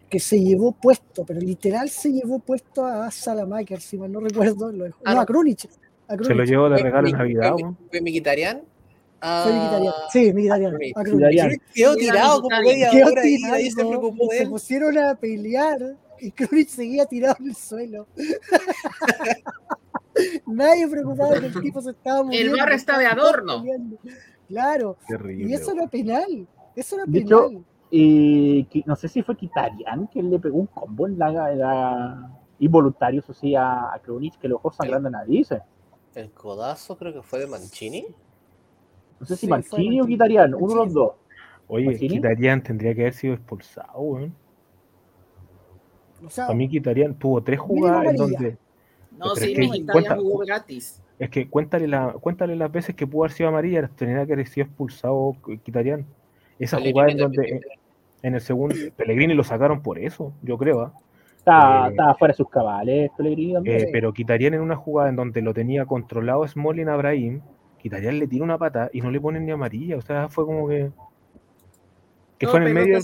que 0.10 0.20
se 0.20 0.42
llevó 0.42 0.72
puesto, 0.72 1.26
pero 1.26 1.40
literal 1.40 1.90
se 1.90 2.12
llevó 2.12 2.40
puesto 2.40 2.86
a 2.86 3.12
Salamaker, 3.12 3.82
si 3.82 3.98
mal 3.98 4.12
no 4.12 4.20
recuerdo. 4.22 4.72
Lo 4.72 4.86
dejó- 4.86 5.02
Ah, 5.06 5.14
no, 5.16 5.22
a 5.22 5.26
Krunic. 5.26 5.70
A 6.08 6.18
Se 6.18 6.34
lo 6.34 6.44
llevó 6.46 6.70
de 6.70 6.78
regalo 6.78 7.08
en 7.10 7.18
Navidad. 7.18 7.52
fue- 7.54 7.64
weón. 7.64 7.78
Fue 7.90 8.02
Mkhitaryan. 8.02 8.62
Ah, 9.20 9.44
Sí. 10.12 10.32
Krunic 11.04 11.62
quedó 11.74 11.96
tirado 11.96 12.42
como 12.42 12.62
media 12.62 12.90
Quedó 12.92 13.08
hora 13.12 13.22
y 13.62 13.72
se 13.72 13.86
preocupó 13.86 14.28
de 14.32 14.38
se 14.38 14.48
pusieron 14.48 14.98
a 14.98 15.16
pelear 15.16 15.96
y 16.20 16.32
Krunic 16.32 16.70
seguía 16.70 17.06
tirado 17.06 17.36
en 17.40 17.50
el 17.50 17.56
suelo. 17.56 18.08
Nadie 20.48 20.88
preocupado 20.88 21.40
que 21.40 21.46
el 21.48 21.62
tipo 21.62 21.82
se 21.82 21.92
estaba 21.92 22.24
muriendo. 22.24 22.58
bar 22.58 22.72
está 22.72 22.98
de 22.98 23.06
adorno. 23.06 23.64
Claro, 24.48 24.98
y 25.50 25.54
eso 25.54 25.72
era 25.74 25.88
penal. 25.88 26.48
Eso 26.76 26.96
era 26.96 27.06
penal. 27.06 27.64
Y 27.90 28.66
qui- 28.66 28.84
no 28.86 28.96
sé 28.96 29.08
si 29.08 29.24
fue 29.24 29.36
Kitarian 29.38 30.08
que 30.08 30.22
le 30.22 30.40
pegó 30.40 30.58
un 30.58 30.68
combo 30.68 31.08
en 31.08 31.18
la, 31.18 31.52
en 31.52 31.60
la- 31.60 32.32
involuntario, 32.60 33.20
eso 33.22 33.34
sí, 33.34 33.56
a, 33.56 33.94
a 33.94 34.00
Krunic, 34.00 34.38
que 34.40 34.48
lo 34.48 34.56
dejó 34.56 34.72
sangrando 34.72 35.08
en 35.10 35.14
narices. 35.14 35.62
El 36.16 36.32
codazo 36.32 36.98
creo 36.98 37.14
que 37.14 37.22
fue 37.22 37.40
de 37.40 37.48
Mancini. 37.48 38.06
No 39.20 39.26
sé 39.26 39.36
si 39.36 39.46
Sí, 39.46 39.48
Mancini 39.48 40.02
o. 40.02 40.06
Kitarian, 40.06 40.54
uno 40.56 40.68
de 40.70 40.76
los 40.76 40.94
dos. 40.94 41.12
Oye, 41.68 41.86
¿Mancini? 41.86 42.16
Kitarian 42.16 42.62
tendría 42.64 42.94
que 42.96 43.02
haber 43.02 43.14
sido 43.14 43.34
expulsado. 43.36 44.00
weón. 44.00 44.34
O 46.26 46.30
sea, 46.30 46.48
A 46.48 46.54
mí 46.54 46.68
Kitarian 46.68 47.14
tuvo 47.14 47.42
tres 47.44 47.60
jugadas 47.60 48.06
en 48.08 48.16
donde. 48.16 48.58
No, 49.18 49.36
sí, 49.36 49.52
es 49.52 49.56
que 49.60 49.68
Mkhitaryan 49.68 49.86
cuenta- 49.94 50.16
jugó 50.16 50.38
gratis. 50.40 51.02
Es 51.20 51.30
que 51.30 51.50
cuéntale, 51.50 51.88
la, 51.88 52.14
cuéntale 52.14 52.56
las 52.56 52.72
veces 52.72 52.96
que 52.96 53.08
pudo 53.08 53.24
haber 53.24 53.32
sido 53.32 53.50
amarilla, 53.50 53.88
tendría 53.88 54.26
que 54.26 54.34
haber 54.34 54.48
sido 54.48 54.66
expulsado 54.68 55.36
Kitarian. 55.64 56.06
Esa 56.60 56.78
Pellegrini 56.78 56.94
jugada 56.94 57.12
en 57.12 57.18
donde 57.18 57.62
en 58.24 58.36
el 58.36 58.42
segundo 58.42 58.76
Pellegrini 58.96 59.34
lo 59.34 59.44
sacaron 59.44 59.82
por 59.82 60.00
eso, 60.00 60.34
yo 60.42 60.58
creo. 60.58 60.82
¿ah? 60.82 60.94
Estaba, 61.38 61.88
Eh, 61.88 61.92
estaba 61.92 62.16
fuera 62.16 62.32
de 62.34 62.38
sus 62.38 62.50
cabales, 62.50 63.12
Pellegrini 63.16 63.54
también. 63.54 63.82
Eh, 63.82 63.90
pero 63.92 64.14
Kitarian 64.14 64.54
en 64.54 64.62
una 64.62 64.76
jugada 64.76 65.10
en 65.10 65.16
donde 65.16 65.42
lo 65.42 65.54
tenía 65.54 65.86
controlado 65.86 66.48
Smolin 66.48 66.90
a 66.90 66.96
Brahim, 66.96 67.42
Kitarian 67.80 68.20
le 68.20 68.28
tira 68.28 68.44
una 68.44 68.58
pata 68.58 68.90
y 68.92 69.02
no 69.02 69.12
le 69.12 69.22
ponen 69.22 69.46
ni 69.46 69.52
amarilla. 69.52 69.98
O 69.98 70.02
sea, 70.02 70.30
fue 70.30 70.46
como 70.46 70.68
que. 70.68 70.92
Que 72.38 72.46
No, 72.46 72.52
fue 72.52 72.62
en 72.62 72.68
el 72.68 72.74
medio. 72.74 72.98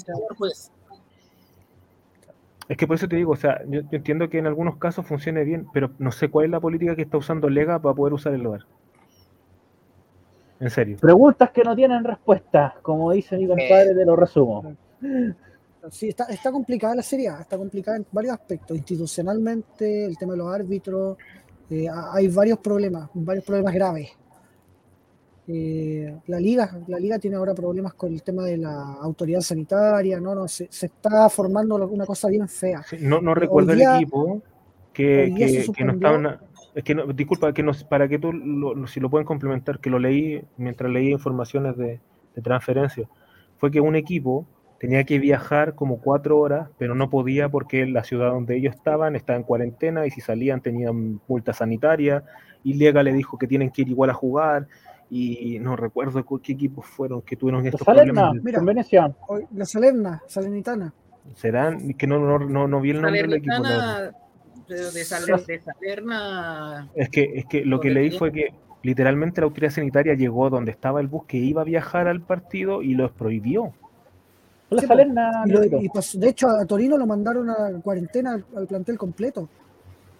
Es 2.70 2.78
que 2.78 2.88
por 2.88 2.96
eso 2.96 3.08
te 3.08 3.18
digo, 3.18 3.34
o 3.34 3.36
sea, 3.36 3.62
yo, 3.68 3.82
yo 3.82 3.98
entiendo 3.98 4.30
que 4.30 4.38
en 4.38 4.48
algunos 4.48 4.78
casos 4.78 5.06
funcione 5.06 5.44
bien, 5.44 5.68
pero 5.74 5.92
no 6.00 6.12
sé 6.12 6.30
cuál 6.30 6.46
es 6.46 6.52
la 6.52 6.62
política 6.62 6.96
que 6.96 7.02
está 7.02 7.18
usando 7.18 7.50
Lega 7.50 7.80
para 7.80 7.94
poder 7.94 8.14
usar 8.14 8.34
el 8.34 8.42
lugar. 8.42 8.62
En 10.64 10.70
serio. 10.70 10.98
Preguntas 11.00 11.52
que 11.52 11.62
no 11.64 11.76
tienen 11.76 12.04
respuesta, 12.04 12.76
como 12.82 13.12
dice 13.12 13.38
mi 13.38 13.48
compadre, 13.48 13.94
te 13.94 14.06
lo 14.06 14.16
resumo. 14.16 14.76
Sí, 15.92 16.08
está, 16.10 16.24
está 16.26 16.52
complicada 16.52 16.96
la 16.96 17.02
Serie 17.02 17.30
está 17.42 17.58
complicada 17.58 17.98
en 17.98 18.06
varios 18.12 18.34
aspectos, 18.36 18.78
institucionalmente, 18.78 20.06
el 20.06 20.18
tema 20.18 20.32
de 20.32 20.38
los 20.38 20.54
árbitros, 20.54 21.18
eh, 21.70 21.90
ha- 21.90 22.14
hay 22.14 22.30
varios 22.30 22.60
problemas, 22.60 23.10
varios 23.14 23.44
problemas 23.44 23.74
graves. 23.74 24.10
Eh, 25.46 26.16
la 26.28 26.40
liga, 26.40 26.80
la 26.88 26.98
liga 26.98 27.20
tiene 27.20 27.36
ahora 27.36 27.54
problemas 27.54 27.96
con 27.96 28.14
el 28.14 28.24
tema 28.24 28.46
de 28.46 28.56
la 28.58 28.94
autoridad 29.02 29.42
sanitaria, 29.42 30.22
no, 30.22 30.34
no, 30.34 30.48
se, 30.48 30.68
se 30.72 30.86
está 30.86 31.28
formando 31.30 31.76
una 31.76 32.06
cosa 32.06 32.30
bien 32.30 32.48
fea. 32.48 32.82
Sí, 32.90 32.96
No, 33.02 33.20
no 33.20 33.36
recuerdo 33.36 33.74
día- 33.74 33.98
el 33.98 34.04
equipo 34.04 34.42
que, 34.94 35.34
que, 35.36 35.66
que 35.76 35.84
no 35.84 35.94
estaban. 35.94 36.40
Es 36.76 36.84
que 36.84 36.96
no, 36.96 37.06
disculpa, 37.08 37.54
que 37.54 37.62
no, 37.64 37.72
para 37.90 38.08
que 38.08 38.18
tú, 38.20 38.34
lo- 38.34 38.74
lo- 38.74 38.88
si 38.88 39.00
lo 39.00 39.10
pueden 39.10 39.26
complementar, 39.26 39.80
que 39.80 39.90
lo 39.90 40.00
leí 40.00 40.44
mientras 40.58 40.92
leí 40.92 41.12
informaciones 41.12 41.78
de, 41.78 42.00
de 42.36 42.42
transferencia, 42.42 43.08
fue 43.58 43.70
que 43.72 43.80
un 43.82 43.96
equipo 43.96 44.48
tenía 44.80 45.04
que 45.06 45.18
viajar 45.20 45.76
como 45.76 46.00
cuatro 46.02 46.38
horas, 46.40 46.70
pero 46.78 46.94
no 46.96 47.10
podía 47.10 47.48
porque 47.50 47.86
la 47.86 48.04
ciudad 48.04 48.32
donde 48.32 48.58
ellos 48.58 48.76
estaban 48.76 49.16
estaba 49.16 49.38
en 49.38 49.44
cuarentena 49.44 50.06
y 50.06 50.12
si 50.12 50.20
salían 50.20 50.62
tenían 50.62 51.22
multa 51.28 51.54
sanitaria 51.54 52.24
y 52.64 52.74
Liga 52.74 53.02
le 53.04 53.14
dijo 53.14 53.38
que 53.38 53.48
tienen 53.48 53.70
que 53.70 53.84
ir 53.84 53.90
igual 53.90 54.10
a 54.10 54.14
jugar 54.14 54.68
y 55.10 55.60
no 55.60 55.76
recuerdo 55.76 56.26
cu- 56.26 56.42
qué 56.42 56.54
equipos 56.54 56.86
fueron 56.88 57.22
que 57.22 57.36
tuvieron 57.38 57.64
estos 57.66 57.82
Salerna, 57.82 58.14
problemas. 58.32 58.44
Mira. 58.44 58.58
con 58.58 58.66
Venecia. 58.66 59.16
Hoy- 59.28 59.46
La 59.56 59.66
Salerna, 59.66 60.22
Salernitana, 60.28 60.92
Serán, 61.36 61.94
que 61.94 62.08
no, 62.08 62.20
no, 62.20 62.40
no, 62.40 62.68
no 62.68 62.82
vi 62.82 62.90
el 62.90 63.02
nombre 63.02 63.22
del 63.22 63.34
equipo. 63.34 63.54
la 63.64 64.12
pero 64.68 64.92
de, 64.92 65.04
Saler- 65.06 65.46
de 65.46 65.60
Salerna. 65.62 66.90
Es 66.96 67.10
que, 67.10 67.24
es 67.36 67.46
que 67.46 67.66
lo 67.66 67.80
que 67.80 67.90
leí 67.92 68.12
fue 68.12 68.32
que 68.32 68.54
literalmente 68.82 69.42
la 69.42 69.46
autoridad 69.46 69.72
sanitaria 69.72 70.14
llegó 70.14 70.50
donde 70.50 70.72
estaba 70.72 71.00
el 71.02 71.08
bus 71.08 71.26
que 71.26 71.38
iba 71.38 71.62
a 71.62 71.66
viajar 71.66 72.08
al 72.08 72.22
partido 72.22 72.82
y 72.82 72.94
los 72.96 73.12
prohibió. 73.12 73.74
Con 74.70 74.76
la 74.78 74.82
Sí, 74.82 74.88
Salerna, 74.88 75.44
Y 75.46 75.50
lo- 75.52 75.64
y 75.66 75.88
pas- 75.90 76.18
de 76.18 76.30
hecho, 76.30 76.50
a 76.50 76.66
Torino 76.66 76.98
lo 76.98 77.06
mandaron 77.06 77.50
a 77.50 77.70
cuarentena 77.84 78.34
al, 78.34 78.46
al 78.56 78.68
plantel 78.68 78.98
completo. 78.98 79.48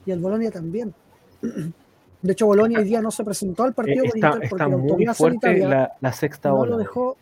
Y 0.06 0.12
al 0.12 0.20
Bolonia 0.20 0.52
también. 0.52 0.94
De 2.22 2.32
hecho, 2.32 2.46
Bolonia 2.46 2.80
hoy 2.80 2.86
día 2.86 3.02
no 3.02 3.12
se 3.12 3.22
presentó 3.26 3.64
al 3.64 3.72
Eh, 3.72 3.74
partido 3.74 4.06
está 4.06 4.16
Inter 4.18 4.32
porque 4.32 4.46
está 4.46 4.58
la 4.70 4.78
muy 4.78 4.90
autoridad 4.92 5.14
fuerte 5.14 5.40
sanitaria 5.48 5.68
la, 5.68 5.92
la 6.00 6.14
sexta 6.14 6.50
no 6.50 6.56
ola. 6.56 6.72
lo 6.72 6.78
dejó, 6.78 7.18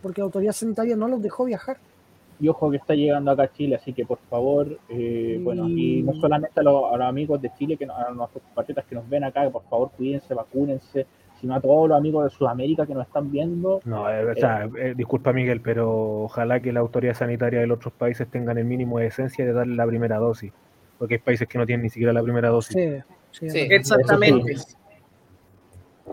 porque 0.00 0.20
la 0.20 0.26
autoridad 0.26 0.52
sanitaria 0.52 0.94
no 0.94 1.08
los 1.08 1.20
dejó 1.20 1.44
viajar. 1.44 1.78
Y 2.42 2.48
ojo 2.48 2.70
que 2.72 2.76
está 2.78 2.94
llegando 2.94 3.30
acá 3.30 3.44
a 3.44 3.52
Chile, 3.52 3.76
así 3.76 3.92
que 3.92 4.04
por 4.04 4.18
favor, 4.28 4.66
eh, 4.88 5.38
bueno, 5.44 5.64
aquí 5.66 6.02
no 6.02 6.12
solamente 6.20 6.58
a 6.58 6.62
los, 6.64 6.92
a 6.92 6.96
los 6.96 7.06
amigos 7.06 7.40
de 7.40 7.52
Chile, 7.56 7.76
que 7.76 7.86
no- 7.86 7.94
a 7.96 8.10
nuestros 8.10 8.42
compatriotas 8.42 8.84
que 8.84 8.96
nos 8.96 9.08
ven 9.08 9.22
acá, 9.22 9.44
que 9.44 9.50
por 9.50 9.62
favor 9.70 9.90
cuídense, 9.96 10.34
vacúnense, 10.34 11.06
sino 11.40 11.54
a 11.54 11.60
todos 11.60 11.88
los 11.88 11.96
amigos 11.96 12.24
de 12.24 12.30
Sudamérica 12.30 12.84
que 12.84 12.94
nos 12.94 13.06
están 13.06 13.30
viendo. 13.30 13.80
No, 13.84 14.10
eh, 14.10 14.24
o 14.24 14.34
sea, 14.34 14.68
eh, 14.76 14.94
disculpa 14.96 15.32
Miguel, 15.32 15.60
pero 15.60 16.24
ojalá 16.24 16.58
que 16.60 16.72
la 16.72 16.80
autoridad 16.80 17.14
sanitaria 17.14 17.60
de 17.60 17.66
los 17.68 17.76
otros 17.78 17.94
países 17.94 18.28
tengan 18.28 18.58
el 18.58 18.64
mínimo 18.64 18.98
de 18.98 19.06
esencia 19.06 19.44
de 19.44 19.52
darle 19.52 19.76
la 19.76 19.86
primera 19.86 20.18
dosis. 20.18 20.52
Porque 20.98 21.14
hay 21.14 21.20
países 21.20 21.46
que 21.48 21.58
no 21.58 21.66
tienen 21.66 21.84
ni 21.84 21.90
siquiera 21.90 22.12
la 22.12 22.22
primera 22.24 22.48
dosis. 22.48 22.76
Sí, 23.30 23.48
sí. 23.50 23.58
Exactamente. 23.70 24.56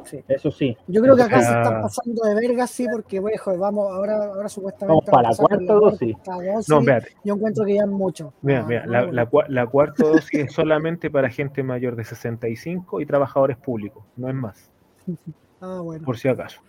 Sí. 0.06 0.24
Eso 0.28 0.49
sí. 0.52 0.78
Yo 0.88 1.02
creo 1.02 1.16
que 1.16 1.24
acá 1.24 1.41
se 1.41 1.48
están 1.48 1.82
pasando 1.82 2.22
de 2.24 2.36
verga, 2.36 2.68
sí, 2.68 2.86
porque, 2.91 3.20
bueno, 3.20 3.38
joder, 3.44 3.60
vamos, 3.60 3.91
ahora, 3.91 4.26
ahora 4.26 4.49
supuestamente. 4.49 4.88
Vamos 4.88 5.06
para 5.06 5.30
la 5.30 5.36
cuarta 5.36 5.74
dosis. 5.74 6.16
No, 6.70 6.80
espérate, 6.80 7.07
Yo 7.24 7.34
encuentro 7.36 7.66
que 7.66 7.76
ya 7.76 7.82
es 7.84 7.88
mucho. 7.90 8.34
mira, 8.41 8.61
No, 8.61 8.68
mira, 8.68 8.86
no, 8.86 8.91
la, 8.91 9.02
no, 9.07 9.11
la 9.11 9.30
cua- 9.30 9.48
la 9.49 9.68
cuarta 9.68 10.06
dosis 10.07 10.34
es 10.45 10.53
solamente 10.53 11.10
para 11.11 11.30
gente 11.30 11.64
mayor 11.64 11.95
de 11.95 12.03
65 12.06 13.02
y 13.02 13.06
trabajadores 13.06 13.57
públicos, 13.57 14.03
no 14.16 14.30
es 14.30 14.36
más, 14.36 14.72
Ah, 15.61 15.82
bueno. 15.84 16.06
por 16.06 16.18
si 16.18 16.28
acaso. 16.30 16.61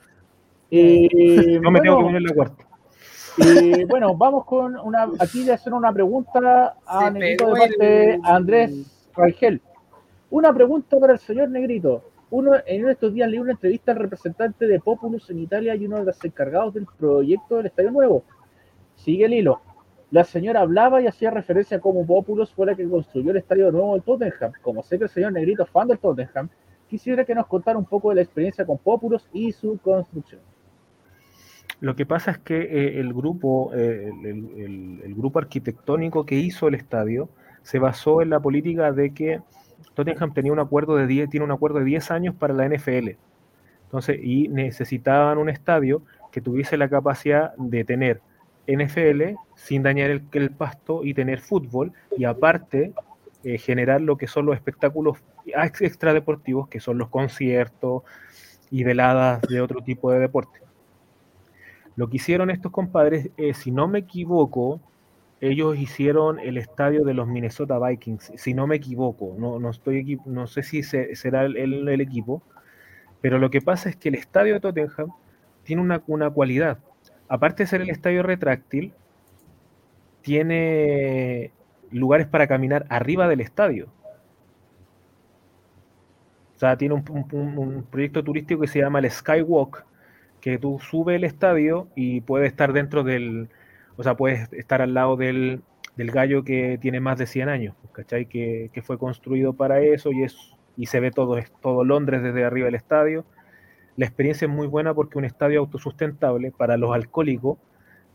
Eh, 0.71 1.09
No 1.63 1.71
me 1.71 1.81
tengo 1.81 1.99
que 1.99 2.05
poner 2.05 2.23
la 2.23 2.35
cuarta. 2.35 2.65
eh, 3.39 3.85
bueno, 3.89 4.17
vamos 4.17 4.45
con 4.45 4.77
una. 4.77 5.09
Aquí 5.19 5.45
le 5.45 5.53
hacen 5.53 5.73
una 5.73 5.93
pregunta 5.93 6.75
a 6.87 7.11
Negrito 7.11 7.53
de 7.53 7.61
parte 7.61 7.85
de 7.85 8.15
el- 8.15 8.21
Andrés 8.25 9.09
Rangel. 9.15 9.61
Una 10.31 10.53
pregunta 10.53 10.97
para 10.99 11.13
el 11.15 11.19
señor 11.19 11.49
Negrito. 11.51 12.03
Uno, 12.31 12.53
en 12.65 12.89
estos 12.89 13.13
días 13.13 13.29
leí 13.29 13.41
una 13.41 13.53
entrevista 13.53 13.93
al 13.93 13.99
representante 13.99 14.67
de 14.67 14.79
Populus 14.79 15.29
en 15.31 15.41
Italia 15.41 15.75
y 15.75 15.87
uno 15.87 15.99
de 15.99 16.05
los 16.05 16.25
encargados 16.25 16.75
del 16.75 16.87
proyecto 16.99 17.57
del 17.57 17.67
Estadio 17.67 17.91
Nuevo. 17.91 18.25
Sigue 18.95 19.25
el 19.25 19.35
hilo. 19.35 19.61
La 20.11 20.25
señora 20.25 20.61
hablaba 20.61 21.01
y 21.01 21.07
hacía 21.07 21.31
referencia 21.31 21.77
a 21.77 21.81
cómo 21.81 22.07
Populus 22.07 22.53
fue 22.53 22.67
la 22.67 22.75
que 22.75 22.89
construyó 22.89 23.31
el 23.31 23.39
Estadio 23.39 23.71
Nuevo 23.73 23.95
del 23.95 24.03
Tottenham. 24.03 24.53
Como 24.63 24.83
sé 24.83 24.99
que 24.99 25.05
el 25.05 25.11
señor 25.11 25.33
Negrito 25.33 25.65
es 25.65 25.71
fan 25.71 25.89
del 25.89 25.99
Tottenham, 25.99 26.49
quisiera 26.89 27.25
que 27.25 27.35
nos 27.35 27.47
contara 27.47 27.79
un 27.79 27.85
poco 27.85 28.11
de 28.11 28.17
la 28.17 28.23
experiencia 28.23 28.67
con 28.67 28.79
Populus 28.79 29.29
y 29.33 29.53
su 29.53 29.79
construcción. 29.79 30.41
Lo 31.81 31.97
que 31.97 32.05
pasa 32.05 32.33
es 32.33 32.39
que 32.39 32.61
eh, 32.61 33.01
el 33.01 33.15
grupo, 33.15 33.71
eh, 33.75 34.11
el, 34.25 35.15
grupo 35.15 35.39
arquitectónico 35.39 36.27
que 36.27 36.35
hizo 36.35 36.69
el 36.69 36.75
estadio 36.75 37.31
se 37.63 37.79
basó 37.79 38.21
en 38.21 38.31
la 38.31 38.41
política 38.41 38.93
de 38.93 39.15
que 39.15 39.41
Tottenham 39.95 40.33
tenía 40.33 40.53
un 40.53 40.59
acuerdo 40.61 40.97
de 40.97 41.07
10, 41.07 41.31
tiene 41.31 41.45
un 41.45 41.53
acuerdo 41.53 41.79
de 41.79 41.85
10 41.85 42.11
años 42.11 42.35
para 42.35 42.55
la 42.55 42.67
NFL. 42.67 43.17
Entonces, 43.85 44.21
y 44.23 44.49
necesitaban 44.49 45.39
un 45.39 45.49
estadio 45.49 46.03
que 46.31 46.41
tuviese 46.41 46.77
la 46.77 46.89
capacidad 46.89 47.55
de 47.57 47.85
tener 47.85 48.21
NFL 48.67 49.35
sin 49.57 49.83
dañar 49.83 50.11
el, 50.11 50.51
pasto 50.51 51.05
y 51.05 51.13
tener 51.13 51.41
fútbol 51.41 51.93
y 52.17 52.25
aparte 52.25 52.93
eh, 53.43 53.59
generar 53.59 54.01
lo 54.01 54.17
que 54.17 54.27
son 54.27 54.47
los 54.47 54.55
espectáculos 54.55 55.19
ex- 55.45 55.83
extradeportivos, 55.83 56.69
que 56.69 56.79
son 56.79 56.99
los 56.99 57.09
conciertos 57.09 58.03
y 58.71 58.85
veladas 58.85 59.43
de 59.43 59.61
otro 59.61 59.83
tipo 59.83 60.13
de 60.13 60.21
deporte. 60.21 60.61
Lo 61.97 62.09
que 62.09 62.17
hicieron 62.17 62.51
estos 62.51 62.71
compadres, 62.71 63.31
eh, 63.37 63.55
si 63.55 63.73
no 63.73 63.89
me 63.89 64.01
equivoco, 64.01 64.81
ellos 65.41 65.79
hicieron 65.79 66.39
el 66.39 66.59
estadio 66.59 67.05
de 67.05 67.15
los 67.15 67.27
Minnesota 67.27 67.79
Vikings, 67.79 68.33
si 68.37 68.53
no 68.53 68.67
me 68.67 68.77
equivoco, 68.77 69.35
no, 69.39 69.59
no, 69.59 69.71
estoy 69.71 70.21
no 70.27 70.47
sé 70.47 70.63
si 70.63 70.83
será 70.83 71.45
el, 71.45 71.57
el, 71.89 72.01
equipo, 72.01 72.43
pero 73.21 73.39
lo 73.39 73.51
que 73.51 73.63
pasa 73.63 73.89
es 73.89 73.97
que 73.97 74.11
el 74.11 74.17
estadio 74.17 74.55
de 74.55 74.61
Tottenham 74.61 75.13
tiene 75.65 75.83
una, 75.83 76.03
una 76.07 76.31
cualidad. 76.31 76.79
Aparte 77.29 77.63
de 77.63 77.69
ser 77.69 77.81
el 77.81 77.91
estadio 77.91 78.23
retráctil, 78.23 78.93
tiene 80.21 81.53
lugares 81.91 82.27
para 82.27 82.47
caminar 82.47 82.87
arriba 82.91 83.29
del 83.29 83.41
estadio. 83.41 83.89
O 86.57 86.59
sea, 86.61 86.77
tiene 86.77 86.95
un, 86.95 87.87
proyecto 87.91 88.23
turístico 88.23 88.61
que 88.61 88.69
se 88.69 88.81
llama 88.81 88.99
el 88.99 89.11
Skywalk, 89.11 89.87
que 90.43 90.59
tú 90.59 90.79
subes 90.79 91.17
el 91.17 91.25
estadio 91.25 91.89
y 91.95 92.21
puedes 92.21 92.49
estar 92.49 92.75
dentro 92.75 93.03
del, 93.03 93.49
o 94.01 94.03
sea, 94.03 94.17
puedes 94.17 94.51
estar 94.55 94.81
al 94.81 94.95
lado 94.95 95.17
del, 95.17 95.63
gallo 95.97 96.43
que 96.43 96.79
tiene 96.81 97.01
más 97.01 97.19
de 97.19 97.27
100 97.27 97.51
años, 97.51 97.77
¿cachai? 97.93 98.25
Que, 98.25 98.71
que, 98.73 98.81
fue 98.81 98.97
construido 98.97 99.53
para 99.53 99.81
eso 99.83 100.11
y, 100.11 100.23
es, 100.23 100.35
y 100.75 100.87
se 100.87 101.01
ve 101.01 101.11
todo, 101.11 101.39
todo 101.61 101.85
Londres 101.85 102.23
desde 102.23 102.43
arriba 102.43 102.65
del 102.65 102.77
estadio. 102.77 103.27
La 103.97 104.07
experiencia 104.07 104.47
es 104.47 104.51
muy 104.51 104.67
buena 104.67 104.95
porque 104.95 105.19
un 105.19 105.27
estadio 105.27 105.61
autosustentable 105.61 106.51
para 106.51 106.79
los 106.79 106.95
alcohólicos 106.95 107.59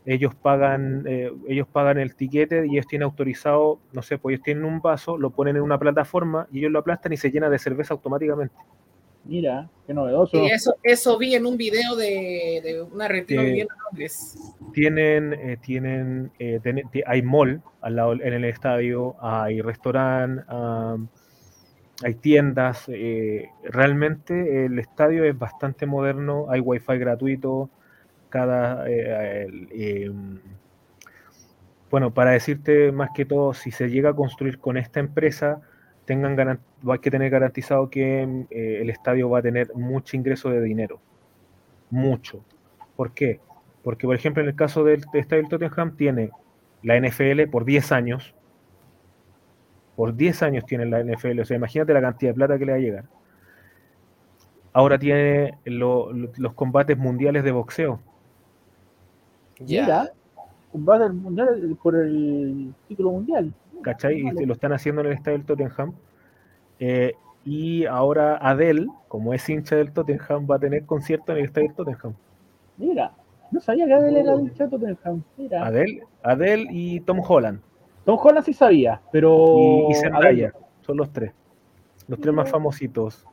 ellos 0.04 0.34
pagan, 0.34 1.04
eh, 1.06 1.32
ellos 1.46 1.68
pagan 1.68 1.98
el 1.98 2.16
tiquete 2.16 2.66
y 2.66 2.70
ellos 2.72 2.88
tienen 2.88 3.04
autorizado, 3.04 3.78
no 3.92 4.02
sé, 4.02 4.18
pues 4.18 4.34
ellos 4.34 4.44
tienen 4.44 4.64
un 4.64 4.80
vaso, 4.80 5.16
lo 5.18 5.30
ponen 5.30 5.54
en 5.54 5.62
una 5.62 5.78
plataforma 5.78 6.48
y 6.50 6.58
ellos 6.58 6.72
lo 6.72 6.80
aplastan 6.80 7.12
y 7.12 7.16
se 7.16 7.30
llena 7.30 7.48
de 7.48 7.60
cerveza 7.60 7.94
automáticamente. 7.94 8.54
Mira, 9.26 9.68
qué 9.86 9.94
novedoso. 9.94 10.36
Y 10.42 10.46
eso, 10.46 10.76
eso 10.82 11.18
vi 11.18 11.34
en 11.34 11.46
un 11.46 11.56
video 11.56 11.96
de, 11.96 12.86
una 12.92 13.08
retiro 13.08 13.42
eh, 13.42 13.60
en 13.60 13.68
Londres. 13.84 14.38
Tienen, 14.72 15.32
eh, 15.32 15.58
tienen, 15.60 16.30
hay 17.06 17.22
mall 17.22 17.62
al 17.80 17.96
lado 17.96 18.12
en 18.12 18.32
el 18.32 18.44
estadio, 18.44 19.16
hay 19.20 19.60
restaurante, 19.60 20.44
hay 22.04 22.14
tiendas. 22.14 22.86
realmente 23.64 24.66
el 24.66 24.78
estadio 24.78 25.24
es 25.24 25.38
bastante 25.38 25.86
moderno, 25.86 26.46
hay 26.50 26.60
wifi 26.60 26.98
gratuito 26.98 27.70
cada... 28.28 28.88
Eh, 28.88 29.46
em, 29.70 30.40
bueno, 31.90 32.12
para 32.12 32.32
decirte 32.32 32.92
más 32.92 33.10
que 33.14 33.24
todo, 33.24 33.54
si 33.54 33.70
se 33.70 33.88
llega 33.88 34.10
a 34.10 34.14
construir 34.14 34.58
con 34.58 34.76
esta 34.76 35.00
empresa, 35.00 35.60
tengan 36.06 36.60
hay 36.88 36.98
que 37.00 37.10
tener 37.10 37.30
garantizado 37.30 37.90
que 37.90 38.22
eh, 38.50 38.78
el 38.80 38.90
estadio 38.90 39.28
va 39.28 39.40
a 39.40 39.42
tener 39.42 39.74
mucho 39.74 40.16
ingreso 40.16 40.48
de 40.48 40.62
dinero. 40.62 41.00
Mucho. 41.90 42.44
¿Por 42.96 43.12
qué? 43.12 43.40
Porque, 43.82 44.06
por 44.06 44.16
ejemplo, 44.16 44.42
en 44.42 44.48
el 44.48 44.56
caso 44.56 44.84
del, 44.84 45.04
estadio 45.12 45.42
del 45.42 45.48
Tottenham, 45.48 45.96
tiene 45.96 46.30
la 46.82 46.98
NFL 46.98 47.48
por 47.50 47.64
10 47.64 47.92
años. 47.92 48.34
Por 49.96 50.14
10 50.14 50.42
años 50.42 50.64
tiene 50.64 50.86
la 50.86 51.02
NFL. 51.02 51.40
O 51.40 51.44
sea, 51.44 51.56
imagínate 51.56 51.92
la 51.92 52.00
cantidad 52.00 52.30
de 52.30 52.34
plata 52.34 52.58
que 52.58 52.66
le 52.66 52.72
va 52.72 52.78
a 52.78 52.80
llegar. 52.80 53.04
Ahora 54.72 54.98
tiene 54.98 55.58
los 55.64 56.54
combates 56.54 56.98
mundiales 56.98 57.44
de 57.44 57.50
boxeo. 57.50 58.00
Mira, 59.60 60.12
combate 60.70 61.08
mundial 61.08 61.78
por 61.82 61.96
el 61.96 62.74
título 62.88 63.12
mundial. 63.12 63.52
¿Cachai? 63.82 64.18
Y 64.18 64.46
lo 64.46 64.52
están 64.52 64.72
haciendo 64.72 65.00
en 65.00 65.08
el 65.08 65.12
estadio 65.14 65.38
del 65.38 65.46
Tottenham. 65.46 65.94
Eh, 66.78 67.14
y 67.44 67.86
ahora 67.86 68.36
Adele, 68.36 68.88
como 69.08 69.32
es 69.32 69.48
hincha 69.48 69.76
del 69.76 69.92
Tottenham, 69.92 70.46
va 70.50 70.56
a 70.56 70.58
tener 70.58 70.84
concierto 70.84 71.32
en 71.32 71.38
el 71.38 71.44
estadio 71.44 71.68
del 71.68 71.76
Tottenham. 71.76 72.14
Mira, 72.76 73.12
no 73.50 73.60
sabía 73.60 73.86
que 73.86 73.94
Adele 73.94 74.20
era 74.20 74.34
hincha 74.34 74.66
del 74.66 74.70
Tottenham. 74.70 75.22
Mira. 75.36 75.66
Adele, 75.66 76.02
Adele 76.22 76.66
y 76.70 77.00
Tom 77.00 77.20
Holland. 77.26 77.60
Tom 78.04 78.18
Holland 78.22 78.44
sí 78.44 78.52
sabía, 78.52 79.00
pero. 79.10 79.88
Y, 79.90 79.94
Zendaya, 79.94 80.52
son 80.82 80.96
los 80.96 81.12
tres. 81.12 81.32
Los 82.08 82.20
tres 82.20 82.34
más 82.34 82.50
famositos. 82.50 83.24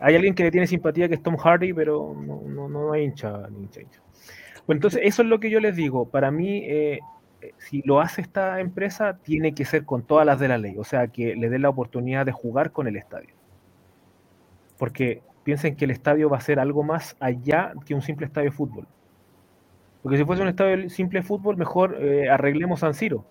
Hay 0.00 0.14
alguien 0.14 0.34
que 0.34 0.44
le 0.44 0.50
tiene 0.50 0.66
simpatía 0.66 1.08
que 1.08 1.14
es 1.14 1.22
Tom 1.22 1.36
Hardy, 1.36 1.72
pero 1.72 2.14
no, 2.14 2.42
no, 2.42 2.68
no 2.68 2.92
hay 2.92 3.04
hincha, 3.04 3.48
hincha, 3.50 3.80
hincha. 3.80 4.00
Pues 4.66 4.76
entonces, 4.76 5.00
eso 5.04 5.22
es 5.22 5.28
lo 5.28 5.40
que 5.40 5.50
yo 5.50 5.60
les 5.60 5.76
digo. 5.76 6.06
Para 6.06 6.30
mí, 6.30 6.62
eh, 6.64 7.00
si 7.58 7.82
lo 7.82 8.00
hace 8.00 8.20
esta 8.20 8.60
empresa, 8.60 9.18
tiene 9.22 9.54
que 9.54 9.64
ser 9.64 9.84
con 9.84 10.02
todas 10.02 10.26
las 10.26 10.38
de 10.38 10.48
la 10.48 10.58
ley. 10.58 10.76
O 10.78 10.84
sea, 10.84 11.08
que 11.08 11.36
le 11.36 11.48
dé 11.48 11.58
la 11.58 11.68
oportunidad 11.68 12.26
de 12.26 12.32
jugar 12.32 12.72
con 12.72 12.86
el 12.86 12.96
estadio. 12.96 13.34
Porque 14.78 15.22
piensen 15.44 15.76
que 15.76 15.84
el 15.84 15.90
estadio 15.90 16.28
va 16.28 16.38
a 16.38 16.40
ser 16.40 16.58
algo 16.58 16.82
más 16.82 17.16
allá 17.20 17.72
que 17.86 17.94
un 17.94 18.02
simple 18.02 18.26
estadio 18.26 18.50
de 18.50 18.56
fútbol. 18.56 18.86
Porque 20.02 20.18
si 20.18 20.24
fuese 20.24 20.42
un 20.42 20.48
estadio 20.48 20.88
simple 20.90 21.20
de 21.20 21.26
fútbol, 21.26 21.56
mejor 21.56 21.96
eh, 22.00 22.28
arreglemos 22.28 22.80
San 22.80 22.94
Siro. 22.94 23.24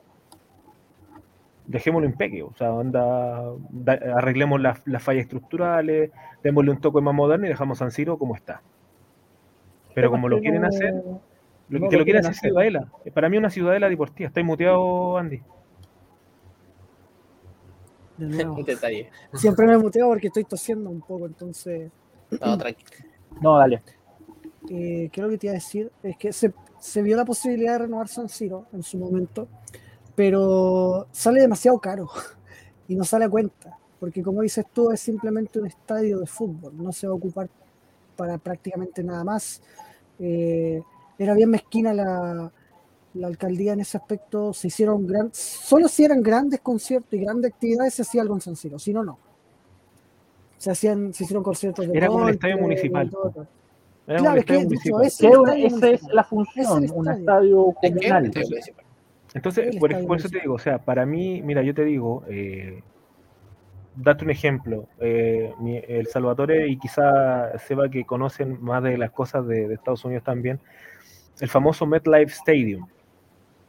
Dejémoslo 1.67 2.07
en 2.07 2.13
peque, 2.13 2.43
o 2.43 2.53
sea, 2.55 2.71
arreglemos 4.15 4.59
las, 4.59 4.81
fallas 4.99 5.23
estructurales, 5.23 6.11
démosle 6.43 6.71
un 6.71 6.81
toque 6.81 7.01
más 7.01 7.13
moderno 7.13 7.45
y 7.45 7.49
dejamos 7.49 7.77
San 7.77 7.91
Siro 7.91 8.17
como 8.17 8.35
está. 8.35 8.61
Pero 9.93 10.09
como 10.09 10.27
lo 10.27 10.39
quieren 10.39 10.65
hacer, 10.65 10.93
lo 11.79 11.89
que 11.89 11.97
lo 11.97 12.03
quieren 12.03 12.25
hacer 12.25 12.49
Ciudadela. 12.49 12.91
Para 13.13 13.29
mí 13.29 13.37
una 13.37 13.49
Ciudadela 13.49 13.89
deportiva. 13.89 14.27
¿Estáis 14.27 14.45
muteado, 14.45 15.17
Andy? 15.17 15.41
Un 18.17 18.63
detalle. 18.65 19.09
Siempre 19.33 19.65
me 19.65 19.77
muteo 19.77 20.07
porque 20.07 20.27
estoy 20.27 20.43
tosiendo 20.43 20.89
un 20.89 21.01
poco, 21.01 21.25
entonces. 21.25 21.89
No, 22.39 22.57
tranquilo. 22.57 22.89
No, 23.41 23.57
dale. 23.57 23.81
Eh, 24.69 25.09
¿Qué 25.11 25.21
es 25.21 25.23
lo 25.23 25.29
que 25.29 25.37
te 25.37 25.47
iba 25.47 25.53
a 25.53 25.55
decir? 25.55 25.91
Es 26.03 26.17
que 26.17 26.33
se, 26.33 26.53
se, 26.79 27.01
vio 27.01 27.17
la 27.17 27.25
posibilidad 27.25 27.73
de 27.73 27.79
renovar 27.79 28.07
San 28.07 28.29
Siro 28.29 28.67
en 28.73 28.83
su 28.83 28.97
momento, 28.97 29.47
pero 30.13 31.07
sale 31.11 31.41
demasiado 31.41 31.79
caro 31.79 32.09
y 32.87 32.95
no 32.95 33.03
sale 33.03 33.25
a 33.25 33.29
cuenta. 33.29 33.77
Porque 33.99 34.21
como 34.21 34.41
dices 34.41 34.65
tú, 34.73 34.91
es 34.91 34.99
simplemente 34.99 35.59
un 35.59 35.67
estadio 35.67 36.19
de 36.19 36.25
fútbol, 36.25 36.75
no 36.75 36.91
se 36.91 37.07
va 37.07 37.13
a 37.13 37.15
ocupar 37.15 37.49
para 38.15 38.37
prácticamente 38.37 39.03
nada 39.03 39.23
más. 39.23 39.61
Eh, 40.19 40.81
era 41.17 41.33
bien 41.33 41.49
mezquina 41.49 41.93
la, 41.93 42.51
la, 43.13 43.27
alcaldía 43.27 43.73
en 43.73 43.81
ese 43.81 43.97
aspecto. 43.97 44.53
Se 44.53 44.67
hicieron 44.67 45.05
grandes, 45.07 45.37
solo 45.37 45.87
si 45.87 46.03
eran 46.03 46.21
grandes 46.21 46.59
conciertos 46.61 47.13
y 47.13 47.19
grandes 47.19 47.51
actividades 47.51 47.93
se 47.93 48.01
hacía 48.01 48.21
algo 48.21 48.35
en 48.35 48.41
San 48.41 48.55
Siro, 48.55 48.79
si 48.79 48.93
no, 48.93 49.03
no. 49.03 49.17
Se, 50.57 50.71
hacían, 50.71 51.13
se 51.13 51.23
hicieron 51.23 51.43
conciertos 51.43 51.87
de 51.87 51.97
Era 51.97 52.11
un 52.11 52.29
estadio 52.29 52.57
municipal. 52.57 53.09
claro, 54.05 54.39
es 54.39 54.45
que 54.45 54.59
municipal. 54.59 55.05
esa 55.05 55.89
es 55.89 56.03
la 56.03 56.23
función, 56.23 56.87
un 56.93 57.09
estadio 57.09 57.73
comunal. 57.81 58.31
Entonces, 59.33 59.75
por, 59.77 59.91
eso 59.91 60.29
te 60.29 60.41
digo, 60.41 60.55
o 60.55 60.59
sea, 60.59 60.79
para 60.79 61.05
mí, 61.05 61.41
mira, 61.41 61.61
yo 61.61 61.73
te 61.73 61.85
digo, 61.85 62.23
eh, 62.27 62.83
date 63.95 64.25
un 64.25 64.31
ejemplo, 64.31 64.87
eh, 64.99 65.53
el 65.87 66.07
Salvatore 66.07 66.67
y 66.67 66.77
quizá 66.77 67.57
Seba 67.59 67.89
que 67.89 68.05
conocen 68.05 68.61
más 68.61 68.83
de 68.83 68.97
las 68.97 69.11
cosas 69.11 69.47
de, 69.47 69.73
Estados 69.73 70.03
Unidos 70.03 70.23
también, 70.23 70.59
el 71.41 71.49
famoso 71.49 71.85
MetLife 71.87 72.31
Stadium, 72.31 72.87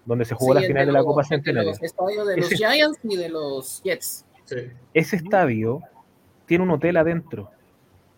donde 0.05 0.27
se 0.27 0.35
jugó 0.35 0.55
la 0.55 0.61
final 0.61 0.87
de, 0.87 0.93
la 0.93 1.03
Copa 1.03 1.25
Centenario. 1.25 1.73
de 1.73 2.37
los 2.37 2.51
Giants 2.51 3.01
y 3.03 3.17
de 3.17 3.29
los 3.31 3.83
Jets. 3.83 4.27
Ese 4.93 5.17
estadio 5.17 5.81
tiene 6.45 6.65
un 6.65 6.71
hotel 6.71 6.99
adentro. 6.99 7.51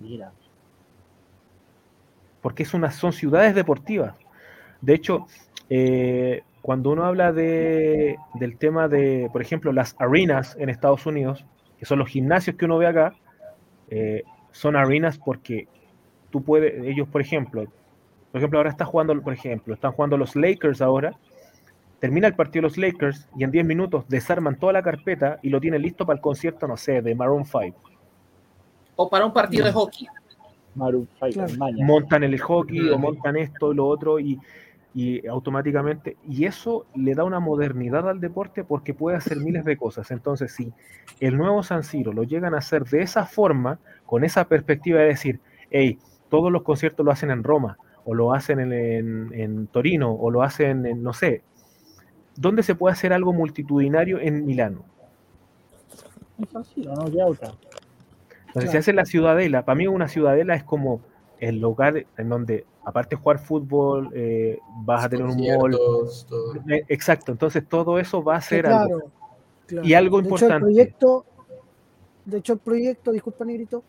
Mira. 0.01 0.33
Porque 2.43 2.65
es 2.65 2.75
una, 2.75 2.91
son 2.91 3.13
ciudades 3.13 3.55
deportivas. 3.55 4.17
De 4.81 4.93
hecho, 4.93 5.29
eh, 5.71 6.43
cuando 6.61 6.91
uno 6.91 7.05
habla 7.05 7.33
de, 7.33 8.17
del 8.35 8.59
tema 8.59 8.89
de, 8.89 9.31
por 9.33 9.41
ejemplo, 9.41 9.73
las 9.73 9.95
arenas 10.01 10.57
en 10.59 10.69
Estados 10.69 11.07
Unidos, 11.07 11.47
son 11.83 12.01
los 12.01 12.09
gimnasios 12.09 12.57
que 12.57 12.65
uno 12.65 12.79
ve 12.79 12.89
acá, 12.89 13.15
eh, 13.89 14.25
son 14.51 14.75
arenas 14.75 15.17
porque 15.17 15.69
tú 16.31 16.43
puedes, 16.43 16.85
ellos, 16.85 17.07
por 17.09 17.21
ejemplo, 17.21 17.67
por 18.35 18.41
ejemplo, 18.41 18.59
ahora 18.59 18.71
está 18.71 18.85
jugando, 18.85 19.23
por 19.23 19.33
ejemplo, 19.33 19.75
están 19.75 19.93
jugando 19.93 20.17
los 20.17 20.35
Lakers 20.35 20.83
ahora, 20.83 21.13
termina 22.01 22.27
el 22.27 22.35
partido 22.35 22.63
de 22.63 22.69
los 22.69 22.77
Lakers 22.77 23.29
y 23.37 23.45
en 23.45 23.53
10 23.53 23.65
minutos 23.65 24.09
desarman 24.09 24.59
toda 24.59 24.73
la 24.73 24.83
carpeta 24.83 25.39
y 25.41 25.51
lo 25.51 25.61
tienen 25.61 25.83
listo 25.83 26.05
para 26.05 26.17
el 26.17 26.21
concierto, 26.21 26.67
no 26.67 26.77
sé, 26.77 27.01
de 27.01 27.15
Maroon 27.15 27.45
5. 27.45 27.79
O 28.97 29.09
para 29.09 29.25
un 29.25 29.33
partido 29.33 29.67
de 29.67 29.71
hockey. 29.71 30.09
Maroon 30.75 31.09
5, 31.25 31.47
Montan 31.85 32.25
el 32.25 32.41
hockey 32.41 32.89
o 32.91 32.99
montan 32.99 33.37
esto 33.37 33.73
y 33.73 33.77
lo 33.77 33.87
otro 33.87 34.19
y 34.19 34.41
y 34.97 35.27
automáticamente, 35.27 36.17
y 36.29 36.45
eso 36.45 36.87
le 36.95 37.15
da 37.15 37.25
una 37.25 37.41
modernidad 37.41 38.09
al 38.09 38.21
deporte 38.21 38.63
porque 38.63 38.95
puede 38.95 39.17
hacer 39.17 39.39
miles 39.39 39.65
de 39.65 39.77
cosas. 39.77 40.13
Entonces, 40.13 40.53
si 40.53 40.73
el 41.19 41.37
nuevo 41.37 41.65
San 41.65 41.83
Siro 41.83 42.13
lo 42.13 42.23
llegan 42.23 42.55
a 42.55 42.59
hacer 42.59 42.85
de 42.85 43.03
esa 43.03 43.27
forma, 43.27 43.81
con 44.07 44.23
esa 44.23 44.45
perspectiva 44.45 45.01
de 45.01 45.07
decir, 45.07 45.41
hey, 45.71 45.99
todos 46.29 46.53
los 46.53 46.63
conciertos 46.63 47.05
lo 47.05 47.11
hacen 47.11 47.33
en 47.33 47.43
Roma, 47.43 47.77
o 48.05 48.15
lo 48.15 48.35
hacen 48.35 48.73
en, 48.73 49.67
Torino, 49.69 50.13
o 50.13 50.31
lo 50.31 50.43
hacen 50.43 50.87
en, 50.87 51.03
no 51.03 51.13
sé, 51.13 51.43
¿dónde 52.37 52.63
se 52.63 52.75
puede 52.75 52.93
hacer 52.93 53.13
algo 53.13 53.33
multitudinario 53.33 54.21
en 54.21 54.45
Milano? 54.45 54.85
En 56.39 56.49
San 56.49 56.65
Siro, 56.65 56.95
no, 56.95 57.09
ya 57.09 57.27
otra. 57.27 57.55
Entonces, 58.49 58.71
se 58.71 58.79
hace 58.79 58.93
la 58.93 59.05
ciudadela, 59.05 59.65
para 59.65 59.77
mí 59.77 59.87
una 59.87 60.09
ciudadela 60.09 60.55
es 60.55 60.65
como 60.65 61.01
el 61.41 61.61
lugar 61.61 62.07
en 62.17 62.29
donde 62.29 62.65
aparte 62.85 63.17
de 63.17 63.23
jugar 63.23 63.39
fútbol, 63.39 64.11
eh, 64.15 64.59
vas 64.85 65.05
a 65.05 65.09
tener 65.09 65.27
un 65.27 65.37
mall. 65.37 65.73
Todo. 65.73 66.55
Eh, 66.69 66.85
Exacto, 66.89 67.33
entonces 67.33 67.67
todo 67.67 67.99
eso 67.99 68.23
va 68.23 68.37
a 68.37 68.41
ser 68.41 68.65
claro, 68.65 68.97
algo. 68.97 69.11
claro. 69.67 69.89
Y 69.89 69.95
algo 69.95 70.21
de 70.21 70.29
Hecho, 70.29 70.35
el 70.37 70.43
importante. 70.43 70.65
proyecto, 70.65 71.27
de 72.25 72.39
hecho, 72.39 72.53
el 72.53 72.59
proyecto, 72.59 73.13
disculpa, 73.13 73.45
Negrito, 73.45 73.83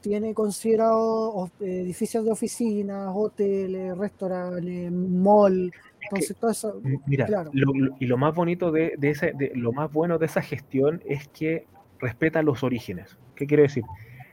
tiene 0.00 0.34
considerado 0.34 1.46
eh, 1.60 1.80
edificios 1.82 2.24
de 2.24 2.32
oficinas, 2.32 3.12
hoteles, 3.14 3.96
restaurantes, 3.96 4.90
mall. 4.92 5.72
Entonces, 6.02 6.36
todo 6.36 6.50
eso. 6.50 6.80
Mira, 7.06 7.26
Claro. 7.26 7.50
lo- 7.52 7.72
lo- 7.74 7.96
y 8.00 8.06
lo 8.06 8.16
más 8.16 8.34
bonito 8.34 8.72
de, 8.72 8.94
de 8.98 9.10
ese, 9.10 9.32
de- 9.36 9.52
lo 9.54 9.72
más 9.72 9.92
bueno 9.92 10.18
de 10.18 10.26
esa 10.26 10.40
gestión 10.42 11.02
es 11.06 11.28
que 11.28 11.66
respeta 11.98 12.42
los 12.42 12.62
orígenes. 12.62 13.18
¿Qué 13.34 13.46
quiere 13.46 13.64
decir? 13.64 13.84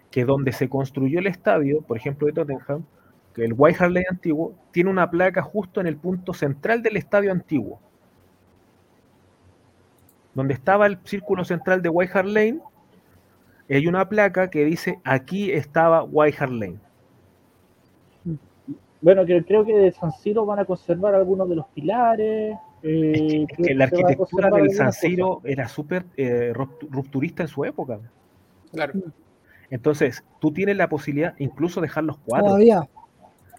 Que 0.10 0.24
donde 0.26 0.54
se 0.54 0.70
construyó 0.70 1.20
el 1.20 1.28
estadio, 1.28 1.82
por 1.82 1.98
ejemplo 1.98 2.28
de 2.28 2.34
Tottenham, 2.34 2.84
que 3.34 3.44
el 3.44 3.54
White 3.56 3.78
Hart 3.84 3.92
Lane 3.94 4.06
antiguo, 4.10 4.56
tiene 4.72 4.90
una 4.90 5.12
placa 5.12 5.42
justo 5.42 5.82
en 5.82 5.88
el 5.88 5.98
punto 5.98 6.34
central 6.34 6.82
del 6.82 6.98
estadio 6.98 7.32
antiguo. 7.32 7.80
Donde 10.34 10.54
estaba 10.54 10.86
el 10.88 10.98
círculo 11.04 11.44
central 11.46 11.82
de 11.82 11.90
White 11.90 12.12
Hart 12.18 12.28
Lane, 12.28 12.60
hay 13.76 13.88
una 13.88 14.08
placa 14.08 14.50
que 14.50 14.64
dice 14.66 15.00
aquí 15.04 15.52
estaba 15.52 16.04
White 16.04 16.38
Hart 16.40 16.52
Lane. 16.54 16.80
Bueno, 19.02 19.24
creo 19.26 19.64
que 19.64 19.76
de 19.78 19.92
San 19.92 20.12
Siro 20.12 20.46
van 20.46 20.60
a 20.60 20.66
conservar 20.66 21.14
algunos 21.14 21.48
de 21.50 21.56
los 21.56 21.68
pilares. 21.68 22.58
eh, 22.84 23.12
Es 23.14 23.22
que, 23.22 23.44
es 23.44 23.48
creo 23.48 23.68
que 23.68 23.74
la 23.76 23.84
arquitectura 23.86 24.50
del 24.50 24.72
San 24.72 24.88
cosas. 24.88 25.02
Siro 25.02 25.42
era 25.44 25.68
súper 25.68 26.06
eh, 26.18 26.52
rupt- 26.54 26.88
rupturista 26.90 27.44
en 27.44 27.48
su 27.50 27.64
época. 27.64 28.00
Claro. 28.72 28.94
Entonces, 29.70 30.24
tú 30.40 30.52
tienes 30.52 30.78
la 30.78 30.90
posibilidad 30.90 31.36
incluso 31.38 31.80
dejar 31.82 32.06
los 32.06 32.18
cuatro. 32.20 32.48
Todavía. 32.48 32.88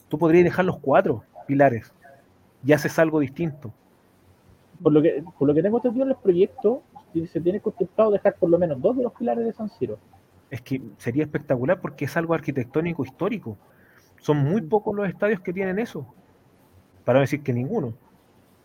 Tú 0.09 0.19
podrías 0.19 0.45
dejar 0.45 0.65
los 0.65 0.79
cuatro 0.79 1.23
pilares 1.47 1.93
y 2.65 2.73
haces 2.73 2.99
algo 2.99 3.21
distinto. 3.21 3.73
Por 4.83 4.93
lo 4.93 5.03
que, 5.03 5.23
por 5.39 5.47
lo 5.49 5.55
que 5.55 5.63
tengo 5.63 5.79
entendido 5.79 6.03
en 6.05 6.09
los 6.11 6.19
proyectos, 6.19 6.79
se 7.27 7.41
tiene 7.41 7.61
contemplado 7.61 8.11
dejar 8.11 8.35
por 8.37 8.51
lo 8.51 8.59
menos 8.59 8.81
dos 8.81 8.97
de 8.97 9.03
los 9.03 9.13
pilares 9.13 9.45
de 9.45 9.53
San 9.53 9.69
Siro. 9.69 9.99
Es 10.51 10.61
que 10.63 10.81
sería 10.97 11.25
espectacular 11.25 11.81
porque 11.81 12.07
es 12.07 12.17
algo 12.17 12.35
arquitectónico 12.35 13.05
histórico. 13.05 13.57
Son 14.21 14.39
muy 14.39 14.63
pocos 14.63 14.95
los 14.95 15.09
estadios 15.09 15.41
que 15.41 15.53
tienen 15.53 15.79
eso. 15.79 16.07
Para 17.05 17.19
no 17.19 17.21
decir 17.23 17.43
que 17.43 17.53
ninguno. 17.53 17.93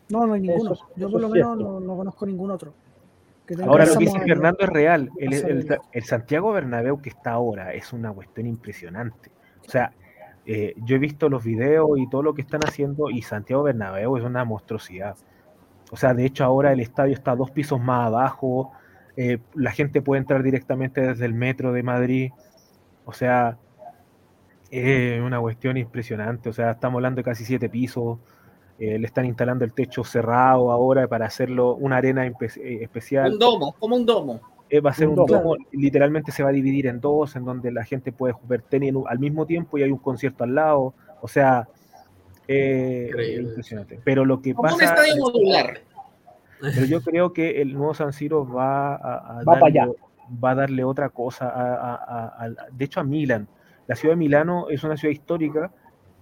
No, 0.09 0.25
no 0.27 0.33
hay 0.33 0.41
ninguno. 0.41 0.73
Eso- 0.73 0.87
Yo 0.95 1.07
eso 1.07 1.11
por 1.11 1.21
lo 1.21 1.29
menos 1.29 1.57
no, 1.57 1.79
no 1.79 1.95
conozco 1.97 2.25
ningún 2.25 2.51
otro. 2.51 2.73
Que 3.45 3.55
Ahora 3.63 3.85
lo 3.85 3.93
que 3.93 3.99
dice 3.99 4.19
Fernando 4.21 4.59
es 4.61 4.69
real. 4.69 5.09
El, 5.17 5.67
el 5.91 6.03
Santiago 6.03 6.53
Bernabéu 6.53 7.01
que 7.01 7.09
está 7.09 7.31
ahora 7.31 7.73
es 7.73 7.91
una 7.91 8.11
cuestión 8.13 8.47
impresionante. 8.47 9.31
O 9.67 9.69
sea, 9.69 9.91
eh, 10.45 10.73
yo 10.77 10.95
he 10.95 10.99
visto 10.99 11.27
los 11.29 11.43
videos 11.43 11.89
y 11.97 12.07
todo 12.09 12.23
lo 12.23 12.33
que 12.33 12.41
están 12.41 12.61
haciendo 12.65 13.09
y 13.09 13.21
Santiago 13.21 13.63
Bernabéu 13.63 14.15
es 14.17 14.23
una 14.23 14.45
monstruosidad. 14.45 15.15
O 15.93 15.97
sea, 15.97 16.13
de 16.15 16.25
hecho 16.25 16.43
ahora 16.43 16.73
el 16.73 16.79
estadio 16.81 17.13
está 17.13 17.35
dos 17.35 17.51
pisos 17.51 17.79
más 17.79 18.07
abajo. 18.07 18.71
eh, 19.15 19.37
la 19.55 19.71
gente 19.71 20.01
puede 20.01 20.21
entrar 20.21 20.41
directamente 20.43 21.01
desde 21.01 21.25
el 21.25 21.33
metro 21.35 21.71
de 21.71 21.83
Madrid. 21.83 22.31
O 23.05 23.13
sea, 23.13 23.57
es 24.71 25.21
una 25.21 25.39
cuestión 25.39 25.77
impresionante. 25.77 26.49
O 26.49 26.53
sea, 26.53 26.71
estamos 26.71 26.97
hablando 26.97 27.17
de 27.19 27.23
casi 27.23 27.45
siete 27.45 27.69
pisos. 27.69 28.19
eh, 28.79 28.97
le 28.97 29.05
están 29.05 29.25
instalando 29.25 29.63
el 29.65 29.73
techo 29.73 30.03
cerrado 30.03 30.71
ahora 30.71 31.07
para 31.07 31.27
hacerlo 31.27 31.75
una 31.75 31.97
arena 31.97 32.25
eh, 32.25 32.33
especial 32.81 33.33
Un 33.33 33.39
domo, 33.39 33.73
como 33.79 33.95
un 33.95 34.05
domo. 34.05 34.41
eh, 34.69 34.81
va 34.81 34.89
a 34.89 34.93
ser 34.93 35.07
Un 35.07 35.11
un 35.19 35.25
domo. 35.27 35.41
domo, 35.43 35.55
literalmente 35.71 36.31
se 36.31 36.41
va 36.43 36.49
a 36.49 36.53
dividir 36.53 36.87
en 36.87 36.99
dos, 36.99 37.35
en 37.35 37.45
donde 37.45 37.71
la 37.71 37.83
gente 37.85 38.11
puede 38.11 38.33
jugar 38.33 38.63
tenis 38.63 38.93
al 39.07 39.19
mismo 39.19 39.45
tiempo 39.45 39.77
y 39.77 39.83
hay 39.83 39.91
un 39.91 39.99
concierto 39.99 40.43
al 40.43 40.55
lado. 40.55 40.95
O 41.21 41.27
sea, 41.27 41.67
eh, 42.47 43.09
impresionante. 43.41 43.99
Pero 44.03 44.25
lo 44.25 44.41
que 44.41 44.53
Como 44.53 44.73
un 44.73 44.79
pasa, 44.79 44.85
estadio 44.95 45.17
modular. 45.17 45.79
pero 46.59 46.85
yo 46.85 47.01
creo 47.01 47.33
que 47.33 47.61
el 47.61 47.73
nuevo 47.73 47.93
San 47.93 48.13
Siro 48.13 48.45
va 48.47 48.95
a, 48.95 48.95
a 48.95 49.33
Va 49.39 49.43
para 49.45 49.59
darle, 49.61 49.79
allá. 49.81 49.91
va 50.43 50.51
a 50.51 50.55
darle 50.55 50.83
otra 50.83 51.09
cosa. 51.09 51.49
a- 51.49 51.75
a- 51.75 51.95
a- 51.95 52.45
a- 52.45 52.49
de 52.71 52.85
hecho, 52.85 52.99
a 52.99 53.03
Milán. 53.03 53.47
La 53.87 53.95
ciudad 53.95 54.13
de 54.13 54.17
Milano 54.19 54.69
es 54.69 54.83
una 54.83 54.95
ciudad 54.97 55.11
histórica 55.13 55.71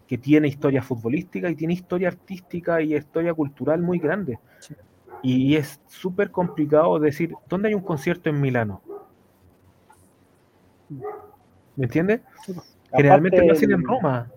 que 0.07 0.17
tiene 0.17 0.47
historia 0.47 0.81
futbolística 0.81 1.49
y 1.49 1.55
tiene 1.55 1.73
historia 1.73 2.09
artística 2.09 2.81
y 2.81 2.95
historia 2.95 3.33
cultural 3.33 3.81
muy 3.81 3.97
grande. 3.99 4.39
Y 5.23 5.55
es 5.55 5.79
súper 5.87 6.31
complicado 6.31 6.97
decir, 6.99 7.33
¿dónde 7.47 7.67
hay 7.69 7.75
un 7.75 7.83
concierto 7.83 8.29
en 8.29 8.41
Milano? 8.41 8.81
¿Me 11.75 11.85
entiendes? 11.85 12.21
Generalmente 12.91 13.37
Aparte, 13.37 13.47
lo 13.47 13.53
hacen 13.53 13.71
en 13.71 13.83
Roma. 13.83 14.29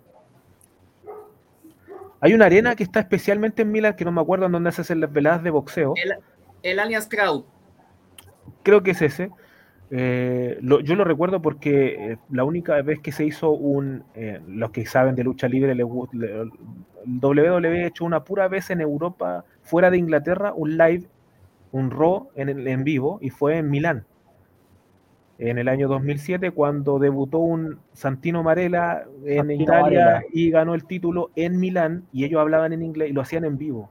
Hay 2.20 2.32
una 2.34 2.46
arena 2.46 2.74
que 2.74 2.84
está 2.84 3.00
especialmente 3.00 3.62
en 3.62 3.70
Milán, 3.72 3.96
que 3.96 4.04
no 4.04 4.12
me 4.12 4.20
acuerdo 4.20 4.46
en 4.46 4.52
dónde 4.52 4.72
se 4.72 4.80
hacen 4.82 5.00
las 5.00 5.12
veladas 5.12 5.42
de 5.42 5.50
boxeo. 5.50 5.94
El, 6.02 6.12
el 6.62 6.78
Allianz 6.78 7.08
Crowd. 7.08 7.44
Creo 8.62 8.82
que 8.82 8.92
es 8.92 9.02
ese. 9.02 9.30
Eh, 9.90 10.58
lo- 10.62 10.80
yo 10.80 10.94
lo 10.96 11.04
recuerdo 11.04 11.42
porque 11.42 12.12
eh, 12.12 12.18
la 12.30 12.44
única 12.44 12.80
vez 12.82 13.00
que 13.00 13.12
se 13.12 13.24
hizo 13.26 13.50
un, 13.50 14.02
eh, 14.14 14.40
los 14.48 14.70
que 14.70 14.86
saben 14.86 15.14
de 15.14 15.24
lucha 15.24 15.46
libre, 15.48 15.74
le 15.74 15.84
le- 16.12 16.40
el 16.42 16.50
WWE 17.20 17.86
hecho 17.86 18.04
una 18.06 18.24
pura 18.24 18.48
vez 18.48 18.70
en 18.70 18.80
Europa, 18.80 19.44
fuera 19.62 19.90
de 19.90 19.98
Inglaterra, 19.98 20.52
un 20.54 20.78
live, 20.78 21.06
un 21.72 21.90
Raw 21.90 22.30
en, 22.34 22.66
en 22.66 22.84
vivo, 22.84 23.18
y 23.20 23.28
fue 23.30 23.58
en 23.58 23.68
Milán, 23.70 24.06
en 25.50 25.58
el 25.58 25.68
año 25.68 25.88
2007, 25.88 26.50
cuando 26.52 26.98
debutó 26.98 27.38
un 27.38 27.80
Santino 27.92 28.42
Marella 28.42 29.04
en 29.24 29.38
Santino 29.38 29.62
Italia 29.62 30.04
Marella. 30.04 30.22
y 30.32 30.50
ganó 30.50 30.74
el 30.74 30.84
título 30.84 31.30
en 31.36 31.58
Milán, 31.58 32.06
y 32.12 32.24
ellos 32.24 32.40
hablaban 32.40 32.72
en 32.72 32.82
inglés 32.82 33.10
y 33.10 33.12
lo 33.12 33.20
hacían 33.20 33.44
en 33.44 33.58
vivo. 33.58 33.90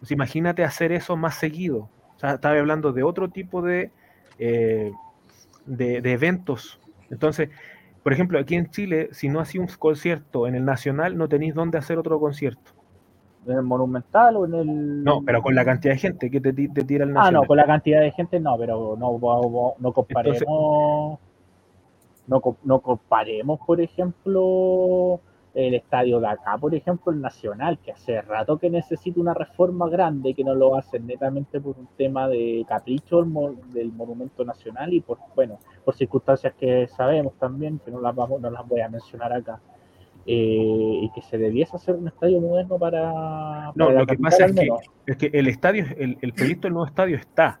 Pues 0.00 0.10
imagínate 0.10 0.64
hacer 0.64 0.92
eso 0.92 1.16
más 1.16 1.36
seguido. 1.36 1.88
O 2.16 2.18
sea, 2.18 2.34
estaba 2.34 2.58
hablando 2.58 2.92
de 2.92 3.02
otro 3.02 3.30
tipo 3.30 3.62
de, 3.62 3.90
eh, 4.38 4.92
de, 5.64 6.00
de 6.02 6.12
eventos. 6.12 6.78
Entonces, 7.10 7.48
por 8.02 8.12
ejemplo, 8.12 8.38
aquí 8.38 8.54
en 8.54 8.70
Chile, 8.70 9.08
si 9.12 9.30
no 9.30 9.40
hacía 9.40 9.62
un 9.62 9.68
concierto 9.78 10.46
en 10.46 10.54
el 10.54 10.64
Nacional, 10.66 11.16
no 11.16 11.26
tenéis 11.26 11.54
dónde 11.54 11.78
hacer 11.78 11.98
otro 11.98 12.20
concierto. 12.20 12.73
¿En 13.46 13.52
el 13.56 13.62
Monumental 13.62 14.36
o 14.36 14.44
en 14.46 14.54
el.? 14.54 15.04
No, 15.04 15.22
pero 15.24 15.42
con 15.42 15.54
la 15.54 15.64
cantidad 15.64 15.94
de 15.94 15.98
gente 16.00 16.30
que 16.30 16.40
te, 16.40 16.52
te 16.52 16.84
tira 16.84 17.04
el 17.04 17.10
Ah, 17.10 17.14
Nacional. 17.14 17.42
no, 17.42 17.46
con 17.46 17.56
la 17.56 17.66
cantidad 17.66 18.00
de 18.00 18.10
gente 18.12 18.40
no, 18.40 18.56
pero 18.58 18.96
no, 18.98 19.18
no, 19.18 19.74
no 19.78 19.92
comparemos. 19.92 20.40
no, 22.26 22.40
no 22.64 22.80
comparemos, 22.80 23.60
por 23.66 23.80
ejemplo, 23.80 25.20
el 25.54 25.74
estadio 25.74 26.18
de 26.20 26.26
acá, 26.26 26.56
por 26.58 26.74
ejemplo, 26.74 27.12
el 27.12 27.20
Nacional, 27.20 27.78
que 27.78 27.92
hace 27.92 28.20
rato 28.22 28.58
que 28.58 28.70
necesita 28.70 29.20
una 29.20 29.34
reforma 29.34 29.88
grande, 29.88 30.34
que 30.34 30.42
no 30.42 30.54
lo 30.54 30.74
hacen 30.76 31.06
netamente 31.06 31.60
por 31.60 31.78
un 31.78 31.86
tema 31.96 32.26
de 32.28 32.64
capricho 32.66 33.18
del 33.72 33.92
Monumento 33.92 34.44
Nacional 34.44 34.92
y 34.92 35.00
por, 35.00 35.18
bueno, 35.36 35.58
por 35.84 35.94
circunstancias 35.94 36.54
que 36.58 36.88
sabemos 36.88 37.34
también, 37.34 37.78
que 37.84 37.90
no 37.90 38.00
las, 38.00 38.14
vamos, 38.14 38.40
no 38.40 38.50
las 38.50 38.66
voy 38.66 38.80
a 38.80 38.88
mencionar 38.88 39.32
acá. 39.32 39.60
Eh, 40.26 41.00
y 41.02 41.10
que 41.14 41.22
se 41.22 41.38
debiese 41.38 41.76
hacer 41.76 41.94
un 41.94 42.08
estadio 42.08 42.40
moderno 42.40 42.78
para, 42.78 43.72
No, 43.74 43.86
para 43.86 44.00
lo 44.00 44.06
que 44.06 44.16
pasa 44.16 44.46
es 44.46 44.52
que, 44.54 44.68
es 45.06 45.16
que 45.16 45.30
el 45.32 45.48
estadio, 45.48 45.84
el, 45.96 46.18
el 46.20 46.32
proyecto 46.32 46.66
del 46.66 46.74
nuevo 46.74 46.86
estadio 46.86 47.16
está. 47.16 47.60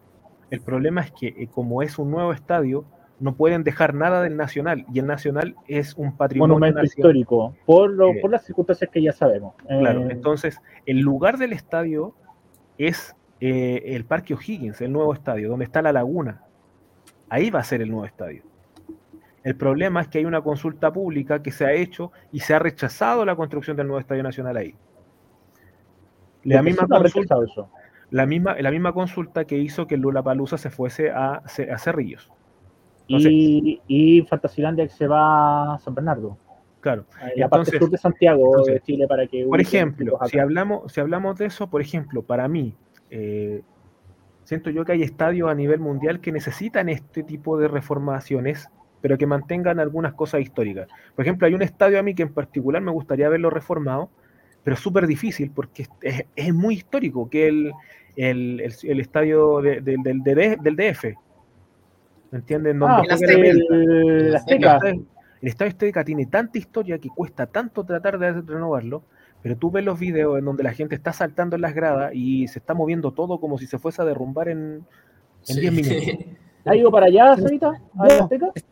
El 0.50 0.60
problema 0.60 1.00
es 1.02 1.12
que 1.12 1.28
eh, 1.28 1.48
como 1.52 1.82
es 1.82 1.98
un 1.98 2.10
nuevo 2.10 2.32
estadio, 2.32 2.84
no 3.20 3.34
pueden 3.34 3.64
dejar 3.64 3.94
nada 3.94 4.22
del 4.22 4.36
Nacional, 4.36 4.84
y 4.92 4.98
el 4.98 5.06
Nacional 5.06 5.56
es 5.68 5.94
un 5.94 6.16
patrimonio 6.16 6.54
monumento 6.54 6.82
nacional. 6.82 7.16
histórico, 7.16 7.54
por, 7.64 7.90
lo, 7.90 8.10
Eh, 8.10 8.18
por 8.20 8.30
las 8.30 8.44
circunstancias 8.44 8.90
que 8.90 9.02
ya 9.02 9.12
sabemos. 9.12 9.54
Claro, 9.66 10.02
Eh, 10.02 10.08
entonces 10.10 10.60
el 10.86 11.00
lugar 11.00 11.38
del 11.38 11.52
estadio 11.52 12.14
es 12.78 13.14
eh, 13.40 13.82
el 13.94 14.04
Parque 14.04 14.34
O'Higgins, 14.34 14.80
el 14.80 14.92
nuevo 14.92 15.12
estadio, 15.12 15.48
donde 15.48 15.64
está 15.64 15.82
la 15.82 15.92
laguna. 15.92 16.42
Ahí 17.28 17.50
va 17.50 17.60
a 17.60 17.64
ser 17.64 17.82
el 17.82 17.90
nuevo 17.90 18.04
estadio. 18.04 18.42
El 19.44 19.56
problema 19.56 20.00
es 20.00 20.08
que 20.08 20.18
hay 20.18 20.24
una 20.24 20.40
consulta 20.40 20.92
pública 20.92 21.42
que 21.42 21.52
se 21.52 21.64
ha 21.66 21.72
hecho 21.72 22.10
y 22.32 22.40
se 22.40 22.54
ha 22.54 22.58
rechazado 22.58 23.24
la 23.24 23.36
construcción 23.36 23.76
del 23.76 23.86
nuevo 23.86 24.00
estadio 24.00 24.22
nacional 24.22 24.56
ahí. 24.56 24.74
La 26.44 26.62
misma, 26.62 26.86
consulta, 26.86 27.36
eso. 27.44 27.70
la, 28.10 28.26
misma, 28.26 28.56
la 28.60 28.70
misma 28.70 28.92
consulta 28.92 29.44
que 29.46 29.56
hizo 29.58 29.86
que 29.86 29.96
Lula 29.96 30.22
Palusa 30.22 30.58
se 30.58 30.70
fuese 30.70 31.10
a, 31.10 31.42
a 31.44 31.78
Cerrillos. 31.78 32.30
Entonces- 33.08 33.30
y, 33.32 33.80
y 33.86 34.22
Fantasilandia 34.22 34.86
que 34.86 34.92
se 34.94 35.06
va 35.06 35.74
a 35.74 35.78
San 35.78 35.94
Bernardo, 35.94 36.38
Claro. 36.80 37.06
la 37.36 37.48
parte 37.48 37.70
Entonces- 37.70 37.78
sur 37.80 37.90
de 37.90 37.96
Santiago 37.98 38.46
entonces, 38.46 38.74
de 38.74 38.80
Chile 38.80 39.06
para 39.08 39.26
que 39.26 39.44
Por 39.44 39.60
ejemplo, 39.60 40.18
si 40.26 40.38
hablamos, 40.38 40.92
si 40.92 41.00
hablamos 41.00 41.38
de 41.38 41.46
eso, 41.46 41.68
por 41.68 41.80
ejemplo, 41.80 42.22
para 42.22 42.46
mí, 42.48 42.74
eh, 43.10 43.62
siento 44.42 44.68
yo 44.68 44.84
que 44.84 44.92
hay 44.92 45.02
estadios 45.02 45.50
a 45.50 45.54
nivel 45.54 45.80
mundial 45.80 46.20
que 46.20 46.30
necesitan 46.32 46.90
este 46.90 47.22
tipo 47.22 47.56
de 47.58 47.68
reformaciones, 47.68 48.68
pero 49.04 49.18
que 49.18 49.26
mantengan 49.26 49.80
algunas 49.80 50.14
cosas 50.14 50.40
históricas. 50.40 50.88
Por 51.14 51.26
ejemplo, 51.26 51.46
hay 51.46 51.52
un 51.52 51.60
estadio 51.60 51.98
a 51.98 52.02
mí 52.02 52.14
que 52.14 52.22
en 52.22 52.32
particular 52.32 52.80
me 52.80 52.90
gustaría 52.90 53.28
verlo 53.28 53.50
reformado, 53.50 54.08
pero 54.62 54.72
es 54.76 54.80
súper 54.80 55.06
difícil 55.06 55.50
porque 55.50 55.86
es, 56.34 56.54
muy 56.54 56.76
histórico, 56.76 57.28
que 57.28 57.48
el, 57.48 57.72
el, 58.16 58.60
el- 58.62 58.74
el 58.82 59.00
estadio 59.00 59.60
de- 59.60 59.82
de- 59.82 59.96
del, 60.02 60.22
del- 60.22 60.56
del 60.58 60.74
DF. 60.76 61.04
¿Me 62.30 62.38
entienden? 62.38 62.82
Ah, 62.82 63.02
el 63.02 64.34
Azteca. 64.36 64.78
El 65.42 65.48
estadio 65.48 65.68
Azteca 65.72 66.02
tiene 66.02 66.24
tanta 66.24 66.56
historia 66.56 66.98
que 66.98 67.10
cuesta 67.10 67.44
tanto 67.44 67.84
tratar 67.84 68.18
de 68.18 68.32
renovarlo, 68.40 69.04
pero 69.42 69.54
tú 69.54 69.70
ves 69.70 69.84
los 69.84 69.98
videos 69.98 70.38
en 70.38 70.46
donde 70.46 70.62
la 70.62 70.72
gente 70.72 70.94
está 70.94 71.12
saltando 71.12 71.56
en 71.56 71.60
las 71.60 71.74
gradas 71.74 72.12
y 72.14 72.48
se 72.48 72.58
está 72.58 72.72
moviendo 72.72 73.12
todo 73.12 73.38
como 73.38 73.58
si 73.58 73.66
se 73.66 73.78
fuese 73.78 74.00
a 74.00 74.06
derrumbar 74.06 74.48
en, 74.48 74.82
en 75.46 75.60
10 75.60 75.72
minutos. 75.74 76.24
¿Ha 76.66 76.74
ido 76.76 76.90
para 76.90 77.06
allá, 77.06 77.36
Sarita? 77.36 77.72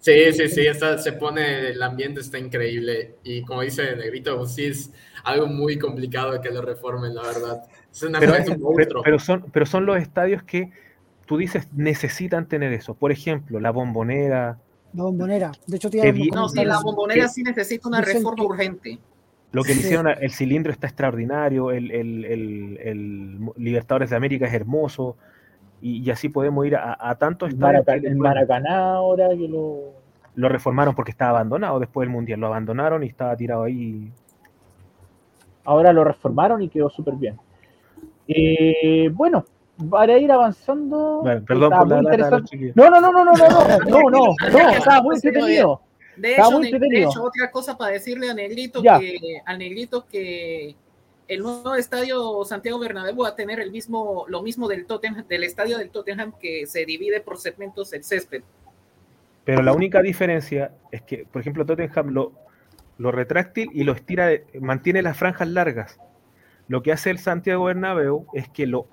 Sí, 0.01 0.33
sí, 0.33 0.49
sí, 0.49 0.61
está, 0.67 0.97
se 0.99 1.13
pone, 1.13 1.69
el 1.71 1.83
ambiente 1.83 2.21
está 2.21 2.39
increíble. 2.39 3.17
Y 3.23 3.43
como 3.43 3.61
dice 3.63 3.95
Negrito, 3.97 4.47
sí 4.47 4.65
es 4.67 4.93
algo 5.25 5.47
muy 5.47 5.79
complicado 5.79 6.41
que 6.41 6.51
lo 6.51 6.63
reformen, 6.63 7.15
la 7.15 7.23
verdad. 7.23 7.63
Es 7.93 8.03
una 8.03 8.19
Pero, 8.19 8.35
es 8.35 8.49
un 8.49 8.75
pero- 8.77 9.03
pero 9.03 9.19
son, 9.19 9.45
pero 9.53 9.67
son 9.67 9.85
los 9.87 9.99
estadios 10.01 10.43
que 10.43 10.71
tú 11.27 11.37
dices 11.37 11.69
necesitan 11.75 12.49
tener 12.49 12.73
eso. 12.73 12.95
Por 12.95 13.13
ejemplo, 13.13 13.61
la 13.61 13.71
bombonera, 13.71 14.59
La 14.95 15.05
bombonera. 15.05 15.53
De 15.67 15.77
hecho, 15.77 15.89
vi- 15.89 16.29
No, 16.31 16.49
sí, 16.51 16.65
la 16.65 16.79
bombonera 16.83 17.27
sí 17.29 17.43
necesita 17.43 17.89
una 17.89 18.01
reforma 18.03 18.43
urgente. 18.45 18.99
lo 19.53 19.63
que 19.63 19.71
le 19.75 19.81
Sí. 19.81 19.87
hicieron, 19.87 20.07
a- 20.07 20.13
el 20.15 20.31
cilindro 20.33 20.73
está 20.73 20.87
extraordinario, 20.87 21.71
el, 21.73 21.91
el- 21.91 22.25
el- 22.25 22.79
el 22.83 23.39
Libertadores 23.59 24.09
de 24.09 24.17
América 24.17 24.47
es 24.47 24.55
hermoso, 24.55 25.19
y, 25.83 26.03
y 26.03 26.11
así 26.11 26.29
podemos 26.31 26.65
ir 26.67 26.77
a, 26.77 26.97
a 26.99 27.15
tantos 27.17 27.49
El 27.51 27.55
estadios. 27.57 27.85
Maraca- 27.85 28.01
después 28.01 28.17
Maracaná 28.17 28.95
ahora 28.95 29.29
que 29.31 29.49
lo... 29.49 30.01
Lo 30.35 30.49
reformaron 30.49 30.95
porque 30.95 31.11
estaba 31.11 31.31
abandonado 31.41 31.79
después 31.79 32.07
del 32.07 32.13
Mundial, 32.15 32.41
lo 32.41 32.47
abandonaron 32.47 33.03
y 33.03 33.07
estaba 33.09 33.37
tirado 33.37 33.65
ahí. 33.65 34.11
Ahora 35.65 35.93
lo 35.93 36.05
reformaron 36.05 36.63
y 36.63 36.69
quedó 36.69 36.89
súper 36.91 37.15
bien. 37.15 37.37
Eh, 38.27 39.11
bueno, 39.13 39.45
para 39.91 40.17
ir 40.19 40.33
avanzando... 40.33 41.21
Bueno, 41.23 41.45
perdón 41.47 41.71
por 41.71 41.89
la 41.89 41.99
interesante. 41.99 42.57
los. 42.57 42.77
No, 42.77 42.91
no, 42.91 43.01
no, 43.01 43.13
no, 43.13 43.25
no, 43.25 43.35
no, 43.37 43.49
no, 43.49 43.79
no, 43.85 44.11
no, 44.11 44.35
no, 44.53 44.71
estaba 44.71 45.03
muy 45.03 45.17
entretenido. 45.17 45.81
De 46.17 46.31
Está 46.33 46.43
hecho, 46.49 46.79
de 46.79 47.03
hecho, 47.03 47.23
otra 47.25 47.51
cosa 47.51 47.77
para 47.77 47.93
decirle 47.93 48.31
a 48.31 48.35
Negrito 48.35 48.83
Ya. 48.83 48.99
que 48.99 49.17
al 49.47 49.59
Negrito 49.59 50.07
que 50.07 50.77
el 51.35 51.41
nuevo 51.43 51.75
estadio 51.75 52.45
Santiago 52.45 52.79
Bernabéu 52.79 53.17
va 53.17 53.29
a 53.29 53.37
tener 53.37 53.61
el 53.61 53.71
mismo, 53.71 54.25
lo 54.29 54.43
mismo 54.43 54.69
del 54.69 54.87
Tottenham, 54.87 55.27
del 55.29 55.45
estadio 55.45 55.79
del 55.79 55.91
Tottenham 55.91 56.33
que 56.41 56.67
se 56.67 56.85
divide 56.85 57.21
por 57.21 57.39
segmentos 57.39 57.93
el 57.93 58.05
césped. 58.05 58.43
Pero 59.45 59.63
la 59.63 59.73
única 59.73 60.03
diferencia 60.03 60.73
es 60.91 61.03
que, 61.03 61.25
por 61.31 61.41
ejemplo, 61.41 61.65
Tottenham 61.67 62.11
lo, 62.11 62.33
lo 62.99 63.11
retráctil 63.13 63.71
y 63.73 63.85
lo 63.85 63.93
estira, 63.93 64.27
de- 64.27 64.45
mantiene 64.61 65.03
las 65.03 65.17
franjas 65.17 65.49
largas. 65.49 65.99
Lo 66.69 66.83
que 66.83 66.93
hace 66.93 67.11
el 67.11 67.19
Santiago 67.19 67.65
Bernabéu 67.65 68.27
es 68.35 68.49
que 68.49 68.67
lo, 68.67 68.87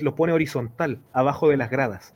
lo 0.00 0.14
pone 0.14 0.32
horizontal, 0.32 1.00
abajo 1.12 1.48
de 1.48 1.56
las 1.56 1.70
gradas, 1.70 2.14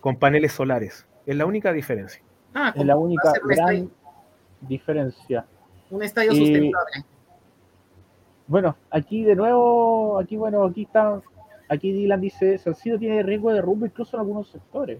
con 0.00 0.16
paneles 0.16 0.52
solares. 0.52 1.06
Es 1.26 1.36
la 1.36 1.46
única 1.46 1.72
diferencia. 1.72 2.22
Ah, 2.54 2.72
Es 2.76 2.84
la 2.84 2.96
única 2.96 3.32
gran 3.44 3.90
diferencia. 4.60 5.46
un 5.90 6.02
estadio 6.02 6.32
Y- 6.32 6.36
sustentable. 6.38 7.04
Bueno, 8.46 8.76
aquí 8.90 9.24
de 9.24 9.34
nuevo, 9.34 10.18
aquí 10.18 10.36
bueno, 10.36 10.64
aquí 10.64 10.82
está, 10.82 11.20
aquí 11.68 11.92
Dylan 11.92 12.20
dice, 12.20 12.58
San 12.58 12.74
Siro 12.74 12.98
tiene 12.98 13.22
riesgo 13.22 13.48
de 13.50 13.56
derrumbe 13.56 13.86
incluso 13.86 14.16
en 14.16 14.20
algunos 14.20 14.48
sectores. 14.48 14.98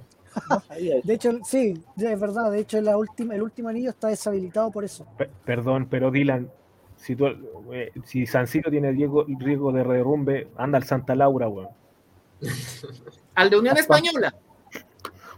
No 0.51 0.61
sabía 0.61 0.97
eso. 0.97 1.07
De 1.07 1.15
hecho, 1.15 1.31
sí, 1.45 1.75
es 1.97 2.21
verdad. 2.21 2.51
De 2.51 2.61
hecho, 2.61 2.81
la 2.81 2.97
última, 2.97 3.35
el 3.35 3.43
último 3.43 3.69
anillo 3.69 3.91
está 3.91 4.09
deshabilitado 4.09 4.71
por 4.71 4.85
eso. 4.85 5.07
Pe- 5.19 5.31
perdón, 5.45 5.87
pero 5.91 6.11
Dylan, 6.11 6.51
si, 6.97 7.15
tú, 7.15 7.27
eh, 7.73 7.93
si 8.05 8.27
San 8.27 8.47
Siro 8.47 8.71
tiene 8.71 8.91
riesgo, 8.93 9.25
riesgo 9.39 9.73
de 9.73 9.85
derrumbe, 9.85 10.49
anda 10.57 10.79
al 10.79 10.85
Santa 10.85 11.15
Laura, 11.15 11.49
weón. 11.49 11.69
Al 13.37 13.51
de 13.51 13.59
Unión 13.59 13.77
Española. 13.77 14.35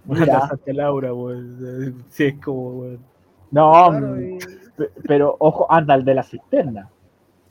Mira. 0.04 0.22
Anda 0.22 0.38
al 0.38 0.48
Santa 0.50 0.72
Laura, 0.72 1.12
weón. 1.14 2.04
Sí, 2.10 2.24
es 2.24 2.34
como, 2.44 2.68
weón. 2.80 2.98
No, 3.50 3.72
Claro, 3.90 4.20
y- 4.22 4.38
pe- 4.76 4.90
pero 5.06 5.36
ojo, 5.38 5.66
anda 5.70 5.94
el 5.94 6.04
de 6.04 6.14
la 6.14 6.22
cisterna. 6.22 6.88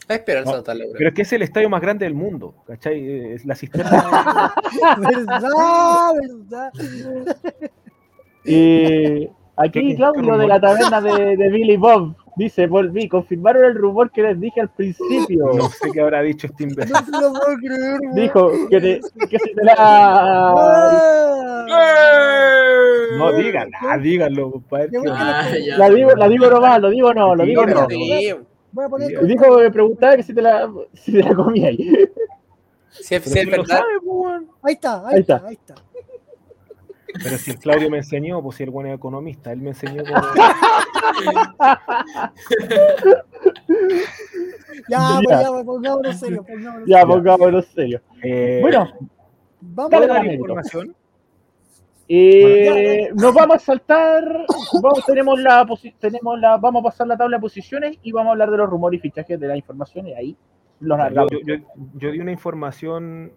Espera 0.07 0.40
el 0.40 0.45
No, 0.45 0.52
Santa 0.52 0.73
Laura. 0.76 0.94
Pero 0.98 1.10
es 1.10 1.15
que 1.15 1.22
es 1.23 1.34
el 1.34 1.41
estadio 1.41 1.69
más 1.69 1.82
grande 1.82 2.06
del 2.06 2.14
mundo, 2.14 2.53
¿cachai? 2.68 2.99
Eh, 2.99 3.34
Es 3.36 3.45
la 3.45 3.56
cisterna. 3.56 4.53
¿Verdad? 4.98 6.11
¿Verdad? 6.22 6.72
Y 8.44 9.27
aquí 9.56 9.72
¿Qué- 9.82 9.88
qué 9.90 9.95
Claudio 9.95 10.38
de 10.38 10.48
la 10.48 10.60
taberna 10.61 11.02
de, 11.02 11.36
de 11.38 11.49
Billy 11.49 11.77
Bob 11.77 12.15
dice, 12.38 12.68
volví, 12.68 13.07
confirmaron 13.07 13.64
el 13.65 13.73
rumor 13.76 14.11
que 14.11 14.22
les 14.22 14.40
dije 14.40 14.61
al 14.61 14.69
principio. 14.69 15.45
No 15.56 15.69
sé 15.69 15.90
qué 15.91 16.02
habrá 16.02 16.22
dicho 16.22 16.48
este 16.48 16.64
imbécil. 16.65 16.94
No 17.11 17.22
lo 17.22 17.34
puedo 17.34 17.57
creer. 17.57 17.98
Dijo 18.14 18.52
que, 18.69 18.82
te, 18.82 18.99
que 19.30 19.40
si 19.40 19.53
te 19.56 19.64
la... 19.64 19.76
Ah. 19.77 21.65
No, 23.18 23.32
díganla, 23.38 23.98
díganlo, 24.02 24.52
compadre. 24.52 24.90
Ah. 25.10 25.48
La 25.77 25.90
digo, 25.90 26.11
la 26.15 26.27
digo 26.27 26.48
nomás, 26.49 26.82
lo 26.82 26.90
digo 26.90 27.14
no, 27.14 27.34
lo 27.36 27.44
digo 27.45 27.65
no. 27.65 27.88
Voy 28.76 28.85
a 28.85 28.89
poner. 28.89 29.11
Y 29.23 29.27
dijo 29.27 29.57
que 29.57 29.72
preguntaba 29.72 30.18
que 30.18 30.23
si 30.23 30.34
te 30.34 30.41
la, 30.41 30.69
si 30.93 31.14
te 31.14 31.23
la 31.23 31.34
comía 31.34 31.69
ahí. 31.69 31.77
si 32.91 33.15
es, 33.15 33.23
si 33.23 33.39
es 33.39 33.45
verdad. 33.49 33.65
sabe. 33.80 34.45
Ahí 34.61 34.73
está, 34.73 35.07
ahí, 35.07 35.14
Ahí 35.15 35.19
está. 35.22 35.35
está. 35.38 35.47
ahí 35.47 35.53
está. 35.56 35.76
Pero 37.23 37.38
si 37.38 37.52
el 37.52 37.60
Claudio 37.60 37.89
me 37.89 37.99
enseñó, 37.99 38.43
pues 38.43 38.57
si 38.57 38.64
el 38.64 38.72
buen 38.72 38.88
economista, 38.88 39.53
él 39.53 39.61
me 39.61 39.69
enseñó 39.69 40.03
cómo. 40.03 40.22
Ya, 44.89 45.19
pues 45.23 45.39
ya, 45.41 45.49
pues, 45.49 45.65
pongámonos 45.65 46.19
serio, 46.19 46.43
pongámonos 46.43 46.88
Ya, 46.88 46.99
serio. 47.02 47.15
pongámonos 47.15 47.65
serio. 47.68 48.02
Eh, 48.22 48.60
Bueno, 48.61 48.88
Vamos 49.61 49.91
dale, 49.91 50.07
¿puedo 50.07 50.14
a 50.14 50.18
dale. 50.23 50.34
información? 50.34 50.95
Eh, 52.07 53.10
nos 53.15 53.34
vamos 53.34 53.56
a 53.57 53.60
saltar, 53.60 54.45
vamos, 54.82 55.06
tenemos 55.06 55.40
la, 55.41 55.65
tenemos 55.99 56.40
la, 56.40 56.57
vamos 56.57 56.82
a 56.82 56.84
pasar 56.84 57.07
la 57.07 57.18
tabla 57.18 57.38
de 57.38 57.41
posiciones 57.41 57.98
y 58.03 58.11
vamos 58.11 58.30
a 58.30 58.32
hablar 58.34 58.52
de 58.52 58.57
los 58.57 58.69
rumores 58.69 58.99
y 58.99 59.02
fichajes 59.02 59.40
de 59.40 59.48
la 59.48 59.57
información 59.57 60.07
y 60.07 60.14
ahí 60.14 60.38
los 60.82 60.98
Yo, 60.98 61.27
yo- 61.30 61.40
yo- 61.57 61.64
yo 61.95 62.11
di 62.11 62.19
una 62.19 62.32
información. 62.32 63.32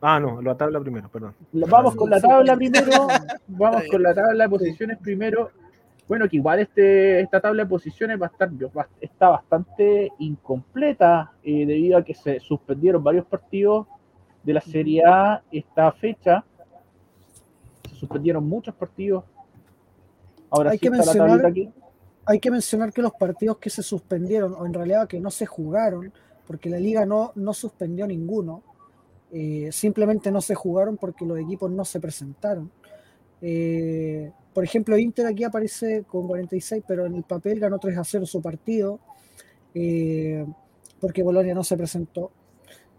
Ah, 0.00 0.20
no, 0.20 0.42
la 0.42 0.54
tabla 0.54 0.78
primero, 0.80 1.08
perdón. 1.08 1.34
Vamos 1.52 1.96
con 1.96 2.10
la 2.10 2.20
tabla 2.20 2.54
primero, 2.56 2.90
vamos 3.48 3.82
con 3.90 4.02
la 4.02 4.14
tabla 4.14 4.44
de 4.44 4.50
posiciones 4.50 4.98
primero. 4.98 5.50
Bueno, 6.06 6.28
que 6.28 6.36
igual 6.36 6.58
este, 6.60 7.20
esta 7.20 7.40
tabla 7.40 7.62
de 7.64 7.68
posiciones 7.70 8.20
va 8.20 8.26
a 8.26 8.28
estar, 8.28 8.50
está 9.00 9.30
bastante 9.30 10.10
incompleta 10.18 11.32
eh, 11.42 11.64
debido 11.64 11.96
a 11.96 12.04
que 12.04 12.12
se 12.12 12.38
suspendieron 12.40 13.02
varios 13.02 13.24
partidos 13.24 13.86
de 14.42 14.52
la 14.52 14.60
Serie 14.60 15.02
A 15.06 15.42
esta 15.50 15.90
fecha. 15.92 16.44
Se 17.94 18.00
suspendieron 18.00 18.46
muchos 18.46 18.74
partidos. 18.74 19.24
Ahora 20.50 20.70
Hay 20.72 20.78
sí 20.78 20.82
que 20.82 20.88
está 20.88 20.98
la 20.98 21.04
mencionar- 21.12 21.28
tablita 21.42 21.48
aquí. 21.48 21.70
Hay 22.26 22.40
que 22.40 22.50
mencionar 22.50 22.92
que 22.92 23.02
los 23.02 23.12
partidos 23.12 23.58
que 23.58 23.70
se 23.70 23.82
suspendieron, 23.82 24.54
o 24.54 24.64
en 24.66 24.72
realidad 24.72 25.06
que 25.08 25.20
no 25.20 25.30
se 25.30 25.46
jugaron, 25.46 26.12
porque 26.46 26.70
la 26.70 26.78
liga 26.78 27.04
no, 27.04 27.32
no 27.34 27.52
suspendió 27.52 28.06
ninguno, 28.06 28.62
eh, 29.30 29.68
simplemente 29.72 30.30
no 30.30 30.40
se 30.40 30.54
jugaron 30.54 30.96
porque 30.96 31.26
los 31.26 31.38
equipos 31.38 31.70
no 31.70 31.84
se 31.84 32.00
presentaron. 32.00 32.70
Eh, 33.42 34.30
por 34.54 34.64
ejemplo, 34.64 34.96
Inter 34.96 35.26
aquí 35.26 35.44
aparece 35.44 36.04
con 36.04 36.26
46, 36.26 36.82
pero 36.86 37.04
en 37.06 37.14
el 37.16 37.24
papel 37.24 37.60
ganó 37.60 37.78
3 37.78 37.98
a 37.98 38.04
0 38.04 38.24
su 38.24 38.40
partido, 38.40 39.00
eh, 39.74 40.46
porque 41.00 41.22
Bolonia 41.22 41.54
no 41.54 41.64
se 41.64 41.76
presentó. 41.76 42.30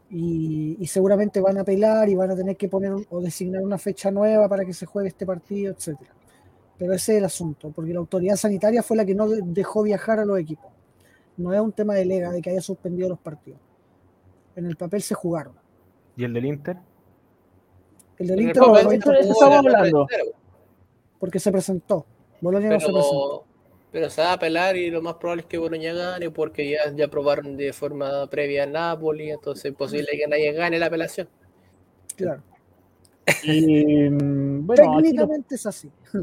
Y, 0.09 0.77
y 0.79 0.87
seguramente 0.87 1.41
van 1.41 1.57
a 1.57 1.61
apelar 1.61 2.07
y 2.09 2.15
van 2.15 2.31
a 2.31 2.35
tener 2.35 2.55
que 2.55 2.69
poner 2.69 2.93
un- 2.93 3.05
o 3.09 3.21
designar 3.21 3.61
una 3.63 3.77
fecha 3.77 4.11
nueva 4.11 4.47
para 4.47 4.63
que 4.63 4.73
se 4.73 4.85
juegue 4.85 5.09
este 5.09 5.25
partido, 5.25 5.73
etcétera. 5.73 6.11
Pero 6.77 6.93
ese 6.93 7.13
es 7.13 7.17
el 7.19 7.25
asunto, 7.25 7.71
porque 7.71 7.91
la 7.93 7.99
autoridad 7.99 8.35
sanitaria 8.35 8.83
fue 8.83 8.97
la 8.97 9.05
que 9.05 9.15
no 9.15 9.27
de- 9.27 9.41
dejó 9.43 9.81
viajar 9.83 10.19
a 10.19 10.25
los 10.25 10.37
equipos. 10.39 10.71
No 11.37 11.53
es 11.53 11.59
un 11.59 11.71
tema 11.71 11.95
de 11.95 12.05
lega, 12.05 12.31
de 12.31 12.41
que 12.41 12.51
haya 12.51 12.61
suspendido 12.61 13.09
los 13.09 13.19
partidos. 13.19 13.59
En 14.55 14.65
el 14.65 14.75
papel 14.77 15.01
se 15.01 15.15
jugaron. 15.15 15.53
¿Y 16.15 16.23
el 16.23 16.33
del 16.33 16.45
Inter? 16.45 16.77
El 18.17 18.27
del 18.27 18.39
En 18.39 18.43
el 18.49 18.49
Inter 18.93 19.15
estamos 19.15 19.41
hablando. 19.57 20.07
porque 21.19 21.39
se 21.39 21.51
presentó. 21.51 22.05
Bolonia 22.41 22.69
no 22.69 22.79
se 22.79 22.85
presentó. 22.93 23.45
Pero, 23.95 24.09
se 24.09 24.21
va 24.21 24.31
a 24.31 24.33
apelar 24.33 24.75
y 24.75 24.91
lo 24.91 25.01
más 25.01 25.13
probable 25.13 25.43
es 25.43 25.47
que 25.47 25.57
Boloña 25.57 25.93
gane 25.93 26.29
porque 26.29 26.69
ya, 26.69 26.93
ya 26.93 27.07
probaron 27.07 27.55
de 27.55 27.71
forma 27.71 28.27
previa 28.27 28.63
a 28.63 28.65
Napoli, 28.65 29.31
entonces 29.31 29.63
es 29.63 29.73
posible 29.73 30.07
que 30.11 30.27
nadie 30.27 30.51
gane 30.51 30.77
la 30.77 30.87
apelación. 30.87 31.29
Claro. 32.17 32.43
Y, 33.41 34.09
mm, 34.09 34.67
bueno, 34.67 35.01
Técnicamente 35.01 35.55
es 35.55 35.65
así. 35.65 35.89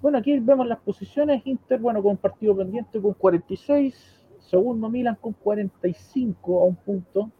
Bueno, 0.00 0.18
aquí 0.18 0.38
vemos 0.38 0.68
las 0.68 0.78
posiciones. 0.78 1.42
Inter, 1.44 1.80
bueno, 1.80 2.02
con 2.02 2.18
partido 2.18 2.54
pendiente 2.54 3.00
con 3.00 3.14
46. 3.14 3.96
Segundo 4.38 4.90
Milan 4.90 5.16
con 5.18 5.32
45 5.32 6.60
a 6.60 6.66
un 6.66 6.76
punto. 6.76 7.30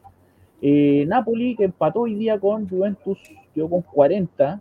Eh, 0.61 1.05
Napoli, 1.07 1.55
que 1.55 1.65
empató 1.65 2.01
hoy 2.01 2.15
día 2.15 2.41
con 2.41 2.67
Juventus, 2.67 3.19
quedó 3.55 3.69
con 3.69 3.83
40. 3.83 4.61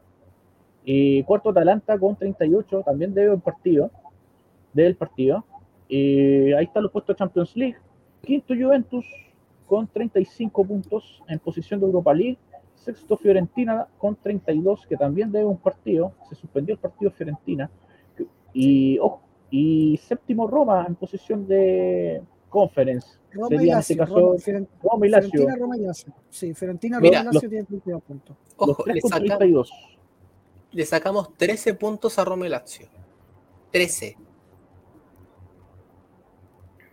Eh, 0.85 1.23
cuarto 1.25 1.49
Atalanta 1.49 1.97
con 1.97 2.17
38, 2.17 2.83
también 2.85 3.13
debe 3.13 3.33
un 3.33 3.41
partido. 3.41 3.89
Debe 4.73 4.89
el 4.89 4.95
partido. 4.95 5.45
Eh, 5.89 6.53
ahí 6.57 6.65
están 6.65 6.83
los 6.83 6.91
puestos 6.91 7.15
de 7.15 7.19
Champions 7.19 7.55
League. 7.55 7.77
Quinto 8.21 8.53
Juventus 8.55 9.05
con 9.67 9.87
35 9.87 10.65
puntos 10.65 11.21
en 11.27 11.39
posición 11.39 11.79
de 11.79 11.85
Europa 11.85 12.13
League. 12.13 12.37
Sexto 12.75 13.15
Fiorentina 13.17 13.87
con 13.97 14.15
32, 14.15 14.85
que 14.87 14.97
también 14.97 15.31
debe 15.31 15.45
un 15.45 15.57
partido. 15.57 16.13
Se 16.27 16.35
suspendió 16.35 16.73
el 16.73 16.79
partido 16.79 17.11
Fiorentina. 17.11 17.69
Y, 18.53 18.97
ojo, 18.99 19.21
Y 19.51 19.97
séptimo 19.97 20.47
Roma 20.47 20.85
en 20.87 20.95
posición 20.95 21.47
de 21.47 22.21
conference. 22.49 23.07
Roma 23.31 23.47
Sería 23.49 23.65
y 23.65 23.69
en 23.71 23.77
este 23.79 23.97
caso 23.97 24.15
Roma, 24.15 24.67
Roma 24.83 25.05
y 25.07 25.09
Lazio. 25.09 25.29
Fiorentina, 25.31 25.55
Roma 25.59 25.77
y 25.77 25.79
Lazio. 25.81 26.13
Sí, 26.29 26.53
Fiorentina, 26.53 26.99
Mira, 26.99 27.19
Roma 27.19 27.31
y 27.31 27.33
Lazio 27.35 27.49
tienen 27.49 27.65
32 27.67 28.03
puntos. 28.03 28.35
Los 28.59 28.69
Ojo, 28.69 28.83
le, 28.85 29.01
con 29.01 29.09
saca- 29.11 29.37
32. 29.37 29.71
le 30.71 30.85
sacamos 30.85 31.33
13 31.37 31.73
puntos 31.75 32.17
a 32.19 32.25
Roma 32.25 32.45
y 32.45 32.49
Lazio. 32.49 32.87
13. 33.71 34.17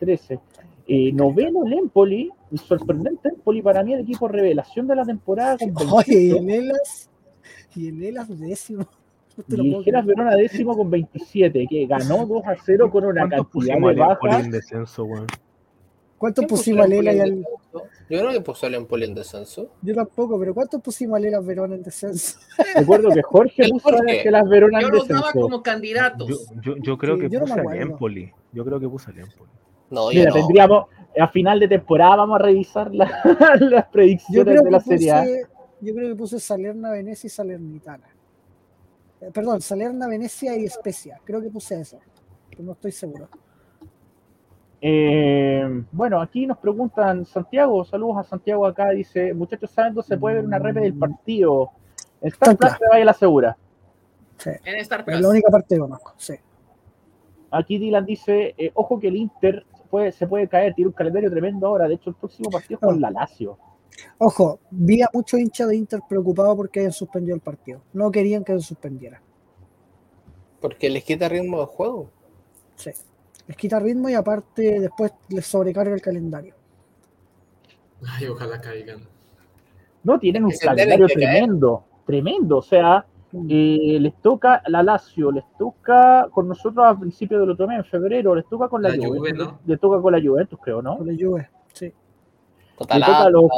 13. 0.01 0.41
Eh, 0.89 1.13
noveno 1.13 1.65
el 1.67 1.75
Empoli, 1.75 2.31
el 2.51 2.59
sorprendente 2.59 3.29
Empoli, 3.29 3.63
para 3.63 3.85
mí 3.85 3.93
el 3.95 4.01
equipo 4.01 4.27
revelación 4.27 4.89
de 4.89 4.97
la 4.97 5.05
temporada. 5.05 5.57
con 5.73 5.89
Oye, 5.93 6.15
y 6.21 6.31
28. 6.33 6.37
el 6.41 6.51
Elas, 6.51 7.11
y 7.77 7.89
el 7.89 8.03
Elas 8.03 8.39
décimo. 8.41 8.87
No 9.47 9.65
Y 9.65 9.85
Geras. 9.85 10.05
Verona 10.05 10.35
décimo 10.35 10.77
con 10.77 10.91
27, 10.91 11.67
que 11.69 11.87
ganó 11.87 12.27
2 12.27 12.43
a 12.47 12.57
0 12.57 12.91
con 12.91 13.05
una 13.05 13.29
¿Cuántos 13.29 13.47
cantidad 13.53 13.75
de 13.77 13.81
en 14.41 14.51
descenso? 14.51 15.07
¿Cuántos 16.19 16.45
¿Quién 16.45 16.49
puso 16.49 16.63
pusimos 16.63 16.85
al 16.85 16.93
el 16.93 16.93
Elas 16.93 17.15
y 17.17 17.21
al.? 17.21 17.29
en 17.31 17.37
descenso? 17.43 17.91
Yo 18.11 18.19
creo 18.19 18.31
que 18.33 18.41
puso 18.43 18.67
el 18.67 18.75
Empoli 18.75 19.05
en 19.07 19.15
descenso. 19.15 19.71
Yo 19.83 19.95
tampoco, 19.95 20.39
pero 20.39 20.53
¿cuántos 20.55 20.83
pusimos 20.83 21.17
al 21.17 21.25
Elas 21.25 21.47
Verona 21.47 21.77
en 21.77 21.83
descenso? 21.83 22.39
Recuerdo 22.77 23.11
que 23.11 23.23
Jorge 23.23 23.69
puso 23.71 23.89
a 23.89 23.93
Jorge. 23.99 24.31
las 24.31 24.49
Verona 24.49 24.81
Yo 24.81 24.89
en 24.89 24.95
los 24.95 25.09
daba 25.09 25.21
descenso. 25.29 25.41
como 25.41 25.63
candidatos. 25.63 26.29
Yo, 26.29 26.37
yo, 26.61 26.77
yo 26.83 26.99
creo 26.99 27.15
Sí, 27.17 27.23
que 27.23 27.31
yo 27.31 27.41
no 27.41 27.55
al. 27.55 27.77
Empoli. 27.81 28.33
Yo 28.53 28.65
creo 28.65 28.81
que 28.81 28.89
puse 28.89 29.11
al 29.11 29.19
Empoli. 29.21 29.51
No, 29.91 30.11
yo 30.13 30.21
Mira, 30.21 30.31
no. 30.31 30.35
tendríamos, 30.37 30.85
a 31.19 31.29
final 31.29 31.59
de 31.61 31.69
temporada 31.69 32.17
vamos 32.17 32.41
a 32.41 32.45
revisar 32.45 32.95
la- 32.95 33.11
las 33.61 33.87
predicciones 33.89 34.63
de 34.63 34.71
la 34.71 34.81
Serie 34.81 35.11
A. 35.13 35.25
yo 35.81 35.95
creo 35.95 36.09
que 36.09 36.15
puse 36.15 36.39
Salerna, 36.41 36.91
Venecia 36.91 37.27
y 37.27 37.31
Salernitana. 37.31 38.07
Eh, 39.21 39.31
perdón, 39.33 39.61
Salerna, 39.61 40.07
Venecia 40.09 40.57
y 40.57 40.65
Especia. 40.65 41.21
Creo 41.25 41.41
que 41.43 41.51
puse 41.51 41.81
eso. 41.81 41.99
Pero 42.51 42.63
no 42.63 42.73
estoy 42.73 42.93
seguro. 42.93 43.29
Eh, 44.83 45.85
bueno, 45.93 46.21
aquí 46.23 46.47
nos 46.47 46.57
preguntan, 46.59 47.27
Santiago, 47.27 47.85
saludos 47.85 48.19
a 48.19 48.23
Santiago 48.25 48.65
acá, 48.67 48.91
dice, 48.91 49.35
muchachos, 49.35 49.71
¿saben 49.71 49.93
dónde 49.95 50.07
se 50.09 50.17
puede 50.17 50.37
ver 50.37 50.45
una 50.47 50.59
repe 50.59 50.81
del 50.81 50.95
partido? 50.95 51.71
En 52.23 52.29
Star 52.29 52.57
Plus 52.57 52.73
se 52.73 52.89
vaya 52.91 53.05
la 53.05 53.13
segura. 53.13 53.57
Sí. 54.39 54.51
En 54.65 54.77
Star 54.77 55.01
Es 55.01 55.05
Plus. 55.07 55.21
la 55.21 55.29
única 55.29 55.51
parte 55.51 55.75
que 55.75 55.81
conozco. 55.81 56.15
Sí. 56.17 56.35
Aquí 57.51 57.79
Dylan 57.79 58.07
dice, 58.07 58.55
eh, 58.57 58.71
ojo 58.75 58.99
que 58.99 59.09
el 59.09 59.17
Inter 59.17 59.67
puede, 59.91 60.13
se 60.13 60.27
puede 60.27 60.49
caer, 60.49 60.75
tiene 60.75 60.89
un 60.89 60.95
calendario 60.95 61.31
tremendo 61.31 61.67
ahora, 61.67 61.89
de 61.89 61.95
hecho 61.95 62.11
el 62.11 62.17
próximo 62.17 62.51
partido 62.51 62.79
es 62.81 62.87
con 62.87 62.97
Ah. 62.97 63.11
la 63.11 63.11
Lazio. 63.11 63.59
Ojo, 64.19 64.61
vi 64.71 65.03
a 65.03 65.11
muchos 65.13 65.41
hinchas 65.41 65.69
de 65.69 65.77
Inter 65.77 66.01
preocupados 66.09 66.57
porque 66.57 66.81
hayan 66.81 66.93
suspendido 66.93 67.35
el 67.35 67.41
partido. 67.43 67.83
No 67.93 68.11
querían 68.11 68.45
que 68.45 68.53
se 68.55 68.61
suspendiera. 68.61 69.21
Porque 70.61 70.89
les 70.89 71.05
quita 71.05 71.29
ritmo 71.29 71.61
de 71.61 71.67
juego. 71.67 72.11
Sí. 72.77 72.91
Les 73.47 73.57
quita 73.57 73.79
ritmo 73.81 74.09
y 74.09 74.15
aparte 74.15 74.81
después 74.81 75.13
les 75.29 75.45
sobrecarga 75.47 75.93
el 75.95 76.01
calendario. 76.01 76.55
Ay, 78.07 78.27
ojalá 78.29 78.61
caigan. 78.61 79.01
No, 80.03 80.19
tienen 80.19 80.45
un 80.45 80.53
calendario 80.53 81.07
tremendo, 81.07 81.85
tremendo, 82.07 82.59
o 82.59 82.63
sea, 82.63 83.05
eh, 83.49 83.99
les 84.01 84.15
toca 84.21 84.63
la 84.67 84.83
Lazio, 84.83 85.31
les 85.31 85.45
toca 85.59 86.29
con 86.33 86.49
nosotros 86.49 86.85
a 86.85 86.99
principios 86.99 87.41
del 87.41 87.51
otro 87.51 87.67
mes, 87.69 87.79
en 87.79 87.85
febrero, 87.85 88.35
les 88.35 88.47
toca 88.49 88.69
con 88.69 88.83
la, 88.83 88.89
La 88.91 88.97
Juve, 89.07 89.33
¿no? 89.33 89.59
les 89.67 89.79
toca 89.81 90.01
con 90.03 90.13
la 90.13 90.21
Juventus, 90.21 90.59
creo, 90.63 90.83
¿no? 90.83 90.99
Con 90.99 91.07
la 91.07 91.15
Juve. 91.19 91.49
Sí. 91.73 91.93
Total, 92.79 93.01
Le 93.01 93.07
toca 93.07 93.31
los- 93.31 93.51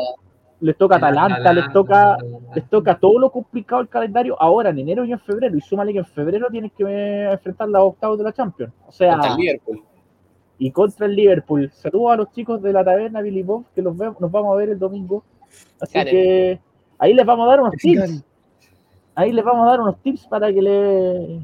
les 0.61 0.77
toca 0.77 0.97
Atalanta, 0.97 1.53
les 1.53 1.73
toca, 1.73 2.17
les 2.55 2.69
toca 2.69 2.97
todo 2.99 3.19
lo 3.19 3.31
complicado 3.33 3.83
el 3.83 3.89
calendario 3.89 4.41
ahora 4.41 4.71
en 4.71 4.79
enero 4.79 5.05
y 5.05 5.11
en 5.13 5.19
febrero. 5.19 5.57
Y 5.57 5.61
súmale 5.61 5.93
que 5.93 5.99
en 5.99 6.05
febrero 6.05 6.47
tienes 6.51 6.71
que 6.73 6.85
eh, 6.85 7.33
enfrentar 7.33 7.69
los 7.69 7.83
octavos 7.83 8.17
de 8.19 8.25
la 8.25 8.33
Champions. 8.33 8.73
O 8.87 8.93
sea, 8.93 9.15
contra 9.15 9.33
el 9.33 9.37
Liverpool. 9.39 9.83
y 10.59 10.71
contra 10.71 11.07
el 11.07 11.17
Liverpool. 11.17 11.69
Saludos 11.73 12.13
a 12.13 12.17
los 12.17 12.31
chicos 12.31 12.63
de 12.63 12.73
la 12.73 12.85
taberna 12.85 13.21
Billy 13.23 13.43
Bob, 13.43 13.65
que 13.75 13.83
los 13.83 13.97
ve- 13.97 14.13
nos 14.21 14.31
vamos 14.31 14.53
a 14.53 14.57
ver 14.57 14.69
el 14.69 14.79
domingo. 14.79 15.25
Así 15.81 15.99
que 16.05 16.61
ahí 16.99 17.13
les 17.15 17.27
vamos 17.27 17.47
a 17.47 17.51
dar 17.51 17.61
unos 17.63 17.75
Sí, 17.79 17.95
tips. 17.95 18.25
Ahí 19.15 19.33
les 19.33 19.45
vamos 19.45 19.67
a 19.67 19.71
dar 19.71 19.81
unos 19.81 20.01
tips 20.03 20.27
para 20.27 20.53
que 20.53 20.63
le, 20.63 21.41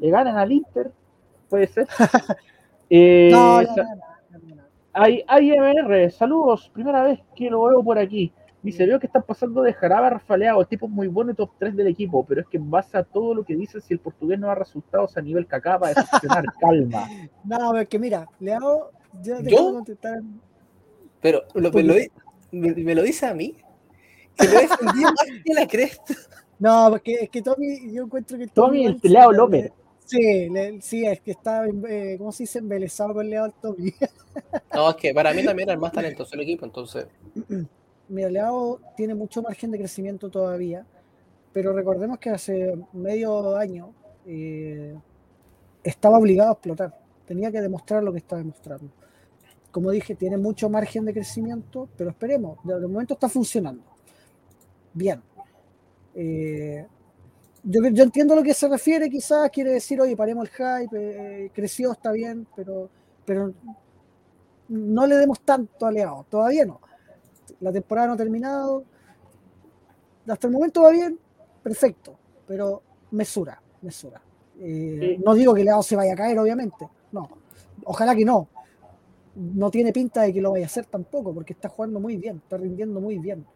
le 0.00 0.10
ganen 0.10 0.36
al 0.36 0.52
Inter. 0.52 0.90
Puede 1.48 1.66
ser. 1.66 1.86
Eh, 2.88 3.30
No, 3.32 3.58
hay, 4.92 5.24
saludos, 6.12 6.70
primera 6.72 7.02
vez 7.02 7.20
que 7.34 7.50
lo 7.50 7.64
veo 7.64 7.82
por 7.82 7.98
aquí. 7.98 8.32
Dice, 8.62 8.86
veo 8.86 8.98
que 9.00 9.06
están 9.06 9.24
pasando 9.24 9.62
de 9.62 9.72
Jaraba 9.72 10.06
a 10.06 10.10
Rafaleado, 10.10 10.60
el 10.60 10.66
tipo 10.68 10.86
es 10.86 10.92
muy 10.92 11.08
bueno 11.08 11.32
y 11.32 11.34
top 11.34 11.50
3 11.58 11.74
del 11.76 11.88
equipo, 11.88 12.24
pero 12.24 12.40
es 12.42 12.46
que 12.46 12.56
en 12.58 12.70
base 12.70 12.96
a 12.96 13.02
todo 13.02 13.34
lo 13.34 13.44
que 13.44 13.56
dicen, 13.56 13.80
si 13.80 13.92
el 13.94 13.98
portugués 14.00 14.38
no 14.38 14.46
da 14.46 14.54
resultados 14.54 15.16
a 15.16 15.20
nivel 15.20 15.46
cacá, 15.48 15.76
va 15.78 15.88
a 15.88 15.94
decepcionar, 15.94 16.44
calma. 16.60 17.08
No, 17.44 17.56
pero 17.72 17.78
es 17.80 17.88
que 17.88 17.98
mira, 17.98 18.28
le 18.40 18.54
hago. 18.54 18.90
Yo 19.22 19.36
te 19.38 19.42
¿Yo? 19.42 19.48
quiero 19.48 19.72
contestar. 19.74 20.20
Pero 21.20 21.42
lo- 21.54 21.72
me, 21.72 21.82
lo, 21.82 21.94
di- 21.94 22.10
me, 22.52 22.72
me 22.72 22.94
lo 22.94 23.02
dice 23.02 23.26
a 23.26 23.34
mí. 23.34 23.56
Que 24.36 24.46
lo 24.48 24.58
he 24.58 24.62
defendido 24.62 25.10
más 25.10 25.26
que 25.44 25.54
la 25.54 25.66
cresta. 25.66 26.14
No, 26.58 26.86
porque 26.90 27.14
es 27.22 27.30
que 27.30 27.42
Tommy, 27.42 27.92
yo 27.92 28.04
encuentro 28.04 28.38
que 28.38 28.46
Tommy, 28.46 28.80
igual 28.80 29.00
el 29.02 29.12
le- 29.12 29.36
López. 29.36 29.72
Sí, 30.04 30.48
le- 30.48 30.80
sí, 30.80 31.04
es 31.04 31.20
que 31.20 31.32
está, 31.32 31.66
eh, 31.66 32.14
¿cómo 32.18 32.32
se 32.32 32.44
dice? 32.44 32.60
Embelesado 32.60 33.12
con 33.14 33.28
Leao 33.28 33.50
Tommy. 33.60 33.92
No, 34.74 34.90
es 34.90 34.96
que 34.96 35.14
para 35.14 35.32
mí 35.32 35.42
también 35.42 35.68
era 35.68 35.74
el 35.74 35.80
más 35.80 35.92
talentoso 35.92 36.30
del 36.32 36.40
equipo, 36.40 36.66
entonces. 36.66 37.06
Mira, 38.08 38.28
Leao 38.28 38.80
tiene 38.96 39.14
mucho 39.14 39.42
margen 39.42 39.70
de 39.70 39.78
crecimiento 39.78 40.28
todavía, 40.30 40.86
pero 41.52 41.72
recordemos 41.72 42.18
que 42.18 42.30
hace 42.30 42.76
medio 42.92 43.56
año 43.56 43.92
eh, 44.26 44.94
estaba 45.82 46.18
obligado 46.18 46.50
a 46.50 46.52
explotar. 46.52 46.94
Tenía 47.26 47.50
que 47.50 47.60
demostrar 47.62 48.02
lo 48.04 48.12
que 48.12 48.18
está 48.18 48.36
demostrando. 48.36 48.88
Como 49.72 49.90
dije, 49.90 50.14
tiene 50.14 50.36
mucho 50.36 50.68
margen 50.70 51.04
de 51.06 51.14
crecimiento, 51.14 51.88
pero 51.96 52.10
esperemos. 52.10 52.58
De 52.64 52.78
de 52.78 52.86
momento 52.86 53.14
está 53.14 53.28
funcionando. 53.28 53.82
Bien. 54.92 55.22
Eh, 56.16 56.86
yo, 57.64 57.82
yo 57.90 58.04
entiendo 58.04 58.34
a 58.34 58.38
lo 58.38 58.44
que 58.44 58.54
se 58.54 58.68
refiere, 58.68 59.10
quizás 59.10 59.50
quiere 59.50 59.72
decir, 59.72 60.00
oye, 60.00 60.16
paremos 60.16 60.48
el 60.48 60.54
hype, 60.54 61.46
eh, 61.46 61.50
creció, 61.54 61.92
está 61.92 62.12
bien, 62.12 62.46
pero, 62.56 62.90
pero 63.26 63.54
no 64.68 65.06
le 65.06 65.16
demos 65.16 65.40
tanto 65.40 65.86
a 65.86 65.92
Leao, 65.92 66.24
todavía 66.28 66.64
no. 66.64 66.80
La 67.60 67.72
temporada 67.72 68.08
no 68.08 68.14
ha 68.14 68.16
terminado. 68.16 68.84
Hasta 70.28 70.46
el 70.48 70.52
momento 70.52 70.82
va 70.82 70.90
bien, 70.90 71.18
perfecto, 71.62 72.18
pero 72.46 72.82
mesura, 73.12 73.60
mesura. 73.82 74.20
Eh, 74.58 75.16
Sí. 75.16 75.22
No 75.24 75.34
digo 75.34 75.54
que 75.54 75.64
Leao 75.64 75.82
se 75.82 75.96
vaya 75.96 76.14
a 76.14 76.16
caer, 76.16 76.38
obviamente, 76.38 76.88
no. 77.12 77.28
Ojalá 77.84 78.14
que 78.16 78.24
no. 78.24 78.48
No 79.36 79.70
tiene 79.70 79.92
pinta 79.92 80.22
de 80.22 80.32
que 80.32 80.40
lo 80.40 80.52
vaya 80.52 80.66
a 80.66 80.68
hacer 80.68 80.86
tampoco, 80.86 81.34
porque 81.34 81.52
está 81.52 81.68
jugando 81.68 82.00
muy 82.00 82.16
bien, 82.16 82.38
está 82.38 82.56
rindiendo 82.56 83.00
muy 83.00 83.18
bien. 83.18 83.46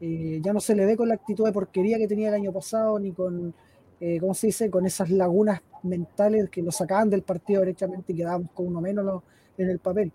Eh, 0.00 0.40
ya 0.42 0.52
no 0.52 0.60
se 0.60 0.74
le 0.74 0.86
ve 0.86 0.96
con 0.96 1.08
la 1.08 1.14
actitud 1.14 1.44
de 1.44 1.52
porquería 1.52 1.98
que 1.98 2.06
tenía 2.06 2.28
el 2.28 2.34
año 2.34 2.52
pasado, 2.52 2.98
ni 2.98 3.12
con, 3.12 3.54
eh, 4.00 4.18
¿cómo 4.20 4.34
se 4.34 4.48
dice?, 4.48 4.70
con 4.70 4.86
esas 4.86 5.10
lagunas 5.10 5.60
mentales 5.82 6.48
que 6.50 6.62
lo 6.62 6.70
sacaban 6.70 7.10
del 7.10 7.22
partido 7.22 7.60
derechamente 7.60 8.12
y 8.12 8.16
quedábamos 8.16 8.50
con 8.52 8.68
uno 8.68 8.80
menos 8.80 9.22
en 9.56 9.70
el 9.70 9.78
papel. 9.80 10.12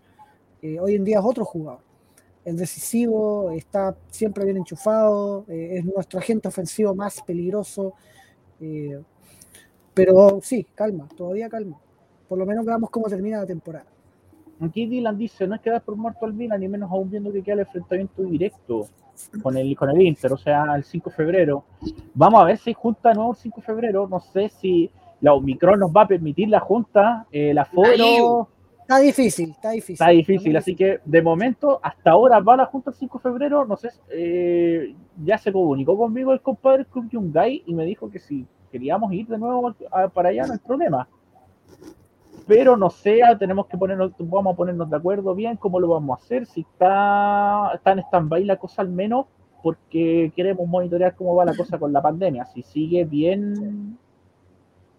Eh, 0.62 0.80
hoy 0.80 0.96
en 0.96 1.04
día 1.04 1.20
es 1.20 1.26
otro 1.26 1.44
jugador. 1.46 1.82
Es 2.46 2.58
decisivo, 2.58 3.52
está 3.52 3.96
siempre 4.10 4.44
bien 4.46 4.58
enchufado, 4.58 5.46
es 5.48 5.86
nuestro 5.86 6.20
agente 6.20 6.50
ofensivo 6.50 6.94
más 6.94 7.22
peligroso. 7.22 7.94
pero 9.94 10.40
sí, 10.42 10.68
calma, 10.76 11.08
todavía 11.16 11.50
calma. 11.50 11.80
Por 12.28 12.38
lo 12.38 12.46
menos 12.46 12.66
veamos 12.66 12.90
cómo 12.90 13.08
termina 13.08 13.40
la 13.40 13.46
temporada. 13.46 13.86
Aquí 14.60 14.88
Dylan 14.88 15.18
dice, 15.18 15.48
no 15.48 15.56
es 15.56 15.62
que 15.62 15.70
dar 15.70 15.84
por 15.84 15.96
muerto 15.96 16.26
al 16.26 16.34
Milan, 16.34 16.60
ni 16.60 16.68
menos 16.68 16.92
aún 16.92 17.10
viendo 17.10 17.32
que 17.32 17.44
queda 17.44 17.56
el 17.56 17.60
enfrentamiento 17.62 18.24
directo 18.24 18.90
con 19.42 19.58
el, 19.58 19.76
con 19.76 19.90
el 19.90 20.02
Inter, 20.02 20.32
o 20.34 20.38
sea, 20.38 20.76
el 20.76 20.84
5 20.84 21.10
de 21.10 21.16
febrero. 21.16 21.64
Vamos 22.14 22.42
a 22.42 22.46
ver 22.46 22.58
si 22.58 22.74
junta 22.74 23.10
de 23.10 23.16
nuevo 23.16 23.32
el 23.32 23.38
5 23.38 23.62
de 23.62 23.66
febrero, 23.66 24.08
no 24.08 24.20
sé 24.20 24.50
si 24.50 24.90
la 25.22 25.34
Omicron 25.34 25.80
nos 25.80 25.92
va 25.92 26.02
a 26.02 26.08
permitir 26.08 26.50
la 26.50 26.60
junta, 26.60 27.26
eh, 27.32 27.54
la 27.54 27.66
foro, 27.66 28.50
Está 28.82 29.00
difícil, 29.00 29.52
está 29.52 29.70
difícil. 29.72 29.94
está 29.94 30.10
difícil, 30.10 30.58
así 30.58 30.76
que 30.76 31.00
de 31.06 31.22
momento, 31.22 31.80
hasta 31.82 32.12
ahora 32.12 32.40
va 32.42 32.58
la 32.58 32.66
junta 32.66 32.90
el 32.92 32.98
5 32.98 33.18
de 33.18 33.22
febrero, 33.22 33.66
no 33.66 33.78
sé, 33.78 33.90
eh, 34.12 34.94
ya 35.24 35.38
se 35.38 35.54
comunicó 35.54 35.98
conmigo 35.98 36.34
el 36.34 36.42
compadre 36.42 36.86
Club 36.86 37.10
Yungay 37.10 37.64
y 37.66 37.74
me 37.74 37.86
dijo 37.86 38.10
que 38.10 38.20
si 38.20 38.46
queríamos 38.72 39.14
ir 39.14 39.26
de 39.28 39.38
nuevo 39.38 39.74
a- 39.92 40.10
para 40.10 40.30
allá 40.30 40.46
no 40.48 40.54
hay 40.54 40.60
problema. 40.60 41.08
Pero 42.48 42.76
no 42.76 42.90
sé, 42.90 43.22
tenemos 43.40 43.68
que 43.68 43.78
ponernos, 43.78 44.12
vamos 44.20 44.54
a 44.54 44.58
ponernos 44.58 44.90
de 44.90 44.98
acuerdo 44.98 45.34
bien 45.34 45.58
cómo 45.58 45.80
lo 45.80 45.88
vamos 45.88 46.20
a 46.20 46.24
hacer, 46.24 46.46
si 46.46 46.62
está, 46.62 47.72
está 47.74 47.94
en 47.94 48.00
stand-by 48.00 48.44
la 48.44 48.58
cosa 48.58 48.82
al 48.82 48.90
menos, 48.90 49.28
porque 49.62 50.32
queremos 50.36 50.68
monitorear 50.68 51.16
cómo 51.16 51.36
va 51.36 51.46
la 51.46 51.56
cosa 51.56 51.80
con 51.80 51.94
la 51.94 52.02
pandemia. 52.02 52.46
Si 52.46 52.62
sigue 52.62 53.06
bien, 53.06 53.98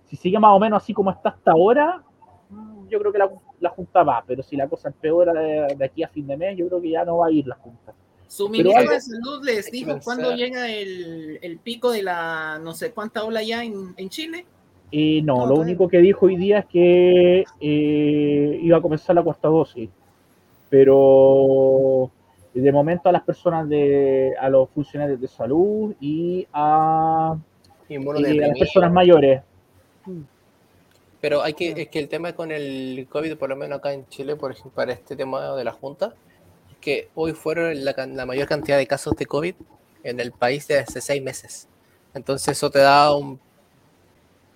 si 0.06 0.16
sigue 0.16 0.38
más 0.38 0.52
o 0.56 0.58
menos 0.58 0.82
así 0.82 0.94
como 0.94 1.10
está 1.10 1.30
hasta 1.30 1.52
ahora, 1.52 2.02
mm, 2.48 2.88
yo 2.88 2.98
creo 2.98 3.12
que 3.12 3.18
la, 3.18 3.30
la 3.60 3.70
junta 3.70 4.02
va, 4.02 4.24
pero 4.26 4.42
si 4.42 4.56
la 4.56 4.68
cosa 4.68 4.88
empeora 4.88 5.34
de, 5.34 5.74
de 5.76 5.84
aquí 5.84 6.02
a 6.02 6.08
fin 6.08 6.26
de 6.26 6.36
mes, 6.36 6.56
yo 6.56 6.66
creo 6.68 6.80
que 6.80 6.90
ya 6.90 7.04
no 7.04 7.18
va 7.18 7.26
a 7.26 7.30
ir 7.30 7.46
la 7.46 7.56
junta. 7.56 7.92
Su 8.26 8.48
ministro 8.48 8.90
de 8.90 9.00
Salud 9.00 9.44
les 9.44 9.70
dijo 9.70 9.98
cuándo 10.02 10.34
llega 10.34 10.68
el, 10.68 11.38
el 11.42 11.58
pico 11.58 11.92
de 11.92 12.02
la 12.02 12.58
no 12.60 12.74
sé 12.74 12.92
cuánta 12.92 13.22
ola 13.22 13.42
ya 13.42 13.62
en, 13.62 13.94
en 13.96 14.08
Chile. 14.08 14.46
Eh, 14.96 15.22
no, 15.24 15.38
No, 15.38 15.46
lo 15.46 15.54
único 15.56 15.88
que 15.88 15.98
dijo 15.98 16.26
hoy 16.26 16.36
día 16.36 16.60
es 16.60 16.66
que 16.66 17.44
eh, 17.60 18.60
iba 18.62 18.76
a 18.76 18.80
comenzar 18.80 19.16
la 19.16 19.24
cuarta 19.24 19.48
dosis, 19.48 19.90
pero 20.70 22.12
de 22.54 22.70
momento 22.70 23.08
a 23.08 23.12
las 23.12 23.22
personas 23.22 23.68
de, 23.68 24.34
a 24.40 24.48
los 24.48 24.70
funcionarios 24.70 25.20
de 25.20 25.26
salud 25.26 25.96
y 26.00 26.46
a, 26.52 27.36
y 27.88 27.96
a 27.96 28.46
las 28.46 28.56
personas 28.56 28.92
mayores. 28.92 29.42
Pero 31.20 31.42
hay 31.42 31.54
que, 31.54 31.70
es 31.70 31.88
que 31.88 31.98
el 31.98 32.08
tema 32.08 32.32
con 32.32 32.52
el 32.52 33.08
COVID, 33.10 33.36
por 33.36 33.48
lo 33.48 33.56
menos 33.56 33.78
acá 33.78 33.92
en 33.92 34.06
Chile, 34.06 34.36
por 34.36 34.52
ejemplo, 34.52 34.70
para 34.76 34.92
este 34.92 35.16
tema 35.16 35.56
de 35.56 35.64
la 35.64 35.72
Junta, 35.72 36.14
es 36.70 36.76
que 36.80 37.08
hoy 37.16 37.32
fueron 37.32 37.84
la, 37.84 37.96
la 38.06 38.26
mayor 38.26 38.46
cantidad 38.46 38.78
de 38.78 38.86
casos 38.86 39.16
de 39.16 39.26
COVID 39.26 39.56
en 40.04 40.20
el 40.20 40.30
país 40.30 40.68
de 40.68 40.78
hace 40.78 41.00
seis 41.00 41.20
meses. 41.20 41.66
Entonces 42.14 42.56
eso 42.56 42.70
te 42.70 42.78
da 42.78 43.12
un, 43.16 43.40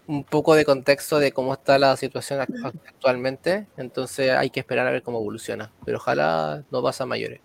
un 0.08 0.24
poco 0.24 0.54
de 0.54 0.64
contexto 0.64 1.18
de 1.20 1.30
cómo 1.32 1.52
está 1.52 1.78
la 1.78 1.96
situación 1.96 2.40
ac- 2.40 2.80
actualmente. 2.88 3.66
Entonces 3.76 4.30
hay 4.32 4.50
que 4.50 4.60
esperar 4.60 4.86
a 4.86 4.90
ver 4.90 5.02
cómo 5.02 5.18
evoluciona. 5.18 5.70
Pero 5.84 5.98
ojalá 5.98 6.64
no 6.70 6.82
pasa 6.82 7.04
a 7.04 7.06
mayores. 7.06 7.40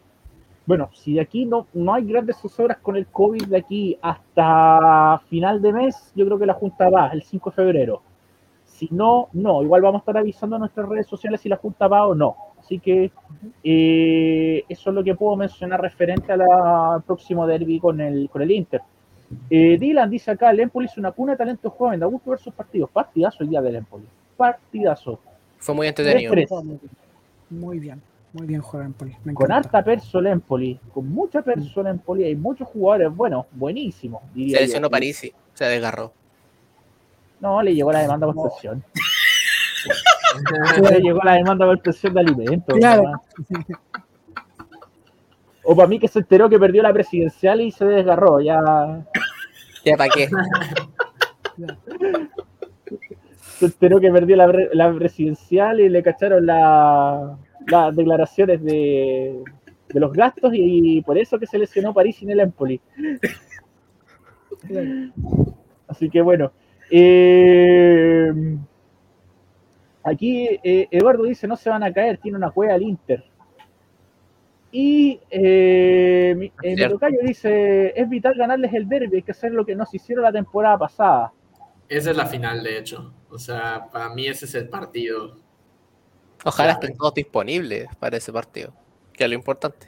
Bueno, 0.66 0.90
si 0.94 1.14
de 1.16 1.22
aquí 1.22 1.46
no, 1.46 1.68
no 1.74 1.94
hay 1.94 2.06
grandes 2.06 2.38
zozobras 2.38 2.78
con 2.78 2.96
el 2.96 3.06
COVID 3.08 3.48
de 3.48 3.58
aquí 3.58 3.98
hasta 4.02 5.22
final 5.30 5.62
de 5.62 5.74
mes, 5.74 6.12
yo 6.16 6.26
creo 6.26 6.40
que 6.40 6.46
la 6.46 6.54
Junta 6.54 6.90
va 6.90 7.10
el 7.10 7.22
5 7.22 7.50
de 7.50 7.56
febrero. 7.58 8.02
Si 8.66 8.88
no, 8.92 9.28
no. 9.34 9.62
Igual 9.62 9.82
vamos 9.82 10.00
a 10.00 10.04
estar 10.04 10.18
avisando 10.18 10.56
en 10.56 10.62
nuestras 10.62 10.88
redes 10.88 11.06
sociales 11.08 11.42
si 11.42 11.50
la 11.50 11.58
Junta 11.58 11.88
va 11.90 12.08
o 12.08 12.16
no. 12.16 12.36
Así 12.60 12.80
que 12.80 13.12
eh, 13.62 14.64
eso 14.70 14.90
es 14.90 14.96
lo 14.96 15.04
que 15.04 15.16
puedo 15.16 15.36
mencionar 15.36 15.82
referente 15.82 16.32
al 16.32 17.04
próximo 17.06 17.46
derby 17.46 17.80
con 17.80 18.00
el, 18.00 18.30
con 18.30 18.42
el 18.42 18.52
Inter. 18.52 18.82
Eh, 19.50 19.78
Dylan 19.80 20.10
dice 20.10 20.32
acá, 20.32 20.52
el 20.52 20.60
Empoli 20.60 20.88
es 20.88 20.98
una 20.98 21.12
cuna 21.12 21.34
de 21.34 21.38
talento 21.38 21.70
joven, 21.70 22.00
da 22.00 22.06
gusto 22.06 22.32
ver 22.32 22.40
sus 22.40 22.54
partidos. 22.54 22.90
Partidazo 22.90 23.44
el 23.44 23.50
día 23.50 23.62
del 23.62 23.76
Empoli. 23.76 24.06
Partidazo. 24.38 25.20
Fue 25.60 25.76
muy 25.76 25.88
entretenido. 25.88 26.34
Muy 27.50 27.80
bien, 27.80 28.02
muy 28.34 28.48
bien 28.48 28.62
juega 28.62 28.86
Empoli. 28.86 29.16
Me 29.24 29.34
Con 29.34 29.52
harta 29.52 29.84
perso 29.84 30.20
el 30.20 30.28
Empoli, 30.28 30.80
con 30.94 31.08
mucha 31.08 31.42
perso 31.42 31.82
el 31.82 31.88
Empoli, 31.88 32.24
hay 32.24 32.36
muchos 32.36 32.68
jugadores 32.68 33.16
buenos, 33.16 33.46
buenísimos, 33.52 34.22
diría 34.34 34.58
Se 34.58 34.64
lesionó 34.64 34.90
Parisi, 34.90 35.32
se 35.54 35.66
desgarró. 35.66 36.12
No, 37.40 37.62
le 37.62 37.76
llegó 37.76 37.92
la 37.92 38.02
demanda 38.02 38.32
por 38.32 38.50
presión. 38.50 38.84
le 40.90 41.00
llegó 41.00 41.20
la 41.24 41.34
demanda 41.34 41.66
por 41.66 41.82
presión 41.82 42.14
de 42.14 42.20
alimentos. 42.22 42.78
Claro. 42.78 43.22
O 45.64 45.76
para 45.76 45.88
mí 45.88 46.00
que 46.00 46.08
se 46.08 46.20
enteró 46.20 46.50
que 46.50 46.60
perdió 46.60 46.84
la 46.84 46.92
presidencial 46.94 47.62
y 47.62 47.72
se 47.72 47.86
desgarró, 47.86 48.40
ya 48.42 49.06
¿Ya 49.86 49.96
para 49.98 50.10
qué? 50.10 50.30
se 53.60 53.66
enteró 53.66 54.00
que 54.00 54.12
perdió 54.12 54.36
la, 54.36 54.48
pre- 54.48 54.70
la 54.74 54.94
presidencial 54.94 55.80
y 55.80 55.90
le 55.90 56.04
cacharon 56.04 56.46
la- 56.46 57.38
las 57.68 57.96
declaraciones 57.96 58.62
de, 58.64 59.42
de 59.90 60.00
los 60.00 60.12
gastos 60.12 60.52
y 60.54 61.02
por 61.02 61.18
eso 61.18 61.40
que 61.40 61.48
se 61.48 61.58
lesionó 61.60 61.94
París 61.94 62.22
en 62.24 62.32
el 62.32 62.40
Empoli. 62.42 62.82
Así 65.88 66.10
que 66.10 66.22
bueno. 66.22 66.52
eh, 66.92 68.34
aquí 70.04 70.48
eh, 70.64 70.88
Eduardo 70.92 71.24
dice, 71.24 71.48
no 71.48 71.56
se 71.56 71.70
van 71.70 71.84
a 71.84 71.94
caer, 71.94 72.18
tiene 72.18 72.38
una 72.38 72.52
cueva 72.52 72.74
al 72.74 72.82
Inter. 72.84 73.24
Y 74.76 75.20
eh, 75.30 76.34
mi, 76.36 76.48
eh, 76.48 76.52
mi 76.64 76.76
Cierto. 76.76 76.96
tocayo 76.96 77.20
dice, 77.22 77.94
es 77.96 78.10
vital 78.10 78.34
ganarles 78.34 78.74
el 78.74 78.90
derby, 78.90 79.18
hay 79.18 79.22
que 79.22 79.32
hacer 79.32 79.52
lo 79.52 79.64
que 79.64 79.76
nos 79.76 79.94
hicieron 79.94 80.24
la 80.24 80.32
temporada 80.32 80.80
pasada. 80.80 81.32
Esa 81.88 82.10
es 82.10 82.18
la 82.18 82.26
final, 82.26 82.64
de 82.64 82.80
hecho. 82.80 83.14
O 83.30 83.38
sea, 83.38 83.88
para 83.92 84.10
mí 84.10 84.26
ese 84.26 84.46
es 84.46 84.56
el 84.56 84.70
partido. 84.70 85.36
Ojalá 86.44 86.72
estén 86.72 86.98
todos 86.98 87.14
disponibles 87.14 87.88
para 88.00 88.18
ese 88.18 88.34
partido, 88.34 88.74
que 89.14 89.24
es 89.24 89.30
lo 89.30 89.36
importante. 89.36 89.88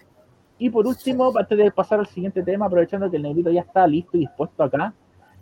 Y 0.59 0.69
por 0.69 0.85
último, 0.85 1.33
antes 1.35 1.57
de 1.57 1.71
pasar 1.71 1.99
al 1.99 2.07
siguiente 2.07 2.43
tema, 2.43 2.67
aprovechando 2.67 3.09
que 3.09 3.17
el 3.17 3.23
negrito 3.23 3.49
ya 3.49 3.61
está 3.61 3.87
listo 3.87 4.17
y 4.17 4.19
dispuesto 4.19 4.61
acá, 4.61 4.93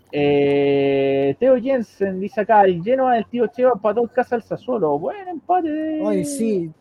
eh, 0.10 1.36
Teo 1.38 1.60
Jensen 1.60 2.18
dice 2.18 2.40
acá, 2.40 2.61
el 2.61 2.82
Genoa 2.82 3.15
del 3.15 3.26
tío 3.26 3.48
Cheva 3.48 3.74
empató 3.74 3.99
en 3.99 4.07
casa 4.07 4.36
al 4.36 4.44
Sassuolo. 4.44 4.98
Buen 4.98 5.28
empate. 5.28 5.99
Oye, 6.02 6.24
sí, 6.24 6.72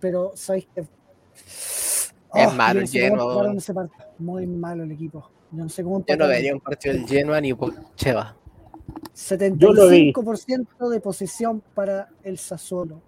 pero 0.00 0.32
¿sabéis 0.34 0.66
qué? 0.74 0.84
Es 2.34 2.54
malo 2.54 2.80
el 2.80 2.88
Genoa. 2.88 3.54
Muy 4.18 4.46
malo 4.46 4.84
el 4.84 4.92
equipo. 4.92 5.28
Yo 5.52 5.64
no 5.64 5.68
sé 5.68 5.82
cómo 5.82 6.04
Yo 6.06 6.16
no 6.16 6.28
vería 6.28 6.54
un 6.54 6.60
partido 6.60 6.94
del 6.94 7.06
Genoa 7.06 7.40
ni 7.40 7.54
por 7.54 7.74
Cheva. 7.96 8.36
Yo 9.56 9.72
lo 9.72 9.88
vi. 9.88 10.12
75% 10.12 10.88
de 10.88 11.00
posesión 11.00 11.62
para 11.74 12.08
el 12.22 12.38
Sassuolo. 12.38 13.00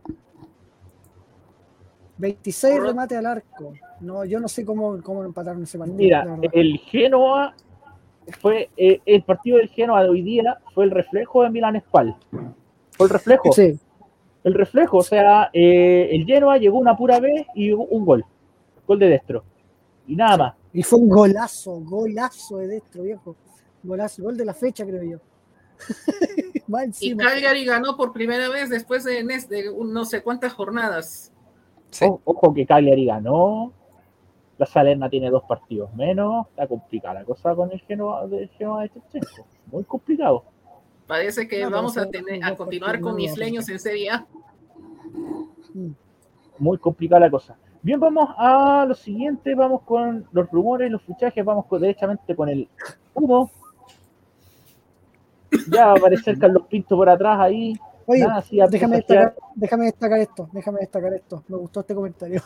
26 2.18 2.72
Correcto. 2.72 2.88
remate 2.88 3.16
al 3.16 3.26
arco. 3.26 3.72
No, 4.00 4.24
yo 4.24 4.38
no 4.38 4.48
sé 4.48 4.64
cómo, 4.64 5.02
cómo 5.02 5.24
empataron 5.24 5.62
ese 5.62 5.78
partido. 5.78 5.96
Mira, 5.96 6.26
el 6.52 6.78
Genoa 6.78 7.54
fue, 8.40 8.70
eh, 8.76 9.00
el 9.06 9.22
partido 9.22 9.58
del 9.58 9.68
Genoa 9.68 10.02
de 10.02 10.08
hoy 10.08 10.22
día 10.22 10.58
fue 10.74 10.84
el 10.84 10.90
reflejo 10.90 11.42
de 11.42 11.50
Milan 11.50 11.80
Spal. 11.80 12.16
Fue 12.90 13.06
el 13.06 13.10
reflejo, 13.10 13.52
Sí, 13.52 13.78
el 14.44 14.54
reflejo, 14.54 14.98
o 14.98 15.02
sea, 15.02 15.50
eh, 15.52 16.08
el 16.12 16.24
Genoa 16.26 16.58
llegó 16.58 16.78
una 16.78 16.96
pura 16.96 17.20
vez 17.20 17.46
y 17.54 17.72
un 17.72 18.04
gol, 18.04 18.24
gol 18.86 18.98
de 18.98 19.08
Destro. 19.08 19.44
Y 20.06 20.16
nada 20.16 20.36
más. 20.36 20.54
y 20.72 20.82
fue 20.82 20.98
un 20.98 21.08
golazo, 21.08 21.80
golazo 21.80 22.58
de 22.58 22.66
Destro, 22.68 23.02
viejo. 23.04 23.36
Golazo, 23.82 24.22
gol 24.22 24.36
de 24.36 24.44
la 24.44 24.54
fecha, 24.54 24.84
creo 24.86 25.02
yo. 25.02 25.18
Y. 27.00 27.14
Cagliari 27.16 27.66
ganó 27.66 27.96
por 27.98 28.12
primera 28.14 28.48
vez 28.48 28.70
después 28.70 29.04
de, 29.04 29.22
nes- 29.24 29.46
de 29.48 29.68
un- 29.68 29.92
no 29.92 30.06
sé 30.06 30.22
cuántas 30.22 30.54
jornadas. 30.54 31.30
Sí. 31.90 32.06
O- 32.08 32.18
Ojo 32.24 32.54
que 32.54 32.64
Cagliari 32.64 33.04
ganó. 33.04 33.72
La 34.56 34.64
Salerna 34.64 35.10
tiene 35.10 35.28
dos 35.28 35.42
partidos 35.44 35.92
menos. 35.94 36.46
Está 36.48 36.66
complicada 36.66 37.14
la 37.14 37.24
cosa 37.26 37.54
con 37.54 37.70
el 37.72 37.80
Genoa, 37.80 38.26
del 38.26 38.48
Genoa 38.50 38.82
de. 38.84 38.90
Muy 39.66 39.84
complicado. 39.84 40.44
Parece 41.06 41.46
que 41.46 41.62
No, 41.64 41.70
vamos 41.70 41.98
a, 41.98 42.08
tener, 42.08 42.42
a 42.42 42.54
continuar 42.56 42.98
con 43.00 43.20
isleños 43.20 43.68
en 43.68 43.78
Serie 43.78 44.10
A. 44.10 44.26
Muy 46.58 46.78
complicada 46.78 47.20
la 47.20 47.30
cosa. 47.30 47.56
Bien, 47.82 47.98
vamos 47.98 48.28
a 48.38 48.84
lo 48.86 48.94
siguiente. 48.94 49.54
Vamos 49.54 49.82
con 49.82 50.24
los 50.32 50.48
rumores, 50.50 50.90
los 50.90 51.02
fichajes. 51.02 51.44
Vamos 51.44 51.66
con, 51.66 51.80
derechamente 51.80 52.36
con 52.36 52.48
el 52.48 52.68
humo. 53.14 53.50
Ya 55.68 55.86
va 55.86 55.92
a 55.92 55.96
aparecer 55.96 56.38
Carlos 56.38 56.64
Pinto 56.68 56.96
por 56.96 57.08
atrás 57.08 57.38
ahí. 57.40 57.74
Oye, 58.06 58.26
Nada, 58.26 58.42
déjame 58.68 58.96
destacar, 58.96 59.34
déjame 59.54 59.84
destacar 59.86 60.18
esto, 60.20 60.48
déjame 60.52 60.80
destacar 60.80 61.14
esto. 61.14 61.44
Me 61.48 61.56
gustó 61.56 61.80
este 61.80 61.94
comentario. 61.94 62.42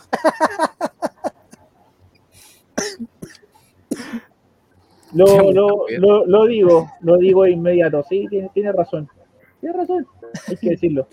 Lo, 5.13 5.27
lo, 5.53 5.87
lo, 5.99 6.27
lo 6.27 6.47
digo, 6.47 6.91
lo 7.01 7.17
digo 7.17 7.45
de 7.45 7.53
inmediato. 7.53 8.03
Sí, 8.09 8.27
tiene, 8.29 8.51
tiene 8.53 8.73
razón. 8.73 9.09
Tiene 9.61 9.77
razón, 9.77 10.07
hay 10.49 10.57
que 10.57 10.71
decirlo. 10.71 11.09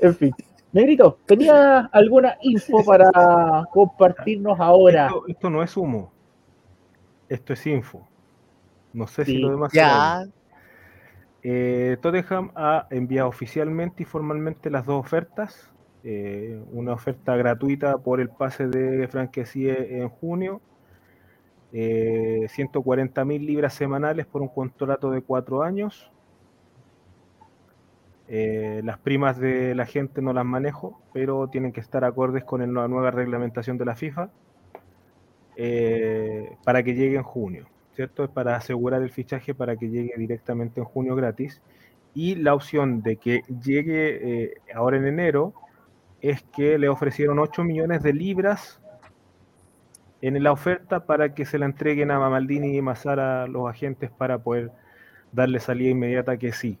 En 0.00 0.14
fin. 0.14 0.34
Negrito, 0.74 1.18
¿tenía 1.24 1.88
alguna 1.92 2.36
info 2.42 2.84
para 2.84 3.64
compartirnos 3.72 4.58
ahora? 4.58 5.06
Esto, 5.06 5.24
esto 5.28 5.50
no 5.50 5.62
es 5.62 5.76
humo. 5.76 6.12
Esto 7.28 7.52
es 7.52 7.66
info. 7.66 8.06
No 8.92 9.06
sé 9.06 9.24
Sí, 9.24 9.32
si 9.32 9.38
lo 9.38 9.50
demás. 9.50 9.72
Ya, 9.72 10.24
Eh, 11.42 11.96
Tottenham 12.00 12.50
ha 12.56 12.86
enviado 12.90 13.28
oficialmente 13.28 14.02
y 14.02 14.06
formalmente 14.06 14.68
las 14.68 14.84
dos 14.86 14.98
ofertas. 14.98 15.70
Eh, 16.02 16.60
una 16.72 16.92
oferta 16.94 17.36
gratuita 17.36 17.98
por 17.98 18.20
el 18.20 18.28
pase 18.30 18.66
de 18.66 19.06
Franquesie 19.08 20.00
en 20.00 20.08
junio. 20.08 20.60
Eh, 21.72 22.46
140 22.48 23.24
mil 23.24 23.46
libras 23.46 23.74
semanales 23.74 24.26
por 24.26 24.42
un 24.42 24.48
contrato 24.48 25.10
de 25.10 25.22
cuatro 25.22 25.62
años. 25.62 26.10
Eh, 28.28 28.80
las 28.84 28.98
primas 28.98 29.38
de 29.38 29.74
la 29.74 29.86
gente 29.86 30.22
no 30.22 30.32
las 30.32 30.44
manejo, 30.44 31.00
pero 31.12 31.48
tienen 31.48 31.72
que 31.72 31.80
estar 31.80 32.04
acordes 32.04 32.44
con 32.44 32.60
la 32.74 32.88
nueva 32.88 33.10
reglamentación 33.10 33.76
de 33.76 33.84
la 33.84 33.94
FIFA 33.94 34.30
eh, 35.56 36.56
para 36.64 36.82
que 36.82 36.94
llegue 36.94 37.16
en 37.16 37.22
junio. 37.22 37.66
¿cierto? 37.94 38.24
Es 38.24 38.30
para 38.30 38.56
asegurar 38.56 39.02
el 39.02 39.10
fichaje 39.10 39.54
para 39.54 39.76
que 39.76 39.88
llegue 39.88 40.14
directamente 40.16 40.80
en 40.80 40.86
junio 40.86 41.14
gratis. 41.14 41.62
Y 42.14 42.36
la 42.36 42.54
opción 42.54 43.02
de 43.02 43.16
que 43.16 43.42
llegue 43.62 44.44
eh, 44.44 44.54
ahora 44.74 44.96
en 44.96 45.06
enero 45.06 45.54
es 46.20 46.42
que 46.42 46.78
le 46.78 46.88
ofrecieron 46.88 47.38
8 47.38 47.64
millones 47.64 48.02
de 48.02 48.12
libras 48.12 48.80
en 50.22 50.42
la 50.42 50.52
oferta 50.52 51.04
para 51.06 51.34
que 51.34 51.44
se 51.44 51.58
la 51.58 51.66
entreguen 51.66 52.10
a 52.10 52.18
Maldini 52.30 52.76
y 52.76 52.82
Mazara 52.82 53.46
los 53.46 53.68
agentes 53.68 54.10
para 54.10 54.38
poder 54.38 54.70
darle 55.32 55.60
salida 55.60 55.90
inmediata 55.90 56.36
que 56.38 56.52
sí. 56.52 56.78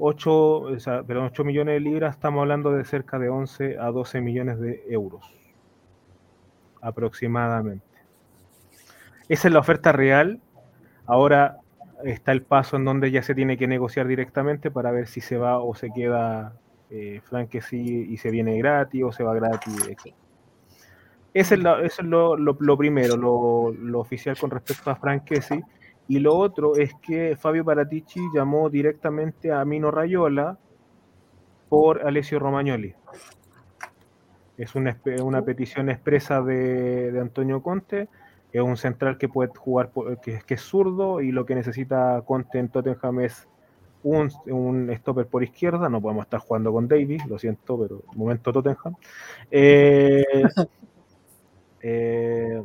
8, 0.00 0.32
o 0.32 0.80
sea, 0.80 1.02
perdón, 1.02 1.26
8 1.26 1.44
millones 1.44 1.74
de 1.74 1.80
libras, 1.80 2.14
estamos 2.14 2.40
hablando 2.40 2.72
de 2.72 2.84
cerca 2.84 3.18
de 3.18 3.28
11 3.28 3.78
a 3.78 3.90
12 3.90 4.20
millones 4.20 4.58
de 4.58 4.82
euros 4.88 5.22
aproximadamente. 6.80 7.84
Esa 9.28 9.48
es 9.48 9.54
la 9.54 9.60
oferta 9.60 9.92
real. 9.92 10.40
Ahora 11.06 11.58
está 12.04 12.32
el 12.32 12.42
paso 12.42 12.76
en 12.76 12.84
donde 12.84 13.10
ya 13.10 13.22
se 13.22 13.34
tiene 13.34 13.56
que 13.56 13.66
negociar 13.66 14.06
directamente 14.06 14.70
para 14.70 14.90
ver 14.90 15.06
si 15.06 15.20
se 15.20 15.36
va 15.36 15.58
o 15.58 15.74
se 15.74 15.90
queda 15.90 16.54
eh, 16.90 17.20
y 17.72 18.16
se 18.16 18.30
viene 18.30 18.58
gratis 18.58 19.04
o 19.04 19.12
se 19.12 19.22
va 19.22 19.34
gratis. 19.34 19.74
Ese 21.32 21.54
es, 21.54 21.60
eso 21.60 22.02
es 22.02 22.02
lo, 22.02 22.36
lo, 22.36 22.76
primero, 22.76 23.16
lo, 23.16 23.72
lo, 23.72 24.00
oficial 24.00 24.36
con 24.36 24.50
respecto 24.50 24.90
a 24.90 24.96
Franchesi. 24.96 25.62
Y 26.10 26.18
lo 26.18 26.36
otro 26.36 26.74
es 26.74 26.92
que 26.94 27.36
Fabio 27.36 27.64
Paratici 27.64 28.18
llamó 28.34 28.68
directamente 28.68 29.52
a 29.52 29.64
Mino 29.64 29.92
Rayola 29.92 30.58
por 31.68 32.04
Alessio 32.04 32.40
Romagnoli. 32.40 32.96
Es 34.58 34.74
una, 34.74 34.98
una 35.22 35.42
petición 35.42 35.88
expresa 35.88 36.42
de, 36.42 37.12
de, 37.12 37.20
Antonio 37.20 37.62
Conte. 37.62 38.08
Es 38.52 38.60
un 38.60 38.76
central 38.76 39.18
que 39.18 39.28
puede 39.28 39.52
jugar, 39.56 39.92
que, 40.20 40.40
que, 40.44 40.54
es 40.54 40.60
zurdo 40.60 41.20
y 41.20 41.30
lo 41.30 41.46
que 41.46 41.54
necesita 41.54 42.20
Conte 42.26 42.58
en 42.58 42.70
Tottenham 42.70 43.20
es 43.20 43.46
un, 44.02 44.32
un 44.46 44.92
stopper 44.96 45.28
por 45.28 45.44
izquierda. 45.44 45.88
No 45.88 46.02
podemos 46.02 46.24
estar 46.24 46.40
jugando 46.40 46.72
con 46.72 46.88
Davis, 46.88 47.24
lo 47.26 47.38
siento, 47.38 47.78
pero 47.78 48.02
momento 48.16 48.52
Tottenham. 48.52 48.96
Eh, 49.52 50.24
eh, 51.82 52.60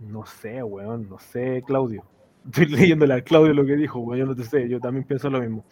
no 0.00 0.24
sé, 0.24 0.62
weón, 0.62 1.06
no 1.06 1.18
sé, 1.18 1.62
Claudio. 1.66 2.13
Estoy 2.46 2.66
leyéndole 2.66 3.14
al 3.14 3.24
Claudio 3.24 3.54
lo 3.54 3.64
que 3.64 3.76
dijo, 3.76 4.00
weón, 4.00 4.18
yo 4.18 4.26
no 4.26 4.34
te 4.34 4.44
sé, 4.44 4.68
yo 4.68 4.80
también 4.80 5.04
pienso 5.04 5.30
lo 5.30 5.40
mismo. 5.40 5.64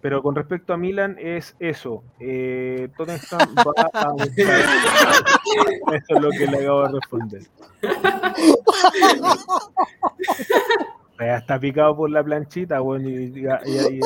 Pero 0.00 0.22
con 0.22 0.34
respecto 0.34 0.72
a 0.72 0.76
Milan 0.76 1.16
es 1.18 1.56
eso. 1.58 2.04
Eh, 2.20 2.88
Tottenham 2.96 3.54
va 3.56 3.72
a 3.92 4.14
Eso 5.96 6.16
es 6.16 6.20
lo 6.20 6.30
que 6.30 6.46
le 6.46 6.58
acabo 6.58 6.82
de 6.82 6.92
responder. 6.92 7.42
Ya 11.18 11.38
está 11.38 11.58
picado 11.58 11.96
por 11.96 12.10
la 12.10 12.22
planchita, 12.22 12.82
weón. 12.82 13.08
Y, 13.08 13.14
y, 13.14 13.40
y, 13.40 14.00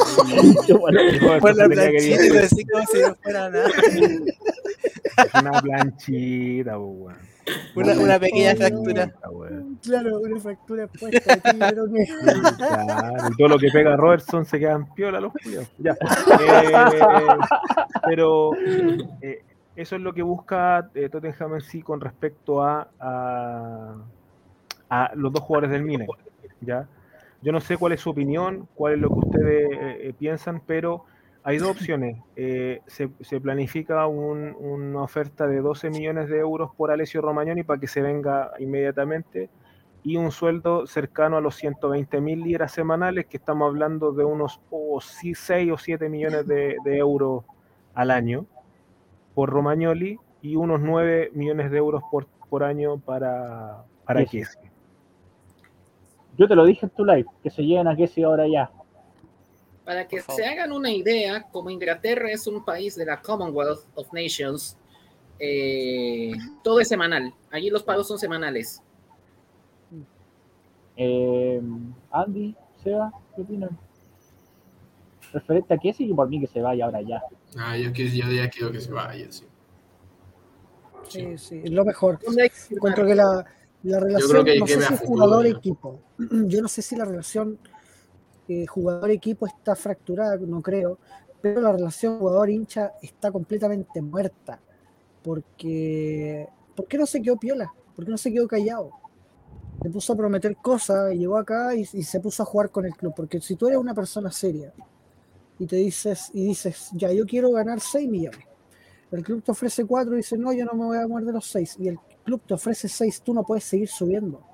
por 1.40 1.54
la 1.56 1.68
planchita 1.68 2.48
y 2.56 2.64
como 2.64 2.86
si 2.86 3.00
no 3.02 3.14
fuera 3.16 3.50
nada. 3.50 3.68
Es 5.18 5.34
una 5.34 5.60
planchita, 5.60 6.78
weón. 6.78 7.29
Una, 7.74 7.92
una 7.94 8.18
pequeña 8.18 8.54
fractura. 8.54 9.12
Claro, 9.82 10.20
una 10.20 10.40
fractura 10.40 10.86
puesta 10.86 11.34
aquí, 11.34 11.56
pero 11.58 11.86
que... 11.90 12.06
claro, 12.56 13.28
y 13.30 13.36
todo 13.36 13.48
lo 13.48 13.58
que 13.58 13.68
pega 13.72 13.96
Robertson 13.96 14.44
se 14.44 14.58
quedan 14.58 14.92
piola 14.94 15.20
los. 15.20 15.32
Ya. 15.78 15.92
Eh, 15.92 16.72
pero 18.04 18.52
eh, 19.22 19.42
eso 19.76 19.96
es 19.96 20.02
lo 20.02 20.12
que 20.12 20.22
busca 20.22 20.90
eh, 20.94 21.08
Tottenham 21.08 21.54
en 21.54 21.60
sí 21.60 21.82
con 21.82 22.00
respecto 22.00 22.62
a, 22.62 22.88
a, 22.98 23.94
a, 24.88 25.10
los 25.14 25.32
dos 25.32 25.42
jugadores 25.42 25.70
del 25.70 25.82
Milan. 25.82 26.08
¿ya? 26.60 26.86
Yo 27.42 27.52
no 27.52 27.60
sé 27.60 27.76
cuál 27.76 27.92
es 27.92 28.00
su 28.00 28.10
opinión, 28.10 28.68
cuál 28.74 28.94
es 28.94 28.98
lo 29.00 29.08
que 29.08 29.18
ustedes 29.18 29.68
eh, 29.72 30.14
piensan, 30.18 30.60
pero 30.66 31.06
hay 31.42 31.58
dos 31.58 31.70
opciones. 31.70 32.18
Eh, 32.36 32.80
se, 32.86 33.10
se, 33.20 33.40
planifica 33.40 34.06
un, 34.06 34.54
una 34.58 35.02
oferta 35.02 35.46
de 35.46 35.60
12 35.60 35.90
millones 35.90 36.28
de 36.28 36.38
euros 36.38 36.70
por 36.76 36.90
Alessio 36.90 37.22
Romagnoni 37.22 37.62
para 37.62 37.80
que 37.80 37.86
se 37.86 38.02
venga 38.02 38.52
inmediatamente 38.58 39.48
y 40.02 40.16
un 40.16 40.30
sueldo 40.32 40.86
cercano 40.86 41.36
a 41.36 41.40
los 41.40 41.56
120 41.56 42.20
mil 42.20 42.40
liras 42.40 42.72
semanales, 42.72 43.26
que 43.26 43.36
estamos 43.36 43.68
hablando 43.68 44.12
de 44.12 44.24
unos 44.24 44.60
oh, 44.70 45.00
6 45.00 45.72
o 45.72 45.78
7 45.78 46.08
millones 46.08 46.46
de, 46.46 46.76
de, 46.84 46.96
euros 46.96 47.44
al 47.94 48.10
año 48.10 48.46
por 49.34 49.50
Romagnoli 49.50 50.18
y 50.42 50.56
unos 50.56 50.80
9 50.80 51.30
millones 51.34 51.70
de 51.70 51.78
euros 51.78 52.02
por, 52.10 52.26
por 52.48 52.64
año 52.64 52.98
para, 52.98 53.84
para 54.04 54.24
Kessi. 54.24 54.58
Yo 56.38 56.48
te 56.48 56.54
lo 56.54 56.64
dije 56.64 56.86
en 56.86 56.90
tu 56.90 57.04
live, 57.04 57.26
que 57.42 57.50
se 57.50 57.62
lleven 57.62 57.86
a 57.86 57.96
Kessi 57.96 58.22
ahora 58.22 58.46
ya. 58.48 58.70
Para 59.90 60.06
que 60.06 60.20
se 60.20 60.46
hagan 60.46 60.70
una 60.70 60.92
idea, 60.92 61.42
como 61.50 61.68
Inglaterra 61.68 62.30
es 62.30 62.46
un 62.46 62.64
país 62.64 62.94
de 62.94 63.04
la 63.04 63.20
Commonwealth 63.20 63.88
of 63.96 64.12
Nations, 64.12 64.76
eh, 65.36 66.30
todo 66.62 66.78
es 66.78 66.86
semanal. 66.86 67.34
Allí 67.50 67.70
los 67.70 67.82
pagos 67.82 68.06
son 68.06 68.16
semanales. 68.16 68.80
Eh, 70.96 71.60
Andy, 72.12 72.54
Seba, 72.84 73.12
¿qué 73.34 73.42
opinan? 73.42 73.76
Referente 75.32 75.74
a 75.74 75.78
qué 75.78 75.92
sí, 75.92 76.06
por 76.14 76.28
mí 76.28 76.38
que 76.38 76.46
se 76.46 76.60
vaya 76.60 76.84
ahora 76.84 77.02
ya. 77.02 77.20
Ah, 77.58 77.76
yo, 77.76 77.90
yo 77.90 78.30
ya 78.30 78.48
quiero 78.48 78.70
que 78.70 78.80
se 78.80 78.92
vaya, 78.92 79.26
sí. 79.32 79.44
Sí, 81.08 81.36
sí, 81.36 81.62
es 81.64 81.70
lo 81.72 81.84
mejor. 81.84 82.20
Encuentro 82.70 83.04
que 83.04 83.16
la, 83.16 83.44
la 83.82 83.98
relación, 83.98 84.46
no 84.56 84.66
sé 84.68 84.82
si 84.82 84.96
jugador-equipo. 84.98 86.00
Yo 86.46 86.62
no 86.62 86.68
sé 86.68 86.80
si 86.80 86.94
la 86.94 87.06
relación 87.06 87.58
jugador-equipo 88.66 89.46
está 89.46 89.76
fracturada, 89.76 90.36
no 90.36 90.60
creo, 90.60 90.98
pero 91.40 91.60
la 91.60 91.72
relación 91.72 92.18
jugador-hincha 92.18 92.92
está 93.02 93.30
completamente 93.30 94.00
muerta. 94.02 94.60
Porque, 95.22 96.48
¿por 96.74 96.86
qué 96.86 96.98
no 96.98 97.06
se 97.06 97.20
quedó 97.20 97.36
piola? 97.36 97.72
¿Por 97.94 98.04
qué 98.04 98.10
no 98.10 98.18
se 98.18 98.32
quedó 98.32 98.48
callado? 98.48 98.90
Se 99.82 99.90
puso 99.90 100.12
a 100.12 100.16
prometer 100.16 100.56
cosas 100.56 101.14
llegó 101.14 101.38
acá 101.38 101.74
y, 101.74 101.80
y, 101.80 102.02
se 102.02 102.20
puso 102.20 102.42
a 102.42 102.46
jugar 102.46 102.70
con 102.70 102.84
el 102.84 102.94
club. 102.94 103.12
Porque 103.14 103.40
si 103.40 103.56
tú 103.56 103.66
eres 103.66 103.78
una 103.78 103.94
persona 103.94 104.30
seria 104.30 104.72
y 105.58 105.66
te 105.66 105.76
dices, 105.76 106.30
y 106.32 106.46
dices, 106.48 106.90
ya, 106.94 107.12
yo 107.12 107.26
quiero 107.26 107.50
ganar 107.50 107.80
6 107.80 108.08
millones. 108.08 108.46
El 109.10 109.22
club 109.24 109.42
te 109.42 109.52
ofrece 109.52 109.84
4 109.84 110.14
y 110.14 110.16
dice, 110.18 110.38
no, 110.38 110.52
yo 110.52 110.64
no 110.64 110.74
me 110.74 110.84
voy 110.84 110.98
a 110.98 111.06
mover 111.06 111.24
de 111.24 111.32
los 111.32 111.46
6. 111.46 111.76
Y 111.80 111.88
el 111.88 111.98
club 112.24 112.40
te 112.46 112.54
ofrece 112.54 112.88
6, 112.88 113.22
tú 113.22 113.34
no 113.34 113.42
puedes 113.42 113.64
seguir 113.64 113.88
subiendo 113.88 114.49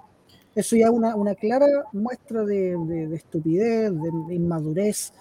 eso 0.57 0.75
ya 0.75 0.87
es 0.87 0.91
una, 0.91 1.15
una 1.15 1.35
clara 1.35 1.67
muestra 1.93 2.43
de, 2.43 2.77
de, 2.77 3.09
de 3.09 3.17
estupidez, 3.17 3.93
de, 3.93 4.35
inmadurez 4.35 5.13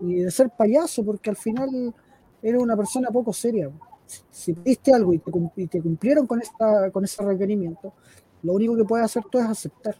y 0.00 0.14
de 0.14 0.30
ser 0.30 0.48
payaso, 0.48 1.04
porque 1.04 1.28
al 1.28 1.36
final 1.36 1.94
eres 2.42 2.60
una 2.60 2.74
persona 2.74 3.10
poco 3.10 3.34
seria. 3.34 3.70
Si, 4.06 4.22
si 4.30 4.52
pediste 4.54 4.94
algo 4.94 5.12
y 5.12 5.18
te, 5.18 5.30
y 5.56 5.66
te, 5.66 5.82
cumplieron 5.82 6.26
con, 6.26 6.40
esta, 6.40 6.90
con 6.90 7.04
ese 7.04 7.22
requerimiento, 7.22 7.92
lo 8.42 8.54
único 8.54 8.74
que 8.76 8.84
puedes 8.84 9.04
hacer 9.04 9.24
tú 9.30 9.38
es 9.38 9.44
aceptar. 9.44 9.94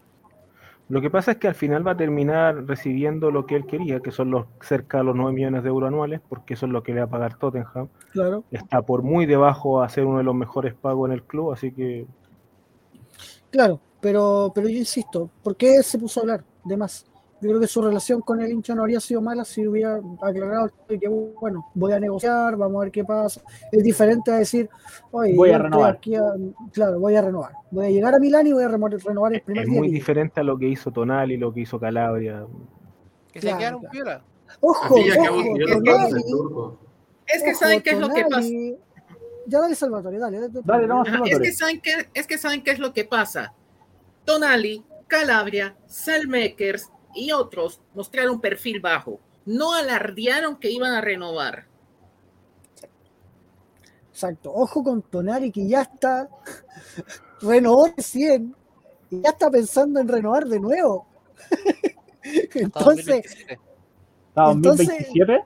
Lo 0.89 1.03
que 1.03 1.11
pasa 1.11 1.33
es 1.33 1.37
que 1.37 1.49
al 1.49 1.55
final 1.55 1.87
va 1.87 1.91
a 1.91 1.97
terminar 1.99 2.65
recibiendo 2.67 3.31
lo 3.31 3.45
que 3.45 3.57
él 3.57 3.67
quería, 3.67 4.01
que 4.01 4.11
son 4.11 4.31
los 4.31 4.47
cerca 4.63 4.99
de 4.99 5.05
los 5.05 5.15
9 5.15 5.35
millones 5.35 5.63
de 5.65 5.69
euros 5.69 5.89
anuales, 5.89 6.23
porque 6.27 6.55
eso 6.55 6.65
es 6.65 6.73
lo 6.73 6.83
que 6.83 6.95
le 6.95 7.01
va 7.01 7.07
a 7.07 7.11
pagar 7.11 7.37
Tottenham. 7.37 7.89
Claro. 8.13 8.45
Está 8.51 8.81
por 8.81 9.03
muy 9.03 9.27
debajo 9.27 9.83
a 9.83 9.89
ser 9.91 10.07
uno 10.07 10.17
de 10.17 10.25
los 10.25 10.35
mejores 10.35 10.73
pagos 10.73 11.11
en 11.11 11.13
el 11.13 11.23
club, 11.25 11.53
así 11.53 11.73
que. 11.73 12.07
Claro, 13.51 13.81
pero, 14.01 14.53
pero 14.55 14.69
yo 14.69 14.79
insisto, 14.79 15.31
¿por 15.43 15.57
qué 15.57 15.83
se 15.83 15.99
puso 15.99 16.21
a 16.21 16.23
hablar 16.23 16.45
de 16.65 16.77
más? 16.77 17.05
Yo 17.41 17.51
creo 17.51 17.61
que 17.61 17.69
su 17.69 17.81
relación 17.81 18.21
con 18.21 18.41
el 18.41 18.51
hincha 18.51 18.75
no 18.75 18.83
habría 18.83 18.99
sido 18.99 19.21
mala 19.21 19.45
si 19.45 19.65
hubiera 19.65 20.01
aclarado 20.21 20.71
que, 20.89 21.09
bueno, 21.09 21.71
voy 21.73 21.93
a 21.93 22.01
negociar, 22.01 22.57
vamos 22.57 22.81
a 22.81 22.85
ver 22.85 22.91
qué 22.91 23.05
pasa. 23.05 23.41
Es 23.71 23.85
diferente 23.85 24.33
a 24.33 24.39
decir, 24.39 24.69
oye, 25.13 25.37
voy 25.37 25.51
a 25.51 25.59
renovar. 25.59 25.95
A, 25.95 26.71
claro, 26.73 26.99
voy 26.99 27.15
a 27.15 27.23
renovar. 27.23 27.53
Voy 27.71 27.87
a 27.87 27.91
llegar 27.91 28.15
a 28.17 28.19
Milán 28.19 28.49
y 28.49 28.53
voy 28.53 28.65
a 28.65 28.69
renovar 28.69 29.35
el 29.35 29.41
primer 29.43 29.63
Es 29.63 29.71
día 29.71 29.79
muy 29.79 29.89
diferente 29.89 30.41
a 30.41 30.43
lo 30.43 30.59
que 30.59 30.67
hizo 30.67 30.91
Tonali, 30.91 31.37
lo 31.37 31.55
que 31.55 31.61
hizo 31.61 31.79
Calabria. 31.79 32.45
Que 33.33 33.39
claro, 33.39 33.57
se 33.57 33.61
quedaron 33.61 33.81
claro. 33.81 33.93
piola. 33.93 34.25
Ojo, 34.61 34.95
ojo, 34.95 35.55
Tonali, 35.85 36.25
es 37.29 37.43
que 37.43 37.55
saben 37.55 37.83
qué 37.83 37.91
es 37.91 38.01
lo 38.01 38.09
que 38.09 38.25
pasa. 38.25 38.49
Ya 39.47 39.61
dale 39.61 39.75
Salvatore, 39.75 40.19
dale. 40.19 40.41
dale, 40.41 40.61
dale 40.65 40.87
no, 40.87 41.05
Salvatore. 41.05 41.31
Es, 41.31 41.39
que 41.39 41.53
saben 41.53 41.81
qué, 41.81 42.09
es 42.13 42.27
que 42.27 42.37
saben 42.37 42.63
qué 42.65 42.73
es 42.73 42.79
lo 42.81 42.93
que 42.93 43.05
pasa. 43.05 43.55
Tonali, 44.29 44.85
Calabria, 45.07 45.75
Selmakers 45.87 46.91
y 47.15 47.33
otros 47.33 47.81
mostraron 47.95 48.35
un 48.35 48.41
perfil 48.43 48.79
bajo. 48.79 49.21
No 49.47 49.73
alardearon 49.73 50.59
que 50.59 50.71
iban 50.71 50.93
a 50.93 51.01
renovar. 51.01 51.65
Exacto. 54.11 54.53
Ojo 54.53 54.85
con 54.85 55.01
Tonali 55.01 55.51
que 55.51 55.67
ya 55.67 55.81
está 55.81 56.29
renovó 57.41 57.89
recién 57.97 58.55
y 59.09 59.23
ya 59.23 59.31
está 59.31 59.51
pensando 59.51 59.99
en 59.99 60.09
renovar 60.09 60.45
de 60.45 60.61
nuevo. 60.61 61.07
entonces, 62.23 63.47
¿Hasta 64.35 64.43
2027? 64.43 65.33
Entonces, 65.33 65.43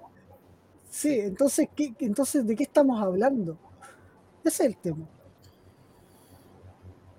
sí, 0.90 1.20
entonces, 1.20 1.68
¿qué, 1.76 1.94
entonces, 2.00 2.44
¿de 2.44 2.56
qué 2.56 2.64
estamos 2.64 3.00
hablando? 3.00 3.56
Ese 4.42 4.64
es 4.64 4.70
el 4.70 4.76
tema. 4.76 5.06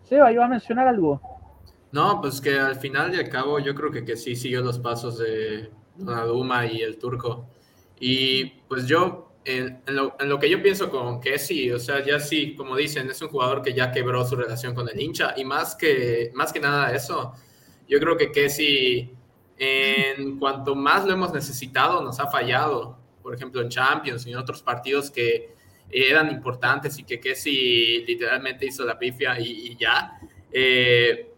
Seba, 0.03 0.30
iba 0.30 0.44
a 0.44 0.49
mencionar 0.49 0.90
algo. 0.90 1.32
No, 1.94 2.20
pues 2.20 2.41
que 2.41 2.57
al 2.57 2.76
final 2.78 3.14
y 3.14 3.20
al 3.20 3.30
cabo 3.30 3.60
yo 3.60 3.76
creo 3.76 3.91
que, 3.91 4.03
que 4.03 4.18
sí 4.18 4.36
siguió 4.36 4.61
los 4.61 4.80
pasos 4.80 5.20
de 5.20 5.70
Donnarumma 5.95 6.65
y 6.65 6.82
el 6.82 6.98
turco. 6.98 7.48
Y 7.99 8.45
pues 8.68 8.88
yo, 8.88 9.32
en, 9.45 9.84
en, 9.86 9.95
lo, 9.95 10.15
en, 10.20 10.28
lo, 10.28 10.40
que 10.40 10.49
yo 10.49 10.60
pienso 10.64 10.90
con 10.90 11.22
que 11.22 11.38
sí, 11.38 11.70
o 11.72 11.78
sea, 11.78 12.03
ya 12.03 12.20
sí, 12.20 12.56
como 12.56 12.76
dicen, 12.76 13.11
es 13.11 13.22
un 13.22 13.28
jugador 13.28 13.61
que 13.61 13.76
ya 13.76 13.91
quebró 13.91 14.26
su 14.26 14.36
relación 14.36 14.74
con 14.74 14.90
el 14.90 14.99
hincha. 14.99 15.36
Y 15.38 15.45
más 15.45 15.76
que, 15.76 16.32
más 16.34 16.52
que 16.52 16.60
nada 16.60 16.91
eso, 16.95 17.34
yo 17.88 17.99
creo 17.99 18.18
que 18.18 18.32
Kessi, 18.32 19.11
en 19.60 20.40
cuanto 20.40 20.74
más 20.76 21.06
lo 21.06 21.14
hemos 21.14 21.32
necesitado, 21.32 22.02
nos 22.02 22.20
ha 22.20 22.28
fallado. 22.28 22.98
Por 23.22 23.36
ejemplo, 23.36 23.61
en 23.61 23.70
Champions 23.70 24.26
y 24.26 24.32
en 24.32 24.38
otros 24.38 24.64
partidos 24.64 25.11
que 25.11 25.53
eran 25.91 26.32
importantes 26.32 26.98
y 26.98 27.03
que 27.03 27.20
Kessi 27.20 28.03
literalmente 28.07 28.65
hizo 28.65 28.84
la 28.84 28.98
pifia 28.98 29.40
y, 29.40 29.68
y 29.68 29.78
ya. 29.78 30.20
Eh, 30.52 31.32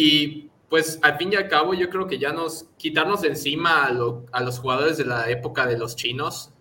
y 0.00 0.48
pues 0.68 1.00
al 1.02 1.16
fin 1.16 1.32
y 1.32 1.34
al 1.34 1.48
cabo 1.48 1.74
yo 1.74 1.90
creo 1.90 2.06
que 2.06 2.20
ya 2.20 2.32
nos 2.32 2.68
quitarnos 2.76 3.22
de 3.22 3.30
encima 3.30 3.84
a, 3.84 3.90
los 4.40 4.58
jugadores 4.60 4.96
de 4.96 5.04
la 5.04 5.28
época 5.28 5.66
de 5.66 5.76
los 5.76 5.96
chinos 5.96 6.54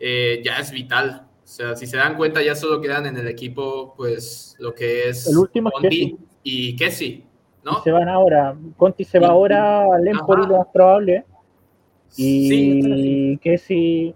eh, 0.00 0.40
ya 0.42 0.58
es 0.58 0.70
vital. 0.70 1.26
O 1.44 1.46
sea, 1.46 1.76
si 1.76 1.86
se 1.86 1.98
dan 1.98 2.16
cuenta 2.16 2.42
ya 2.42 2.54
solo 2.54 2.80
quedan 2.80 3.04
en 3.04 3.18
el 3.18 3.28
equipo 3.28 3.92
pues 3.94 4.56
lo 4.58 4.74
que 4.74 5.10
es 5.10 5.26
el 5.26 5.36
último 5.36 5.70
Conti 5.70 6.16
y 6.42 6.74
Kessi, 6.76 7.24
¿no? 7.62 7.82
se 7.82 7.90
van 7.90 8.08
ahora, 8.08 8.56
Conti 8.78 9.04
se 9.04 9.18
va 9.18 9.28
ahora 9.28 9.84
al 9.94 10.08
Empoli 10.08 10.46
lo 10.46 10.56
más 10.56 10.68
probable. 10.72 11.26
Y 12.16 12.48
sí, 12.48 13.38
Kessi 13.42 14.14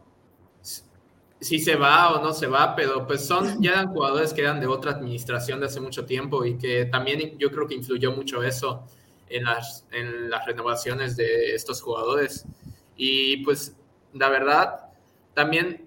si 1.41 1.59
se 1.59 1.75
va 1.77 2.13
o 2.13 2.23
no 2.23 2.33
se 2.33 2.47
va, 2.47 2.77
pero 2.77 3.07
pues 3.07 3.25
son 3.25 3.63
ya 3.63 3.73
eran 3.73 3.89
jugadores 3.89 4.35
que 4.35 4.43
eran 4.43 4.61
de 4.61 4.67
otra 4.67 4.93
administración 4.93 5.61
de 5.61 5.67
hace 5.67 5.81
mucho 5.81 6.05
tiempo 6.05 6.45
y 6.45 6.59
que 6.59 6.85
también 6.85 7.39
yo 7.39 7.51
creo 7.51 7.67
que 7.67 7.75
influyó 7.75 8.13
mucho 8.13 8.43
eso 8.43 8.85
en 9.29 9.45
las, 9.45 9.87
en 9.91 10.29
las 10.29 10.45
renovaciones 10.45 11.17
de 11.17 11.55
estos 11.55 11.81
jugadores. 11.81 12.45
Y 12.97 13.39
pues 13.39 13.75
la 14.13 14.29
verdad, 14.29 14.91
también 15.33 15.87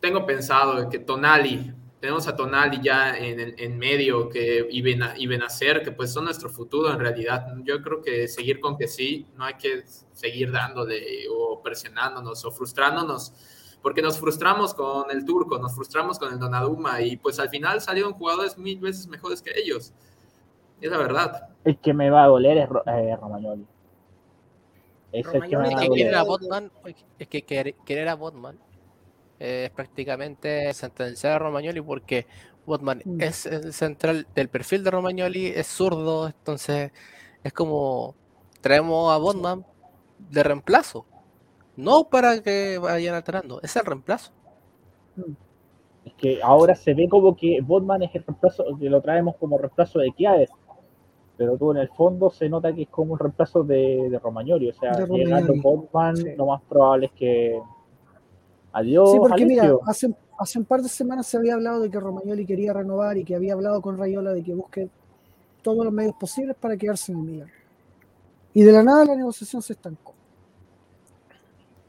tengo 0.00 0.24
pensado 0.24 0.88
que 0.88 0.98
Tonali, 1.00 1.72
tenemos 2.00 2.26
a 2.28 2.36
Tonali 2.36 2.80
ya 2.82 3.18
en, 3.18 3.54
en 3.58 3.78
medio 3.78 4.30
que 4.30 4.66
iban 4.70 5.42
a 5.42 5.50
ser, 5.50 5.82
que 5.82 5.92
pues 5.92 6.12
son 6.12 6.24
nuestro 6.24 6.48
futuro 6.48 6.90
en 6.90 7.00
realidad. 7.00 7.48
Yo 7.64 7.82
creo 7.82 8.00
que 8.00 8.28
seguir 8.28 8.60
con 8.60 8.78
que 8.78 8.88
sí, 8.88 9.26
no 9.36 9.44
hay 9.44 9.54
que 9.54 9.84
seguir 10.12 10.52
dándole 10.52 11.26
o 11.30 11.60
presionándonos 11.62 12.44
o 12.44 12.50
frustrándonos 12.50 13.32
porque 13.86 14.02
nos 14.02 14.18
frustramos 14.18 14.74
con 14.74 15.12
el 15.12 15.24
turco, 15.24 15.60
nos 15.60 15.72
frustramos 15.72 16.18
con 16.18 16.32
el 16.32 16.40
Donaduma 16.40 17.00
y 17.02 17.16
pues 17.16 17.38
al 17.38 17.48
final 17.48 17.80
salieron 17.80 18.14
jugadores 18.14 18.58
mil 18.58 18.80
veces 18.80 19.06
mejores 19.06 19.40
que 19.40 19.52
ellos. 19.54 19.92
Es 20.80 20.90
la 20.90 20.98
verdad. 20.98 21.50
El 21.62 21.78
que 21.78 21.94
me 21.94 22.10
va 22.10 22.24
a 22.24 22.26
doler 22.26 22.58
es 22.58 22.68
eh, 22.84 23.16
Romagnoli. 23.16 23.64
Es 25.12 25.24
el 25.32 25.40
que 25.42 25.56
me 25.56 25.72
va 25.72 25.80
a 25.80 25.84
doler. 25.86 26.14
A 26.16 26.24
Botman, 26.24 26.72
es 27.16 27.28
que 27.28 27.42
querer, 27.42 28.08
a 28.08 28.16
Botman 28.16 28.58
es 29.38 29.70
prácticamente 29.70 30.74
sentenciar 30.74 31.34
a 31.34 31.38
Romagnoli 31.38 31.80
porque 31.80 32.26
Botman 32.66 33.02
mm. 33.04 33.20
es 33.20 33.46
el 33.46 33.72
central 33.72 34.26
del 34.34 34.48
perfil 34.48 34.82
de 34.82 34.90
Romagnoli, 34.90 35.46
es 35.46 35.68
zurdo, 35.68 36.26
entonces 36.26 36.90
es 37.44 37.52
como 37.52 38.16
traemos 38.60 39.12
a 39.12 39.18
Botman 39.18 39.64
de 40.18 40.42
reemplazo. 40.42 41.06
No 41.76 42.08
para 42.08 42.40
que 42.42 42.78
vayan 42.78 43.14
alterando, 43.14 43.60
es 43.62 43.76
el 43.76 43.84
reemplazo. 43.84 44.32
Es 46.04 46.14
que 46.14 46.40
ahora 46.42 46.74
se 46.74 46.94
ve 46.94 47.08
como 47.08 47.36
que 47.36 47.60
Botman 47.60 48.02
es 48.02 48.14
el 48.14 48.24
reemplazo, 48.24 48.64
que 48.78 48.88
lo 48.88 49.02
traemos 49.02 49.36
como 49.36 49.58
reemplazo 49.58 49.98
de 49.98 50.10
Kiaez. 50.12 50.50
Pero 51.36 51.58
tú 51.58 51.72
en 51.72 51.78
el 51.78 51.88
fondo 51.90 52.30
se 52.30 52.48
nota 52.48 52.74
que 52.74 52.82
es 52.82 52.88
como 52.88 53.12
un 53.12 53.18
reemplazo 53.18 53.62
de, 53.62 54.08
de 54.08 54.18
Romagnoli. 54.18 54.70
O 54.70 54.72
sea, 54.72 54.92
llegando 55.06 55.52
Botman, 55.60 56.14
lo 56.36 56.46
más 56.46 56.62
probable 56.62 57.06
es 57.06 57.12
que. 57.12 57.60
Adiós. 58.72 59.12
Sí, 59.12 59.18
porque 59.18 59.44
mira, 59.44 59.74
hace, 59.86 60.14
hace 60.38 60.58
un 60.58 60.64
par 60.64 60.80
de 60.80 60.88
semanas 60.88 61.26
se 61.26 61.36
había 61.36 61.54
hablado 61.54 61.80
de 61.80 61.90
que 61.90 62.00
Romagnoli 62.00 62.46
quería 62.46 62.72
renovar 62.72 63.18
y 63.18 63.24
que 63.24 63.34
había 63.34 63.52
hablado 63.52 63.82
con 63.82 63.98
Rayola 63.98 64.32
de 64.32 64.42
que 64.42 64.54
busque 64.54 64.88
todos 65.60 65.84
los 65.84 65.92
medios 65.92 66.14
posibles 66.14 66.56
para 66.58 66.76
quedarse 66.76 67.12
en 67.12 67.18
el 67.18 67.24
Milan. 67.24 67.50
Y 68.54 68.62
de 68.62 68.72
la 68.72 68.82
nada 68.82 69.04
la 69.04 69.14
negociación 69.14 69.60
se 69.60 69.74
estancó 69.74 70.15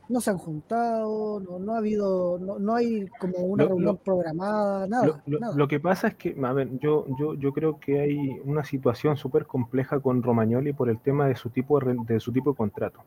no 0.10 0.22
se 0.22 0.30
han 0.30 0.38
juntado, 0.38 1.40
no, 1.40 1.74
ha 1.74 1.78
habido, 1.78 2.40
no, 2.40 2.76
hay 2.76 3.08
como 3.20 3.40
una 3.40 3.66
reunión 3.66 3.98
programada, 3.98 4.88
nada 4.88 5.22
lo, 5.26 5.68
que 5.68 5.80
pasa 5.80 6.10
es 6.10 6.16
que, 6.16 6.36
a 6.42 6.54
ver, 6.54 6.70
yo, 6.80 7.06
yo, 7.20 7.34
yo 7.34 7.52
creo 7.52 7.80
que 7.80 8.00
hay 8.00 8.40
una 8.46 8.64
situación 8.64 9.18
súper 9.18 9.46
compleja 9.46 10.00
con 10.00 10.24
Romagnoli 10.24 10.72
por 10.72 10.90
el 10.90 11.00
tema 11.00 11.28
de 11.28 11.36
su 11.36 11.50
tipo 11.50 11.80
de, 11.80 12.20
su 12.20 12.32
tipo 12.32 12.52
de 12.52 12.58
contrato. 12.58 13.02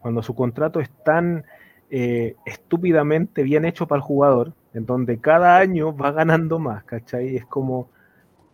Cuando 0.00 0.22
su 0.22 0.34
contrato 0.34 0.80
es 0.80 0.90
tan 1.04 1.44
eh, 1.90 2.34
estúpidamente 2.44 3.42
bien 3.42 3.64
hecho 3.64 3.86
para 3.86 3.98
el 3.98 4.04
jugador, 4.04 4.54
en 4.74 4.84
donde 4.84 5.18
cada 5.18 5.58
año 5.58 5.96
va 5.96 6.10
ganando 6.12 6.58
más, 6.58 6.84
¿cachai? 6.84 7.36
Es 7.36 7.46
como... 7.46 7.88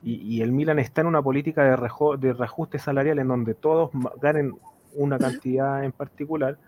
Y, 0.07 0.43
el 0.43 0.53
Milan 0.53 0.79
está 0.79 1.01
en 1.01 1.07
una 1.07 1.23
política 1.23 1.65
de, 1.65 1.89
de 2.19 2.33
reajuste 2.35 2.79
salarial 2.79 3.19
en 3.21 3.29
donde 3.29 3.55
todos 3.55 3.91
ganen 4.21 4.55
una 4.95 5.19
cantidad 5.19 5.83
en 5.83 5.93
particular 5.93 6.59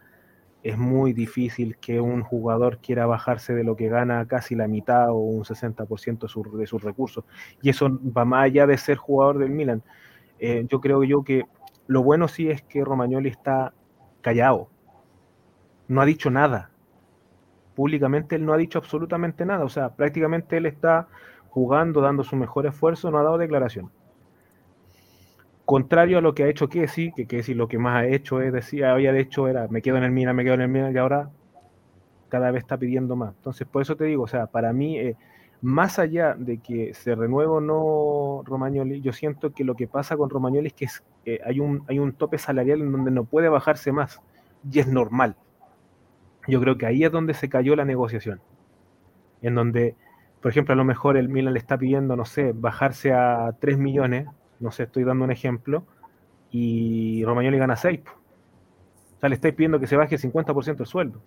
es 0.66 0.76
muy 0.76 1.12
difícil 1.12 1.76
que 1.76 2.01
un 2.01 2.22
jugador 2.22 2.78
quiera 2.78 3.06
bajarse 3.06 3.55
de 3.55 3.62
lo 3.62 3.76
que 3.76 3.88
gana 3.88 4.26
casi 4.26 4.56
la 4.56 4.66
mitad 4.66 5.10
o 5.10 5.18
un 5.18 5.44
60% 5.44 6.56
de 6.59 6.66
sus 6.66 6.82
recursos. 6.82 7.24
Y 7.62 7.70
eso 7.70 7.88
va 7.88 8.24
más 8.24 8.47
allá 8.47 8.66
de 8.66 8.76
ser 8.76 8.97
jugador 8.97 9.38
del 9.38 9.51
Milan. 9.51 9.84
Eh, 10.40 10.66
yo 10.68 10.80
creo 10.80 11.05
yo 11.05 11.22
que 11.22 11.44
lo 11.86 12.02
bueno 12.02 12.26
sí 12.26 12.51
es 12.51 12.62
que 12.62 12.84
Romagnoli 12.84 13.28
está 13.28 13.74
callado. 14.22 14.68
No 15.86 16.01
ha 16.01 16.05
dicho 16.05 16.30
nada. 16.30 16.70
Públicamente 17.76 18.34
él 18.34 18.44
no 18.44 18.52
ha 18.52 18.56
dicho 18.56 18.80
absolutamente 18.80 19.47
nada. 19.47 19.64
O 19.64 19.68
sea, 19.68 19.94
prácticamente 19.94 20.56
él 20.56 20.66
está 20.66 21.06
jugando, 21.48 22.01
dando 22.01 22.24
su 22.24 22.34
mejor 22.34 22.66
esfuerzo, 22.66 23.12
no 23.12 23.18
ha 23.18 23.22
dado 23.22 23.38
declaración 23.38 23.93
contrario 25.66 26.18
a 26.18 26.20
lo 26.22 26.34
que 26.34 26.44
ha 26.44 26.48
hecho 26.48 26.68
Kessi, 26.68 27.12
que 27.12 27.26
Kessi 27.26 27.52
lo 27.52 27.68
que 27.68 27.78
más 27.78 27.97
ha 27.97 28.06
hecho 28.06 28.40
es 28.40 28.52
decir, 28.52 28.84
había 28.84 29.14
hecho 29.18 29.48
era 29.48 29.66
me 29.68 29.82
quedo 29.82 29.98
en 29.98 30.05
el 30.05 30.12
Mina, 30.12 30.32
me 30.32 30.44
quedo 30.44 30.55
en 30.55 30.62
el 30.62 30.68
Mina, 30.68 30.90
y 30.90 30.97
ahora 30.97 31.30
cada 32.28 32.51
vez 32.51 32.62
está 32.62 32.78
pidiendo 32.78 33.16
más. 33.16 33.34
Entonces, 33.36 33.66
por 33.66 33.82
eso 33.82 33.97
te 33.97 34.05
digo, 34.05 34.22
o 34.22 34.28
sea, 34.28 34.47
para 34.47 34.72
mí, 34.72 34.98
eh, 34.98 35.16
más 35.60 35.98
allá 35.98 36.34
de 36.34 36.59
que 36.59 36.94
se 36.94 37.14
renueve 37.14 37.51
o 37.51 37.60
no 37.60 38.43
Romagnoli, 38.44 39.01
yo 39.01 39.12
siento 39.12 39.52
que 39.52 39.64
lo 39.64 39.74
que 39.74 39.88
pasa 39.88 40.16
con 40.16 40.30
Romagnoli 40.30 40.68
es 40.68 40.72
que 40.72 40.86
eh, 41.24 41.40
hay, 41.44 41.60
un, 41.60 41.82
hay 41.88 41.98
un 41.98 42.12
tope 42.12 42.38
salarial 42.38 42.80
en 42.80 42.93
donde 42.93 43.10
no 43.10 43.24
puede 43.24 43.48
bajarse 43.48 43.90
más, 43.90 44.22
y 44.70 44.78
es 44.78 44.86
normal. 44.86 45.36
Yo 46.47 46.60
creo 46.60 46.78
que 46.78 46.86
ahí 46.86 47.02
es 47.02 47.10
donde 47.10 47.34
se 47.34 47.48
cayó 47.48 47.74
la 47.74 47.84
negociación, 47.84 48.40
en 49.43 49.56
donde, 49.56 49.97
por 50.40 50.52
ejemplo, 50.52 50.74
a 50.74 50.76
lo 50.76 50.84
mejor 50.84 51.16
el 51.16 51.28
Milan 51.28 51.55
le 51.55 51.59
está 51.59 51.76
pidiendo, 51.76 52.14
no 52.14 52.24
sé, 52.24 52.52
bajarse 52.52 53.12
a 53.12 53.56
3 53.59 53.78
millones, 53.78 54.28
no 54.61 54.70
sé, 54.70 54.85
estoy 54.85 55.05
dando 55.05 55.24
un 55.24 55.31
ejemplo, 55.31 55.85
y 56.51 57.24
Romagnoli 57.24 57.59
gana 57.59 57.77
6. 57.77 58.01
O 59.16 59.20
sea, 59.20 59.28
le 59.28 59.35
estáis 59.35 59.55
pidiendo 59.55 59.81
que 59.81 59.87
se 59.87 59.97
baje 59.97 60.15
el 60.15 60.20
50% 60.20 60.77
del 60.77 60.87
sueldo. 60.87 61.20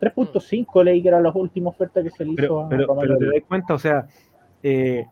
3.5 0.00 0.84
leí 0.84 1.02
que 1.02 1.08
eran 1.08 1.22
las 1.22 1.34
últimas 1.34 1.74
ofertas 1.74 2.04
que 2.04 2.10
se 2.10 2.24
le 2.24 2.32
hizo 2.32 2.60
a 2.60 2.68
pero, 2.68 2.86
pero 3.00 3.18
te 3.18 3.26
das 3.26 3.42
cuenta, 3.48 3.74
o 3.74 3.78
sea, 3.78 4.06
eh, 4.62 5.06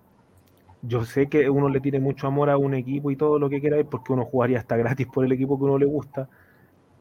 yo 0.82 1.04
sé 1.04 1.28
que 1.28 1.50
uno 1.50 1.68
le 1.68 1.80
tiene 1.80 1.98
mucho 1.98 2.26
amor 2.26 2.50
a 2.50 2.56
un 2.56 2.74
equipo 2.74 3.10
y 3.10 3.16
todo 3.16 3.38
lo 3.38 3.48
que 3.48 3.60
quiera, 3.60 3.82
porque 3.84 4.12
uno 4.12 4.24
jugaría 4.24 4.58
hasta 4.58 4.76
gratis 4.76 5.06
por 5.08 5.24
el 5.24 5.32
equipo 5.32 5.58
que 5.58 5.64
uno 5.64 5.78
le 5.78 5.86
gusta, 5.86 6.28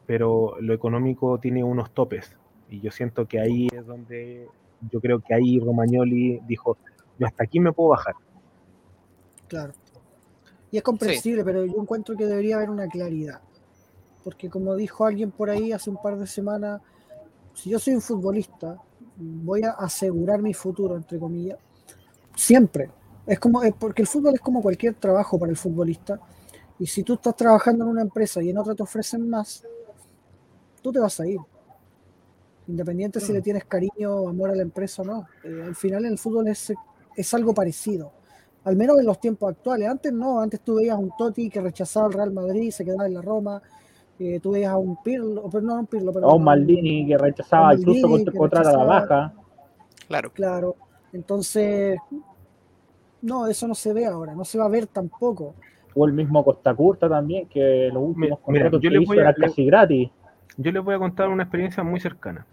pero 0.06 0.56
lo 0.60 0.74
económico 0.74 1.40
tiene 1.40 1.64
unos 1.64 1.92
topes. 1.92 2.38
Y 2.70 2.80
yo 2.82 2.90
siento 2.90 3.28
que 3.28 3.40
ahí 3.40 3.68
es 3.72 3.86
donde 3.86 4.48
yo 4.92 5.00
creo 5.00 5.20
que 5.20 5.34
ahí 5.34 5.60
Romagnoli 5.60 6.42
dijo, 6.48 6.78
yo 7.20 7.28
hasta 7.28 7.44
aquí 7.44 7.60
me 7.60 7.72
puedo 7.72 7.90
bajar. 7.90 8.16
Claro. 9.48 9.74
Y 10.72 10.78
es 10.78 10.84
comprensible, 10.84 11.44
pero 11.44 11.66
yo 11.66 11.82
encuentro 11.82 12.16
que 12.16 12.26
debería 12.26 12.58
haber 12.58 12.70
una 12.70 12.88
claridad. 12.88 13.40
Porque 14.24 14.50
como 14.50 14.76
dijo 14.76 15.06
alguien 15.06 15.32
por 15.32 15.50
ahí 15.50 15.72
hace 15.72 15.90
un 15.90 16.02
par 16.02 16.18
de 16.18 16.28
semanas, 16.28 16.82
si 17.54 17.70
yo 17.70 17.80
soy 17.80 17.94
un 17.96 18.02
futbolista, 18.02 18.78
voy 19.16 19.64
a 19.64 19.72
asegurar 19.72 20.42
mi 20.42 20.54
futuro, 20.54 20.98
entre 20.98 21.20
comillas, 21.20 21.58
siempre. 22.36 22.90
Es 23.26 23.40
como, 23.40 23.64
es 23.64 23.74
porque 23.74 24.02
el 24.02 24.08
fútbol 24.08 24.34
es 24.36 24.42
como 24.42 24.62
cualquier 24.62 24.96
trabajo 24.96 25.40
para 25.40 25.52
el 25.52 25.58
futbolista. 25.58 26.20
Y 26.78 26.88
si 26.88 27.04
tú 27.04 27.14
estás 27.14 27.36
trabajando 27.36 27.86
en 27.86 27.92
una 27.92 28.02
empresa 28.02 28.44
y 28.44 28.50
en 28.50 28.58
otra 28.58 28.76
te 28.76 28.84
ofrecen 28.84 29.30
más, 29.30 29.64
tú 30.82 30.92
te 30.92 31.00
vas 31.00 31.20
a 31.20 31.28
ir. 31.28 31.40
Independiente 32.68 33.20
si 33.20 33.32
le 33.32 33.42
tienes 33.42 33.64
cariño 33.66 34.14
o 34.14 34.30
amor 34.30 34.50
a 34.50 34.56
la 34.56 34.64
empresa 34.64 35.04
o 35.04 35.06
no. 35.06 35.28
Eh, 35.44 35.64
al 35.68 35.76
final 35.76 36.06
el 36.06 36.18
fútbol 36.18 36.48
es, 36.48 36.74
es 37.16 37.34
algo 37.34 37.54
parecido 37.54 38.12
al 38.66 38.76
menos 38.76 39.00
en 39.00 39.06
los 39.06 39.20
tiempos 39.20 39.52
actuales. 39.52 39.88
Antes 39.88 40.12
no, 40.12 40.42
antes 40.42 40.60
tú 40.62 40.76
veías 40.76 40.96
a 40.96 41.00
un 41.00 41.12
Totti 41.18 41.50
que 41.50 41.62
rechazaba 41.62 42.08
al 42.08 42.14
Real 42.14 42.34
Madrid 42.34 42.64
y 42.64 42.72
se 42.72 42.84
quedaba 42.84 43.06
en 43.06 43.14
la 43.14 43.22
Roma. 43.22 43.62
Eh, 44.20 44.40
tú 44.42 44.52
veías 44.52 44.72
a 44.72 44.78
un 44.78 45.02
Pirlo, 45.04 45.48
pero 45.52 45.64
no 45.64 45.76
a 45.76 45.80
un 45.80 45.88
Pirlo, 45.88 46.12
pero. 46.12 46.30
A 46.30 46.34
un 46.34 46.44
Maldini 46.44 47.06
que 47.06 47.18
rechazaba 47.18 47.76
incluso 47.76 48.10
contra, 48.36 48.64
la 48.64 48.84
baja. 48.84 49.34
Claro. 50.08 50.32
Claro. 50.32 50.76
Entonces, 51.14 51.98
no, 53.22 53.48
eso 53.48 53.68
no 53.68 53.76
se 53.76 53.94
ve 53.94 54.06
ahora, 54.06 54.34
no 54.36 54.44
se 54.44 54.58
va 54.58 54.66
a 54.66 54.70
ver 54.70 54.88
tampoco. 54.88 55.54
O 55.94 56.06
el 56.06 56.14
mismo 56.14 56.44
Costa 56.44 56.74
Curta 56.74 57.08
también, 57.08 57.48
que 57.48 57.90
los 57.94 58.04
últimos 58.04 58.40
contratos 58.40 58.82
que 58.82 59.02
hizo 59.02 59.14
eran 59.14 59.34
casi 59.34 59.66
gratis. 59.66 60.10
Yo 60.58 60.72
les 60.72 60.84
voy 60.84 60.96
a 60.96 61.00
contar 61.00 61.30
una 61.30 61.44
experiencia 61.44 61.84
muy 61.84 62.00
cercana. 62.00 62.46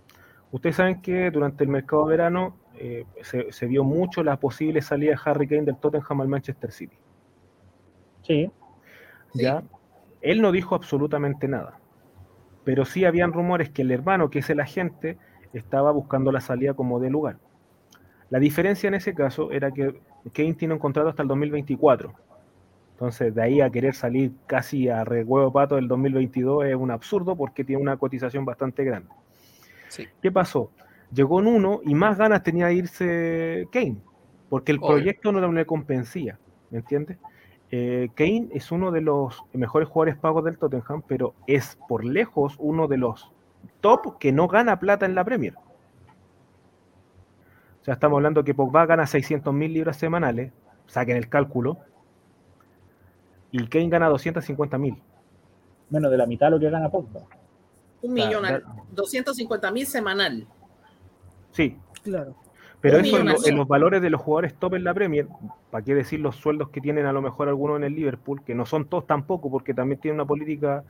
Ustedes 0.52 0.76
saben 0.76 1.00
que 1.00 1.30
durante 1.30 1.64
el 1.64 1.70
mercado 1.70 2.06
de 2.06 2.10
verano 2.10 2.56
eh, 2.78 3.06
se, 3.22 3.66
vio 3.66 3.84
mucho 3.84 4.22
la 4.22 4.38
posible 4.38 4.82
salida 4.82 5.12
de 5.12 5.18
Harry 5.24 5.48
Kane 5.48 5.62
del 5.62 5.78
Tottenham 5.78 6.20
al 6.20 6.28
Manchester 6.28 6.70
City. 6.70 6.96
Sí. 8.22 8.50
¿Ya? 9.34 9.62
Él 10.20 10.42
no 10.42 10.52
dijo 10.52 10.74
absolutamente 10.74 11.48
nada. 11.48 11.78
Pero 12.64 12.84
sí 12.84 13.06
habían 13.06 13.32
rumores 13.32 13.70
que 13.70 13.82
el 13.82 13.90
hermano, 13.90 14.30
que 14.30 14.40
es 14.40 14.50
el 14.50 14.60
agente, 14.60 15.16
estaba 15.54 15.90
buscando 15.90 16.30
la 16.30 16.40
salida 16.40 16.74
como 16.74 17.00
de 17.00 17.10
lugar. 17.10 17.38
La 18.28 18.38
diferencia 18.38 18.88
en 18.88 18.94
ese 18.94 19.14
caso 19.14 19.50
era 19.52 19.72
que 19.72 20.00
Kane 20.32 20.54
tiene 20.54 20.74
un 20.74 20.80
contrato 20.80 21.08
hasta 21.08 21.22
el 21.22 21.28
2024. 21.28 22.12
Entonces, 22.92 23.34
de 23.34 23.42
ahí 23.42 23.60
a 23.62 23.70
querer 23.70 23.94
salir 23.94 24.32
casi 24.46 24.88
a 24.88 25.02
rehuevo 25.02 25.50
pato 25.50 25.76
del 25.76 25.88
2022 25.88 26.66
es 26.66 26.74
un 26.74 26.90
absurdo 26.90 27.36
porque 27.36 27.64
tiene 27.64 27.82
una 27.82 27.96
cotización 27.96 28.44
bastante 28.44 28.84
grande. 28.84 29.08
Sí. 29.92 30.08
¿Qué 30.22 30.32
pasó? 30.32 30.70
Llegó 31.12 31.40
en 31.40 31.48
uno 31.48 31.80
y 31.84 31.94
más 31.94 32.16
ganas 32.16 32.42
tenía 32.42 32.68
de 32.68 32.74
irse 32.74 33.68
Kane, 33.70 33.98
porque 34.48 34.72
el 34.72 34.78
Obvio. 34.78 34.88
proyecto 34.88 35.32
no 35.32 35.52
le 35.52 35.66
compensía, 35.66 36.38
¿me 36.70 36.78
entiendes? 36.78 37.18
Eh, 37.70 38.08
Kane 38.14 38.48
es 38.52 38.72
uno 38.72 38.90
de 38.90 39.02
los 39.02 39.44
mejores 39.52 39.90
jugadores 39.90 40.16
pagos 40.16 40.44
del 40.44 40.56
Tottenham, 40.56 41.02
pero 41.06 41.34
es 41.46 41.78
por 41.88 42.06
lejos 42.06 42.56
uno 42.58 42.88
de 42.88 42.96
los 42.96 43.30
top 43.82 44.18
que 44.18 44.32
no 44.32 44.48
gana 44.48 44.80
plata 44.80 45.04
en 45.04 45.14
la 45.14 45.24
Premier. 45.24 45.56
O 47.82 47.84
sea, 47.84 47.92
estamos 47.92 48.16
hablando 48.16 48.44
que 48.44 48.54
Pogba 48.54 48.86
gana 48.86 49.06
600 49.06 49.52
mil 49.52 49.74
libras 49.74 49.98
semanales, 49.98 50.52
saquen 50.86 51.18
el 51.18 51.28
cálculo, 51.28 51.76
y 53.50 53.66
Kane 53.66 53.90
gana 53.90 54.08
250 54.08 54.78
mil. 54.78 55.02
Menos 55.90 56.10
de 56.10 56.16
la 56.16 56.24
mitad 56.24 56.46
de 56.46 56.52
lo 56.52 56.60
que 56.60 56.70
gana 56.70 56.88
Pogba. 56.88 57.26
Un 58.02 58.12
millón, 58.14 58.44
al- 58.44 58.62
da- 58.62 58.74
250 58.92 59.70
mil 59.70 59.86
semanal. 59.86 60.46
Sí, 61.52 61.76
Claro. 62.02 62.34
pero 62.80 62.98
Un 62.98 63.04
eso 63.04 63.16
en, 63.16 63.20
lo- 63.20 63.24
millonazo. 63.32 63.48
en 63.48 63.56
los 63.56 63.68
valores 63.68 64.02
de 64.02 64.10
los 64.10 64.20
jugadores 64.20 64.54
top 64.54 64.74
en 64.74 64.84
la 64.84 64.92
Premier, 64.94 65.26
¿para 65.70 65.84
qué 65.84 65.94
decir 65.94 66.20
los 66.20 66.36
sueldos 66.36 66.70
que 66.70 66.80
tienen 66.80 67.06
a 67.06 67.12
lo 67.12 67.22
mejor 67.22 67.48
algunos 67.48 67.76
en 67.76 67.84
el 67.84 67.94
Liverpool, 67.94 68.42
que 68.44 68.54
no 68.54 68.66
son 68.66 68.86
todos 68.86 69.06
tampoco, 69.06 69.50
porque 69.50 69.72
también 69.74 70.00
tienen 70.00 70.16
una 70.20 70.26
política 70.26 70.84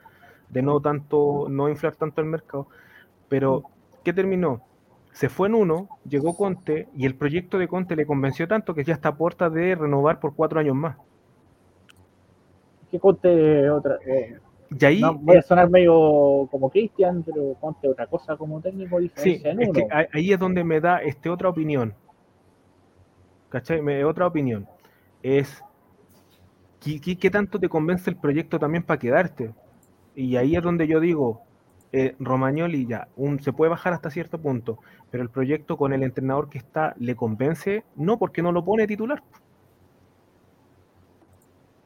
de 0.49 0.63
no 0.63 0.81
tanto, 0.81 1.47
no 1.49 1.69
inflar 1.69 1.97
tanto 1.97 2.21
el 2.21 2.27
mercado. 2.29 2.67
Pero, 3.29 3.65
¿qué 4.05 4.13
terminó? 4.13 4.63
Se 5.13 5.29
fue 5.29 5.49
en 5.49 5.55
uno, 5.55 5.89
llegó 6.09 6.35
Conte, 6.37 6.89
y 6.97 7.05
el 7.07 7.15
proyecto 7.15 7.59
de 7.59 7.69
Conte 7.69 7.97
le 7.97 8.07
convenció 8.07 8.49
tanto 8.49 8.75
que 8.75 8.85
ya 8.85 8.95
está 8.95 9.11
a 9.11 9.17
puerta 9.17 9.51
de 9.51 9.75
renovar 9.75 10.21
por 10.21 10.35
cuatro 10.35 10.61
años 10.61 10.75
más. 10.75 10.97
Que 12.91 12.99
Conte 13.01 13.69
otra. 13.71 13.97
eh, 14.07 14.39
Y 14.79 14.85
ahí, 14.85 15.01
no, 15.01 15.15
voy 15.15 15.37
a 15.37 15.43
sonar 15.43 15.69
medio 15.69 16.49
como 16.51 16.71
Cristian, 16.71 17.23
pero 17.23 17.55
Conte 17.61 17.89
otra 17.89 18.07
cosa 18.07 18.37
como 18.37 18.61
técnico 18.61 18.99
Sí, 18.99 19.03
diferencia 19.03 19.53
es 19.53 19.71
que 19.71 19.87
ahí- 20.13 20.33
es 20.33 20.39
donde 20.39 20.65
me 20.65 20.81
da 20.81 20.99
este 20.99 21.29
otra 21.29 21.49
opinión. 21.49 21.95
¿Cachai? 23.51 23.83
Me, 23.83 24.05
otra 24.05 24.27
opinión. 24.27 24.67
Es 25.23 25.63
¿qué, 26.81 27.01
qué, 27.01 27.19
qué 27.19 27.31
tanto 27.31 27.59
te 27.59 27.69
convence 27.69 28.09
el 28.11 28.17
proyecto 28.17 28.59
también 28.59 28.83
para 28.83 28.99
quedarte? 28.99 29.53
Y 30.15 30.37
ahí 30.37 30.57
es 30.57 30.63
donde 30.63 30.87
yo 30.87 31.01
digo, 31.01 31.43
eh, 31.93 32.15
Romagnoli 32.19 32.87
ya, 32.87 33.09
un, 33.17 33.41
se 33.41 33.53
puede 33.53 33.71
bajar 33.71 33.93
hasta 33.93 34.11
cierto 34.11 34.39
punto, 34.39 34.79
pero 35.11 35.23
el 35.23 35.31
proyecto 35.31 35.77
con 35.77 35.93
el 35.93 36.03
entrenador 36.03 36.49
que 36.49 36.59
está 36.59 36.95
le 36.99 37.15
convence, 37.15 37.85
no 37.97 38.19
porque 38.19 38.43
no 38.43 38.53
lo 38.53 38.65
pone 38.65 38.87
titular. 38.87 39.23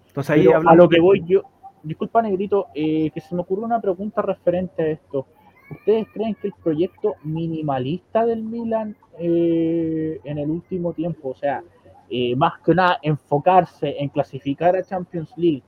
Entonces 0.08 0.30
ahí 0.30 0.44
Pero 0.44 0.54
a 0.54 0.56
hablamos 0.58 0.78
lo 0.78 0.88
que 0.88 1.00
voy 1.00 1.22
yo, 1.26 1.42
disculpa 1.82 2.22
Negrito, 2.22 2.68
eh, 2.74 3.10
que 3.10 3.20
se 3.20 3.34
me 3.34 3.42
ocurrió 3.42 3.64
una 3.64 3.80
pregunta 3.80 4.22
referente 4.22 4.82
a 4.82 4.86
esto. 4.86 5.26
¿Ustedes 5.70 6.06
creen 6.12 6.34
que 6.36 6.48
el 6.48 6.54
proyecto 6.62 7.14
minimalista 7.24 8.24
del 8.24 8.42
Milan 8.42 8.96
eh, 9.18 10.20
en 10.24 10.38
el 10.38 10.50
último 10.50 10.92
tiempo, 10.92 11.30
o 11.30 11.34
sea, 11.34 11.62
eh, 12.08 12.36
más 12.36 12.60
que 12.64 12.74
nada 12.74 12.98
enfocarse 13.02 13.96
en 13.98 14.08
clasificar 14.10 14.76
a 14.76 14.82
Champions 14.84 15.32
League, 15.36 15.62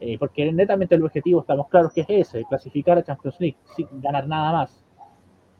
eh, 0.00 0.18
porque 0.18 0.50
netamente 0.52 0.94
el 0.94 1.04
objetivo 1.04 1.40
estamos 1.40 1.68
claros 1.68 1.92
que 1.92 2.02
es 2.02 2.06
ese, 2.08 2.44
clasificar 2.44 2.96
a 2.96 3.02
Champions 3.02 3.38
League, 3.40 3.56
sin 3.76 3.86
ganar 4.00 4.26
nada 4.26 4.52
más. 4.52 4.84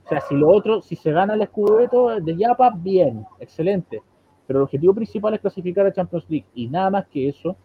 O 0.04 0.08
sea, 0.08 0.20
si 0.20 0.34
lo 0.34 0.48
otro, 0.48 0.80
si 0.80 0.96
se 0.96 1.12
gana 1.12 1.34
el 1.34 1.46
Scudetto 1.46 2.20
de 2.20 2.36
Yapa, 2.36 2.70
bien, 2.76 3.26
excelente. 3.40 4.02
Pero 4.46 4.58
el 4.58 4.64
objetivo 4.64 4.94
principal 4.94 5.34
es 5.34 5.40
clasificar 5.40 5.86
a 5.86 5.92
Champions 5.92 6.28
League 6.28 6.46
y 6.54 6.68
nada 6.68 6.90
más 6.90 7.06
que 7.06 7.28
eso. 7.28 7.56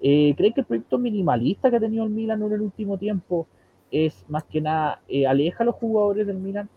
Eh, 0.00 0.34
¿Creen 0.36 0.52
que 0.54 0.60
el 0.62 0.66
proyecto 0.66 0.98
minimalista 0.98 1.70
que 1.70 1.76
ha 1.76 1.80
tenido 1.80 2.04
el 2.04 2.10
Milan 2.10 2.42
en 2.42 2.52
el 2.52 2.60
último 2.62 2.98
tiempo 2.98 3.48
es 3.90 4.24
más 4.28 4.44
que 4.44 4.60
nada, 4.60 5.02
eh, 5.08 5.26
aleja 5.26 5.62
a 5.64 5.66
los 5.66 5.76
jugadores 5.76 6.26
del 6.26 6.38
Milan? 6.38 6.70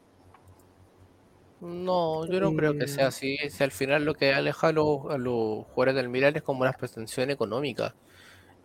No, 1.61 2.25
yo 2.25 2.39
no 2.39 2.53
creo 2.53 2.75
que 2.75 2.87
sea 2.87 3.07
Eh, 3.07 3.09
así. 3.09 3.37
Si 3.49 3.63
al 3.63 3.71
final 3.71 4.05
lo 4.05 4.15
que 4.15 4.33
aleja 4.33 4.69
a 4.69 4.71
los, 4.71 5.05
a 5.09 5.17
los 5.17 5.65
jugadores 5.67 5.95
del 5.95 6.07
Milan 6.09 6.35
es 6.37 6.41
como 6.43 6.61
una 6.61 6.71
pretensión 6.73 7.29
económica, 7.31 7.95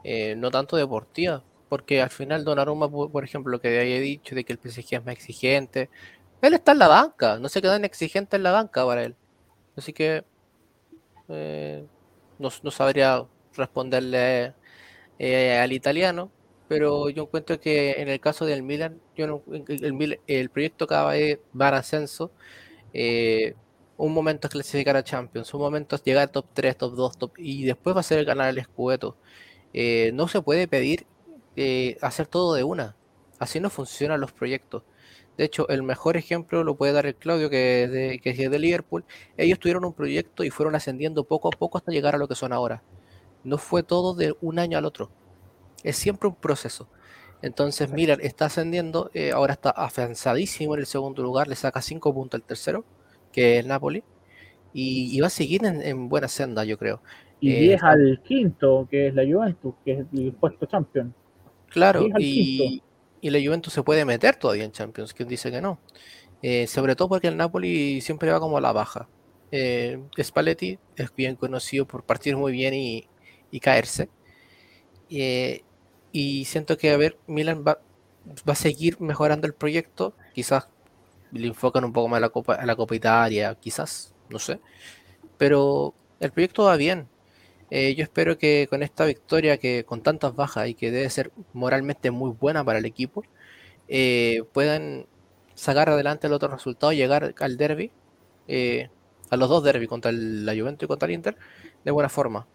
eh, 0.05 0.37
no 0.37 0.51
tanto 0.51 0.77
deportiva. 0.77 1.45
Porque 1.69 2.03
al 2.03 2.11
final 2.11 2.45
Donnarumma, 2.45 2.91
por 2.91 3.11
por 3.13 3.25
ejemplo, 3.25 3.53
lo 3.53 3.61
que 3.61 3.69
había 3.81 4.01
dicho 4.01 4.35
de 4.35 4.45
que 4.45 4.53
el 4.55 4.61
PSG 4.61 4.97
es 4.99 5.05
más 5.05 5.15
exigente, 5.15 5.91
él 6.43 6.55
está 6.55 6.73
en 6.73 6.79
la 6.81 6.89
banca, 6.89 7.39
no 7.41 7.49
se 7.49 7.63
queda 7.63 7.77
en 7.77 7.85
exigente 7.87 8.37
en 8.37 8.45
la 8.45 8.53
banca 8.53 8.87
para 8.87 9.05
él. 9.05 9.17
Así 9.77 9.93
que 9.95 10.25
eh, 11.29 11.87
no, 12.39 12.49
no 12.63 12.71
sabría 12.71 13.27
responderle 13.57 14.55
eh, 15.19 15.59
al 15.59 15.73
italiano, 15.73 16.33
pero 16.69 17.11
yo 17.11 17.25
encuentro 17.25 17.61
que 17.61 17.93
en 18.03 18.09
el 18.09 18.21
caso 18.21 18.47
del 18.47 18.63
Milan, 18.63 19.01
yo 19.17 19.27
no- 19.27 19.45
el, 19.69 20.21
el 20.27 20.51
proyecto 20.51 20.87
cada 20.87 21.13
vez 21.13 21.41
va 21.59 21.69
en 21.69 21.75
ascenso. 21.75 22.33
eh, 22.93 23.55
un 23.97 24.13
momento 24.15 24.49
es 24.49 24.53
clasificar 24.53 24.97
a 24.97 25.05
Champions, 25.05 25.55
un 25.55 25.61
momento 25.61 25.97
es 25.97 26.03
llegar 26.05 26.25
a 26.25 26.33
top 26.33 26.47
3, 26.55 26.77
top 26.77 26.95
2, 26.97 27.19
top, 27.19 27.33
y 27.39 27.65
después 27.65 27.95
va 27.97 28.01
a 28.01 28.03
ser 28.03 28.25
ganar 28.25 28.51
el 28.51 28.63
Scudetto. 28.65 29.19
Eh, 29.73 30.13
no 30.15 30.29
se 30.29 30.43
puede 30.43 30.69
pedir 30.69 31.07
eh, 31.57 31.97
hacer 32.03 32.27
todo 32.29 32.55
de 32.55 32.65
una. 32.65 32.97
Así 33.39 33.61
no 33.61 33.71
funcionan 33.71 34.21
los 34.21 34.33
proyectos. 34.33 34.85
De 35.37 35.45
hecho, 35.45 35.69
el 35.69 35.83
mejor 35.83 36.17
ejemplo 36.17 36.65
lo 36.65 36.77
puede 36.77 36.93
dar 36.93 37.07
el 37.07 37.17
Claudio, 37.17 37.51
que 37.51 37.85
es 37.85 37.91
de, 37.93 38.21
que 38.23 38.31
es 38.31 38.51
de 38.51 38.59
Liverpool. 38.59 39.05
Ellos 39.37 39.59
tuvieron 39.59 39.85
un 39.85 39.95
proyecto 39.95 40.45
y 40.45 40.51
fueron 40.51 40.75
ascendiendo 40.77 41.25
poco 41.25 41.49
a 41.49 41.53
poco 41.59 41.79
hasta 41.79 41.93
llegar 41.93 42.15
a 42.15 42.19
lo 42.19 42.29
que 42.29 42.35
son 42.37 42.53
ahora. 42.53 42.85
No 43.45 43.59
fue 43.59 43.85
todo 43.85 44.15
de 44.17 44.35
un 44.41 44.59
año 44.61 44.79
al 44.79 44.87
otro. 44.87 45.13
Es 45.83 45.97
siempre 45.99 46.29
un 46.29 46.37
proceso. 46.37 46.91
Entonces, 47.43 47.91
Milan 47.91 48.21
está 48.23 48.47
ascendiendo, 48.47 49.11
eh, 49.15 49.33
ahora 49.33 49.55
está 49.55 49.71
afianzadísimo 49.71 50.75
en 50.75 50.81
el 50.81 50.87
segundo 50.87 51.23
lugar, 51.23 51.49
le 51.49 51.57
saca 51.57 51.83
5 51.83 52.15
puntos 52.15 52.39
al 52.41 52.47
tercero, 52.47 52.87
que 53.33 53.59
es 53.59 53.67
Napoli, 53.67 54.05
y, 54.73 55.17
y 55.17 55.21
va 55.21 55.29
a 55.29 55.31
seguir 55.31 55.65
en, 55.67 55.83
en 55.83 56.09
buena 56.09 56.29
senda, 56.29 56.65
yo 56.65 56.79
creo. 56.79 57.03
Y 57.41 57.53
Eh, 57.53 57.57
10 57.57 57.81
está- 57.81 57.85
al 57.85 58.21
quinto, 58.25 58.89
que 58.91 59.07
es 59.09 59.15
la 59.15 59.23
Juventus, 59.25 59.75
que 59.85 59.93
es 59.93 60.07
el 60.13 60.33
puesto 60.33 60.67
champion. 60.67 61.15
Claro, 61.69 62.13
10 62.13 62.15
al 62.15 62.27
y, 62.27 62.85
y 63.21 63.31
la 63.31 63.39
Juventus 63.45 63.73
se 63.73 63.83
puede 63.83 64.05
meter 64.05 64.37
todavía 64.37 64.65
en 64.65 64.73
Champions, 64.73 65.13
quien 65.15 65.29
dice 65.29 65.51
que 65.51 65.61
no. 65.61 65.83
Eh, 66.43 66.67
sobre 66.69 66.97
todo 66.97 67.09
porque 67.11 67.29
el 67.29 67.37
Napoli 67.37 68.01
siempre 68.03 68.31
va 68.33 68.41
como 68.41 68.59
a 68.59 68.61
la 68.61 68.73
baja. 68.73 69.11
Eh, 69.51 70.09
Spalletti 70.23 70.81
es 70.97 71.15
bien 71.17 71.37
conocido 71.37 71.87
por 71.87 72.05
partir 72.07 72.37
muy 72.37 72.53
bien 72.53 72.75
y, 72.75 73.11
y 73.55 73.61
caerse. 73.61 74.09
Eh, 75.11 75.63
y 76.13 76.45
siento 76.47 76.77
que, 76.79 76.91
a 76.91 76.97
ver, 76.97 77.19
Milan 77.29 77.65
va, 77.67 77.81
va 78.49 78.53
a 78.55 78.57
seguir 78.57 79.01
mejorando 79.01 79.47
el 79.47 79.55
proyecto. 79.55 80.15
Quizás 80.35 80.69
le 81.33 81.49
enfocan 81.49 81.85
un 81.85 81.93
poco 81.93 82.09
más 82.09 82.19
a 82.19 82.21
la 82.23 82.31
Copa, 82.31 82.55
a 82.57 82.67
la 82.67 82.77
Copa 82.77 82.97
Italia, 82.97 83.57
quizás, 83.61 84.15
no 84.31 84.39
sé. 84.41 84.61
Pero 85.39 85.95
el 86.21 86.33
proyecto 86.33 86.65
va 86.65 86.77
bien. 86.77 87.09
Eh, 87.71 87.95
yo 87.97 88.05
espero 88.05 88.39
que 88.39 88.67
con 88.71 88.83
esta 88.83 89.07
victoria, 89.07 89.59
que 89.59 89.85
con 89.85 90.03
tantas 90.03 90.37
bajas 90.37 90.69
y 90.69 90.75
que 90.75 90.91
debe 90.93 91.11
ser 91.11 91.33
moralmente 91.55 92.11
muy 92.11 92.33
buena 92.33 92.65
para 92.65 92.81
el 92.81 92.87
equipo, 92.87 93.25
eh, 93.89 94.45
puedan 94.53 95.07
sacar 95.55 95.91
adelante 95.91 96.29
el 96.29 96.35
otro 96.35 96.49
resultado 96.51 96.93
llegar 96.93 97.35
al 97.41 97.57
derby, 97.59 97.93
a 99.31 99.37
los 99.37 99.49
dos 99.49 99.65
derbis, 99.65 99.89
contra 99.89 100.13
la 100.13 100.55
Juventus 100.55 100.87
y 100.87 100.89
contra 100.89 101.09
el 101.09 101.15
Inter, 101.15 101.37
de 101.85 101.91
buena 101.93 102.09
forma. 102.09 102.47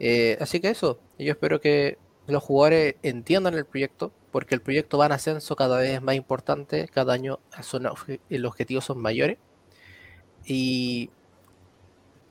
Eh, 0.00 0.36
así 0.40 0.60
que 0.60 0.70
eso, 0.70 1.00
yo 1.18 1.32
espero 1.32 1.60
que 1.60 1.98
los 2.26 2.42
jugadores 2.42 2.96
entiendan 3.02 3.54
el 3.54 3.66
proyecto, 3.66 4.12
porque 4.32 4.54
el 4.54 4.62
proyecto 4.62 4.98
va 4.98 5.06
en 5.06 5.12
ascenso 5.12 5.56
cada 5.56 5.78
vez 5.78 5.92
es 5.92 6.02
más 6.02 6.14
importante, 6.14 6.88
cada 6.88 7.14
año 7.14 7.40
son, 7.62 7.84
los 7.84 8.44
objetivos 8.52 8.84
son 8.84 8.98
mayores. 9.00 9.38
Y 10.46 11.10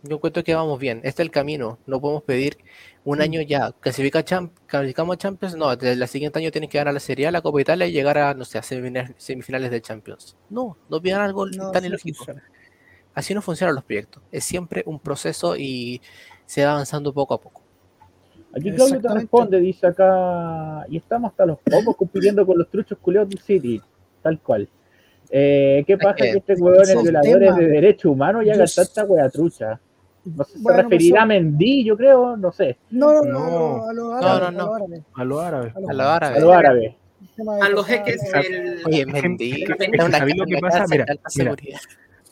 yo 0.04 0.16
encuentro 0.16 0.44
que 0.44 0.56
vamos 0.56 0.80
bien, 0.80 1.00
este 1.04 1.22
es 1.24 1.26
el 1.28 1.32
camino, 1.32 1.80
no 1.86 2.00
podemos 2.00 2.24
pedir 2.24 2.58
un 3.04 3.22
año 3.22 3.42
ya, 3.42 3.72
clasifica 3.80 4.24
champ- 4.24 4.52
clasificamos 4.68 5.16
a 5.16 5.18
Champions, 5.18 5.56
no, 5.56 5.72
el 5.72 6.08
siguiente 6.08 6.40
año 6.40 6.52
tienes 6.52 6.70
que 6.70 6.78
ganar 6.78 6.94
la 6.94 7.00
Serie 7.00 7.28
A, 7.28 7.32
la 7.32 7.42
Copa 7.42 7.60
Italia 7.62 7.88
y 7.88 7.92
llegar 7.92 8.18
a, 8.18 8.34
no 8.34 8.46
sé, 8.46 8.58
a 8.60 8.64
semifinales, 8.64 9.72
de 9.72 9.82
Champions. 9.82 10.38
No, 10.50 10.78
no 10.90 11.02
pidan 11.02 11.22
algo 11.22 11.48
No, 11.48 11.72
tan 11.72 11.82
no 11.82 11.88
ilógico. 11.88 12.26
Así 13.14 13.34
no 13.34 13.42
funcionan 13.42 13.76
los 13.76 13.84
proyectos, 13.86 14.24
es 14.32 14.46
siempre 14.46 14.84
un 14.86 15.00
proceso 15.00 15.58
y 15.58 16.02
se 16.46 16.66
va 16.66 16.74
avanzando 16.74 17.14
poco 17.14 17.34
a 17.36 17.42
poco. 17.42 17.57
Aquí 18.56 18.72
Claudio 18.72 19.02
te 19.02 19.10
responde, 19.14 19.60
dice 19.60 19.88
acá, 19.88 20.86
y 20.90 20.98
estamos 20.98 21.32
hasta 21.32 21.46
los 21.46 21.60
pocos 21.60 21.96
compitiendo 21.96 22.46
con 22.46 22.58
los 22.58 22.70
truchos 22.70 22.98
culeados 23.00 23.30
del 23.30 23.40
City, 23.40 23.82
tal 24.24 24.40
cual. 24.40 24.68
Eh, 25.30 25.84
¿Qué 25.86 25.98
pasa 25.98 26.16
que 26.16 26.32
que 26.32 26.38
este 26.38 26.54
huevón 26.56 26.82
es 26.82 27.04
violadores 27.04 27.56
de 27.58 27.68
derechos 27.68 28.12
humanos 28.12 28.44
y 28.44 28.48
Yo 28.48 28.54
haga 28.54 28.64
s- 28.64 28.84
tanta 28.84 29.04
wea 29.06 29.30
trucha? 29.30 29.80
No 30.24 30.44
sé, 30.44 30.58
Bueno, 30.60 30.78
se 30.78 30.84
referirá 30.84 31.22
a 31.22 31.26
Mendy, 31.26 31.84
yo 31.84 31.96
creo, 31.98 32.36
no 32.38 32.52
sé, 32.52 32.78
No, 32.90 33.22
no, 33.22 33.24
No. 33.24 33.50
no, 33.50 33.86
a 33.90 33.94
los 33.94 34.10
No, 34.10 34.16
árabes. 34.18 34.54
no, 34.58 34.66
no. 34.88 34.98
a 35.14 35.26
los 35.26 35.42
árabes. 35.44 35.76
a 35.76 35.80
los 35.80 36.00
árabes. 36.08 36.38
A 36.38 36.40
los 36.42 36.54
árabes. 36.56 36.96
A 37.62 37.70
los 37.70 37.86
jeques, 37.86 38.22
el, 38.34 38.82
Oye, 38.86 39.06
Mendy, 39.06 39.66
¿sabéis 40.12 40.38
lo 40.38 40.46
que 40.46 40.58
pasa? 40.60 40.86
Mira, 40.90 41.06
mira. 41.36 41.56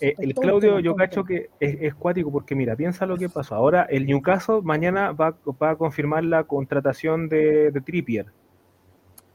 Eh, 0.06 0.14
el 0.19 0.36
Claudio, 0.36 0.80
yo 0.80 0.95
cacho 0.95 1.23
que 1.23 1.49
es, 1.60 1.77
es 1.82 1.95
cuático 1.95 2.32
porque 2.32 2.53
mira, 2.53 2.76
piensa 2.76 3.07
lo 3.07 3.18
que 3.18 3.27
pasó. 3.27 3.56
Ahora 3.56 3.88
el 3.90 4.06
Newcastle 4.06 4.61
mañana 4.61 5.14
va, 5.14 5.36
va 5.60 5.72
a 5.72 5.76
confirmar 5.76 6.23
la 6.23 6.44
contratación 6.44 7.27
de, 7.27 7.72
de 7.72 7.82
Trippier. 7.82 8.27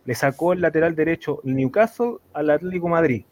Le 0.05 0.15
sacó 0.15 0.53
el 0.53 0.61
lateral 0.61 0.95
derecho 0.95 1.41
el 1.45 1.57
Newcastle 1.57 2.19
al 2.33 2.51
Atlético 2.51 2.87
Madrid. 2.87 3.25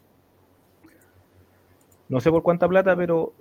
No 2.09 2.19
sé 2.19 2.29
por 2.29 2.43
cuánta 2.43 2.67
plata, 2.67 2.93
pero 2.97 3.31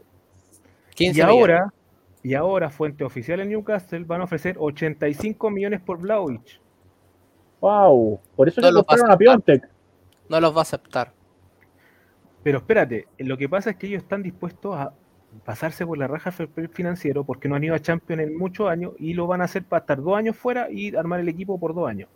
15 0.94 1.18
y 1.18 1.20
ahora, 1.20 1.74
y 2.22 2.34
ahora, 2.34 2.70
fuente 2.70 3.02
oficial 3.02 3.40
en 3.40 3.48
Newcastle, 3.48 4.04
van 4.04 4.20
a 4.20 4.24
ofrecer 4.24 4.54
85 4.60 5.50
millones 5.50 5.80
por 5.80 5.98
Vlaovic. 5.98 6.60
Wow, 7.60 8.20
por 8.36 8.46
eso 8.46 8.60
No 8.60 8.68
le 8.68 8.74
lo 8.74 8.84
compraron 8.84 9.10
a 9.10 9.16
Piontek. 9.16 9.68
No 10.28 10.40
los 10.40 10.54
va 10.54 10.60
a 10.60 10.62
aceptar. 10.62 11.17
Pero 12.42 12.58
espérate, 12.58 13.06
lo 13.18 13.36
que 13.36 13.48
pasa 13.48 13.70
es 13.70 13.76
que 13.76 13.86
ellos 13.88 14.02
están 14.02 14.22
dispuestos 14.22 14.74
a 14.76 14.92
pasarse 15.44 15.84
por 15.86 15.98
la 15.98 16.06
raja 16.06 16.32
financiero 16.72 17.24
porque 17.24 17.48
no 17.48 17.54
han 17.56 17.64
ido 17.64 17.74
a 17.74 17.80
Champions 17.80 18.22
en 18.22 18.36
muchos 18.38 18.68
años 18.70 18.92
y 18.98 19.12
lo 19.14 19.26
van 19.26 19.40
a 19.42 19.44
hacer 19.44 19.64
para 19.64 19.80
estar 19.80 20.00
dos 20.02 20.16
años 20.16 20.36
fuera 20.36 20.70
y 20.70 20.94
armar 20.96 21.20
el 21.20 21.28
equipo 21.28 21.58
por 21.60 21.74
dos 21.74 21.88
años. 21.88 22.08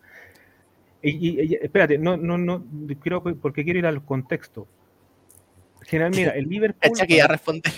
Y, 1.03 1.11
y- 1.11 1.41
y- 1.43 1.55
espérate, 1.61 1.99
no, 1.99 2.17
no, 2.17 2.39
no, 2.39 2.65
creo 3.01 3.23
que- 3.23 3.35
porque 3.35 3.65
quiero 3.65 3.81
ir 3.81 3.87
al 3.87 4.05
contexto. 4.05 4.67
General, 5.83 6.13
mira, 6.15 6.31
el 6.31 6.49
Liverpool, 6.49 6.93
que 7.09 7.17
ya 7.17 7.27
responde. 7.27 7.71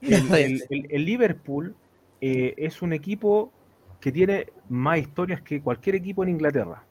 el, 0.00 0.34
el- 0.34 0.64
el- 0.70 0.86
el 0.90 1.04
Liverpool 1.04 1.74
eh, 2.20 2.54
es 2.56 2.80
un 2.82 2.92
equipo 2.94 3.52
que 4.00 4.10
tiene 4.10 4.46
más 4.68 4.98
historias 4.98 5.42
que 5.42 5.60
cualquier 5.60 5.96
equipo 5.96 6.22
en 6.24 6.30
Inglaterra. 6.30 6.82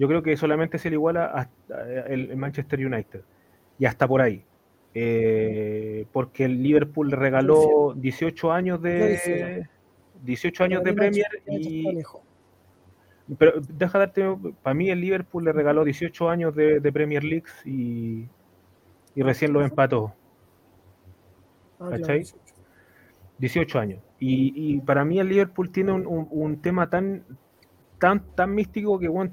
Yo 0.00 0.08
creo 0.08 0.22
que 0.22 0.34
solamente 0.36 0.78
se 0.78 0.88
le 0.88 0.94
iguala 0.96 1.26
hasta 1.26 2.06
el 2.06 2.34
Manchester 2.36 2.84
United. 2.86 3.20
Y 3.78 3.84
hasta 3.84 4.08
por 4.08 4.22
ahí. 4.22 4.42
Eh, 4.94 6.06
porque 6.10 6.46
el 6.46 6.62
Liverpool 6.62 7.10
le 7.10 7.16
regaló 7.16 7.92
18 7.96 8.50
años 8.50 8.80
de 8.80 8.90
decía. 9.10 9.70
18 10.22 10.64
años 10.64 10.82
de 10.84 10.92
Premier 10.94 11.26
y 11.46 11.84
pero 13.38 13.52
deja 13.60 13.98
darte 13.98 14.24
para 14.62 14.74
mí 14.74 14.90
el 14.90 15.00
Liverpool 15.00 15.44
le 15.44 15.52
regaló 15.52 15.84
18 15.84 16.28
años 16.30 16.54
de, 16.56 16.80
de 16.80 16.92
Premier 16.92 17.22
League 17.22 17.44
y, 17.64 18.26
y 19.14 19.22
recién 19.22 19.52
lo 19.52 19.62
empató. 19.62 20.12
Ah, 21.78 21.90
¿cachai? 21.90 22.24
sí. 22.24 22.34
18 23.38 23.78
años. 23.78 24.02
Y, 24.18 24.52
y 24.56 24.80
para 24.80 25.04
mí 25.04 25.20
el 25.20 25.28
Liverpool 25.28 25.70
tiene 25.70 25.92
un, 25.92 26.06
un- 26.06 26.26
un 26.30 26.60
tema 26.60 26.90
tan, 26.90 27.22
tan, 27.98 28.24
tan 28.34 28.54
místico 28.54 28.98
que 28.98 29.08
bueno, 29.08 29.30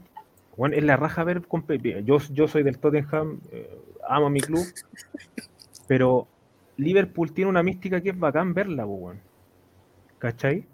bueno, 0.58 0.76
es 0.76 0.84
la 0.84 0.98
raja 0.98 1.24
ver 1.24 1.48
competir. 1.48 2.04
Yo, 2.04 2.18
yo 2.32 2.48
soy 2.48 2.64
del 2.64 2.80
Tottenham, 2.80 3.40
eh, 3.52 3.80
amo 4.10 4.26
a 4.28 4.30
mi 4.30 4.42
club, 4.42 4.66
pero 5.88 6.28
Liverpool 6.76 7.32
tiene 7.32 7.50
una 7.50 7.64
mística 7.64 8.02
que 8.02 8.10
es 8.10 8.20
bacán 8.20 8.54
verla, 8.54 8.86
weón. 8.86 9.22
¿cachai? 10.20 10.66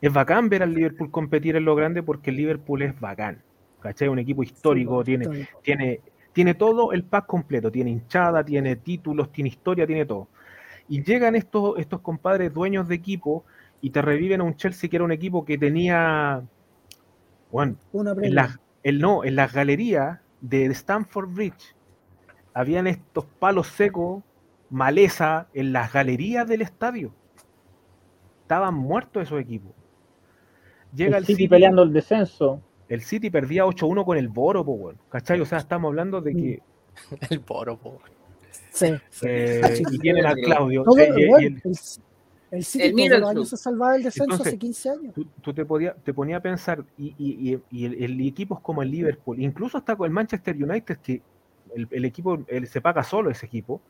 Es 0.00 0.12
bacán 0.12 0.48
ver 0.48 0.62
al 0.62 0.72
Liverpool 0.72 1.10
competir 1.10 1.56
en 1.56 1.64
lo 1.64 1.74
grande 1.74 2.02
porque 2.02 2.30
el 2.30 2.36
Liverpool 2.36 2.82
es 2.82 2.98
bacán. 2.98 3.42
¿Cachai? 3.80 4.08
Un 4.08 4.18
equipo 4.18 4.42
histórico, 4.42 5.00
Sí, 5.00 5.06
tiene, 5.06 5.24
histórico. 5.24 5.60
tiene, 5.62 6.00
tiene 6.32 6.54
todo 6.54 6.92
el 6.92 7.04
pack 7.04 7.26
completo, 7.26 7.70
tiene 7.70 7.90
hinchada, 7.90 8.44
tiene 8.44 8.76
títulos, 8.76 9.32
tiene 9.32 9.48
historia, 9.48 9.86
tiene 9.86 10.04
todo. 10.06 10.28
Y 10.88 11.02
llegan 11.02 11.36
estos, 11.36 11.78
estos 11.78 12.00
compadres 12.00 12.52
dueños 12.52 12.88
de 12.88 12.94
equipo 12.94 13.44
y 13.80 13.90
te 13.90 14.02
reviven 14.02 14.40
a 14.40 14.44
un 14.44 14.56
Chelsea 14.56 14.90
que 14.90 14.96
era 14.96 15.04
un 15.04 15.12
equipo 15.12 15.44
que 15.44 15.56
tenía, 15.56 16.42
bueno, 17.50 17.76
Una 17.92 18.14
en 18.14 18.16
Premier. 18.16 18.50
El, 18.82 19.00
no, 19.00 19.24
en 19.24 19.36
las 19.36 19.52
galerías 19.52 20.20
de 20.40 20.64
Stamford 20.66 21.28
Bridge 21.28 21.74
habían 22.54 22.86
estos 22.86 23.24
palos 23.38 23.68
secos, 23.68 24.22
maleza, 24.70 25.46
en 25.54 25.72
las 25.72 25.92
galerías 25.92 26.46
del 26.48 26.62
estadio. 26.62 27.12
Estaban 28.42 28.74
muertos 28.74 29.22
esos 29.24 29.40
equipos. 29.40 29.72
Llega 30.94 31.18
el 31.18 31.22
el, 31.22 31.26
City 31.26 31.36
City, 31.42 31.48
peleando 31.48 31.82
el 31.82 31.92
descenso. 31.92 32.60
el 32.88 33.02
City 33.02 33.30
perdía 33.30 33.64
8-1 33.64 34.04
con 34.04 34.18
el 34.18 34.28
Boro, 34.28 34.64
po, 34.64 34.92
¿cachai? 35.08 35.40
O 35.40 35.46
sea, 35.46 35.58
estamos 35.58 35.88
hablando 35.90 36.20
de 36.20 36.34
que 36.34 36.62
El 37.30 37.40
po. 37.40 38.00
Sí. 38.70 38.86
eh, 39.22 39.60
Sí, 39.76 39.84
y 39.92 39.98
tienen 39.98 40.26
a 40.26 40.34
Claudio. 40.34 40.82
Todo, 40.82 40.98
eh, 40.98 41.12
y 41.40 41.44
el- 41.46 41.62
el, 42.50 42.64
City 42.64 42.84
El 42.84 42.90
todos 42.90 42.98
los 43.00 43.04
Middlesbrough. 43.10 43.30
años 43.30 43.48
se 43.48 43.56
salvaba 43.56 43.92
del 43.92 44.02
descenso 44.02 44.24
Entonces, 44.32 44.46
hace 44.48 44.58
15 44.58 44.90
años. 44.90 45.14
tú, 45.14 45.26
tú 45.40 45.54
te, 45.54 45.64
podía, 45.64 45.94
te 45.94 46.12
ponía 46.14 46.38
a 46.38 46.40
pensar, 46.40 46.84
y, 46.98 47.14
y- 47.18 47.52
y- 47.54 47.62
y 47.70 47.84
el, 47.86 48.02
el 48.02 48.20
equipos 48.26 48.60
como 48.60 48.82
el 48.82 48.90
Liverpool, 48.90 49.40
incluso 49.40 49.78
hasta 49.78 49.94
con 49.96 50.06
el 50.06 50.12
Manchester 50.12 50.56
United, 50.56 50.98
que 50.98 51.22
el, 51.74 51.86
el 51.90 52.04
equipo 52.04 52.38
el- 52.48 52.66
se 52.66 52.80
paga 52.80 53.02
solo 53.04 53.30
ese 53.30 53.46
equipo, 53.46 53.80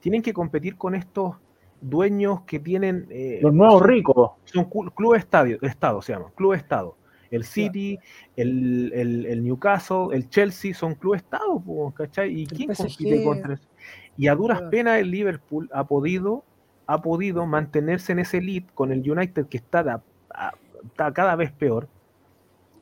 tienen 0.00 0.20
que 0.22 0.32
competir 0.34 0.76
con 0.76 0.94
estos 0.94 1.36
dueños 1.80 2.42
que 2.42 2.58
tienen. 2.60 3.06
eh, 3.10 3.38
Los 3.42 3.52
nuevos 3.54 3.78
son- 3.80 3.88
ricos. 3.88 4.30
Son 4.44 4.68
clu- 4.68 4.92
club 4.94 5.14
estadio, 5.14 5.58
estado, 5.62 6.02
se 6.02 6.12
llama, 6.12 6.30
club 6.34 6.52
estado. 6.54 6.96
El 7.30 7.44
City, 7.44 7.98
el, 8.36 8.92
el- 8.94 9.26
el 9.26 9.42
Newcastle, 9.42 10.08
el 10.12 10.28
Chelsea 10.28 10.72
son 10.74 10.94
club 10.94 11.14
estado, 11.14 11.62
¿cachai? 11.96 12.32
¿Y 12.32 12.42
El 12.42 12.48
quién 12.48 12.68
PSG, 12.74 12.86
compite 12.86 13.24
contra 13.24 13.54
eso? 13.54 13.68
Y 14.16 14.28
a 14.28 14.34
duras 14.36 14.58
claro. 14.58 14.70
penas 14.70 14.98
el 15.00 15.10
Liverpool 15.10 15.68
ha 15.72 15.84
podido, 15.84 16.44
ha 16.86 17.00
podido 17.02 17.46
mantenerse 17.46 18.12
en 18.12 18.18
ese 18.20 18.40
lead 18.40 18.64
con 18.74 18.92
el 18.92 19.08
United 19.10 19.46
que 19.46 19.56
está, 19.56 19.82
da- 19.82 20.02
a- 20.30 20.52
está 20.84 21.12
cada 21.12 21.36
vez 21.36 21.50
peor. 21.52 21.88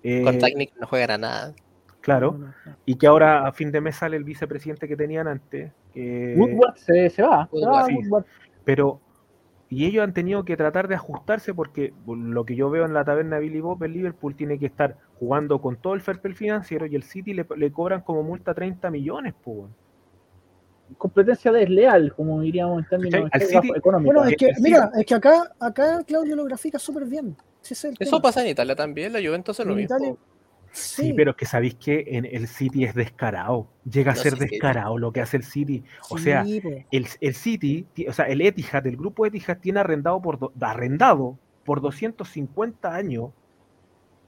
Eh, 0.03 0.25
Con 0.25 0.39
Technic 0.39 0.73
no 0.81 0.87
juegan 0.87 1.11
a 1.13 1.19
nada. 1.19 1.55
claro, 2.01 2.37
y 2.85 2.97
que 2.97 3.07
ahora 3.07 3.47
a 3.47 3.53
fin 3.53 3.71
de 3.71 3.81
mes 3.81 3.95
sale 3.97 4.17
el 4.17 4.25
vicepresidente 4.25 4.89
que 4.89 4.97
tenían 4.97 5.29
antes. 5.29 5.73
que- 5.95 6.35
Woodward 6.39 6.77
se, 6.77 7.11
se 7.11 7.23
va. 7.23 7.49
Se 7.53 7.61
va 7.67 7.85
Woodward, 7.85 7.87
sí. 7.87 7.95
Woodward. 7.97 8.25
pero 8.65 9.01
y 9.69 9.87
ellos 9.87 10.03
han 10.05 10.13
tenido 10.13 10.45
que 10.45 10.57
tratar 10.57 10.87
de 10.89 10.95
ajustarse 10.97 11.55
porque 11.55 11.95
por 12.05 12.19
lo 12.19 12.45
que 12.45 12.57
yo 12.57 12.69
veo 12.71 12.85
en 12.85 12.93
la 12.93 13.05
taberna 13.05 13.37
de 13.37 13.43
Billy 13.43 13.61
Bob, 13.61 13.83
el 13.85 13.93
Liverpool 13.95 14.35
tiene 14.35 14.59
que 14.59 14.67
estar 14.67 14.97
jugando 15.19 15.61
con 15.63 15.77
todo 15.77 15.95
el 15.95 16.01
fair 16.03 16.21
play 16.21 16.35
financiero 16.35 16.85
y 16.87 16.95
el 16.97 17.05
City 17.05 17.33
le, 17.35 17.47
le 17.57 17.71
cobran 17.73 18.01
como 18.03 18.23
multa 18.23 18.53
30 18.53 18.91
millones, 18.91 19.33
pues. 19.45 19.71
Competencia 20.99 21.53
desleal, 21.53 22.13
como 22.15 22.41
diríamos 22.41 22.83
en 22.83 22.89
términos 22.89 23.29
Al 23.33 23.41
jerga 23.41 23.61
City- 23.63 23.73
económicos. 23.77 24.15
Bueno, 24.15 24.29
es 24.31 24.37
que, 24.37 24.53
mira, 24.61 24.91
es 24.99 25.07
que 25.07 25.15
acá, 25.15 25.53
acá 25.61 26.03
Claudio 26.07 26.37
lo 26.37 26.45
grafica 26.45 26.79
súper 26.79 27.05
bien. 27.07 27.37
Sí, 27.61 27.75
ese 27.75 27.89
es 27.89 28.01
el 28.01 28.07
Eso 28.09 28.21
pasa 28.23 28.43
en 28.43 28.49
Italia 28.49 28.75
también, 28.75 29.13
la 29.13 29.21
Juventus 29.21 29.59
es 29.61 29.67
lo 29.67 29.75
mismo. 29.75 29.97
Italia- 29.97 30.17
Sí, 30.75 31.03
Sí, 31.03 31.13
pero 31.13 31.33
es 31.33 31.37
que 31.37 31.45
sabéis 31.45 31.75
que 31.75 32.03
en 32.07 32.25
el 32.25 32.49
City 32.49 32.85
es 32.85 32.95
descarado. 32.95 33.67
Llega 33.85 34.13
a 34.13 34.15
No, 34.15 34.21
ser 34.23 34.33
sí, 34.33 34.39
sí. 34.39 34.47
descarado 34.53 34.97
lo 34.97 35.13
que 35.13 35.21
hace 35.21 35.37
el 35.37 35.43
City. 35.43 35.85
O 36.09 36.17
sea, 36.17 36.45
el, 36.91 37.07
el 37.21 37.35
City, 37.35 37.87
o 38.09 38.13
sea, 38.15 38.25
el 38.25 38.41
Etihad, 38.41 38.87
el 38.87 38.97
grupo 38.97 39.27
Etihad 39.27 39.59
tiene 39.59 39.81
arrendado 39.81 40.23
por 40.23 40.39
do- 40.39 40.53
arrendado 40.63 41.37
por 41.67 41.83
250 41.83 42.95
años 42.95 43.33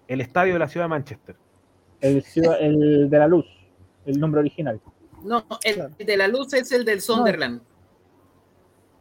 el 0.06 0.20
estadio 0.20 0.52
de 0.52 0.58
la 0.58 0.68
ciudad 0.68 0.84
de 0.84 0.90
Manchester. 0.90 1.36
El, 2.02 2.22
ciudad- 2.22 2.58
el 2.60 3.08
de 3.08 3.18
la 3.18 3.26
luz, 3.26 3.46
el 4.04 4.20
nombre 4.20 4.40
original. 4.40 4.78
No, 5.24 5.44
el 5.64 5.74
Claro. 5.74 5.94
de 5.98 6.16
la 6.16 6.28
luz 6.28 6.52
es 6.54 6.70
el 6.72 6.84
del 6.84 7.00
Sunderland. 7.00 7.60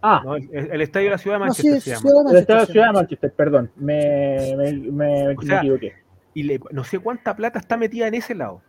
Ah, 0.01 0.21
¿no? 0.25 0.35
El, 0.35 0.49
el 0.51 0.81
estadio 0.81 1.05
de 1.05 1.11
la 1.11 1.17
ciudad 1.17 1.39
de 1.39 1.45
No, 1.45 1.53
sí, 1.53 1.67
Manchester 1.69 1.77
es 1.77 1.83
se 1.83 1.89
llama. 1.91 2.01
Ciudad 2.01 2.23
de 2.25 2.31
el 2.31 2.37
estado 2.41 2.59
de 2.59 2.65
sí. 2.65 2.71
Ciudad 2.73 2.87
de 2.87 2.93
Manchester, 2.93 3.33
perdón. 3.33 3.71
Me, 3.75 4.55
me, 4.57 4.73
me- 4.73 5.27
O 5.29 5.35
me 5.41 5.45
sea, 5.45 5.59
equivoqué. 5.59 5.93
y 6.33 6.43
le- 6.43 6.59
no 6.71 6.83
sé 6.83 6.99
cuánta 6.99 7.35
plata 7.35 7.59
está 7.59 7.77
metida 7.77 8.07
en 8.07 8.15
ese 8.15 8.35
lado. 8.35 8.61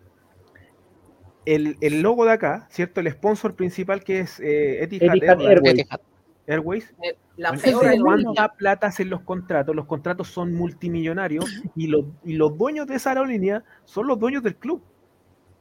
El, 1.46 1.76
el 1.80 2.00
logo 2.00 2.24
de 2.24 2.32
acá, 2.32 2.66
¿cierto? 2.70 3.00
El 3.00 3.10
sponsor 3.10 3.54
principal 3.54 4.02
que 4.02 4.20
es 4.20 4.40
eh, 4.40 4.82
Etihad, 4.82 5.16
Etihad 5.16 5.40
Airways, 5.40 5.48
Airways. 5.50 5.74
Etihad. 5.80 6.00
Airways. 6.46 6.94
Eh, 7.02 7.16
La 7.36 7.50
Bueno, 7.50 7.62
peor 7.62 7.74
es 7.74 7.80
¿sabes 7.82 7.82
el 7.82 7.88
aerolínea. 8.06 8.32
¿Cuánta 8.34 8.54
plata 8.54 8.86
hacen 8.86 9.10
los 9.10 9.20
contratos? 9.22 9.74
Los 9.74 9.86
contratos 9.86 10.28
son 10.28 10.54
multimillonarios 10.54 11.62
y 11.74 11.88
los, 11.88 12.04
y 12.24 12.34
los 12.34 12.56
dueños 12.56 12.86
de 12.86 12.94
esa 12.94 13.10
aerolínea 13.10 13.62
son 13.84 14.06
los 14.06 14.18
dueños 14.18 14.42
del 14.42 14.56
club. 14.56 14.82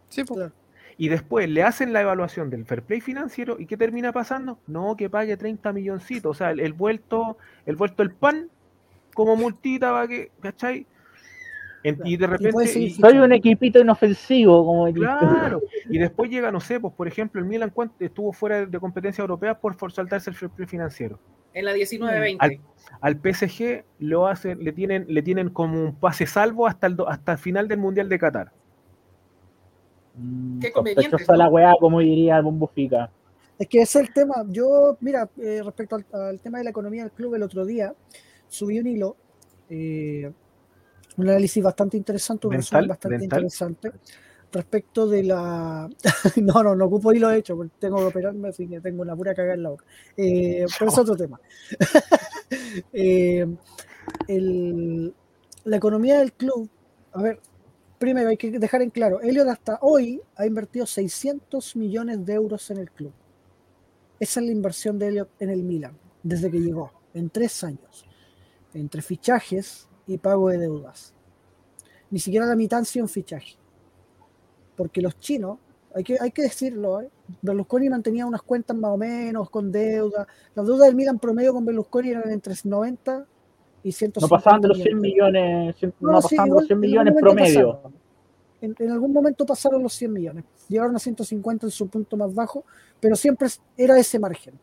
Sí, 0.08 0.24
po. 0.24 0.36
Y 0.98 1.10
después 1.10 1.50
le 1.50 1.64
hacen 1.64 1.92
la 1.94 2.02
evaluación 2.02 2.50
del 2.50 2.66
fair 2.66 2.84
play 2.84 3.02
financiero 3.02 3.58
y 3.60 3.66
¿qué 3.66 3.78
termina 3.78 4.12
pasando? 4.12 4.60
No, 4.68 4.96
que 4.96 5.10
pague 5.10 5.36
30 5.38 5.74
milloncitos. 5.74 6.30
O 6.32 6.34
sea, 6.34 6.52
el, 6.52 6.60
el 6.60 6.74
vuelto, 6.74 7.38
el 7.66 7.76
vuelto 7.76 8.04
el 8.04 8.12
pan 8.12 8.50
como 9.14 9.36
multita 9.36 9.92
va 9.92 10.08
que, 10.08 10.32
¿cachai? 10.42 10.86
En- 11.84 12.00
y 12.06 12.16
de 12.16 12.28
repente, 12.28 12.80
y- 12.80 12.92
Soy 12.92 13.18
un 13.18 13.34
equipito 13.34 13.80
inofensivo, 13.80 14.66
como 14.66 14.92
claro, 14.94 15.62
y 15.90 15.98
después 15.98 16.30
llega, 16.30 16.50
no 16.52 16.62
sé, 16.62 16.80
pues 16.80 16.94
por 16.94 17.08
ejemplo, 17.08 17.42
el 17.42 17.48
Milan 17.48 17.72
¿cuánto 17.72 17.96
estuvo 18.00 18.32
fuera 18.32 18.66
de 18.66 18.80
competencia 18.80 19.22
europea 19.22 19.60
por, 19.60 19.92
saltarse 19.92 20.30
el 20.30 20.36
fair 20.36 20.50
play 20.52 20.68
financiero. 20.68 21.20
En 21.54 21.66
la 21.66 21.74
19-20. 21.74 22.38
Al, 22.40 22.60
al 23.02 23.16
PSG 23.16 23.84
lo 24.00 24.28
hacen, 24.28 24.64
le 24.64 24.72
tienen, 24.72 25.06
le 25.10 25.22
tienen 25.22 25.50
como 25.50 25.84
un 25.84 25.96
pase 25.96 26.26
salvo 26.26 26.68
hasta 26.68 26.88
el, 26.88 26.96
do- 26.96 27.08
hasta 27.10 27.34
el 27.34 27.38
final 27.38 27.68
del 27.68 27.80
Mundial 27.80 28.08
de 28.10 28.18
Qatar. 28.18 28.52
Mm, 30.16 30.60
Qué 30.60 30.72
conveniente, 30.72 31.24
la 31.36 31.50
weá, 31.50 31.74
como 31.80 32.00
diría 32.00 32.38
el 32.38 32.44
Bombofica. 32.44 33.10
Es 33.58 33.68
que 33.68 33.82
ese 33.82 34.00
es 34.02 34.08
el 34.08 34.14
tema. 34.14 34.46
Yo, 34.50 34.98
mira, 35.02 35.30
eh, 35.38 35.62
respecto 35.64 35.96
al, 35.96 36.06
al 36.12 36.40
tema 36.40 36.58
de 36.60 36.66
la 36.66 36.70
economía 36.72 37.04
del 37.04 37.12
club, 37.12 37.36
el 37.36 37.44
otro 37.44 37.66
día 37.66 37.94
subí 38.48 38.80
un 38.80 38.88
hilo, 38.88 39.16
eh, 39.70 40.32
un 41.18 41.30
análisis 41.30 41.64
bastante 41.64 41.98
interesante, 41.98 42.48
un 42.48 42.54
resumen 42.54 42.88
bastante 42.90 43.16
interesante 43.26 43.92
respecto 44.52 45.08
de 45.08 45.24
la. 45.24 45.90
no, 46.42 46.64
no, 46.64 46.76
no 46.76 46.86
ocupo 46.86 47.14
hilo 47.14 47.32
hecho, 47.32 47.56
porque 47.56 47.74
tengo 47.80 47.98
que 47.98 48.06
operarme, 48.06 48.50
así 48.50 48.68
que 48.68 48.82
tengo 48.82 49.02
una 49.02 49.16
pura 49.16 49.34
cagada 49.34 49.56
en 49.56 49.64
la 49.64 49.70
boca. 49.70 49.86
Eh, 50.18 50.66
pero 50.78 50.92
es 50.92 50.98
otro 50.98 51.16
tema. 51.16 51.40
Eh, 52.92 53.46
el- 54.28 55.14
la 55.64 55.78
economía 55.78 56.20
del 56.20 56.34
club, 56.34 56.70
a 57.14 57.22
ver, 57.22 57.40
primero 58.00 58.30
hay 58.30 58.38
que 58.38 58.52
dejar 58.52 58.82
en 58.82 58.90
claro: 58.90 59.22
Elliot 59.22 59.48
hasta 59.48 59.80
hoy 59.82 60.22
ha 60.36 60.46
invertido 60.46 60.86
600 60.86 61.76
millones 61.76 62.26
de 62.26 62.34
euros 62.34 62.70
en 62.72 62.78
el 62.78 62.92
club. 62.92 63.14
Esa 64.20 64.40
es 64.40 64.46
la 64.46 64.52
inversión 64.52 65.00
de 65.00 65.08
Elliot 65.08 65.30
en 65.40 65.50
el 65.50 65.64
Milan, 65.64 65.98
desde 66.22 66.50
que 66.50 66.60
llegó, 66.60 66.92
en 67.14 67.30
tres 67.30 67.64
años, 67.64 68.06
entre 68.74 69.02
fichajes 69.02 69.88
y 70.08 70.18
pago 70.18 70.50
de 70.50 70.60
deudas. 70.60 71.14
Ni 72.10 72.20
siquiera 72.20 72.46
la 72.46 72.56
mitad 72.56 72.80
han 72.80 72.86
sido 72.86 73.06
en 73.06 73.10
fichaje 73.10 73.58
porque 74.76 75.02
los 75.02 75.20
chinos, 75.20 75.60
hay 75.94 76.04
que, 76.04 76.18
hay 76.20 76.32
que 76.32 76.44
decirlo, 76.44 77.02
¿eh? 77.02 77.10
Berlusconi 77.42 77.90
mantenía 77.90 78.26
unas 78.26 78.42
cuentas 78.42 78.76
más 78.76 78.92
o 78.92 78.98
menos 78.98 79.50
con 79.50 79.72
deuda. 79.72 80.28
Las 80.56 80.66
deudas 80.66 80.88
del 80.88 80.96
Milan 80.96 81.20
promedio 81.20 81.54
con 81.54 81.66
Berlusconi 81.66 82.10
eran 82.10 82.32
entre 82.32 82.54
90 82.64 83.26
y 83.84 83.92
150 83.92 84.22
No 84.22 84.30
pasaban 84.30 84.62
de 84.62 84.68
los 84.70 84.78
100 84.78 85.00
millones, 85.00 85.76
no, 86.00 86.12
No, 86.12 86.22
sí, 86.22 86.36
pasaban 86.36 86.50
los 86.50 86.66
100 86.68 86.76
en 86.76 86.80
millones 86.80 87.14
promedio. 87.20 87.82
En, 88.62 88.76
en 88.80 88.92
algún 88.92 89.12
momento 89.12 89.46
pasaron 89.46 89.84
los 89.84 89.94
100 89.94 90.14
millones. 90.14 90.46
Llegaron 90.70 90.96
a 90.96 91.00
150 91.00 91.68
en 91.68 91.72
su 91.72 91.88
punto 91.88 92.16
más 92.16 92.34
bajo, 92.34 92.64
pero 93.00 93.16
siempre 93.16 93.50
era 93.78 94.00
ese 94.00 94.20
margen. 94.20 94.58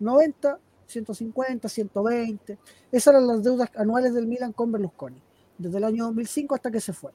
90, 0.00 0.58
150, 0.86 1.68
120. 1.68 2.58
Esas 2.90 3.14
eran 3.14 3.26
las 3.26 3.42
deudas 3.42 3.70
anuales 3.76 4.14
del 4.14 4.26
Milan 4.26 4.52
con 4.52 4.72
Berlusconi, 4.72 5.22
desde 5.58 5.78
el 5.78 5.84
año 5.84 6.04
2005 6.04 6.54
hasta 6.54 6.70
que 6.70 6.80
se 6.80 6.92
fue. 6.92 7.12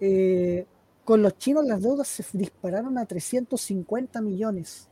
Eh, 0.00 0.66
con 1.04 1.22
los 1.22 1.36
chinos 1.36 1.66
las 1.66 1.82
deudas 1.82 2.08
se 2.08 2.24
dispararon 2.32 2.96
a 2.98 3.04
350 3.04 4.20
millones 4.22 4.88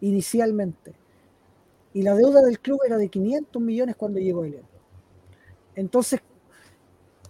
inicialmente. 0.00 0.94
Y 1.94 2.02
la 2.02 2.14
deuda 2.14 2.42
del 2.42 2.60
club 2.60 2.80
era 2.86 2.98
de 2.98 3.08
500 3.08 3.62
millones 3.62 3.96
cuando 3.96 4.18
llegó 4.20 4.44
Elliot. 4.44 4.66
Entonces, 5.74 6.20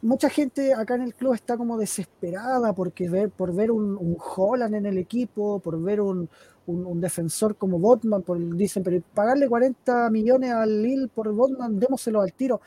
mucha 0.02 0.28
gente 0.28 0.74
acá 0.74 0.94
en 0.96 1.02
el 1.02 1.14
club 1.14 1.34
está 1.34 1.56
como 1.56 1.78
desesperada 1.78 2.72
porque 2.74 3.08
ver, 3.08 3.30
por 3.30 3.54
ver 3.54 3.70
un, 3.70 3.96
un 3.96 4.16
Holland 4.36 4.74
en 4.74 4.86
el 4.86 4.98
equipo, 4.98 5.60
por 5.60 5.80
ver 5.80 6.00
un, 6.00 6.28
defensor 7.00 7.56
como 7.56 7.78
Botman, 7.78 8.22
dicen, 8.56 8.82
pero 8.82 9.02
pagarle 9.14 9.48
40 9.48 10.10
millones 10.10 10.50
al 10.52 10.82
Lille 10.82 11.08
por 11.08 11.32
Botman, 11.32 11.78
démoselo 11.78 12.20
al 12.20 12.32
tiro. 12.32 12.60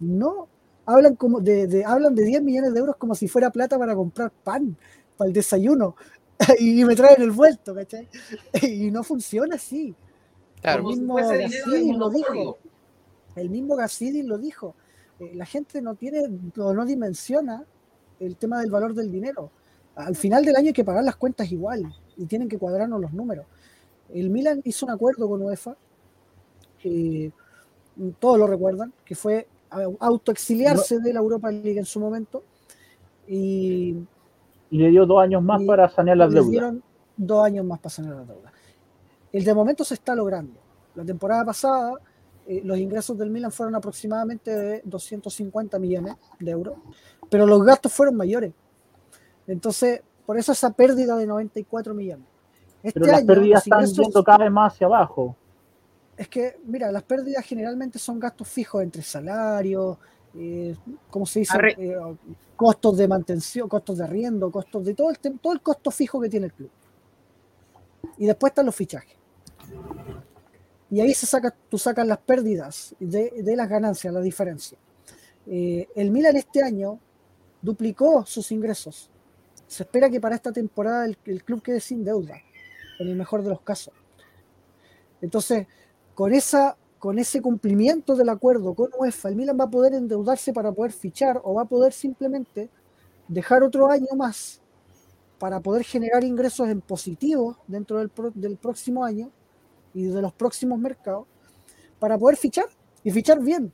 No, 0.00 0.48
hablan 0.86 1.16
como 1.16 1.40
de- 1.40 1.84
hablan 1.86 2.14
de 2.14 2.24
10 2.24 2.42
millones 2.42 2.74
de 2.74 2.80
euros 2.80 2.96
como 2.96 3.14
si 3.14 3.28
fuera 3.28 3.50
plata 3.50 3.78
para 3.78 3.94
comprar 3.94 4.32
pan, 4.44 4.76
para 5.16 5.28
el 5.28 5.34
desayuno. 5.34 5.96
y 6.60 6.84
me 6.84 6.96
traen 6.96 7.22
el 7.22 7.30
vuelto, 7.32 7.74
¿cachai? 7.74 8.08
y 8.62 8.90
no 8.90 9.02
funciona 9.04 9.56
así. 9.56 9.94
Claro, 10.64 10.82
si 10.88 10.96
mismo 10.96 11.12
fuese 11.14 11.36
dinero 11.38 11.70
del 11.70 11.80
Gassi 11.86 11.92
lo 11.98 12.10
dijo. 12.10 12.58
El 13.36 13.50
mismo 13.50 13.76
Gassidis 13.76 14.24
lo 14.24 14.38
dijo. 14.38 14.74
eh, 15.20 15.30
la 15.34 15.46
gente 15.46 15.80
no 15.80 15.94
tiene 15.94 16.28
o 16.58 16.74
no 16.74 16.84
dimensiona 16.84 17.64
el 18.18 18.36
tema 18.36 18.60
del 18.60 18.70
valor 18.70 18.94
del 18.94 19.12
dinero. 19.12 19.50
Al 19.94 20.16
final 20.16 20.44
del 20.44 20.56
año 20.56 20.68
hay 20.68 20.72
que 20.72 20.84
pagar 20.84 21.04
las 21.04 21.14
cuentas 21.16 21.52
igual 21.52 21.84
y 22.16 22.26
tienen 22.26 22.48
que 22.48 22.58
cuadrarnos 22.58 23.00
los 23.00 23.12
números. 23.12 23.46
El 24.12 24.30
Milan 24.30 24.60
hizo 24.64 24.86
un 24.86 24.90
acuerdo 24.92 25.28
con 25.28 25.40
UEFA, 25.42 25.76
que 26.78 27.32
todos 28.18 28.38
lo 28.38 28.46
recuerdan, 28.48 28.92
que 29.04 29.14
fue 29.14 29.46
au- 29.70 29.96
autoexiliarse 30.00 30.98
de 30.98 31.12
la 31.12 31.20
Europa 31.20 31.50
League 31.50 31.78
en 31.78 31.84
su 31.84 32.00
momento 32.00 32.42
y 33.28 33.96
Y 34.70 34.78
le 34.78 34.90
dio 34.90 35.06
dos 35.06 35.22
años 35.22 35.42
más 35.42 35.62
Y- 35.62 35.66
para 35.66 35.88
sanear 35.88 36.16
las 36.16 36.32
deudas. 36.32 36.50
dieron 36.50 36.82
dos 37.16 37.44
años 37.44 37.64
más 37.64 37.78
para 37.78 37.90
sanar 37.90 38.16
la 38.16 38.24
deuda. 38.24 38.52
El 39.34 39.44
de 39.44 39.52
momento 39.52 39.82
se 39.84 39.94
está 39.94 40.14
logrando. 40.14 40.60
La 40.94 41.04
temporada 41.04 41.44
pasada 41.44 41.94
eh, 42.46 42.60
los 42.64 42.78
ingresos 42.78 43.18
del 43.18 43.30
Milan 43.30 43.50
fueron 43.50 43.74
aproximadamente 43.74 44.50
de 44.54 44.82
250 44.84 45.78
millones 45.78 46.14
de 46.38 46.50
euros, 46.52 46.76
pero 47.28 47.46
los 47.46 47.64
gastos 47.64 47.92
fueron 47.92 48.14
mayores. 48.16 48.52
Entonces, 49.46 50.02
por 50.24 50.38
eso 50.38 50.52
esa 50.52 50.70
pérdida 50.70 51.16
de 51.16 51.26
94 51.26 51.94
millones. 51.94 52.26
Este 52.82 53.00
Pero 53.00 53.10
las 53.12 53.20
año, 53.22 53.26
pérdidas 53.26 53.66
están 53.66 53.80
ingresos- 53.80 54.04
yendo 54.06 54.22
cada 54.22 54.38
vez 54.44 54.52
más 54.52 54.72
hacia 54.74 54.86
abajo. 54.86 55.36
es 56.16 56.28
que, 56.28 56.60
mira, 56.64 56.92
las 56.92 57.02
pérdidas 57.02 57.44
generalmente 57.44 57.98
son 57.98 58.20
gastos 58.20 58.46
fijos 58.46 58.82
entre 58.84 59.02
salarios, 59.02 59.98
eh, 60.36 60.76
¿cómo 61.10 61.26
se 61.26 61.40
dice? 61.40 61.56
Eh, 61.76 61.96
costos 62.54 62.96
de 62.98 63.08
mantención, 63.08 63.68
costos 63.68 63.98
de 63.98 64.04
arriendo, 64.04 64.48
costos 64.52 64.84
de 64.84 64.94
todo 64.94 65.10
el, 65.10 65.18
todo 65.40 65.52
el 65.54 65.60
costo 65.60 65.90
fijo 65.90 66.20
que 66.20 66.28
tiene 66.28 66.46
el 66.46 66.52
club. 66.52 66.70
Y 68.18 68.26
después 68.26 68.50
están 68.52 68.66
los 68.66 68.76
fichajes. 68.76 69.16
Y 70.94 71.00
ahí 71.00 71.12
se 71.12 71.26
saca, 71.26 71.52
tú 71.68 71.76
sacas 71.76 72.06
las 72.06 72.18
pérdidas 72.18 72.94
de, 73.00 73.42
de 73.42 73.56
las 73.56 73.68
ganancias, 73.68 74.14
la 74.14 74.20
diferencia. 74.20 74.78
Eh, 75.44 75.88
el 75.96 76.12
Milan 76.12 76.36
este 76.36 76.62
año 76.62 77.00
duplicó 77.60 78.24
sus 78.24 78.52
ingresos. 78.52 79.10
Se 79.66 79.82
espera 79.82 80.08
que 80.08 80.20
para 80.20 80.36
esta 80.36 80.52
temporada 80.52 81.04
el, 81.04 81.18
el 81.24 81.42
club 81.42 81.62
quede 81.62 81.80
sin 81.80 82.04
deuda, 82.04 82.36
en 83.00 83.08
el 83.08 83.16
mejor 83.16 83.42
de 83.42 83.48
los 83.48 83.60
casos. 83.62 83.92
Entonces, 85.20 85.66
con, 86.14 86.32
esa, 86.32 86.76
con 87.00 87.18
ese 87.18 87.42
cumplimiento 87.42 88.14
del 88.14 88.28
acuerdo 88.28 88.74
con 88.74 88.90
UEFA, 88.96 89.30
el 89.30 89.36
Milan 89.36 89.58
va 89.58 89.64
a 89.64 89.70
poder 89.70 89.94
endeudarse 89.94 90.52
para 90.52 90.70
poder 90.70 90.92
fichar 90.92 91.40
o 91.42 91.54
va 91.54 91.62
a 91.62 91.68
poder 91.68 91.92
simplemente 91.92 92.70
dejar 93.26 93.64
otro 93.64 93.90
año 93.90 94.14
más 94.16 94.60
para 95.40 95.58
poder 95.58 95.82
generar 95.82 96.22
ingresos 96.22 96.68
en 96.68 96.80
positivo 96.80 97.58
dentro 97.66 97.98
del, 97.98 98.10
pro- 98.10 98.32
del 98.32 98.56
próximo 98.58 99.04
año 99.04 99.32
y 99.94 100.04
de 100.04 100.20
los 100.22 100.32
próximos 100.32 100.78
mercados 100.78 101.26
para 101.98 102.18
poder 102.18 102.36
fichar 102.36 102.66
y 103.02 103.10
fichar 103.10 103.40
bien. 103.40 103.72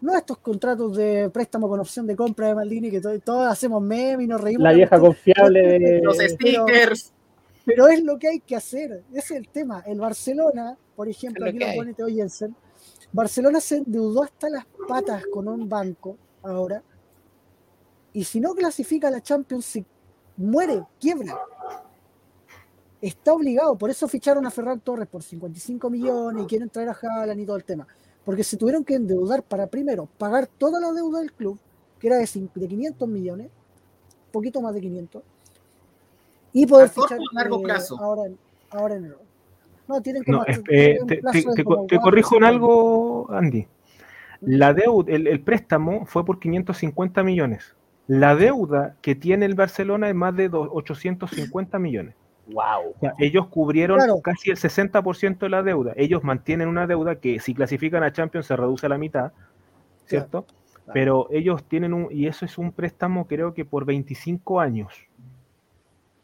No 0.00 0.14
estos 0.14 0.38
contratos 0.38 0.96
de 0.96 1.30
préstamo 1.30 1.68
con 1.68 1.80
opción 1.80 2.06
de 2.06 2.14
compra 2.14 2.48
de 2.48 2.54
Maldini 2.54 2.90
que 2.90 3.00
to- 3.00 3.18
todos 3.20 3.46
hacemos 3.50 3.82
memes 3.82 4.24
y 4.24 4.28
nos 4.28 4.40
reímos. 4.40 4.62
La 4.62 4.72
vieja 4.72 5.00
confiable 5.00 5.60
de. 5.78 6.00
Los 6.04 6.18
stickers. 6.18 7.12
pero 7.64 7.88
es 7.88 8.02
lo 8.04 8.18
que 8.18 8.28
hay 8.28 8.40
que 8.40 8.54
hacer. 8.56 9.02
Ese 9.10 9.18
es 9.18 9.30
el 9.32 9.48
tema. 9.48 9.82
El 9.86 9.98
Barcelona, 9.98 10.76
por 10.94 11.08
ejemplo, 11.08 11.46
aquí 11.46 11.58
lo 11.58 11.66
pone 11.74 11.94
Teo 11.94 12.06
Jensen. 12.08 12.54
Barcelona 13.12 13.58
se 13.60 13.78
endeudó 13.78 14.22
hasta 14.24 14.50
las 14.50 14.66
patas 14.86 15.24
con 15.32 15.48
un 15.48 15.66
banco 15.68 16.18
ahora. 16.42 16.82
Y 18.12 18.24
si 18.24 18.38
no 18.40 18.54
clasifica 18.54 19.08
a 19.08 19.10
la 19.10 19.22
Champions, 19.22 19.78
muere, 20.36 20.82
quiebra. 21.00 21.36
Está 23.00 23.32
obligado. 23.34 23.76
Por 23.76 23.90
eso 23.90 24.08
ficharon 24.08 24.46
a 24.46 24.50
Ferran 24.50 24.80
Torres 24.80 25.06
por 25.08 25.22
55 25.22 25.90
millones 25.90 26.44
y 26.44 26.46
quieren 26.46 26.68
traer 26.70 26.88
a 26.88 26.96
Haaland 27.00 27.40
y 27.40 27.46
todo 27.46 27.56
el 27.56 27.64
tema. 27.64 27.86
Porque 28.24 28.42
se 28.42 28.56
tuvieron 28.56 28.84
que 28.84 28.94
endeudar 28.94 29.42
para 29.42 29.66
primero 29.66 30.08
pagar 30.18 30.46
toda 30.46 30.80
la 30.80 30.92
deuda 30.92 31.20
del 31.20 31.32
club, 31.32 31.58
que 32.00 32.06
era 32.08 32.16
de, 32.16 32.24
cin- 32.24 32.50
de 32.52 32.66
500 32.68 33.08
millones, 33.08 33.50
poquito 34.32 34.60
más 34.60 34.74
de 34.74 34.80
500, 34.80 35.22
y 36.52 36.66
poder 36.66 36.86
¿A 36.86 36.90
fichar 36.90 37.18
o 37.18 37.22
largo 37.32 37.60
eh, 37.60 37.62
plazo? 37.62 37.98
ahora, 38.00 38.26
en- 38.26 38.38
ahora 38.70 38.94
en 38.96 39.04
enero. 39.04 39.20
No, 39.86 40.00
tienen 40.00 40.24
como 40.24 40.38
No, 40.38 40.44
eh, 40.68 40.98
te, 41.06 41.62
como 41.62 41.86
corrijo 42.02 42.36
en 42.36 42.44
algo, 42.44 43.30
Andy. 43.30 43.68
La 44.40 44.74
deuda, 44.74 45.12
el, 45.12 45.26
el 45.28 45.40
préstamo 45.40 46.06
fue 46.06 46.24
por 46.24 46.40
550 46.40 47.22
millones. 47.22 47.74
La 48.08 48.34
deuda 48.34 48.96
que 49.00 49.14
tiene 49.14 49.46
el 49.46 49.54
Barcelona 49.54 50.08
es 50.08 50.14
más 50.14 50.34
de 50.34 50.48
dos- 50.48 50.68
850 50.72 51.78
millones. 51.78 52.14
Wow. 52.46 52.90
O 52.94 53.00
sea, 53.00 53.14
ellos 53.18 53.48
cubrieron 53.48 53.98
Claro. 53.98 54.20
casi 54.22 54.50
el 54.50 54.56
60% 54.56 55.38
de 55.46 55.48
la 55.48 55.62
deuda. 55.62 55.92
Ellos 55.96 56.22
mantienen 56.22 56.68
una 56.68 56.86
deuda 56.86 57.16
que 57.16 57.40
si 57.40 57.54
clasifican 57.54 58.02
a 58.02 58.12
Champions 58.12 58.46
se 58.46 58.56
reduce 58.56 58.86
a 58.86 58.88
la 58.88 58.98
mitad, 58.98 59.32
¿cierto? 60.04 60.44
Claro. 60.44 60.92
Pero 60.92 61.26
ellos 61.32 61.64
tienen 61.64 61.92
un, 61.92 62.08
y 62.10 62.26
eso 62.28 62.44
es 62.44 62.56
un 62.58 62.70
préstamo 62.70 63.26
creo 63.26 63.52
que 63.52 63.64
por 63.64 63.84
25 63.84 64.60
años 64.60 64.92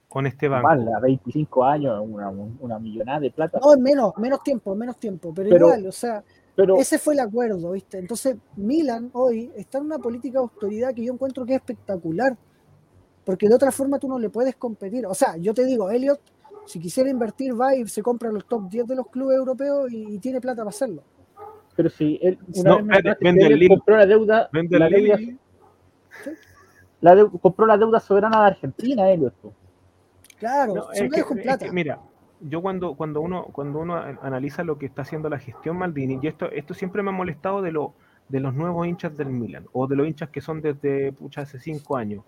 con 0.09 0.27
este 0.27 0.47
banco. 0.47 0.69
Vale, 0.69 0.85
a 0.95 1.01
25 1.01 1.65
años, 1.65 1.99
una, 2.07 2.29
una 2.29 2.79
millonada 2.79 3.19
de 3.21 3.31
plata. 3.31 3.59
No, 3.61 3.77
menos, 3.81 4.13
menos 4.19 4.43
tiempo, 4.43 4.75
menos 4.77 4.99
tiempo, 4.99 5.33
pero, 5.35 5.49
Pero- 5.51 5.67
igual, 5.69 5.87
o 5.87 5.93
sea, 5.93 6.23
pero 6.55 6.77
ese 6.77 6.99
fue 6.99 7.15
el 7.15 7.21
acuerdo, 7.21 7.71
¿viste? 7.73 7.99
Entonces, 7.99 8.37
Milan 8.57 9.09
hoy 9.15 9.51
está 9.57 9.79
en 9.79 9.87
una 9.87 9.99
política 9.99 10.35
de 10.39 10.43
autoridad 10.45 10.95
que 10.95 11.03
yo 11.07 11.15
encuentro 11.15 11.47
que 11.47 11.55
es 11.55 11.61
espectacular, 11.61 12.37
porque 13.25 13.49
de 13.49 13.55
otra 13.55 13.71
forma 13.73 13.99
tú 13.99 14.09
no 14.09 14.19
le 14.19 14.31
puedes 14.31 14.57
competir. 14.57 15.07
O 15.07 15.15
sea, 15.15 15.37
yo 15.37 15.55
te 15.55 15.65
digo, 15.65 15.91
Elliot, 15.91 16.21
si 16.67 16.79
quisiera 16.81 17.11
invertir, 17.11 17.59
va 17.61 17.75
y 17.75 17.87
se 17.87 18.03
compra 18.03 18.31
los 18.31 18.45
top 18.47 18.69
10 18.69 18.87
de 18.87 18.97
los 18.97 19.09
clubes 19.09 19.37
europeos 19.37 19.91
y, 19.93 20.15
y 20.15 20.19
tiene 20.19 20.41
plata 20.41 20.59
para 20.63 20.71
hacerlo. 20.71 21.03
Pero 21.77 21.89
si 21.89 22.19
él 22.23 22.39
una 22.55 22.71
No, 22.71 22.77
vez 22.77 22.85
me 22.85 22.93
espérate, 22.97 23.03
contaste 23.03 23.25
vende 23.25 23.41
que 23.41 23.47
el 23.47 23.53
él 23.55 23.59
Lille. 23.61 23.69
compró 23.77 23.97
la 23.97 24.07
deuda, 24.07 24.49
la 24.53 24.89
deuda, 24.89 25.19
la 27.01 27.27
compró 27.41 27.67
la 27.67 27.77
deuda 27.79 28.01
soberana 28.01 28.41
de 28.43 28.47
Argentina, 28.49 29.11
Elliot. 29.11 29.35
Claro, 30.39 30.75
No, 30.75 30.93
se 30.93 31.05
es 31.07 31.11
lo 31.11 31.11
que- 31.11 31.21
es 31.21 31.43
plata. 31.45 31.65
que, 31.67 31.73
mira, 31.73 32.01
yo 32.41 32.61
cuando, 32.61 32.95
cuando 32.95 33.21
uno 33.21 33.45
cuando 33.53 33.79
uno 33.79 33.97
analiza 33.97 34.65
lo 34.65 34.77
que 34.79 34.87
está 34.87 35.03
haciendo 35.03 35.29
la 35.29 35.39
gestión 35.39 35.77
Maldini, 35.79 36.19
y 36.23 36.27
esto, 36.27 36.51
esto 36.51 36.75
siempre 36.75 37.03
me 37.03 37.11
ha 37.11 37.13
molestado 37.13 37.63
de 37.63 37.73
lo, 37.73 37.95
de 38.29 38.41
los 38.41 38.55
nuevos 38.55 38.87
hinchas 38.87 39.17
del 39.17 39.29
Milan, 39.29 39.67
o 39.73 39.87
de 39.87 39.97
los 39.97 40.07
hinchas 40.07 40.31
que 40.31 40.41
son 40.41 40.61
desde 40.61 41.13
pucha, 41.13 41.43
hace 41.43 41.59
cinco 41.59 41.97
años. 41.97 42.25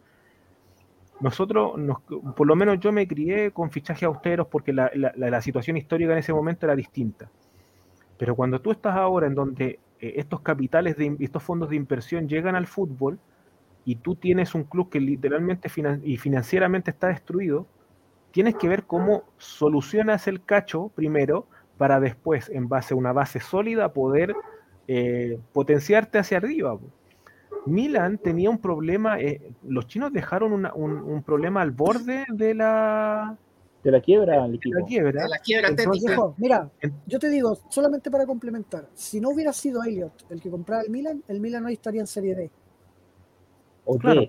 Nosotros, 1.21 1.79
nos, 1.79 1.99
por 2.03 2.47
lo 2.47 2.57
menos 2.57 2.81
yo 2.81 2.93
me 2.93 3.07
crié 3.07 3.53
con 3.53 3.71
fichajes 3.71 4.03
austeros 4.03 4.49
porque 4.49 4.73
la, 4.73 5.41
situación 5.41 5.77
histórica 5.77 6.13
en 6.13 6.19
ese 6.19 6.33
momento 6.33 6.67
era 6.67 6.75
distinta. 6.75 7.31
Pero 8.19 8.35
cuando 8.35 8.61
tú 8.61 8.71
estás 8.71 8.97
ahora 8.97 9.27
en 9.27 9.35
donde 9.35 9.79
eh, 10.01 10.15
estos 10.17 10.41
capitales, 10.41 10.97
de, 10.97 11.17
estos 11.21 11.43
fondos 11.43 11.71
de 11.71 11.77
inversión 11.77 12.29
llegan 12.29 12.57
al 12.57 12.67
fútbol 12.67 13.19
y 13.85 13.97
tú 13.97 14.17
tienes 14.17 14.55
un 14.55 14.65
club 14.65 14.91
que 14.91 15.01
literalmente 15.01 15.69
y 16.03 16.17
financieramente 16.17 16.91
está 16.91 17.09
destruido, 17.09 17.67
tienes 18.31 18.57
que 18.57 18.69
ver 18.69 18.85
cómo 18.85 19.25
solucionas 19.39 20.27
el 20.27 20.45
cacho 20.45 20.91
primero 20.95 21.47
para 21.79 22.01
después, 22.01 22.49
en 22.51 22.69
base 22.69 22.95
a 22.95 22.97
una 22.97 23.13
base 23.13 23.41
sólida, 23.41 23.93
poder 23.93 24.35
eh, 24.89 25.39
potenciarte 25.53 26.19
hacia 26.19 26.39
arriba. 26.39 26.79
Milan 27.67 28.19
tenía 28.19 28.51
un 28.51 28.59
problema, 28.59 29.21
eh, 29.21 29.53
los 29.63 29.87
chinos 29.87 30.13
dejaron 30.13 30.53
una, 30.53 30.73
un, 30.75 30.93
un, 30.93 31.23
problema 31.23 31.63
al 31.63 31.71
borde 31.71 32.25
de 32.29 32.55
la... 32.55 33.37
De 33.83 33.91
la 33.91 34.01
quiebra, 34.01 34.43
de 34.47 34.49
la 34.49 34.87
quiebra. 34.87 35.23
De 35.23 35.29
la 35.29 35.39
quiebra 35.39 35.69
Entonces, 35.69 36.05
técnica. 36.05 36.35
Mira, 36.39 36.71
yo 37.07 37.19
te 37.19 37.29
digo, 37.29 37.59
solamente 37.69 38.11
para 38.11 38.25
complementar, 38.27 38.89
si 38.95 39.21
no 39.21 39.31
hubiera 39.31 39.53
sido 39.53 39.83
Elliot 39.83 40.27
el 40.31 40.41
que 40.41 40.51
compraba 40.51 40.83
el 40.83 40.91
Milan, 40.91 41.23
el 41.29 41.41
Milan 41.41 41.65
hoy 41.67 41.75
estaría 41.75 42.01
en 42.01 42.07
Serie 42.07 42.35
D. 42.35 42.51
¿O 43.85 43.99
Claro. 43.99 44.23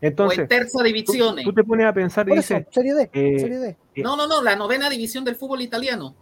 Entonces, 0.00 0.38
o 0.40 0.42
en 0.42 0.48
terza 0.48 0.82
división. 0.82 1.36
tú, 1.36 1.42
tú 1.44 1.52
te 1.52 1.62
pones 1.62 1.86
a 1.86 1.92
pensar 1.92 2.28
y 2.28 2.34
dices, 2.34 2.66
Serie 2.70 2.94
D, 2.94 3.10
eh, 3.12 3.38
Serie 3.38 3.58
D. 3.58 3.76
No, 3.96 4.16
no, 4.16 4.26
no, 4.26 4.42
la 4.42 4.56
novena 4.56 4.90
división 4.90 5.24
del 5.24 5.36
fútbol 5.36 5.62
italiano. 5.62 6.16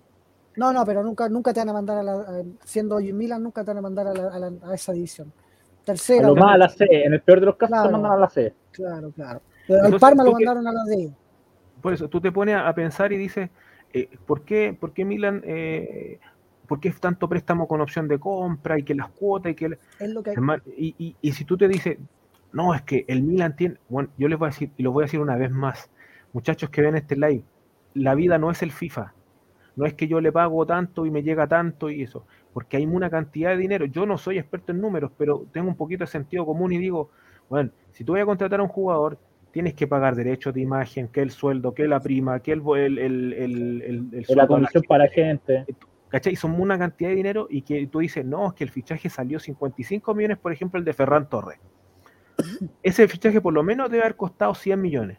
No, 0.57 0.73
no, 0.73 0.85
pero 0.85 1.03
nunca, 1.03 1.29
nunca 1.31 1.55
te 1.55 1.61
van 1.61 1.71
a 1.71 1.73
mandar 1.73 1.99
a 1.99 2.03
la, 2.03 2.13
a- 2.13 2.45
siendo 2.65 2.99
Milan, 2.99 3.43
nunca 3.43 3.65
te 3.65 3.71
van 3.71 3.79
a 3.79 3.81
mandar 3.81 4.09
a, 4.09 4.13
la- 4.13 4.29
a 4.29 4.39
la- 4.39 4.53
a 4.71 4.75
esa 4.75 4.93
división. 4.93 5.33
A 5.83 5.85
Tercera. 5.85 6.29
lo 6.29 6.35
¿no? 6.35 6.43
más 6.45 6.55
a 6.55 6.59
la 6.59 6.69
C, 6.69 6.87
en 6.91 7.13
el 7.15 7.21
peor 7.21 7.41
de 7.41 7.47
los 7.47 7.57
casos 7.57 7.73
Claro. 7.75 7.87
se 7.89 7.93
mandan 7.93 8.13
a 8.13 8.17
la 8.17 8.29
C. 8.29 8.55
Claro, 8.73 9.11
claro. 9.13 9.43
Pero 9.67 9.85
al 9.85 9.99
Parma 9.99 10.25
lo 10.25 10.33
mandaron 10.33 10.67
a 10.67 10.73
la 10.73 10.85
D. 10.85 11.11
por 11.81 11.93
eso, 11.95 12.09
tú 12.09 12.21
te 12.21 12.31
pones 12.33 12.57
a 12.57 12.73
pensar 12.75 13.13
y 13.13 13.17
dices, 13.17 13.49
eh, 13.93 14.09
¿por, 14.27 14.43
qué, 14.43 14.77
¿por 14.79 14.93
qué 14.93 15.05
Milan, 15.05 15.43
eh, 15.45 16.19
por 16.67 16.79
qué 16.81 16.89
es 16.89 17.01
tanto 17.01 17.29
préstamo 17.29 17.67
con 17.67 17.81
opción 17.81 18.07
de 18.09 18.19
compra 18.19 18.79
y 18.79 18.83
que 18.83 18.95
las 18.95 19.09
cuotas 19.11 19.53
y 19.53 19.55
que... 19.55 19.69
la- 19.71 19.79
Es 19.99 20.11
lo 20.11 20.23
que 20.23 20.31
Hermano, 20.33 20.63
y, 20.77 20.95
y- 20.99 21.17
y 21.21 21.33
si 21.33 21.45
tú 21.45 21.57
te 21.57 21.67
dices, 21.69 21.99
no, 22.53 22.75
es 22.75 22.83
que 22.83 23.05
el 23.09 23.23
Milan 23.23 23.57
tiene, 23.57 23.77
bueno, 23.89 24.11
yo 24.19 24.29
les 24.29 24.39
voy 24.39 24.47
a 24.47 24.51
decir, 24.51 24.71
y 24.77 24.83
lo 24.83 24.93
voy 24.93 25.03
a 25.05 25.07
decir 25.07 25.21
una 25.21 25.37
vez 25.37 25.51
más, 25.51 25.89
muchachos 26.33 26.69
que 26.71 26.83
ven 26.83 26.97
este 26.97 27.17
live, 27.17 27.43
la 27.95 28.15
vida 28.15 28.39
no 28.39 28.51
es 28.51 28.63
el 28.63 28.71
FIFA, 28.73 29.13
no 29.77 29.87
es 29.87 29.95
que 29.95 30.07
yo 30.09 30.21
le 30.21 30.31
pago 30.33 30.65
tanto 30.67 31.07
y 31.07 31.11
me 31.11 31.23
llega 31.23 31.47
tanto 31.47 31.91
y 31.91 32.03
eso, 32.03 32.25
porque 32.53 32.77
hay 32.77 32.87
una 32.87 33.11
cantidad 33.11 33.51
de 33.51 33.57
dinero, 33.59 33.85
yo 33.87 34.07
no 34.07 34.19
soy 34.19 34.39
experto 34.39 34.73
en 34.73 34.81
números, 34.81 35.13
pero 35.17 35.47
tengo 35.53 35.69
un 35.69 35.77
poquito 35.77 36.05
de 36.05 36.09
sentido 36.11 36.45
común 36.47 36.73
y 36.73 36.79
digo, 36.79 37.11
bueno, 37.49 37.71
si 37.93 38.05
tú 38.05 38.13
vas 38.15 38.23
a 38.23 38.27
contratar 38.27 38.61
a 38.61 38.63
un 38.63 38.69
jugador, 38.69 39.19
tienes 39.53 39.75
que 39.75 39.87
pagar 39.87 40.15
derechos 40.15 40.55
de 40.55 40.61
imagen, 40.61 41.09
que 41.09 41.23
el 41.23 41.31
sueldo, 41.31 41.75
que 41.75 41.87
la 41.89 42.01
prima, 42.01 42.41
que 42.41 42.53
el, 42.53 42.63
el, 42.77 42.99
el, 42.99 43.33
el, 43.33 43.33
el- 43.35 43.83
el 43.83 44.11
De 44.11 44.25
sueldo 44.25 44.43
la 44.43 44.47
comisión 44.49 44.83
para 44.85 45.09
gente. 45.09 45.65
¿Cachai? 46.09 46.35
Son 46.35 46.61
una 46.61 46.77
cantidad 46.77 47.11
de 47.11 47.17
dinero 47.17 47.47
y 47.49 47.63
que 47.63 47.87
tú 47.87 48.01
dices, 48.01 48.25
no, 48.25 48.49
es 48.49 48.55
que 48.55 48.65
el 48.65 48.71
fichaje 48.71 49.09
salió 49.09 49.39
55 49.39 50.13
millones, 50.15 50.39
por 50.39 50.53
ejemplo, 50.53 50.79
el 50.79 50.85
de 50.85 50.93
Ferran 50.93 51.29
Torres. 51.29 51.59
Ese 52.83 53.07
fichaje 53.07 53.41
por 53.41 53.53
lo 53.53 53.63
menos 53.63 53.91
debe 53.91 54.03
haber 54.03 54.17
costado 54.17 54.55
100 54.55 54.81
millones. 54.81 55.19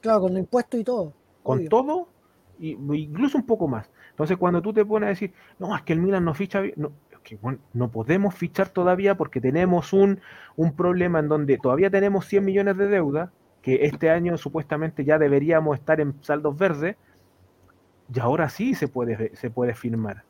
Claro, 0.00 0.22
con 0.22 0.36
impuestos 0.36 0.80
y 0.80 0.84
todo. 0.84 1.12
Con 1.42 1.58
obvio. 1.58 1.68
todo, 1.70 2.08
y, 2.62 2.78
incluso 2.96 3.36
un 3.36 3.44
poco 3.44 3.66
más. 3.66 3.90
Entonces, 4.10 4.36
cuando 4.36 4.62
tú 4.62 4.72
te 4.72 4.84
pones 4.84 5.06
a 5.08 5.10
decir, 5.10 5.32
no, 5.58 5.74
es 5.74 5.82
que 5.82 5.92
el 5.92 6.00
Milan 6.00 6.24
no 6.24 6.32
ficha 6.32 6.60
bien, 6.60 6.74
no, 6.76 6.92
es 7.10 7.18
que, 7.18 7.36
bueno, 7.36 7.58
no 7.72 7.90
podemos 7.90 8.34
fichar 8.36 8.68
todavía 8.68 9.16
porque 9.16 9.40
tenemos 9.40 9.92
un, 9.92 10.20
un 10.54 10.72
problema 10.74 11.18
en 11.18 11.28
donde 11.28 11.58
todavía 11.58 11.90
tenemos 11.90 12.26
100 12.26 12.44
millones 12.44 12.76
de 12.76 12.86
deuda, 12.86 13.32
que 13.62 13.84
este 13.86 14.10
año 14.10 14.38
supuestamente 14.38 15.04
ya 15.04 15.18
deberíamos 15.18 15.76
estar 15.76 16.00
en 16.00 16.14
saldos 16.22 16.56
verdes, 16.56 16.96
y 18.14 18.20
ahora 18.20 18.48
sí 18.48 18.74
se 18.74 18.86
puede, 18.86 19.34
se 19.34 19.50
puede 19.50 19.74
firmar. 19.74 20.22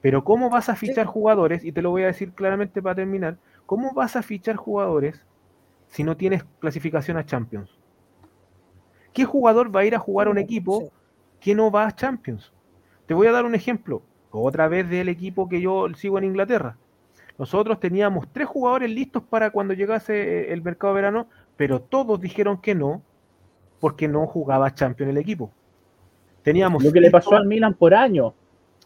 Pero 0.00 0.24
¿cómo 0.24 0.50
vas 0.50 0.68
a 0.68 0.76
fichar 0.76 1.06
jugadores? 1.06 1.64
Y 1.64 1.70
te 1.70 1.82
lo 1.82 1.90
voy 1.90 2.02
a 2.02 2.06
decir 2.06 2.32
claramente 2.32 2.82
para 2.82 2.96
terminar. 2.96 3.36
¿Cómo 3.66 3.92
vas 3.92 4.16
a 4.16 4.22
fichar 4.22 4.56
jugadores 4.56 5.24
si 5.88 6.02
no 6.02 6.16
tienes 6.16 6.44
clasificación 6.58 7.16
a 7.16 7.26
Champions? 7.26 7.78
¿Qué 9.12 9.24
jugador 9.24 9.74
va 9.74 9.80
a 9.80 9.84
ir 9.84 9.94
a 9.94 9.98
jugar 9.98 10.28
a 10.28 10.30
un 10.30 10.38
equipo. 10.38 10.90
Que 11.40 11.54
no 11.54 11.70
va 11.70 11.86
a 11.86 11.94
Champions? 11.94 12.52
Te 13.06 13.14
voy 13.14 13.26
a 13.26 13.32
dar 13.32 13.44
un 13.44 13.54
ejemplo, 13.54 14.02
otra 14.30 14.68
vez 14.68 14.88
del 14.88 15.08
equipo 15.08 15.48
que 15.48 15.60
yo 15.60 15.86
sigo 15.96 16.18
en 16.18 16.24
Inglaterra. 16.24 16.76
Nosotros 17.38 17.80
teníamos 17.80 18.28
tres 18.32 18.46
jugadores 18.46 18.90
listos 18.90 19.22
para 19.22 19.50
cuando 19.50 19.74
llegase 19.74 20.52
el 20.52 20.62
mercado 20.62 20.94
de 20.94 21.00
verano, 21.00 21.28
pero 21.56 21.80
todos 21.80 22.20
dijeron 22.20 22.60
que 22.60 22.74
no, 22.74 23.02
porque 23.80 24.06
no 24.08 24.26
jugaba 24.26 24.74
Champions 24.74 25.10
el 25.10 25.16
equipo. 25.16 25.50
Teníamos 26.42 26.84
Lo 26.84 26.92
que 26.92 27.00
le 27.00 27.10
pasó 27.10 27.34
al 27.34 27.46
Milan 27.46 27.74
por 27.74 27.94
año. 27.94 28.34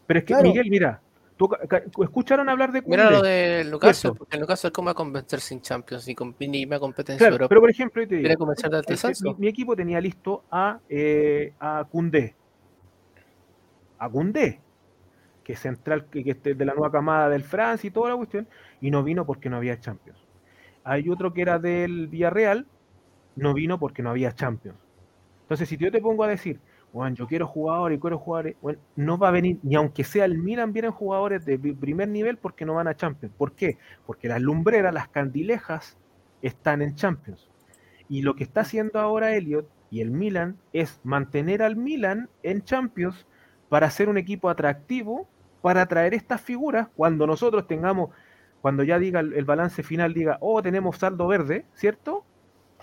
Pero 0.07 0.19
es 0.19 0.25
que, 0.25 0.33
Claro. 0.33 0.47
Miguel, 0.47 0.69
mira, 0.69 1.01
tú 1.35 2.03
escucharon 2.03 2.47
hablar 2.47 2.71
de 2.71 2.81
Mira 2.81 3.11
lo 3.11 3.21
de 3.21 3.65
Newcastle, 3.69 3.93
Cierto. 4.13 4.17
porque 4.19 4.37
el 4.37 4.71
cómo 4.71 4.85
va 4.85 4.91
a 4.91 4.95
convencer 4.95 5.39
sin 5.39 5.61
Champions 5.61 6.07
ni 6.07 6.15
con 6.15 6.35
mínima 6.39 6.79
competencia 6.79 7.17
Claro, 7.17 7.35
Europa. 7.35 7.49
pero 7.49 7.61
por 7.61 7.69
ejemplo, 7.69 8.07
te 8.07 8.15
digo, 8.17 8.45
mi, 8.45 9.35
mi 9.37 9.47
equipo 9.47 9.75
tenía 9.75 9.99
listo 9.99 10.43
a, 10.49 10.79
eh, 10.87 11.53
a. 11.59 11.85
A 13.99 14.07
que 15.43 15.53
es 15.53 15.59
central, 15.59 16.05
que, 16.09 16.23
que 16.23 16.31
es 16.31 16.43
de 16.43 16.65
la 16.65 16.73
nueva 16.73 16.91
camada 16.91 17.29
del 17.29 17.43
Francia 17.43 17.87
y 17.87 17.91
toda 17.91 18.09
la 18.09 18.15
cuestión, 18.15 18.47
y 18.81 18.89
no 18.91 19.03
vino 19.03 19.25
porque 19.25 19.49
no 19.49 19.57
había 19.57 19.79
Champions. 19.79 20.19
Hay 20.83 21.09
otro 21.09 21.33
que 21.33 21.41
era 21.41 21.59
del 21.59 22.07
Villarreal, 22.07 22.67
no 23.35 23.53
vino 23.53 23.79
porque 23.79 24.03
no 24.03 24.09
había 24.11 24.33
Champions. 24.33 24.77
Entonces, 25.43 25.69
si 25.69 25.77
yo 25.77 25.91
te 25.91 26.01
pongo 26.01 26.23
a 26.23 26.27
decir, 26.27 26.59
bueno, 26.93 27.15
yo 27.15 27.27
quiero 27.27 27.47
jugadores 27.47 27.99
quiero 27.99 28.17
jugadores, 28.17 28.55
bueno, 28.61 28.79
no 28.95 29.17
va 29.17 29.29
a 29.29 29.31
venir, 29.31 29.59
ni 29.63 29.75
aunque 29.75 30.03
sea 30.03 30.25
el 30.25 30.37
Milan, 30.39 30.73
vienen 30.73 30.91
jugadores 30.91 31.45
de 31.45 31.59
pri- 31.59 31.73
primer 31.73 32.07
nivel 32.09 32.37
porque 32.37 32.65
no 32.65 32.75
van 32.75 32.87
a 32.87 32.95
Champions. 32.95 33.35
¿Por 33.37 33.53
qué? 33.53 33.77
Porque 34.05 34.27
las 34.29 34.41
lumbreras, 34.41 34.93
las 34.93 35.09
candilejas, 35.09 35.97
están 36.41 36.81
en 36.81 36.95
Champions. 36.95 37.49
Y 38.09 38.21
lo 38.21 38.35
que 38.35 38.43
está 38.43 38.61
haciendo 38.61 38.99
ahora 38.99 39.35
Elliot 39.35 39.67
y 39.91 40.01
el 40.01 40.11
Milan 40.11 40.57
es 40.73 40.99
mantener 41.03 41.61
al 41.63 41.75
Milan 41.75 42.29
en 42.43 42.63
Champions 42.63 43.27
para 43.69 43.89
ser 43.89 44.09
un 44.09 44.17
equipo 44.17 44.49
atractivo, 44.49 45.27
para 45.61 45.81
atraer 45.81 46.13
estas 46.13 46.41
figuras 46.41 46.87
cuando 46.95 47.25
nosotros 47.25 47.67
tengamos, 47.67 48.11
cuando 48.61 48.83
ya 48.83 48.99
diga 48.99 49.19
el, 49.19 49.33
el 49.33 49.45
balance 49.45 49.81
final, 49.83 50.13
diga, 50.13 50.37
oh, 50.41 50.61
tenemos 50.61 50.97
saldo 50.97 51.27
verde, 51.27 51.65
¿cierto? 51.73 52.23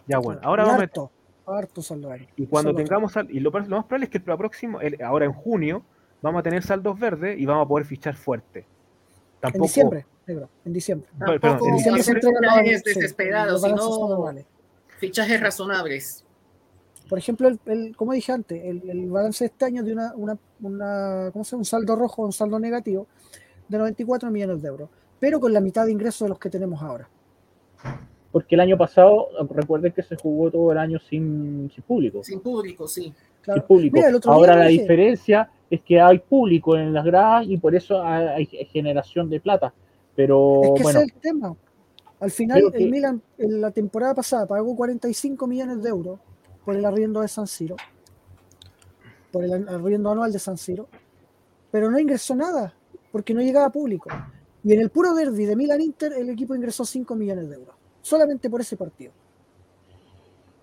Ya 0.07 0.19
bueno, 0.19 0.41
ahora 0.43 0.65
vamos 0.65 0.81
a 0.81 0.83
harto, 0.83 1.11
harto 1.47 1.83
salvaje. 1.83 2.29
y 2.37 2.47
cuando 2.47 2.75
tengamos 2.75 3.13
sal- 3.13 3.29
y 3.31 3.39
lo, 3.41 3.51
lo 3.51 3.77
más 3.77 3.85
probable 3.85 4.05
es 4.07 4.11
que 4.11 4.19
el 4.19 4.25
próximo, 4.25 4.81
el- 4.81 5.01
ahora 5.03 5.25
en 5.27 5.33
junio, 5.33 5.85
vamos 6.21 6.41
a 6.41 6.43
tener 6.43 6.63
saldos 6.63 6.99
verdes 6.99 7.39
y 7.39 7.47
vamos 7.47 7.67
a 7.67 7.69
poder 7.69 7.87
fichar 7.87 8.17
fuerte. 8.17 8.61
En 8.61 8.67
Tampoco, 9.41 9.65
diciembre, 9.65 10.07
negro, 10.27 10.49
en 10.65 10.73
diciembre. 10.73 11.09
Perdón, 11.19 11.41
Tampoco 11.41 11.69
en 11.69 11.77
diciembre 11.77 12.03
se 12.03 12.11
hacer 12.13 12.17
entregan 12.25 12.43
los- 12.43 12.53
fichajes 12.55 12.83
sí, 12.85 12.95
desesperados, 13.01 13.53
los 13.53 13.63
balances 13.63 13.87
son 13.87 13.95
sino 13.95 14.15
anuales. 14.15 14.47
fichajes 14.99 15.41
razonables. 15.41 16.22
Por 17.12 17.18
ejemplo, 17.18 17.47
el, 17.47 17.60
el- 17.66 17.94
como 17.94 18.14
dije 18.14 18.32
antes, 18.32 18.64
el, 18.64 18.89
el 18.89 19.10
balance 19.10 19.44
de 19.44 19.48
este 19.48 19.66
año 19.66 19.82
de 19.82 19.93
una, 19.93 20.14
una, 20.16 20.39
una 20.62 21.28
¿cómo 21.30 21.44
se 21.44 21.51
llama? 21.51 21.59
un 21.60 21.64
saldo 21.66 21.94
rojo, 21.94 22.22
un 22.22 22.32
saldo 22.32 22.59
negativo 22.59 23.06
de 23.68 23.76
94 23.76 24.30
millones 24.30 24.62
de 24.62 24.68
euros, 24.68 24.89
pero 25.20 25.39
con 25.39 25.52
la 25.52 25.60
mitad 25.60 25.84
de 25.84 25.93
ingresos 25.93 26.24
de 26.24 26.30
los 26.30 26.39
que 26.39 26.48
tenemos 26.48 26.80
ahora. 26.82 27.06
Porque 28.30 28.55
el 28.55 28.62
año 28.62 28.78
pasado, 28.78 29.28
recuerden 29.51 29.93
que 29.93 30.02
se 30.02 30.16
jugó 30.16 30.51
todo 30.51 30.72
el 30.72 30.78
año 30.78 30.98
sin, 31.01 31.70
sin 31.74 31.84
público. 31.84 32.24
Sin 32.24 32.40
público, 32.40 32.89
sí. 32.89 33.12
Claro. 33.43 33.60
sin 33.60 33.66
público. 33.68 33.94
Mira, 33.97 34.09
el 34.09 34.14
otro 34.14 34.32
Ahora 34.32 34.55
día 34.55 34.62
la 34.64 34.68
dije- 34.70 34.80
diferencia 34.80 35.51
es 35.68 35.82
que 35.82 36.01
hay 36.01 36.18
público 36.18 36.78
en 36.78 36.94
las 36.94 37.05
gradas 37.05 37.44
y 37.47 37.59
por 37.59 37.74
eso 37.74 38.02
hay, 38.02 38.26
hay 38.56 38.64
generación 38.72 39.28
de 39.28 39.39
plata. 39.39 39.74
Pero 40.16 40.62
Es 40.62 40.70
que 40.76 40.82
bueno, 40.82 41.01
ese 41.01 41.09
es 41.09 41.14
el 41.14 41.20
tema. 41.20 41.55
Al 42.20 42.30
final, 42.30 42.62
el 42.62 42.72
que- 42.72 42.86
Milan 42.90 43.20
en 43.36 43.60
la 43.60 43.70
temporada 43.70 44.14
pasada 44.14 44.47
pagó 44.47 44.74
45 44.74 45.47
millones 45.47 45.82
de 45.82 45.90
euros 45.90 46.18
por 46.64 46.76
el 46.76 46.84
arriendo 46.84 47.20
de 47.20 47.28
San 47.28 47.47
Siro, 47.47 47.76
por 49.30 49.44
el 49.44 49.68
arriendo 49.68 50.10
anual 50.10 50.32
de 50.32 50.39
San 50.39 50.56
Siro, 50.56 50.89
pero 51.70 51.90
no 51.90 51.98
ingresó 51.98 52.34
nada 52.34 52.72
porque 53.10 53.34
no 53.34 53.40
llegaba 53.40 53.70
público. 53.70 54.09
Y 54.64 54.72
en 54.74 54.80
el 54.80 54.90
puro 54.90 55.14
derby 55.14 55.44
de 55.44 55.56
Milan 55.56 55.80
Inter, 55.80 56.12
el 56.12 56.30
equipo 56.30 56.55
ingresó 56.55 56.84
5 56.84 57.14
millones 57.16 57.48
de 57.48 57.56
euros, 57.56 57.74
solamente 58.01 58.48
por 58.48 58.60
ese 58.60 58.76
partido. 58.76 59.12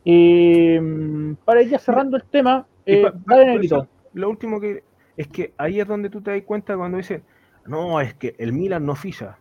eh, 0.06 1.36
para 1.46 1.62
ir 1.62 1.70
ya 1.70 1.80
cerrando 1.80 2.18
el 2.18 2.24
tema, 2.24 2.66
eh, 2.86 3.02
pa- 3.02 3.12
pa- 3.12 3.36
eso, 3.66 3.88
lo 4.14 4.30
último 4.30 4.60
que 4.60 4.84
es 5.18 5.28
que 5.28 5.54
ahí 5.58 5.80
es 5.80 5.88
donde 5.88 6.10
tú 6.10 6.22
te 6.22 6.32
das 6.32 6.42
cuenta 6.44 6.76
cuando 6.78 6.98
dicen, 6.98 7.24
no, 7.66 8.00
es 8.00 8.14
que 8.16 8.34
el 8.40 8.54
Milan 8.54 8.86
no 8.86 8.96
ficha. 8.96 9.38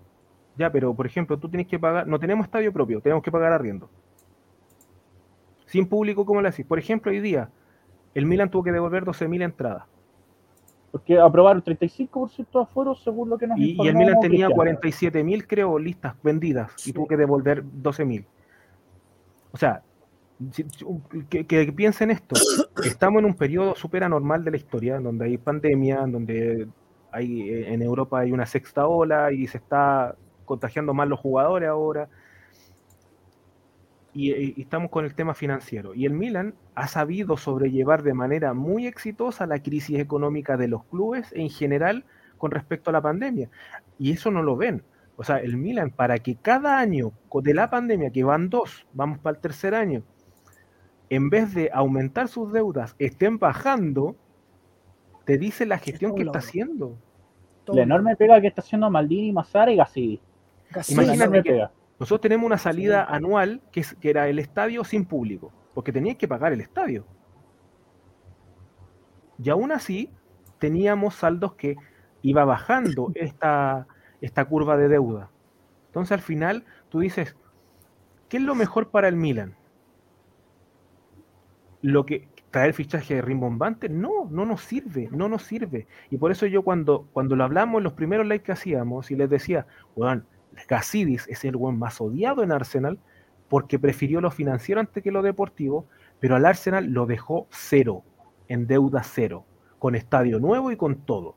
Ya, 0.56 0.70
pero 0.72 0.92
por 0.94 1.06
ejemplo, 1.06 1.38
tú 1.38 1.48
tienes 1.48 1.68
que 1.68 1.78
pagar, 1.78 2.06
no 2.08 2.18
tenemos 2.18 2.44
estadio 2.46 2.72
propio, 2.72 3.00
tenemos 3.00 3.22
que 3.22 3.30
pagar 3.30 3.52
arriendo. 3.52 3.88
Sin 5.68 5.86
público, 5.86 6.24
¿cómo 6.24 6.40
le 6.40 6.50
decís? 6.50 6.64
Por 6.64 6.78
ejemplo, 6.78 7.12
hoy 7.12 7.20
día, 7.20 7.50
el 8.14 8.24
Milan 8.24 8.50
tuvo 8.50 8.64
que 8.64 8.72
devolver 8.72 9.04
12.000 9.04 9.42
entradas. 9.44 9.84
porque 10.90 11.18
aprobaron 11.18 11.62
35% 11.62 12.46
de 12.50 12.60
aforo 12.60 12.94
según 12.94 13.28
lo 13.28 13.36
que 13.36 13.46
nos 13.46 13.58
Y, 13.58 13.76
y 13.78 13.86
el 13.86 13.94
Milan 13.94 14.18
tenía 14.20 14.48
Cristian. 14.48 15.12
47.000, 15.12 15.44
creo, 15.46 15.78
listas 15.78 16.14
vendidas 16.22 16.72
y 16.86 16.92
tuvo 16.92 17.06
que 17.06 17.18
devolver 17.18 17.62
12.000. 17.62 18.24
O 19.52 19.56
sea, 19.58 19.82
que, 21.28 21.46
que, 21.46 21.72
piensen 21.74 22.10
esto, 22.10 22.34
estamos 22.84 23.18
en 23.18 23.26
un 23.26 23.34
periodo 23.34 23.74
súper 23.74 24.04
anormal 24.04 24.44
de 24.44 24.52
la 24.52 24.56
historia, 24.56 24.98
donde 25.00 25.26
hay 25.26 25.36
pandemia, 25.36 26.06
donde 26.06 26.66
hay, 27.12 27.64
en 27.66 27.82
Europa 27.82 28.20
hay 28.20 28.32
una 28.32 28.46
sexta 28.46 28.86
ola 28.86 29.32
y 29.32 29.46
se 29.46 29.58
está 29.58 30.16
contagiando 30.46 30.94
más 30.94 31.08
los 31.08 31.20
jugadores 31.20 31.68
ahora. 31.68 32.08
Y, 34.14 34.60
estamos 34.60 34.90
con 34.90 35.04
el 35.04 35.14
tema 35.14 35.34
financiero. 35.34 35.94
Y 35.94 36.06
el 36.06 36.12
Milan 36.12 36.54
ha 36.74 36.88
sabido 36.88 37.36
sobrellevar 37.36 38.02
de 38.02 38.14
manera 38.14 38.54
muy 38.54 38.86
exitosa 38.86 39.46
la 39.46 39.62
crisis 39.62 39.98
económica 39.98 40.56
de 40.56 40.68
los 40.68 40.84
clubes 40.84 41.32
en 41.32 41.50
general 41.50 42.04
con 42.38 42.50
respecto 42.50 42.90
a 42.90 42.92
la 42.92 43.02
pandemia. 43.02 43.50
Y 43.98 44.12
eso 44.12 44.30
no 44.30 44.42
lo 44.42 44.56
ven. 44.56 44.82
O 45.16 45.24
sea, 45.24 45.38
el 45.38 45.56
Milan, 45.56 45.90
para 45.90 46.18
que 46.18 46.36
cada 46.36 46.78
año 46.78 47.12
de 47.42 47.54
la 47.54 47.70
pandemia, 47.70 48.10
que 48.10 48.24
van 48.24 48.48
dos, 48.50 48.86
vamos 48.92 49.18
para 49.18 49.36
el 49.36 49.42
tercer 49.42 49.74
año, 49.74 50.02
en 51.10 51.30
vez 51.30 51.54
de 51.54 51.70
aumentar 51.72 52.28
sus 52.28 52.52
deudas, 52.52 52.94
estén 52.98 53.38
bajando, 53.38 54.14
te 55.24 55.38
dice 55.38 55.66
la 55.66 55.78
gestión 55.78 56.14
que 56.14 56.22
está 56.22 56.38
haciendo. 56.38 56.96
La 57.66 57.82
enorme 57.82 58.16
pega 58.16 58.40
que 58.40 58.46
está 58.46 58.62
haciendo 58.62 58.90
Maldini, 58.90 59.32
Mazzara 59.32 59.72
y 59.72 59.76
Gassi. 59.76 60.20
Imagínate 60.88 61.42
que 61.42 61.66
nosotros 61.98 62.20
tenemos 62.20 62.46
una 62.46 62.58
salida 62.58 63.04
anual 63.04 63.60
que, 63.72 63.84
que, 64.00 64.10
era 64.10 64.28
el 64.28 64.38
estadio 64.38 64.84
sin 64.84 65.04
público, 65.04 65.52
porque 65.74 65.92
tenías 65.92 66.16
que 66.16 66.28
pagar 66.28 66.52
el 66.52 66.60
estadio. 66.60 67.04
Y 69.42 69.50
aún 69.50 69.72
así, 69.72 70.10
teníamos 70.58 71.14
saldos 71.14 71.54
que 71.54 71.76
iba 72.22 72.44
bajando 72.44 73.10
esta, 73.14 73.86
esta 74.20 74.44
curva 74.44 74.76
de 74.76 74.88
deuda. 74.88 75.30
Entonces 75.86 76.12
al 76.12 76.20
final 76.20 76.64
tú 76.88 77.00
dices, 77.00 77.36
¿qué 78.28 78.36
es 78.36 78.42
lo 78.42 78.54
mejor 78.54 78.90
para 78.90 79.08
el 79.08 79.16
Milan? 79.16 79.56
Lo 81.82 82.04
que 82.06 82.28
traer 82.50 82.74
fichaje 82.74 83.14
de 83.14 83.22
rimbombante, 83.22 83.88
no, 83.88 84.26
no 84.30 84.44
nos 84.44 84.62
sirve, 84.62 85.08
no 85.12 85.28
nos 85.28 85.42
sirve. 85.42 85.86
Y 86.10 86.16
por 86.16 86.30
eso 86.30 86.46
yo 86.46 86.62
cuando, 86.62 87.06
cuando 87.12 87.36
lo 87.36 87.44
hablamos 87.44 87.78
en 87.78 87.84
los 87.84 87.92
primeros 87.92 88.26
likes 88.26 88.44
que 88.44 88.52
hacíamos 88.52 89.10
y 89.10 89.16
les 89.16 89.28
decía, 89.28 89.66
bueno, 89.94 90.24
Gasidis 90.66 91.26
es 91.28 91.44
el 91.44 91.56
buen 91.56 91.78
más 91.78 92.00
odiado 92.00 92.42
en 92.42 92.52
Arsenal 92.52 92.98
porque 93.48 93.78
prefirió 93.78 94.20
lo 94.20 94.30
financiero 94.30 94.80
antes 94.80 95.02
que 95.02 95.10
lo 95.10 95.22
deportivo, 95.22 95.86
pero 96.20 96.36
al 96.36 96.44
Arsenal 96.44 96.86
lo 96.86 97.06
dejó 97.06 97.46
cero, 97.50 98.02
en 98.48 98.66
deuda 98.66 99.02
cero, 99.02 99.44
con 99.78 99.94
estadio 99.94 100.38
nuevo 100.38 100.70
y 100.70 100.76
con 100.76 100.96
todo. 100.96 101.34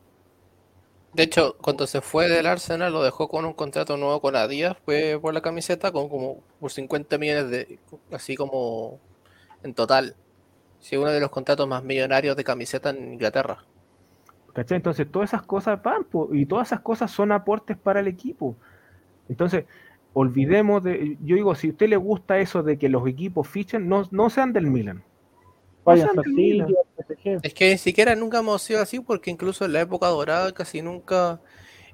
De 1.14 1.24
hecho, 1.24 1.58
cuando 1.58 1.88
se 1.88 2.00
fue 2.00 2.30
del 2.30 2.48
Arsenal 2.48 2.94
lo 2.94 3.04
dejó 3.04 3.28
con 3.28 3.44
un 3.44 3.54
contrato 3.54 3.98
nuevo 3.98 4.22
con 4.22 4.36
Adidas, 4.36 4.78
fue 4.86 5.20
por 5.22 5.34
la 5.34 5.42
camiseta, 5.42 5.92
con 5.92 6.08
como 6.08 6.42
por 6.60 6.72
50 6.72 7.18
millones 7.18 7.50
de, 7.50 7.80
así 8.12 8.36
como 8.38 9.00
en 9.64 9.74
total. 9.74 10.16
Sí, 10.80 10.96
uno 10.96 11.12
de 11.12 11.20
los 11.20 11.30
contratos 11.30 11.68
más 11.68 11.84
millonarios 11.84 12.36
de 12.38 12.44
camiseta 12.44 12.92
en 12.92 13.14
Inglaterra. 13.14 13.66
¿Cachai? 14.54 14.78
Entonces 14.78 15.10
todas 15.12 15.30
esas 15.30 15.44
cosas 15.44 15.82
van, 15.84 16.08
y 16.32 16.46
todas 16.46 16.70
esas 16.70 16.80
cosas 16.80 17.12
son 17.12 17.32
aportes 17.32 17.78
para 17.78 18.00
el 18.00 18.08
equipo. 18.08 18.56
Entonces, 19.30 19.66
olvidemos 20.14 20.84
de, 20.84 21.18
yo 21.22 21.36
digo, 21.36 21.56
si 21.56 21.68
a 21.68 21.72
usted 21.72 21.90
le 21.90 21.98
gusta 21.98 22.40
eso 22.40 22.64
de 22.64 22.78
que 22.78 22.90
los 22.90 23.08
equipos 23.08 23.48
fichen, 23.48 23.88
no, 23.88 24.08
no 24.12 24.30
sean 24.30 24.54
del 24.54 24.68
Milan. 24.68 25.04
Es 27.44 27.54
que 27.54 27.72
ni 27.72 27.78
siquiera 27.78 28.16
nunca 28.16 28.40
hemos 28.40 28.62
sido 28.62 28.82
así, 28.82 29.00
porque 29.00 29.32
incluso 29.32 29.66
en 29.66 29.74
la 29.74 29.82
época 29.82 30.08
dorada 30.08 30.52
casi 30.52 30.82
nunca 30.82 31.40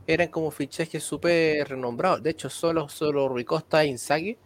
eran 0.06 0.28
como 0.30 0.52
fichajes 0.52 1.04
súper 1.04 1.68
renombrados. 1.68 2.24
De 2.24 2.32
hecho, 2.32 2.50
solo, 2.50 2.90
solo 2.90 3.30
Rui 3.30 3.46
Costa 3.46 3.84
e 3.84 3.88
Inzaghi, 3.88 4.38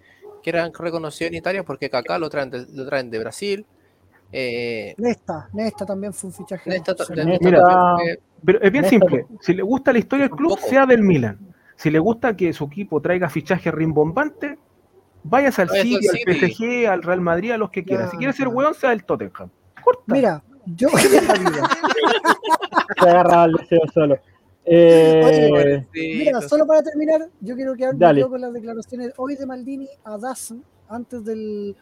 que 0.44 0.50
eran 0.50 0.72
reconocidos 0.74 1.32
en 1.32 1.38
Italia 1.38 1.64
porque 1.64 1.90
Kaká 1.90 2.18
lo 2.18 2.30
traen 2.30 2.50
de, 2.50 2.66
lo 2.74 2.86
traen 2.86 3.10
de 3.10 3.20
Brasil. 3.20 3.66
Eh, 4.32 4.96
Nesta, 4.98 5.50
Nesta 5.54 5.86
también 5.86 6.14
fue 6.14 6.30
un 6.30 6.34
fichaje. 6.34 6.70
Nesta, 6.70 6.96
pero 8.44 8.60
es 8.62 8.72
bien 8.72 8.86
simple. 8.86 9.28
Si 9.40 9.54
le 9.54 9.62
gusta 9.62 9.94
la 9.94 10.00
historia 10.00 10.28
del 10.28 10.36
club, 10.36 10.58
sea 10.60 10.86
del 10.86 11.02
Milan. 11.02 11.51
Si 11.82 11.90
le 11.90 11.98
gusta 11.98 12.38
que 12.38 12.54
su 12.54 12.66
equipo 12.66 13.02
traiga 13.02 13.28
fichaje 13.28 13.72
rimbombante, 13.72 14.60
Vayas 15.24 15.58
al 15.58 15.70
City, 15.70 16.08
al 16.08 16.36
PSG, 16.36 16.88
al 16.88 17.02
Real 17.02 17.22
Madrid, 17.22 17.52
a 17.52 17.58
los 17.58 17.72
que 17.72 17.84
quieras. 17.84 18.12
Si 18.12 18.18
quieres 18.18 18.36
ser 18.36 18.50
weón, 18.50 18.76
sea 18.76 18.92
el 18.92 19.04
Tottenham. 19.04 19.50
Mira, 20.06 20.44
yo. 20.66 20.90
Se 23.02 23.10
agarraba 23.10 23.46
el 23.46 23.54
deseo 23.54 23.82
solo. 23.92 24.20
Eh, 24.64 25.88
mira, 25.92 26.40
solo 26.42 26.68
para 26.68 26.84
terminar, 26.84 27.28
yo 27.40 27.56
quiero 27.56 27.76
que 27.76 27.86
hable 27.86 28.28
con 28.28 28.42
las 28.42 28.54
declaraciones 28.54 29.14
hoy 29.18 29.36
de 29.36 29.48
Maldini 29.48 29.90
a 30.04 30.20
Dazn 30.20 30.64
antes 30.88 31.26
del, 31.26 31.76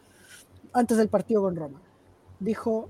antes 0.72 0.96
del 0.96 1.08
partido 1.08 1.42
con 1.42 1.56
Roma. 1.56 1.78
Dijo: 2.38 2.88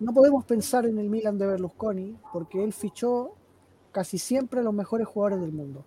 No 0.00 0.12
podemos 0.12 0.44
pensar 0.44 0.84
en 0.84 0.98
el 0.98 1.08
Milan 1.08 1.38
de 1.38 1.46
Berlusconi 1.46 2.14
porque 2.30 2.62
él 2.62 2.74
fichó 2.74 3.36
casi 3.90 4.18
siempre 4.18 4.60
a 4.60 4.62
los 4.62 4.74
mejores 4.74 5.06
jugadores 5.06 5.40
del 5.40 5.52
mundo. 5.52 5.86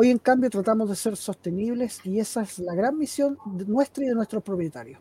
Hoy, 0.00 0.10
en 0.10 0.18
cambio, 0.18 0.48
tratamos 0.48 0.88
de 0.88 0.94
ser 0.94 1.16
sostenibles 1.16 2.06
y 2.06 2.20
esa 2.20 2.42
es 2.42 2.60
la 2.60 2.72
gran 2.72 2.96
misión 2.96 3.36
nuestra 3.66 4.04
y 4.04 4.06
de 4.06 4.14
nuestros 4.14 4.44
propietarios. 4.44 5.00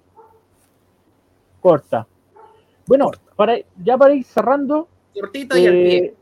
Corta. 1.61 2.07
Bueno, 2.87 3.11
Para, 3.35 3.57
ya 3.83 3.95
para 3.95 4.15
ir 4.15 4.23
cerrando. 4.23 4.87
Cortita 5.13 5.59
y 5.59 5.67
al 5.67 5.73
pie. 5.73 5.97
Eh, 5.97 6.15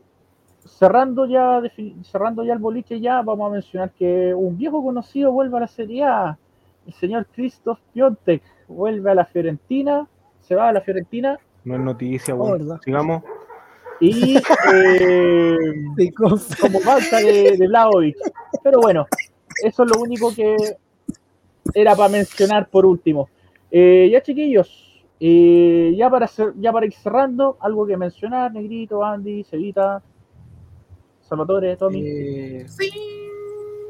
cerrando 0.66 1.24
ya, 1.24 1.62
cerrando 2.02 2.44
ya 2.44 2.52
el 2.52 2.58
boliche, 2.58 3.00
ya 3.00 3.22
vamos 3.22 3.48
a 3.48 3.52
mencionar 3.54 3.92
que 3.92 4.34
un 4.34 4.58
viejo 4.58 4.84
conocido 4.84 5.32
vuelve 5.32 5.56
a 5.56 5.60
la 5.60 5.68
Serie 5.68 6.04
A. 6.04 6.38
El 6.86 6.92
señor 6.92 7.28
Christoph 7.34 7.78
Piontek 7.94 8.42
vuelve 8.68 9.10
a 9.10 9.14
la 9.14 9.24
Fiorentina. 9.24 10.06
Se 10.42 10.54
va 10.54 10.68
a 10.68 10.74
la 10.74 10.82
Fiorentina. 10.82 11.38
No 11.64 11.76
es 11.76 11.80
noticia, 11.80 12.34
bueno. 12.34 12.78
Sigamos. 12.84 13.22
Y 14.00 14.36
eh, 14.36 15.56
como 16.16 16.36
falta 16.80 17.18
de, 17.18 17.56
de 17.56 18.14
Pero 18.62 18.80
bueno, 18.80 19.06
eso 19.62 19.84
es 19.84 19.90
lo 19.90 20.00
único 20.00 20.34
que 20.34 20.56
era 21.74 21.96
para 21.96 22.08
mencionar 22.08 22.68
por 22.68 22.84
último. 22.84 23.28
Eh, 23.70 24.08
ya 24.12 24.22
chiquillos, 24.22 25.04
eh, 25.18 25.94
ya, 25.96 26.10
para 26.10 26.30
ya 26.56 26.72
para 26.72 26.86
ir 26.86 26.94
cerrando, 26.94 27.56
algo 27.60 27.86
que 27.86 27.96
mencionar, 27.96 28.52
Negrito, 28.52 29.02
Andy, 29.02 29.44
Cevita, 29.44 30.02
Salvatore, 31.22 31.76
Tommy. 31.76 32.68
sí, 32.68 32.90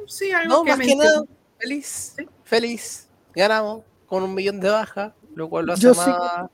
sí, 0.07 0.33
algo 0.33 0.65
que, 0.65 0.71
más 0.71 0.87
que 0.87 0.97
nada, 0.97 1.25
feliz, 1.59 2.17
feliz, 2.45 3.11
ganamos 3.35 3.83
con 4.07 4.23
un 4.23 4.35
millón 4.35 4.61
de 4.61 4.71
bajas, 4.71 5.13
lo 5.35 5.49
cual 5.49 5.67
lo 5.67 5.73
hace 5.75 5.89
más, 5.89 6.51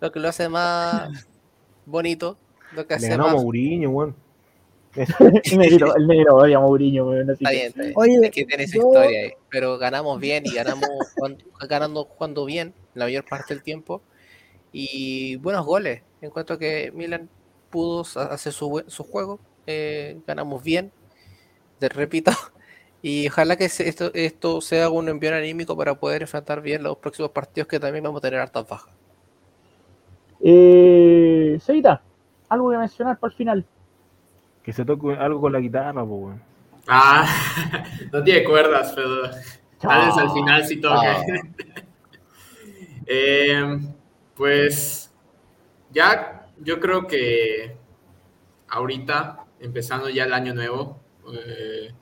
lo 0.00 0.12
que 0.12 0.20
lo 0.20 0.28
hace 0.28 0.48
más 0.48 1.26
bonito 1.86 2.36
lo 2.74 2.86
que 2.86 2.96
Le 2.98 3.08
ganó 3.08 3.26
a 3.26 3.32
Mourinho, 3.32 3.90
weón. 3.90 4.14
el 4.94 5.58
negro, 5.58 5.96
el 5.96 6.06
negro 6.06 6.36
odia 6.36 6.56
a 6.56 6.60
Mourinho, 6.60 7.08
weón. 7.08 7.30
Está 7.30 7.50
bien, 7.50 7.66
está 7.66 7.82
bien. 7.82 7.94
Oye, 7.96 8.20
es 8.22 8.30
que 8.30 8.44
tiene 8.44 8.64
esa 8.64 8.78
historia 8.78 9.20
ahí. 9.20 9.32
Pero 9.50 9.78
ganamos 9.78 10.20
bien 10.20 10.44
y 10.46 10.54
ganamos 10.54 10.88
ganando 11.68 12.04
jugando 12.04 12.44
bien 12.44 12.74
la 12.94 13.06
mayor 13.06 13.24
parte 13.24 13.54
del 13.54 13.62
tiempo. 13.62 14.02
Y 14.72 15.36
buenos 15.36 15.64
goles. 15.64 16.02
En 16.20 16.30
cuanto 16.30 16.54
a 16.54 16.58
que 16.58 16.92
Milan 16.94 17.28
pudo 17.70 18.02
hacer 18.30 18.52
su, 18.52 18.82
su 18.86 19.04
juego, 19.04 19.38
eh, 19.66 20.18
ganamos 20.26 20.62
bien. 20.62 20.92
Te 21.78 21.88
repito. 21.88 22.32
Y 23.06 23.28
ojalá 23.28 23.56
que 23.56 23.66
esto, 23.66 24.10
esto 24.14 24.62
sea 24.62 24.88
un 24.88 25.10
envío 25.10 25.34
anímico 25.34 25.76
para 25.76 25.94
poder 25.94 26.22
enfrentar 26.22 26.62
bien 26.62 26.82
los 26.82 26.96
próximos 26.96 27.32
partidos 27.32 27.68
que 27.68 27.78
también 27.78 28.02
vamos 28.02 28.20
a 28.20 28.22
tener 28.22 28.40
hartas 28.40 28.66
bajas. 28.66 28.94
Eh, 30.40 31.58
Seita, 31.60 32.02
algo 32.54 32.70
que 32.70 32.78
mencionar 32.78 33.18
para 33.18 33.30
el 33.30 33.36
final. 33.36 33.66
Que 34.62 34.72
se 34.72 34.84
toque 34.84 35.14
algo 35.14 35.40
con 35.40 35.52
la 35.52 35.60
guitarra, 35.60 36.04
pues, 36.04 36.36
Ah, 36.86 37.26
no 38.12 38.22
tiene 38.22 38.44
cuerdas, 38.44 38.92
pero 38.94 39.30
tal 39.80 40.06
vez 40.06 40.16
al 40.16 40.30
final 40.32 40.64
sí 40.64 40.80
toque. 40.80 41.40
eh, 43.06 43.78
pues 44.34 45.12
ya 45.90 46.46
yo 46.58 46.80
creo 46.80 47.06
que 47.06 47.76
ahorita, 48.68 49.44
empezando 49.60 50.08
ya 50.08 50.24
el 50.24 50.32
año 50.32 50.54
nuevo, 50.54 51.00
eh, 51.32 51.92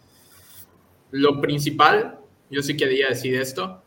lo 1.11 1.41
principal, 1.41 2.19
yo 2.51 2.63
sí 2.63 2.77
quería 2.77 3.09
decir 3.09 3.37
esto, 3.37 3.83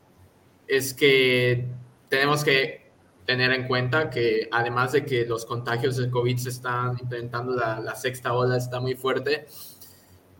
es 0.67 0.93
que 0.93 1.65
tenemos 2.09 2.43
que 2.43 2.84
tener 3.25 3.51
en 3.51 3.67
cuenta 3.67 4.09
que 4.09 4.47
además 4.51 4.91
de 4.91 5.05
que 5.05 5.25
los 5.25 5.45
contagios 5.45 5.97
de 5.97 6.09
COVID 6.09 6.37
se 6.37 6.49
están 6.49 6.97
implementando, 6.99 7.55
la, 7.55 7.95
sexta 7.95 8.33
ola 8.33 8.57
está 8.57 8.79
muy 8.79 8.95
fuerte, 8.95 9.47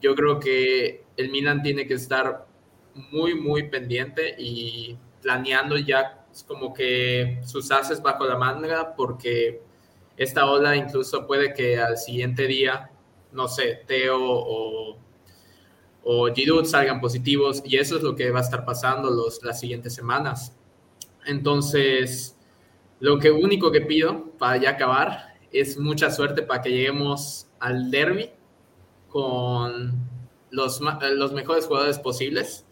yo 0.01 0.15
creo 0.15 0.39
que 0.39 1.03
el 1.17 1.31
Milan 1.31 1.64
tiene 1.64 1.88
que 1.88 1.95
estar 1.95 2.45
muy, 3.11 3.33
muy 3.35 3.69
pendiente 3.69 4.35
y 4.38 4.97
planeando 5.22 5.77
ya 5.77 6.25
como 6.47 6.73
que 6.73 7.41
sus 7.45 7.72
haces 7.72 8.01
bajo 8.01 8.25
la 8.25 8.38
manga 8.38 8.93
porque 8.95 9.61
esta 10.17 10.45
ola 10.45 10.75
incluso 10.75 11.25
puede 11.25 11.53
que 11.53 11.80
al 11.80 11.97
siguiente 11.97 12.45
día, 12.45 12.91
no 13.31 13.47
sé, 13.47 13.83
Teo 13.88 14.19
o, 14.22 14.97
o 16.03 16.33
Giroud 16.33 16.65
salgan 16.65 17.01
positivos 17.01 17.64
y 17.65 17.77
eso 17.77 17.97
es 17.97 18.03
lo 18.03 18.15
que 18.15 18.30
va 18.30 18.39
a 18.39 18.43
estar 18.43 18.64
pasando 18.64 19.09
los, 19.09 19.43
las 19.43 19.59
siguientes 19.59 19.95
semanas. 19.95 20.55
Entonces, 21.25 22.34
lo 22.99 23.19
que 23.19 23.32
único 23.32 23.72
que 23.72 23.82
pido 23.82 24.32
para 24.38 24.57
ya 24.57 24.72
acabar 24.72 25.35
es 25.51 25.77
mucha 25.77 26.11
suerte 26.11 26.41
para 26.41 26.61
que 26.61 26.69
lleguemos 26.69 27.48
al 27.59 27.91
derby 27.91 28.32
con 29.09 29.93
los, 30.51 30.82
los 30.82 31.33
mejores 31.33 31.65
jugadores 31.65 31.99
posibles, 31.99 32.65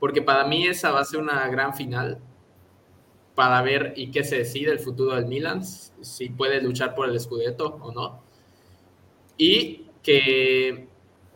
porque 0.00 0.22
para 0.22 0.44
mí 0.46 0.66
esa 0.66 0.90
va 0.90 1.00
a 1.00 1.04
ser 1.04 1.20
una 1.20 1.46
gran 1.48 1.74
final 1.74 2.18
para 3.34 3.62
ver 3.62 3.92
y 3.96 4.10
qué 4.10 4.24
se 4.24 4.38
decide 4.38 4.72
el 4.72 4.80
futuro 4.80 5.14
del 5.14 5.26
Milan, 5.26 5.64
si 5.64 6.28
puede 6.28 6.60
luchar 6.60 6.94
por 6.94 7.08
el 7.08 7.18
Scudetto 7.20 7.78
o 7.80 7.92
no. 7.92 8.20
Y 9.36 9.86
que 10.02 10.88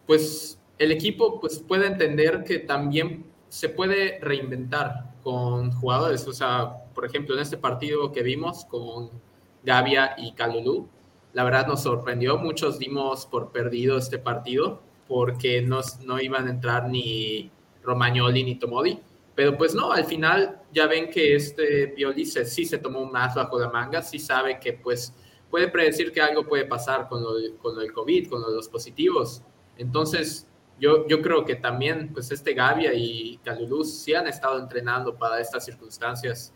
pues 0.06 0.60
el 0.78 0.90
equipo 0.90 1.40
pues 1.40 1.60
puede 1.60 1.86
entender 1.86 2.42
que 2.42 2.58
también 2.58 3.26
se 3.48 3.68
puede 3.68 4.18
reinventar 4.20 5.14
con 5.22 5.70
jugadores, 5.70 6.26
o 6.26 6.32
sea, 6.32 6.81
por 6.94 7.04
ejemplo, 7.04 7.34
en 7.34 7.42
este 7.42 7.56
partido 7.56 8.12
que 8.12 8.22
vimos 8.22 8.64
con 8.66 9.10
Gavia 9.62 10.14
y 10.18 10.32
Calulú, 10.32 10.88
la 11.32 11.44
verdad 11.44 11.66
nos 11.66 11.82
sorprendió, 11.82 12.38
muchos 12.38 12.78
dimos 12.78 13.26
por 13.26 13.52
perdido 13.52 13.96
este 13.96 14.18
partido 14.18 14.82
porque 15.08 15.62
no, 15.62 15.80
no 16.04 16.20
iban 16.20 16.46
a 16.46 16.50
entrar 16.50 16.88
ni 16.88 17.50
Romagnoli 17.82 18.44
ni 18.44 18.56
Tomodi, 18.56 18.98
pero 19.34 19.56
pues 19.56 19.74
no, 19.74 19.92
al 19.92 20.04
final 20.04 20.60
ya 20.72 20.86
ven 20.86 21.10
que 21.10 21.34
este 21.34 21.88
Pioli 21.88 22.26
sí 22.26 22.64
se 22.64 22.78
tomó 22.78 23.06
más 23.06 23.34
bajo 23.34 23.58
la 23.58 23.70
manga, 23.70 24.02
sí 24.02 24.18
sabe 24.18 24.58
que 24.60 24.74
pues 24.74 25.14
puede 25.50 25.68
predecir 25.68 26.12
que 26.12 26.20
algo 26.20 26.46
puede 26.46 26.64
pasar 26.64 27.08
con 27.08 27.22
lo, 27.22 27.34
con 27.58 27.80
el 27.80 27.92
COVID, 27.92 28.28
con 28.28 28.42
los 28.42 28.68
positivos. 28.68 29.42
Entonces, 29.76 30.46
yo, 30.78 31.06
yo 31.06 31.22
creo 31.22 31.44
que 31.44 31.56
también 31.56 32.10
pues 32.12 32.30
este 32.30 32.54
Gavia 32.54 32.92
y 32.94 33.38
Caluluz 33.44 34.02
sí 34.02 34.14
han 34.14 34.26
estado 34.26 34.58
entrenando 34.58 35.14
para 35.14 35.40
estas 35.40 35.64
circunstancias. 35.64 36.52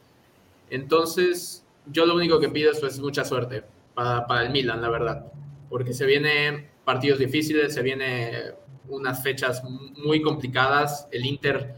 Entonces, 0.71 1.65
yo 1.87 2.07
lo 2.07 2.15
único 2.15 2.41
que 2.41 2.49
pido 2.49 2.73
es 2.73 2.81
pues 2.81 2.99
mucha 2.99 3.25
suerte 3.25 3.65
para, 3.95 4.43
el 4.43 4.51
Milan, 4.51 4.83
la 4.83 4.91
verdad, 4.91 5.27
porque 5.71 5.95
se 5.95 6.07
vienen 6.07 6.69
partidos 6.85 7.19
difíciles, 7.19 7.73
se 7.73 7.83
vienen 7.83 8.55
unas 8.89 9.23
fechas 9.23 9.63
muy 9.65 10.21
complicadas, 10.23 11.09
el 11.11 11.25
Inter 11.25 11.75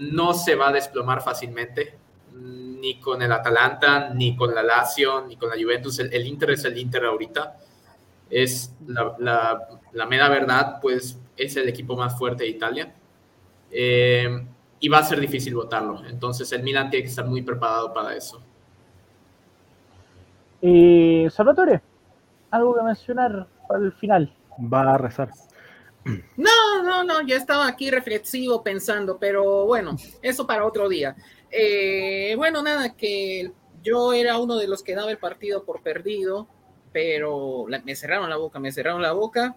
no 0.00 0.34
se 0.34 0.54
va 0.54 0.68
a 0.68 0.72
desplomar 0.72 1.22
fácilmente, 1.22 1.98
ni 2.34 3.00
con 3.00 3.22
el 3.22 3.32
Atalanta, 3.32 4.10
ni 4.14 4.36
con 4.36 4.54
la 4.54 4.62
Lazio, 4.62 5.26
ni 5.26 5.36
con 5.36 5.50
la 5.50 5.56
Juventus, 5.56 5.98
el, 5.98 6.26
Inter 6.26 6.52
es 6.52 6.64
el 6.64 6.78
Inter 6.78 7.04
ahorita, 7.04 7.58
es 8.30 8.74
la, 8.86 9.14
la, 9.18 9.68
la, 9.92 10.06
mera 10.06 10.28
verdad, 10.28 10.78
pues 10.80 11.18
es 11.36 11.56
el 11.56 11.68
equipo 11.68 11.96
más 11.96 12.16
fuerte 12.18 12.44
de 12.44 12.50
Italia. 12.50 12.94
Eh, 13.70 14.46
y 14.82 14.88
va 14.88 14.98
a 14.98 15.04
ser 15.04 15.20
difícil 15.20 15.54
votarlo. 15.54 16.04
Entonces 16.06 16.50
el 16.50 16.64
Milan 16.64 16.90
tiene 16.90 17.04
que 17.04 17.08
estar 17.08 17.24
muy 17.24 17.40
preparado 17.40 17.94
para 17.94 18.16
eso. 18.16 18.42
Eh, 20.60 21.28
Salvatore, 21.30 21.80
algo 22.50 22.74
que 22.74 22.82
mencionar 22.82 23.46
para 23.68 23.84
el 23.84 23.92
final. 23.92 24.34
Va 24.60 24.94
a 24.94 24.98
rezar. 24.98 25.30
No, 26.36 26.82
no, 26.82 27.04
no, 27.04 27.22
yo 27.24 27.36
estaba 27.36 27.68
aquí 27.68 27.92
reflexivo 27.92 28.64
pensando, 28.64 29.18
pero 29.18 29.66
bueno, 29.66 29.94
eso 30.20 30.48
para 30.48 30.66
otro 30.66 30.88
día. 30.88 31.14
Eh, 31.48 32.34
bueno, 32.36 32.60
nada, 32.60 32.96
que 32.96 33.52
yo 33.84 34.12
era 34.12 34.38
uno 34.38 34.56
de 34.56 34.66
los 34.66 34.82
que 34.82 34.96
daba 34.96 35.12
el 35.12 35.18
partido 35.18 35.64
por 35.64 35.82
perdido, 35.82 36.48
pero 36.92 37.66
me 37.84 37.94
cerraron 37.94 38.28
la 38.28 38.36
boca, 38.36 38.58
me 38.58 38.72
cerraron 38.72 39.00
la 39.00 39.12
boca. 39.12 39.54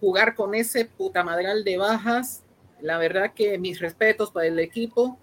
Jugar 0.00 0.34
con 0.34 0.54
ese 0.54 0.84
puta 0.84 1.24
madral 1.24 1.64
de 1.64 1.78
bajas, 1.78 2.43
la 2.84 2.98
verdad 2.98 3.32
que 3.34 3.58
mis 3.58 3.80
respetos 3.80 4.30
para 4.30 4.46
el 4.46 4.58
equipo. 4.58 5.18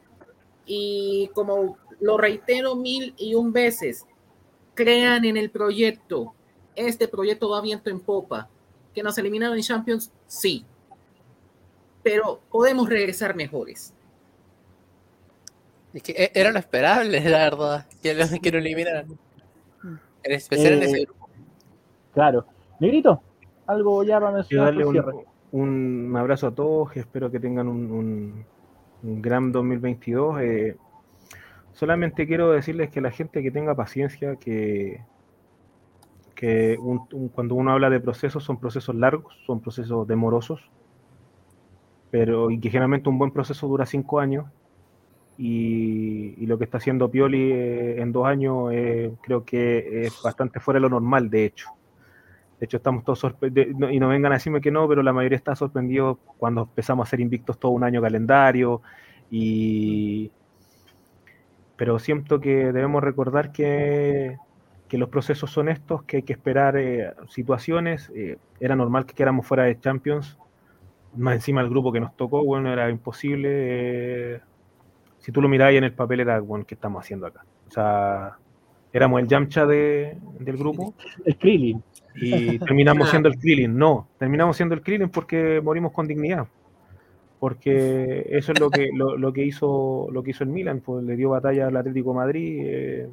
Y 0.65 1.29
como 1.35 1.77
lo 1.99 2.17
reitero 2.17 2.75
mil 2.75 3.13
y 3.17 3.35
un 3.35 3.53
veces, 3.53 4.07
crean 4.73 5.25
en 5.25 5.37
el 5.37 5.51
proyecto. 5.51 6.33
Este 6.75 7.07
proyecto 7.07 7.51
va 7.51 7.61
viento 7.61 7.91
en 7.91 7.99
popa. 7.99 8.49
Que 8.95 9.03
nos 9.03 9.15
eliminaron 9.19 9.55
en 9.55 9.61
Champions, 9.61 10.11
sí. 10.25 10.65
Pero 12.01 12.41
podemos 12.49 12.89
regresar 12.89 13.35
mejores. 13.35 13.93
Es 15.93 16.01
que 16.01 16.13
e-, 16.13 16.31
era 16.33 16.51
lo 16.51 16.57
esperable, 16.57 17.19
la 17.29 17.37
verdad, 17.37 17.85
que 18.01 18.15
lo, 18.15 18.25
que 18.41 18.51
lo 18.51 18.57
eliminaran. 18.57 19.19
En 20.23 20.31
especial 20.31 20.73
en 20.73 20.83
ese 20.83 20.97
eh, 20.97 21.05
grupo. 21.05 21.29
Claro. 22.11 22.45
Negrito, 22.79 23.21
algo 23.67 24.03
ya 24.03 24.19
para 24.19 24.31
mencionar. 24.31 24.75
un, 24.83 25.30
un, 25.51 26.13
abrazo 26.17 26.47
a 26.47 26.55
todos, 26.55 26.95
espero 26.95 27.31
que 27.31 27.39
tengan 27.39 27.67
un, 27.67 28.45
un, 29.03 29.21
gran 29.21 29.51
2022. 29.51 30.41
Eh, 30.41 30.77
Solamente 31.73 32.27
quiero 32.27 32.51
decirles 32.51 32.89
que 32.89 33.01
la 33.01 33.11
gente 33.11 33.41
que 33.41 33.51
tenga 33.51 33.75
paciencia, 33.75 34.35
que, 34.35 35.01
que 36.35 36.77
cuando 37.33 37.55
uno 37.55 37.71
habla 37.71 37.89
de 37.89 37.99
procesos, 37.99 38.43
son 38.43 38.59
procesos 38.59 38.95
largos, 38.95 39.33
son 39.45 39.61
procesos 39.61 40.07
demorosos, 40.07 40.61
pero 42.09 42.51
y 42.51 42.59
que 42.59 42.69
generalmente 42.69 43.09
un 43.09 43.17
buen 43.17 43.31
proceso 43.31 43.67
dura 43.67 43.85
cinco 43.85 44.19
años. 44.19 44.45
Y, 45.37 46.45
lo 46.45 46.57
que 46.57 46.65
está 46.65 46.77
haciendo 46.77 47.09
Pioli 47.09 47.51
eh, 47.51 48.01
en 48.01 48.11
dos 48.11 48.27
años 48.27 48.69
eh, 48.73 49.13
creo 49.23 49.45
que 49.45 50.05
es 50.05 50.21
bastante 50.21 50.59
fuera 50.59 50.77
de 50.77 50.81
lo 50.81 50.89
normal, 50.89 51.29
de 51.29 51.45
hecho. 51.45 51.69
De 52.61 52.65
hecho, 52.65 52.77
estamos 52.77 53.03
todos 53.03 53.17
sorprendidos, 53.17 53.91
y 53.91 53.99
no 53.99 54.07
vengan 54.07 54.31
a 54.33 54.35
decirme 54.35 54.61
que 54.61 54.69
no, 54.69 54.87
pero 54.87 55.01
la 55.01 55.11
mayoría 55.11 55.35
está 55.35 55.55
sorprendido 55.55 56.19
cuando 56.37 56.61
empezamos 56.61 57.07
a 57.07 57.09
ser 57.09 57.19
invictos 57.19 57.59
todo 57.59 57.71
un 57.71 57.83
año 57.83 58.03
calendario 58.03 58.83
y, 59.31 60.31
pero 61.75 61.97
siento 61.97 62.39
que 62.39 62.71
debemos 62.71 63.03
recordar 63.03 63.51
que, 63.51 64.37
los 64.91 65.09
procesos 65.09 65.49
son 65.49 65.69
estos, 65.69 66.03
que 66.03 66.17
hay 66.17 66.21
que 66.21 66.33
esperar 66.33 66.77
eh, 66.77 67.11
situaciones. 67.29 68.11
Eh, 68.13 68.37
era 68.59 68.75
normal 68.75 69.07
que 69.07 69.15
quedáramos 69.15 69.47
fuera 69.47 69.63
de 69.63 69.79
Champions, 69.79 70.37
más 71.15 71.33
encima 71.33 71.61
el 71.61 71.69
grupo 71.69 71.91
que 71.91 71.99
nos 71.99 72.15
tocó, 72.15 72.45
bueno, 72.45 72.71
era 72.71 72.91
imposible. 72.91 73.49
Eh, 74.35 74.41
si 75.17 75.31
tú 75.31 75.41
lo 75.41 75.49
miráis 75.49 75.79
en 75.79 75.85
el 75.85 75.93
papel, 75.93 76.19
era, 76.19 76.39
bueno, 76.39 76.63
¿qué 76.67 76.75
estamos 76.75 77.03
haciendo 77.03 77.25
acá? 77.25 77.43
O 77.67 77.71
sea, 77.71 78.37
éramos 78.93 79.19
el 79.19 79.27
Yamcha 79.27 79.65
de, 79.65 80.19
del 80.39 80.57
grupo. 80.57 80.93
El 81.25 81.35
Krillin. 81.37 81.83
Y 82.15 82.59
terminamos 82.59 83.09
siendo 83.09 83.29
el 83.29 83.37
Krillin. 83.37 83.77
No, 83.77 84.07
terminamos 84.17 84.57
siendo 84.57 84.75
el 84.75 84.81
Krillin 84.81 85.09
porque 85.09 85.61
morimos 85.63 85.91
con 85.91 86.07
dignidad 86.07 86.47
porque 87.41 88.27
eso 88.29 88.51
es 88.51 88.59
lo 88.59 88.69
que, 88.69 88.91
lo, 88.93 89.33
que 89.33 89.43
hizo 89.43 90.07
lo 90.11 90.21
que 90.21 90.29
hizo 90.29 90.43
el 90.43 90.51
Milan, 90.51 90.79
pues 90.79 91.03
le 91.03 91.15
dio 91.15 91.31
batalla 91.31 91.69
al 91.69 91.75
Atlético 91.75 92.13
Madrid, 92.13 92.59
eh, 92.63 93.09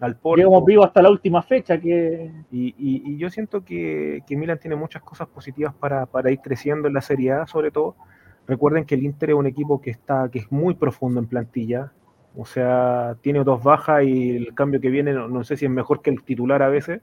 al 0.00 0.16
Porto. 0.16 0.38
Llegamos 0.38 0.64
vivos 0.64 0.86
hasta 0.86 1.00
la 1.00 1.10
última 1.10 1.42
fecha. 1.42 1.78
que 1.80 2.28
Y, 2.50 3.16
yo 3.18 3.30
siento 3.30 3.64
que, 3.64 4.22
que, 4.26 4.36
Milan 4.36 4.58
tiene 4.58 4.74
muchas 4.74 5.02
cosas 5.02 5.28
positivas 5.28 5.72
para, 5.74 6.08
ir 6.28 6.40
creciendo 6.40 6.88
en 6.88 6.94
la 6.94 7.00
Serie 7.00 7.30
A, 7.30 7.46
sobre 7.46 7.70
todo. 7.70 7.94
Recuerden 8.48 8.84
que 8.84 8.96
el 8.96 9.04
Inter 9.04 9.30
es 9.30 9.36
un 9.36 9.46
equipo 9.46 9.80
que 9.80 9.90
está 9.90 10.28
que 10.28 10.40
es 10.40 10.50
muy 10.50 10.74
profundo 10.74 11.20
en 11.20 11.28
plantilla, 11.28 11.92
o 12.36 12.46
sea, 12.46 13.16
tiene 13.20 13.44
dos 13.44 13.62
bajas 13.62 14.02
y 14.02 14.30
el 14.38 14.54
cambio 14.54 14.80
que 14.80 14.90
viene 14.90 15.12
no, 15.12 15.44
sé 15.44 15.56
si 15.56 15.66
es 15.66 15.70
mejor 15.70 16.02
que 16.02 16.10
el 16.10 16.24
titular 16.24 16.62
a 16.64 16.68
veces. 16.68 17.00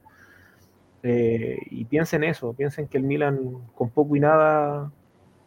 Eh, 1.07 1.59
y 1.69 1.85
piensen 1.85 2.23
eso, 2.23 2.53
piensen 2.53 2.87
que 2.87 2.97
el 2.97 3.03
Milan 3.03 3.39
con 3.75 3.91
poco 3.91 4.15
y 4.15 4.19
nada 4.19 4.91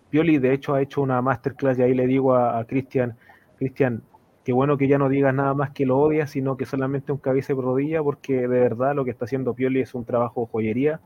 Pioli 0.08 0.38
de 0.38 0.52
hecho 0.52 0.74
ha 0.74 0.80
hecho 0.80 1.02
una 1.02 1.20
masterclass 1.20 1.76
y 1.80 1.82
ahí 1.82 1.94
le 1.94 2.06
digo 2.06 2.36
a, 2.36 2.64
Cristian, 2.64 3.16
Cristian, 3.56 4.02
qué 4.44 4.52
bueno 4.52 4.78
que 4.78 4.86
ya 4.86 4.98
no 4.98 5.08
digas 5.08 5.34
nada 5.34 5.54
más 5.54 5.70
que 5.70 5.84
lo 5.84 5.98
odias, 5.98 6.30
sino 6.30 6.56
que 6.56 6.64
solamente 6.64 7.10
un 7.10 7.18
cabeza 7.18 7.54
de 7.54 7.60
rodilla, 7.60 8.04
porque 8.04 8.42
de 8.42 8.46
verdad 8.46 8.94
lo 8.94 9.04
que 9.04 9.10
está 9.10 9.24
haciendo 9.24 9.52
Pioli 9.52 9.80
es 9.80 9.96
un 9.96 10.04
trabajo 10.04 10.42
de 10.42 10.46
joyería. 10.46 11.00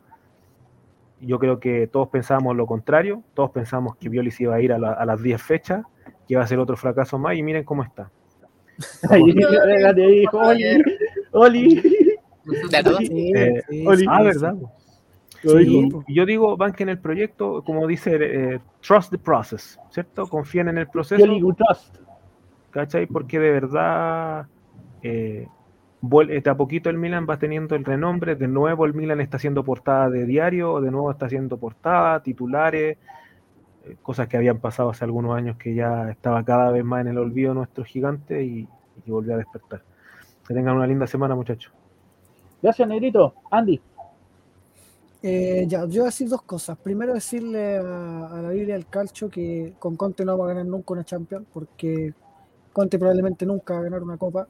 Yo 1.22 1.38
creo 1.38 1.58
que 1.58 1.86
todos 1.86 2.08
pensábamos 2.08 2.54
lo 2.54 2.66
contrario, 2.66 3.22
todos 3.32 3.52
pensamos 3.52 3.96
que 3.96 4.10
Pioli 4.10 4.30
se 4.30 4.42
iba 4.42 4.56
a 4.56 4.60
ir 4.60 4.74
a, 4.74 4.78
las 4.78 5.22
10 5.22 5.40
fechas, 5.40 5.86
que 6.28 6.34
iba 6.34 6.42
a 6.42 6.46
ser 6.46 6.58
otro 6.58 6.76
fracaso 6.76 7.18
más, 7.18 7.38
y 7.38 7.42
miren 7.42 7.64
cómo 7.64 7.84
está. 7.84 8.10
Oli. 11.32 11.82
Eh, 12.50 13.62
ah, 14.08 14.22
verdad 14.22 14.56
yo 16.08 16.26
digo, 16.26 16.56
banquen 16.56 16.88
el 16.88 16.98
proyecto, 16.98 17.62
como 17.64 17.86
dice, 17.86 18.16
eh, 18.20 18.60
trust 18.80 19.10
the 19.10 19.18
process, 19.18 19.78
¿cierto? 19.90 20.26
Confíen 20.26 20.68
en 20.68 20.78
el 20.78 20.88
proceso. 20.88 21.24
Trust. 21.56 21.96
¿Cachai? 22.70 23.06
Porque 23.06 23.38
de 23.38 23.50
verdad, 23.50 24.46
eh, 25.02 25.46
de 26.00 26.50
a 26.50 26.54
poquito 26.56 26.90
el 26.90 26.98
Milan 26.98 27.26
va 27.28 27.38
teniendo 27.38 27.74
el 27.74 27.84
renombre, 27.84 28.34
de 28.34 28.48
nuevo 28.48 28.86
el 28.86 28.94
Milan 28.94 29.20
está 29.20 29.36
haciendo 29.36 29.64
portada 29.64 30.08
de 30.10 30.26
diario, 30.26 30.80
de 30.80 30.90
nuevo 30.90 31.10
está 31.10 31.26
haciendo 31.26 31.58
portada, 31.58 32.22
titulares, 32.22 32.96
eh, 33.84 33.96
cosas 34.00 34.28
que 34.28 34.36
habían 34.36 34.58
pasado 34.58 34.90
hace 34.90 35.04
algunos 35.04 35.36
años 35.36 35.56
que 35.56 35.74
ya 35.74 36.10
estaba 36.10 36.44
cada 36.44 36.70
vez 36.70 36.84
más 36.84 37.02
en 37.02 37.08
el 37.08 37.18
olvido 37.18 37.52
nuestro 37.52 37.84
gigante 37.84 38.42
y, 38.42 38.68
y 39.04 39.10
volvió 39.10 39.34
a 39.34 39.38
despertar. 39.38 39.82
Que 40.46 40.54
tengan 40.54 40.76
una 40.76 40.86
linda 40.86 41.06
semana, 41.06 41.34
muchachos. 41.34 41.72
Gracias, 42.62 42.88
Negrito. 42.88 43.34
Andy. 43.50 43.80
Eh, 45.24 45.64
ya, 45.68 45.80
yo 45.86 45.88
voy 45.88 46.00
a 46.00 46.04
decir 46.06 46.28
dos 46.28 46.42
cosas. 46.42 46.76
Primero, 46.78 47.14
decirle 47.14 47.76
a, 47.76 48.40
la 48.42 48.48
Biblia 48.50 48.74
del 48.74 48.86
Calcio 48.86 49.28
que 49.30 49.74
con 49.78 49.96
Conte 49.96 50.24
no 50.24 50.36
va 50.36 50.46
a 50.46 50.48
ganar 50.48 50.66
nunca 50.66 50.94
una 50.94 51.04
Champions, 51.04 51.46
porque 51.52 52.12
Conte 52.72 52.98
probablemente 52.98 53.46
nunca 53.46 53.74
va 53.74 53.80
a 53.80 53.82
ganar 53.84 54.02
una 54.02 54.16
copa. 54.16 54.46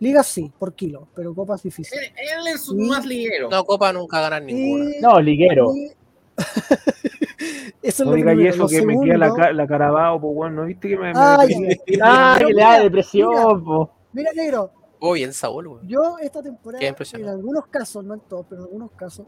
Liga 0.00 0.22
sí, 0.22 0.50
por 0.58 0.74
kilo, 0.74 1.08
pero 1.14 1.34
copa 1.34 1.54
es 1.54 1.62
difícil. 1.62 1.98
Él, 1.98 2.12
él 2.16 2.54
es 2.54 2.68
Y- 2.68 2.74
más 2.74 3.06
liguero. 3.06 3.48
No, 3.48 3.64
Copa 3.64 3.92
nunca 3.92 4.20
ganar 4.20 4.42
ninguna. 4.42 4.90
Y- 4.90 5.00
No, 5.00 5.20
liguero. 5.20 5.72
y- 5.74 5.90
Eso 7.82 8.02
es 8.02 8.06
No 8.06 8.06
lo 8.10 8.16
digas 8.16 8.34
primero. 8.34 8.54
eso 8.54 8.62
Lo 8.64 8.68
que 8.68 8.86
me 8.86 9.00
queda 9.00 9.18
la, 9.18 9.26
segundo- 9.26 9.52
la 9.52 9.66
Carabao, 9.66 10.20
pues 10.20 10.34
bueno, 10.34 10.56
¿no 10.62 10.64
viste 10.66 10.88
que 10.88 10.96
me, 10.96 11.12
me 11.12 11.18
Ay? 11.18 11.78
Ah, 12.02 12.36
que 12.38 12.46
le 12.46 12.60
da 12.60 12.70
mira, 12.70 12.80
depresión, 12.82 13.64
po. 13.64 13.90
Mira, 14.12 14.30
negro, 14.34 14.70
Oh, 15.06 15.12
bien 15.12 15.34
Saúl, 15.34 15.80
yo 15.86 16.16
esta 16.18 16.42
temporada, 16.42 16.82
en 16.82 17.28
algunos 17.28 17.66
casos, 17.66 18.02
no 18.02 18.14
en 18.14 18.20
todos, 18.20 18.46
pero 18.48 18.62
en 18.62 18.68
algunos 18.68 18.92
casos, 18.92 19.26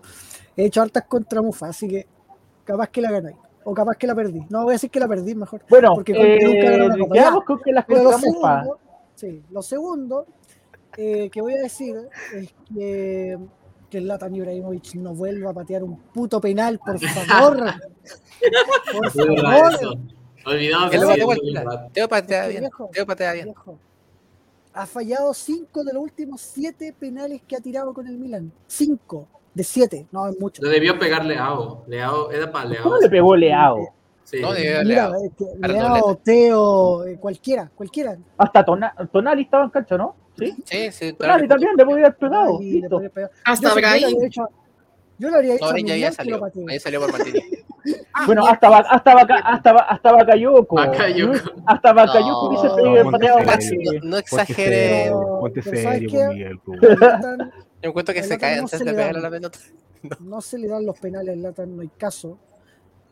he 0.56 0.64
hecho 0.64 0.80
hartas 0.80 1.04
contra 1.04 1.42
Mufa, 1.42 1.68
así 1.68 1.86
que 1.86 2.06
capaz 2.64 2.88
que 2.88 3.02
la 3.02 3.10
ganáis. 3.10 3.36
O 3.62 3.74
capaz 3.74 3.96
que 3.96 4.06
la 4.06 4.14
perdí. 4.14 4.40
No 4.48 4.62
voy 4.62 4.72
a 4.72 4.76
decir 4.76 4.90
que 4.90 5.00
la 5.00 5.06
perdí 5.08 5.34
mejor. 5.34 5.60
Bueno, 5.68 5.92
Porque 5.96 6.14
Conte 6.14 6.38
nunca 6.44 6.70
ganó 6.70 6.84
eh, 6.84 6.86
una 6.86 6.98
copa. 6.98 7.14
quedamos 7.14 7.40
Ya, 7.40 7.44
con 7.46 7.60
que 7.60 7.72
las 7.72 7.84
Pero 7.84 8.02
lo 8.04 8.18
segundo, 8.18 8.78
sí, 9.16 9.42
lo 9.50 9.62
segundo 9.62 10.26
eh, 10.96 11.28
que 11.30 11.40
voy 11.42 11.54
a 11.54 11.58
decir 11.58 12.08
es 12.32 12.54
que, 12.74 13.38
que 13.90 14.00
Zlatan 14.00 14.34
Ibrahimovic 14.34 14.94
no 14.94 15.14
vuelva 15.14 15.50
a 15.50 15.52
patear 15.52 15.82
un 15.82 15.98
puto 15.98 16.40
penal, 16.40 16.78
por 16.78 16.98
favor. 17.00 17.58
por 18.92 19.10
favor. 19.10 19.74
eso. 19.74 19.92
Olvidamos 20.46 20.90
Que. 20.90 20.98
Teo 21.92 22.08
patea 22.08 22.46
bien. 22.46 22.70
Teo 22.92 23.04
patea 23.04 23.32
bien. 23.32 23.44
viejo. 23.46 23.78
Ha 24.76 24.84
fallado 24.86 25.32
cinco 25.32 25.82
de 25.84 25.94
los 25.94 26.02
últimos 26.02 26.40
siete 26.42 26.94
penales 26.98 27.40
que 27.48 27.56
ha 27.56 27.60
tirado 27.60 27.94
con 27.94 28.06
el 28.06 28.18
Milan. 28.18 28.52
Cinco 28.66 29.26
de 29.54 29.64
siete, 29.64 30.06
no 30.12 30.28
es 30.28 30.38
mucho. 30.38 30.62
Lo 30.62 30.68
debió 30.68 30.98
pegar 30.98 31.24
Leao. 31.24 31.84
Leao, 31.86 32.30
era 32.30 32.52
para 32.52 32.66
Leao. 32.66 32.82
¿Cómo 32.82 32.98
le 32.98 33.08
pegó 33.08 33.34
Leao? 33.34 33.88
Sí. 34.22 34.40
No, 34.42 34.50
Mira, 34.50 34.82
Leao. 34.84 35.12
Leao. 35.62 36.16
Teo, 36.16 37.04
eh, 37.06 37.16
cualquiera, 37.18 37.70
cualquiera. 37.74 38.18
Hasta 38.36 38.64
Tona- 38.66 38.94
Tonali 39.10 39.42
estaba 39.42 39.64
en 39.64 39.70
cancha, 39.70 39.96
¿no? 39.96 40.14
Sí. 40.38 40.54
Sí, 40.66 40.92
sí. 40.92 41.12
Tonali 41.14 41.48
también 41.48 41.70
le 41.74 41.84
podía 41.86 42.06
haber 42.06 42.16
pegado. 42.18 42.58
Hasta 43.46 43.72
Brahim. 43.74 44.18
Yo 45.18 45.30
le 45.30 45.36
habría 45.36 45.54
hecho 45.54 45.72
No, 45.72 45.78
ya, 45.78 45.96
ya 45.96 46.08
lo 46.08 46.14
salió. 46.14 46.40
Ahí 46.68 46.80
salió 46.80 47.00
por 47.00 47.12
Maldini. 47.12 47.40
Bueno, 48.26 48.46
hasta, 48.46 48.68
Ba- 48.68 48.84
hasta, 48.90 49.14
Baca- 49.14 49.38
hasta, 49.44 49.72
Ba- 49.72 49.86
hasta 49.88 50.12
Bakayoko. 50.12 50.74
Bakayoko. 50.76 51.50
Hasta 51.66 51.92
hubiese 52.48 52.68
pegado 52.74 53.02
ponte 53.04 53.10
pateado 53.18 53.38
No, 54.02 54.18
exagere. 54.18 54.86
serio, 55.04 55.36
ponte 55.40 55.60
Pero 55.62 55.76
¿sabes 55.82 55.98
serio, 56.00 56.28
Miguel, 56.28 56.60
Yo 57.82 57.90
encuentro 57.90 58.14
que 58.14 58.22
se 58.22 58.38
cae 58.38 58.56
no 58.56 58.62
antes 58.62 58.78
se 58.78 58.84
de 58.84 58.90
le 58.90 58.96
pegarle 58.96 59.20
la 59.20 59.30
pelota. 59.30 59.58
no 60.20 60.40
se 60.40 60.58
le 60.58 60.66
dan 60.68 60.84
los 60.86 60.98
penales 60.98 61.36
a 61.36 61.38
Zlatan, 61.38 61.76
no 61.76 61.82
hay 61.82 61.88
caso. 61.96 62.38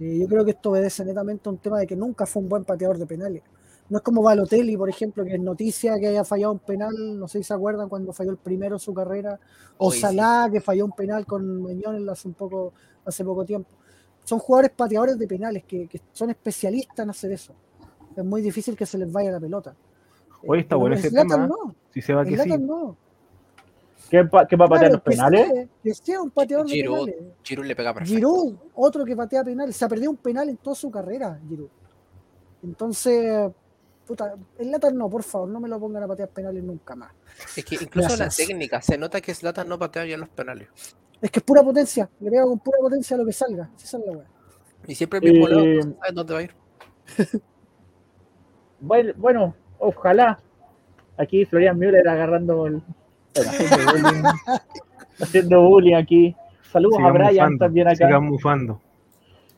Eh, 0.00 0.18
yo 0.20 0.26
creo 0.26 0.44
que 0.44 0.52
esto 0.52 0.70
obedece 0.70 1.04
netamente 1.04 1.48
a 1.48 1.52
un 1.52 1.58
tema 1.58 1.78
de 1.78 1.86
que 1.86 1.94
nunca 1.94 2.26
fue 2.26 2.42
un 2.42 2.48
buen 2.48 2.64
pateador 2.64 2.98
de 2.98 3.06
penales. 3.06 3.42
No 3.90 3.98
es 3.98 4.02
como 4.02 4.22
Balotelli, 4.22 4.76
por 4.76 4.88
ejemplo, 4.88 5.24
que 5.24 5.34
es 5.34 5.40
noticia 5.40 5.98
que 5.98 6.08
haya 6.08 6.24
fallado 6.24 6.52
un 6.52 6.58
penal, 6.60 6.94
no 7.18 7.28
sé 7.28 7.38
si 7.38 7.44
se 7.44 7.54
acuerdan 7.54 7.88
cuando 7.88 8.12
falló 8.12 8.30
el 8.30 8.38
primero 8.38 8.76
en 8.76 8.80
su 8.80 8.94
carrera, 8.94 9.38
o 9.76 9.88
Uy, 9.88 9.94
sí. 9.94 10.00
Salah, 10.00 10.48
que 10.50 10.60
falló 10.60 10.86
un 10.86 10.92
penal 10.92 11.26
con 11.26 11.62
Mañón 11.62 12.08
hace 12.08 12.26
un 12.28 12.34
poco, 12.34 12.72
hace 13.04 13.24
poco 13.24 13.44
tiempo. 13.44 13.68
Son 14.24 14.38
jugadores 14.38 14.70
pateadores 14.74 15.18
de 15.18 15.26
penales 15.28 15.64
que, 15.64 15.86
que 15.86 16.00
son 16.12 16.30
especialistas 16.30 16.98
en 17.04 17.10
hacer 17.10 17.32
eso. 17.32 17.52
Es 18.16 18.24
muy 18.24 18.40
difícil 18.40 18.74
que 18.74 18.86
se 18.86 18.96
les 18.96 19.12
vaya 19.12 19.30
la 19.30 19.38
pelota. 19.40 19.74
Oye, 20.46 20.62
está 20.62 20.70
Pero 20.70 20.80
bueno 20.80 20.94
en 20.94 21.00
ese 21.00 21.10
Zlatan 21.10 21.28
tema. 21.28 21.46
no, 21.46 21.74
Si 21.92 22.00
se 22.00 22.14
va 22.14 22.24
que 22.24 22.38
sí. 22.38 22.58
No. 22.58 22.96
¿Qué, 24.10 24.24
pa- 24.24 24.46
qué 24.46 24.56
va 24.56 24.64
a 24.66 24.68
patear 24.68 24.90
Claro, 24.92 24.94
los 24.94 25.02
penales? 25.02 25.46
Que 25.48 25.54
sea, 25.54 25.68
que 25.82 25.94
sea 25.94 26.22
un 26.22 26.30
pateador 26.30 26.66
de 26.66 26.82
penales. 26.82 27.14
Giroud 27.42 27.64
le 27.66 27.76
pega 27.76 27.92
perfecto. 27.94 28.14
Giroud, 28.14 28.54
otro 28.74 29.04
que 29.04 29.14
patea 29.16 29.44
penales, 29.44 29.76
se 29.76 29.84
ha 29.84 29.88
perdido 29.88 30.10
un 30.10 30.16
penal 30.16 30.48
en 30.48 30.56
toda 30.56 30.76
su 30.76 30.90
carrera, 30.90 31.38
Giroud. 31.48 31.68
Entonces, 32.62 33.50
puta, 34.06 34.34
el 34.58 34.70
Latar 34.70 34.92
no, 34.94 35.08
por 35.08 35.22
favor, 35.22 35.48
no 35.48 35.60
me 35.60 35.68
lo 35.68 35.78
pongan 35.80 36.02
a 36.02 36.08
patear 36.08 36.28
penales 36.28 36.62
nunca 36.62 36.94
más. 36.94 37.12
Es 37.56 37.64
que 37.64 37.76
incluso 37.76 38.16
la 38.16 38.28
técnica, 38.28 38.80
se 38.82 38.96
nota 38.98 39.20
que 39.20 39.34
Zlatan 39.34 39.68
no 39.68 39.78
patea 39.78 40.04
bien 40.04 40.20
los 40.20 40.28
penales. 40.28 40.68
Es 41.20 41.30
que 41.30 41.38
es 41.40 41.44
pura 41.44 41.62
potencia, 41.62 42.08
le 42.20 42.30
pega 42.30 42.44
con 42.44 42.58
pura 42.58 42.78
potencia 42.80 43.14
a 43.16 43.18
lo 43.18 43.26
que 43.26 43.32
salga. 43.32 43.70
Esa 43.76 43.98
es 43.98 44.04
la 44.06 44.12
weá. 44.12 44.26
Y 44.86 44.94
siempre 44.94 45.18
el 45.22 45.32
mismo 45.32 45.48
Eh, 45.48 45.50
lado, 45.50 45.64
no 45.88 45.96
sabes 45.98 46.14
dónde 46.14 46.32
va 46.34 46.38
a 46.40 46.42
ir. 46.42 46.54
Bueno, 48.80 49.12
bueno, 49.16 49.54
ojalá. 49.78 50.40
Aquí 51.16 51.44
Florian 51.46 51.78
Müller 51.78 52.06
agarrando 52.06 52.66
el. 52.66 52.82
haciendo 53.34 53.92
bullying. 53.92 54.22
haciendo 55.20 55.62
bullying 55.62 55.94
aquí. 55.94 56.36
Saludos 56.70 56.96
Sigan 56.96 57.08
a 57.10 57.12
Brian 57.12 57.30
mufando, 57.34 57.64
también 57.64 57.88
acá. 57.88 57.96
sigan 58.06 58.24
mufando. 58.24 58.80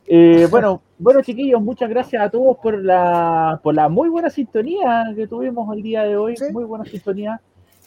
Eh, 0.07 0.47
bueno, 0.51 0.83
bueno 0.99 1.21
chiquillos, 1.23 1.61
muchas 1.61 1.89
gracias 1.91 2.23
a 2.23 2.31
todos 2.31 2.57
por 2.59 2.83
la, 2.83 3.61
por 3.63 3.75
la 3.75 3.89
muy 3.89 4.09
buena 4.09 4.31
sintonía 4.31 5.13
que 5.15 5.27
tuvimos 5.27 5.75
el 5.77 5.83
día 5.83 6.03
de 6.05 6.17
hoy, 6.17 6.37
Sí. 6.37 6.45
muy 6.53 6.65
buena 6.65 6.85
sintonía. 6.85 7.41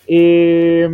Eh, 0.07 0.87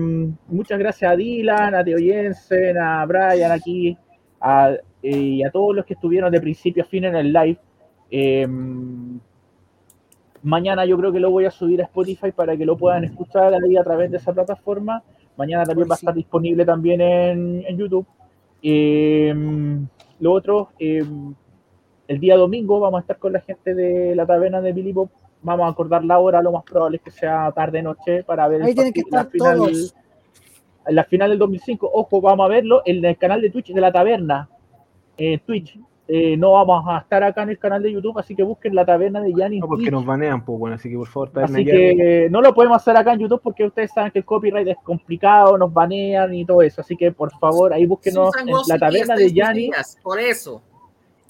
muchas 0.48 0.78
gracias 0.80 1.12
a 1.12 1.16
Dylan, 1.16 1.76
a 1.76 1.84
Teo 1.84 1.98
Jensen, 1.98 2.78
a 2.78 3.06
Brian 3.06 3.52
aquí, 3.52 3.98
a, 4.42 4.72
eh, 5.04 5.18
y 5.18 5.44
a 5.44 5.52
todos 5.52 5.76
los 5.76 5.86
que 5.86 5.94
estuvieron 5.94 6.32
de 6.32 6.42
principio 6.42 6.84
a 6.84 6.86
fin 6.86 7.06
en 7.06 7.16
el 7.16 7.32
live. 7.32 7.58
Eh, 8.12 8.48
mañana 10.44 10.86
yo 10.86 10.98
creo 10.98 11.12
que 11.12 11.20
lo 11.20 11.32
voy 11.32 11.46
a 11.46 11.52
subir 11.52 11.82
a 11.82 11.86
Spotify 11.86 12.32
para 12.32 12.56
que 12.58 12.66
lo 12.66 12.78
puedan 12.78 13.04
escuchar 13.04 13.54
ahí 13.54 13.78
a 13.78 13.84
través 13.84 14.12
de 14.12 14.18
esa 14.18 14.34
plataforma. 14.34 15.02
Mañana 15.38 15.64
también 15.66 15.86
Hoy 15.86 15.90
va 15.90 15.96
a 15.96 15.98
sí. 15.98 16.06
estar 16.06 16.16
disponible 16.16 16.66
también 16.66 17.02
en, 17.02 17.64
en 17.68 17.78
YouTube. 17.78 18.06
Eh, 18.62 19.34
lo 20.20 20.32
otro, 20.32 20.70
el 22.08 22.20
día 22.20 22.38
domingo 22.38 22.80
vamos 22.80 23.00
a 23.00 23.02
estar 23.02 23.18
con 23.18 23.34
la 23.34 23.42
gente 23.42 23.74
de 23.74 24.16
la 24.16 24.26
taberna 24.26 24.62
de 24.62 24.74
Billy 24.74 24.94
Bob. 24.94 25.10
Vamos 25.42 25.66
a 25.66 25.70
acordar 25.70 26.04
la 26.04 26.20
hora, 26.20 26.42
lo 26.42 26.52
más 26.52 26.64
probable 26.64 26.98
es 26.98 27.04
que 27.04 27.12
sea 27.12 27.52
tarde-noche 27.52 28.24
para 28.24 28.48
ver 28.48 28.62
el 28.62 28.74
tienen 28.74 28.94
que 28.94 29.04
la 29.12 29.26
final, 29.26 29.58
todos. 29.58 29.96
la 30.88 31.04
final 31.04 31.30
del 31.30 31.40
2005. 31.40 31.90
Ojo, 31.94 32.22
vamos 32.22 32.46
a 32.46 32.50
verlo 32.50 32.82
en 32.86 33.04
el 33.06 33.18
canal 33.18 33.42
de 33.42 33.50
Twitch 33.50 33.74
de 33.74 33.82
la 33.82 33.92
taberna. 33.92 34.50
En 35.18 35.40
Twitch. 35.40 35.80
Eh, 36.08 36.38
no 36.38 36.52
vamos 36.52 36.86
a 36.88 37.00
estar 37.00 37.24
acá 37.24 37.42
en 37.42 37.50
el 37.50 37.58
canal 37.58 37.82
de 37.82 37.92
YouTube, 37.92 38.20
así 38.20 38.36
que 38.36 38.44
busquen 38.44 38.76
la 38.76 38.86
taberna 38.86 39.22
de 39.22 39.34
Yanni. 39.34 39.60
No, 39.60 39.68
porque 39.68 39.90
nos 39.90 40.06
banean, 40.06 40.46
pues 40.46 40.60
bueno, 40.60 40.76
así 40.76 40.88
que 40.88 40.98
por 40.98 41.08
favor, 41.08 41.32
taberna 41.32 41.58
Así 41.58 41.66
que 41.66 42.28
no 42.30 42.42
lo 42.42 42.54
podemos 42.54 42.78
hacer 42.78 42.96
acá 42.96 43.14
en 43.14 43.22
YouTube 43.22 43.42
porque 43.42 43.66
ustedes 43.66 43.92
saben 43.92 44.12
que 44.12 44.20
el 44.20 44.26
copyright 44.26 44.68
es 44.68 44.78
complicado, 44.84 45.58
nos 45.58 45.74
banean 45.74 46.32
y 46.36 46.46
todo 46.46 46.62
eso. 46.62 46.82
Así 46.82 46.96
que 46.96 47.12
por 47.12 47.32
favor, 47.40 47.74
ahí 47.74 47.88
búsquenos 47.88 48.30
en 48.38 48.54
la 48.68 48.78
taberna 48.78 49.16
de 49.16 49.34
Yanni. 49.34 49.72
Por 50.04 50.20
eso. 50.20 50.62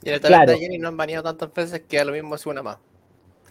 Y 0.05 0.09
el 0.09 0.19
Claro. 0.21 0.33
talento 0.45 0.51
de 0.53 0.59
Jenny 0.59 0.77
no 0.77 0.87
han 0.87 0.97
baneado 0.97 1.23
tantas 1.23 1.53
veces 1.53 1.81
que 1.87 1.99
a 1.99 2.05
lo 2.05 2.13
mismo 2.13 2.35
es 2.35 2.45
una 2.45 2.63
más. 2.63 2.77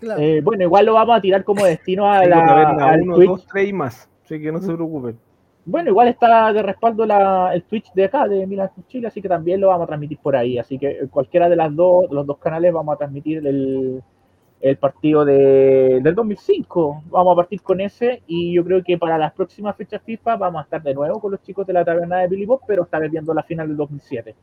Claro. 0.00 0.20
Eh, 0.23 0.41
bueno, 0.42 0.62
igual 0.62 0.86
lo 0.86 0.94
vamos 0.94 1.18
a 1.18 1.20
tirar 1.20 1.44
como 1.44 1.65
destino 1.65 2.10
a 2.10 2.24
la, 2.26 2.68
al 2.92 3.02
1, 3.02 3.15
Twitch. 3.16 3.28
2, 3.28 3.47
3 3.47 3.68
y 3.68 3.73
más. 3.73 4.08
Así 4.24 4.41
que 4.41 4.50
no 4.52 4.60
se 4.60 4.73
preocupen. 4.73 5.18
Bueno, 5.66 5.91
igual 5.91 6.08
está 6.08 6.52
de 6.52 6.62
respaldo 6.62 7.07
la, 7.07 7.55
el 7.55 7.62
Twitch 7.65 7.92
de 7.94 8.05
acá, 8.05 8.28
de 8.28 8.47
Milan 8.47 8.70
Chile, 8.86 9.08
así 9.08 9.23
que 9.23 9.28
también 9.28 9.60
lo 9.60 9.68
vamos 9.68 9.84
a 9.84 9.86
transmitir 9.89 10.18
por 10.18 10.36
ahí. 10.36 10.58
Así 10.58 10.78
que 10.78 10.89
eh, 10.91 11.08
cualquiera 11.10 11.49
de 11.49 11.57
las 11.57 11.74
dos, 11.74 12.05
los 12.10 12.26
dos 12.26 12.39
canales 12.39 12.73
vamos 12.73 12.94
a 12.94 12.99
transmitir 12.99 13.39
el, 13.47 14.02
el 14.60 14.76
partido 14.76 15.24
de, 15.24 16.00
del 16.02 16.15
2005. 16.15 17.05
Vamos 17.08 17.33
a 17.33 17.36
partir 17.36 17.62
con 17.62 17.81
ese 17.81 18.23
y 18.26 18.52
yo 18.55 18.62
creo 18.65 18.83
que 18.84 18.99
para 18.99 19.16
las 19.16 19.33
próximas 19.33 19.74
fechas 19.76 20.02
FIFA 20.05 20.36
vamos 20.36 20.60
a 20.60 20.65
estar 20.65 20.83
de 20.83 20.92
nuevo 20.94 21.18
con 21.20 21.31
los 21.33 21.42
chicos 21.42 21.66
de 21.66 21.73
la 21.73 21.84
taberna 21.84 22.18
de 22.18 22.28
Billy 22.28 22.44
Bob, 22.47 22.60
pero 22.66 22.83
esta 22.84 22.99
vez 22.99 23.10
viendo 23.10 23.33
la 23.33 23.42
final 23.42 23.68
del 23.68 23.76
2007. 23.78 24.34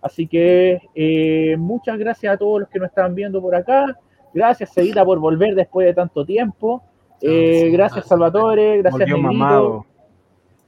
Así 0.00 0.26
que 0.26 0.80
eh, 0.94 1.56
muchas 1.58 1.98
gracias 1.98 2.34
a 2.34 2.36
todos 2.36 2.60
los 2.60 2.68
que 2.68 2.78
nos 2.78 2.88
están 2.88 3.14
viendo 3.14 3.40
por 3.40 3.54
acá. 3.54 3.98
Gracias, 4.32 4.72
Seguita, 4.72 5.04
por 5.04 5.18
volver 5.18 5.54
después 5.54 5.86
de 5.86 5.94
tanto 5.94 6.24
tiempo. 6.24 6.82
Eh, 7.20 7.62
Sí, 7.64 7.70
gracias, 7.70 8.04
sí. 8.04 8.08
Salvatore. 8.08 8.78
Gracias, 8.78 9.08
Negrito. 9.08 9.86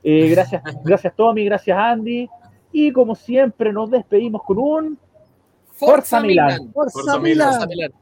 Eh, 0.03 0.29
gracias, 0.31 0.63
gracias 0.83 1.15
Tommy, 1.15 1.45
gracias 1.45 1.77
Andy. 1.77 2.29
Y 2.73 2.93
como 2.93 3.15
siempre 3.15 3.73
nos 3.73 3.91
despedimos 3.91 4.43
con 4.45 4.59
un 4.59 4.99
Forza 5.73 5.95
Forza 5.95 6.21
Milan. 6.21 6.47
Milan. 6.47 6.73
Forza 6.73 6.93
Forza 6.93 7.19
Milan. 7.19 7.53
Forza 7.53 7.67
Milan. 7.67 7.93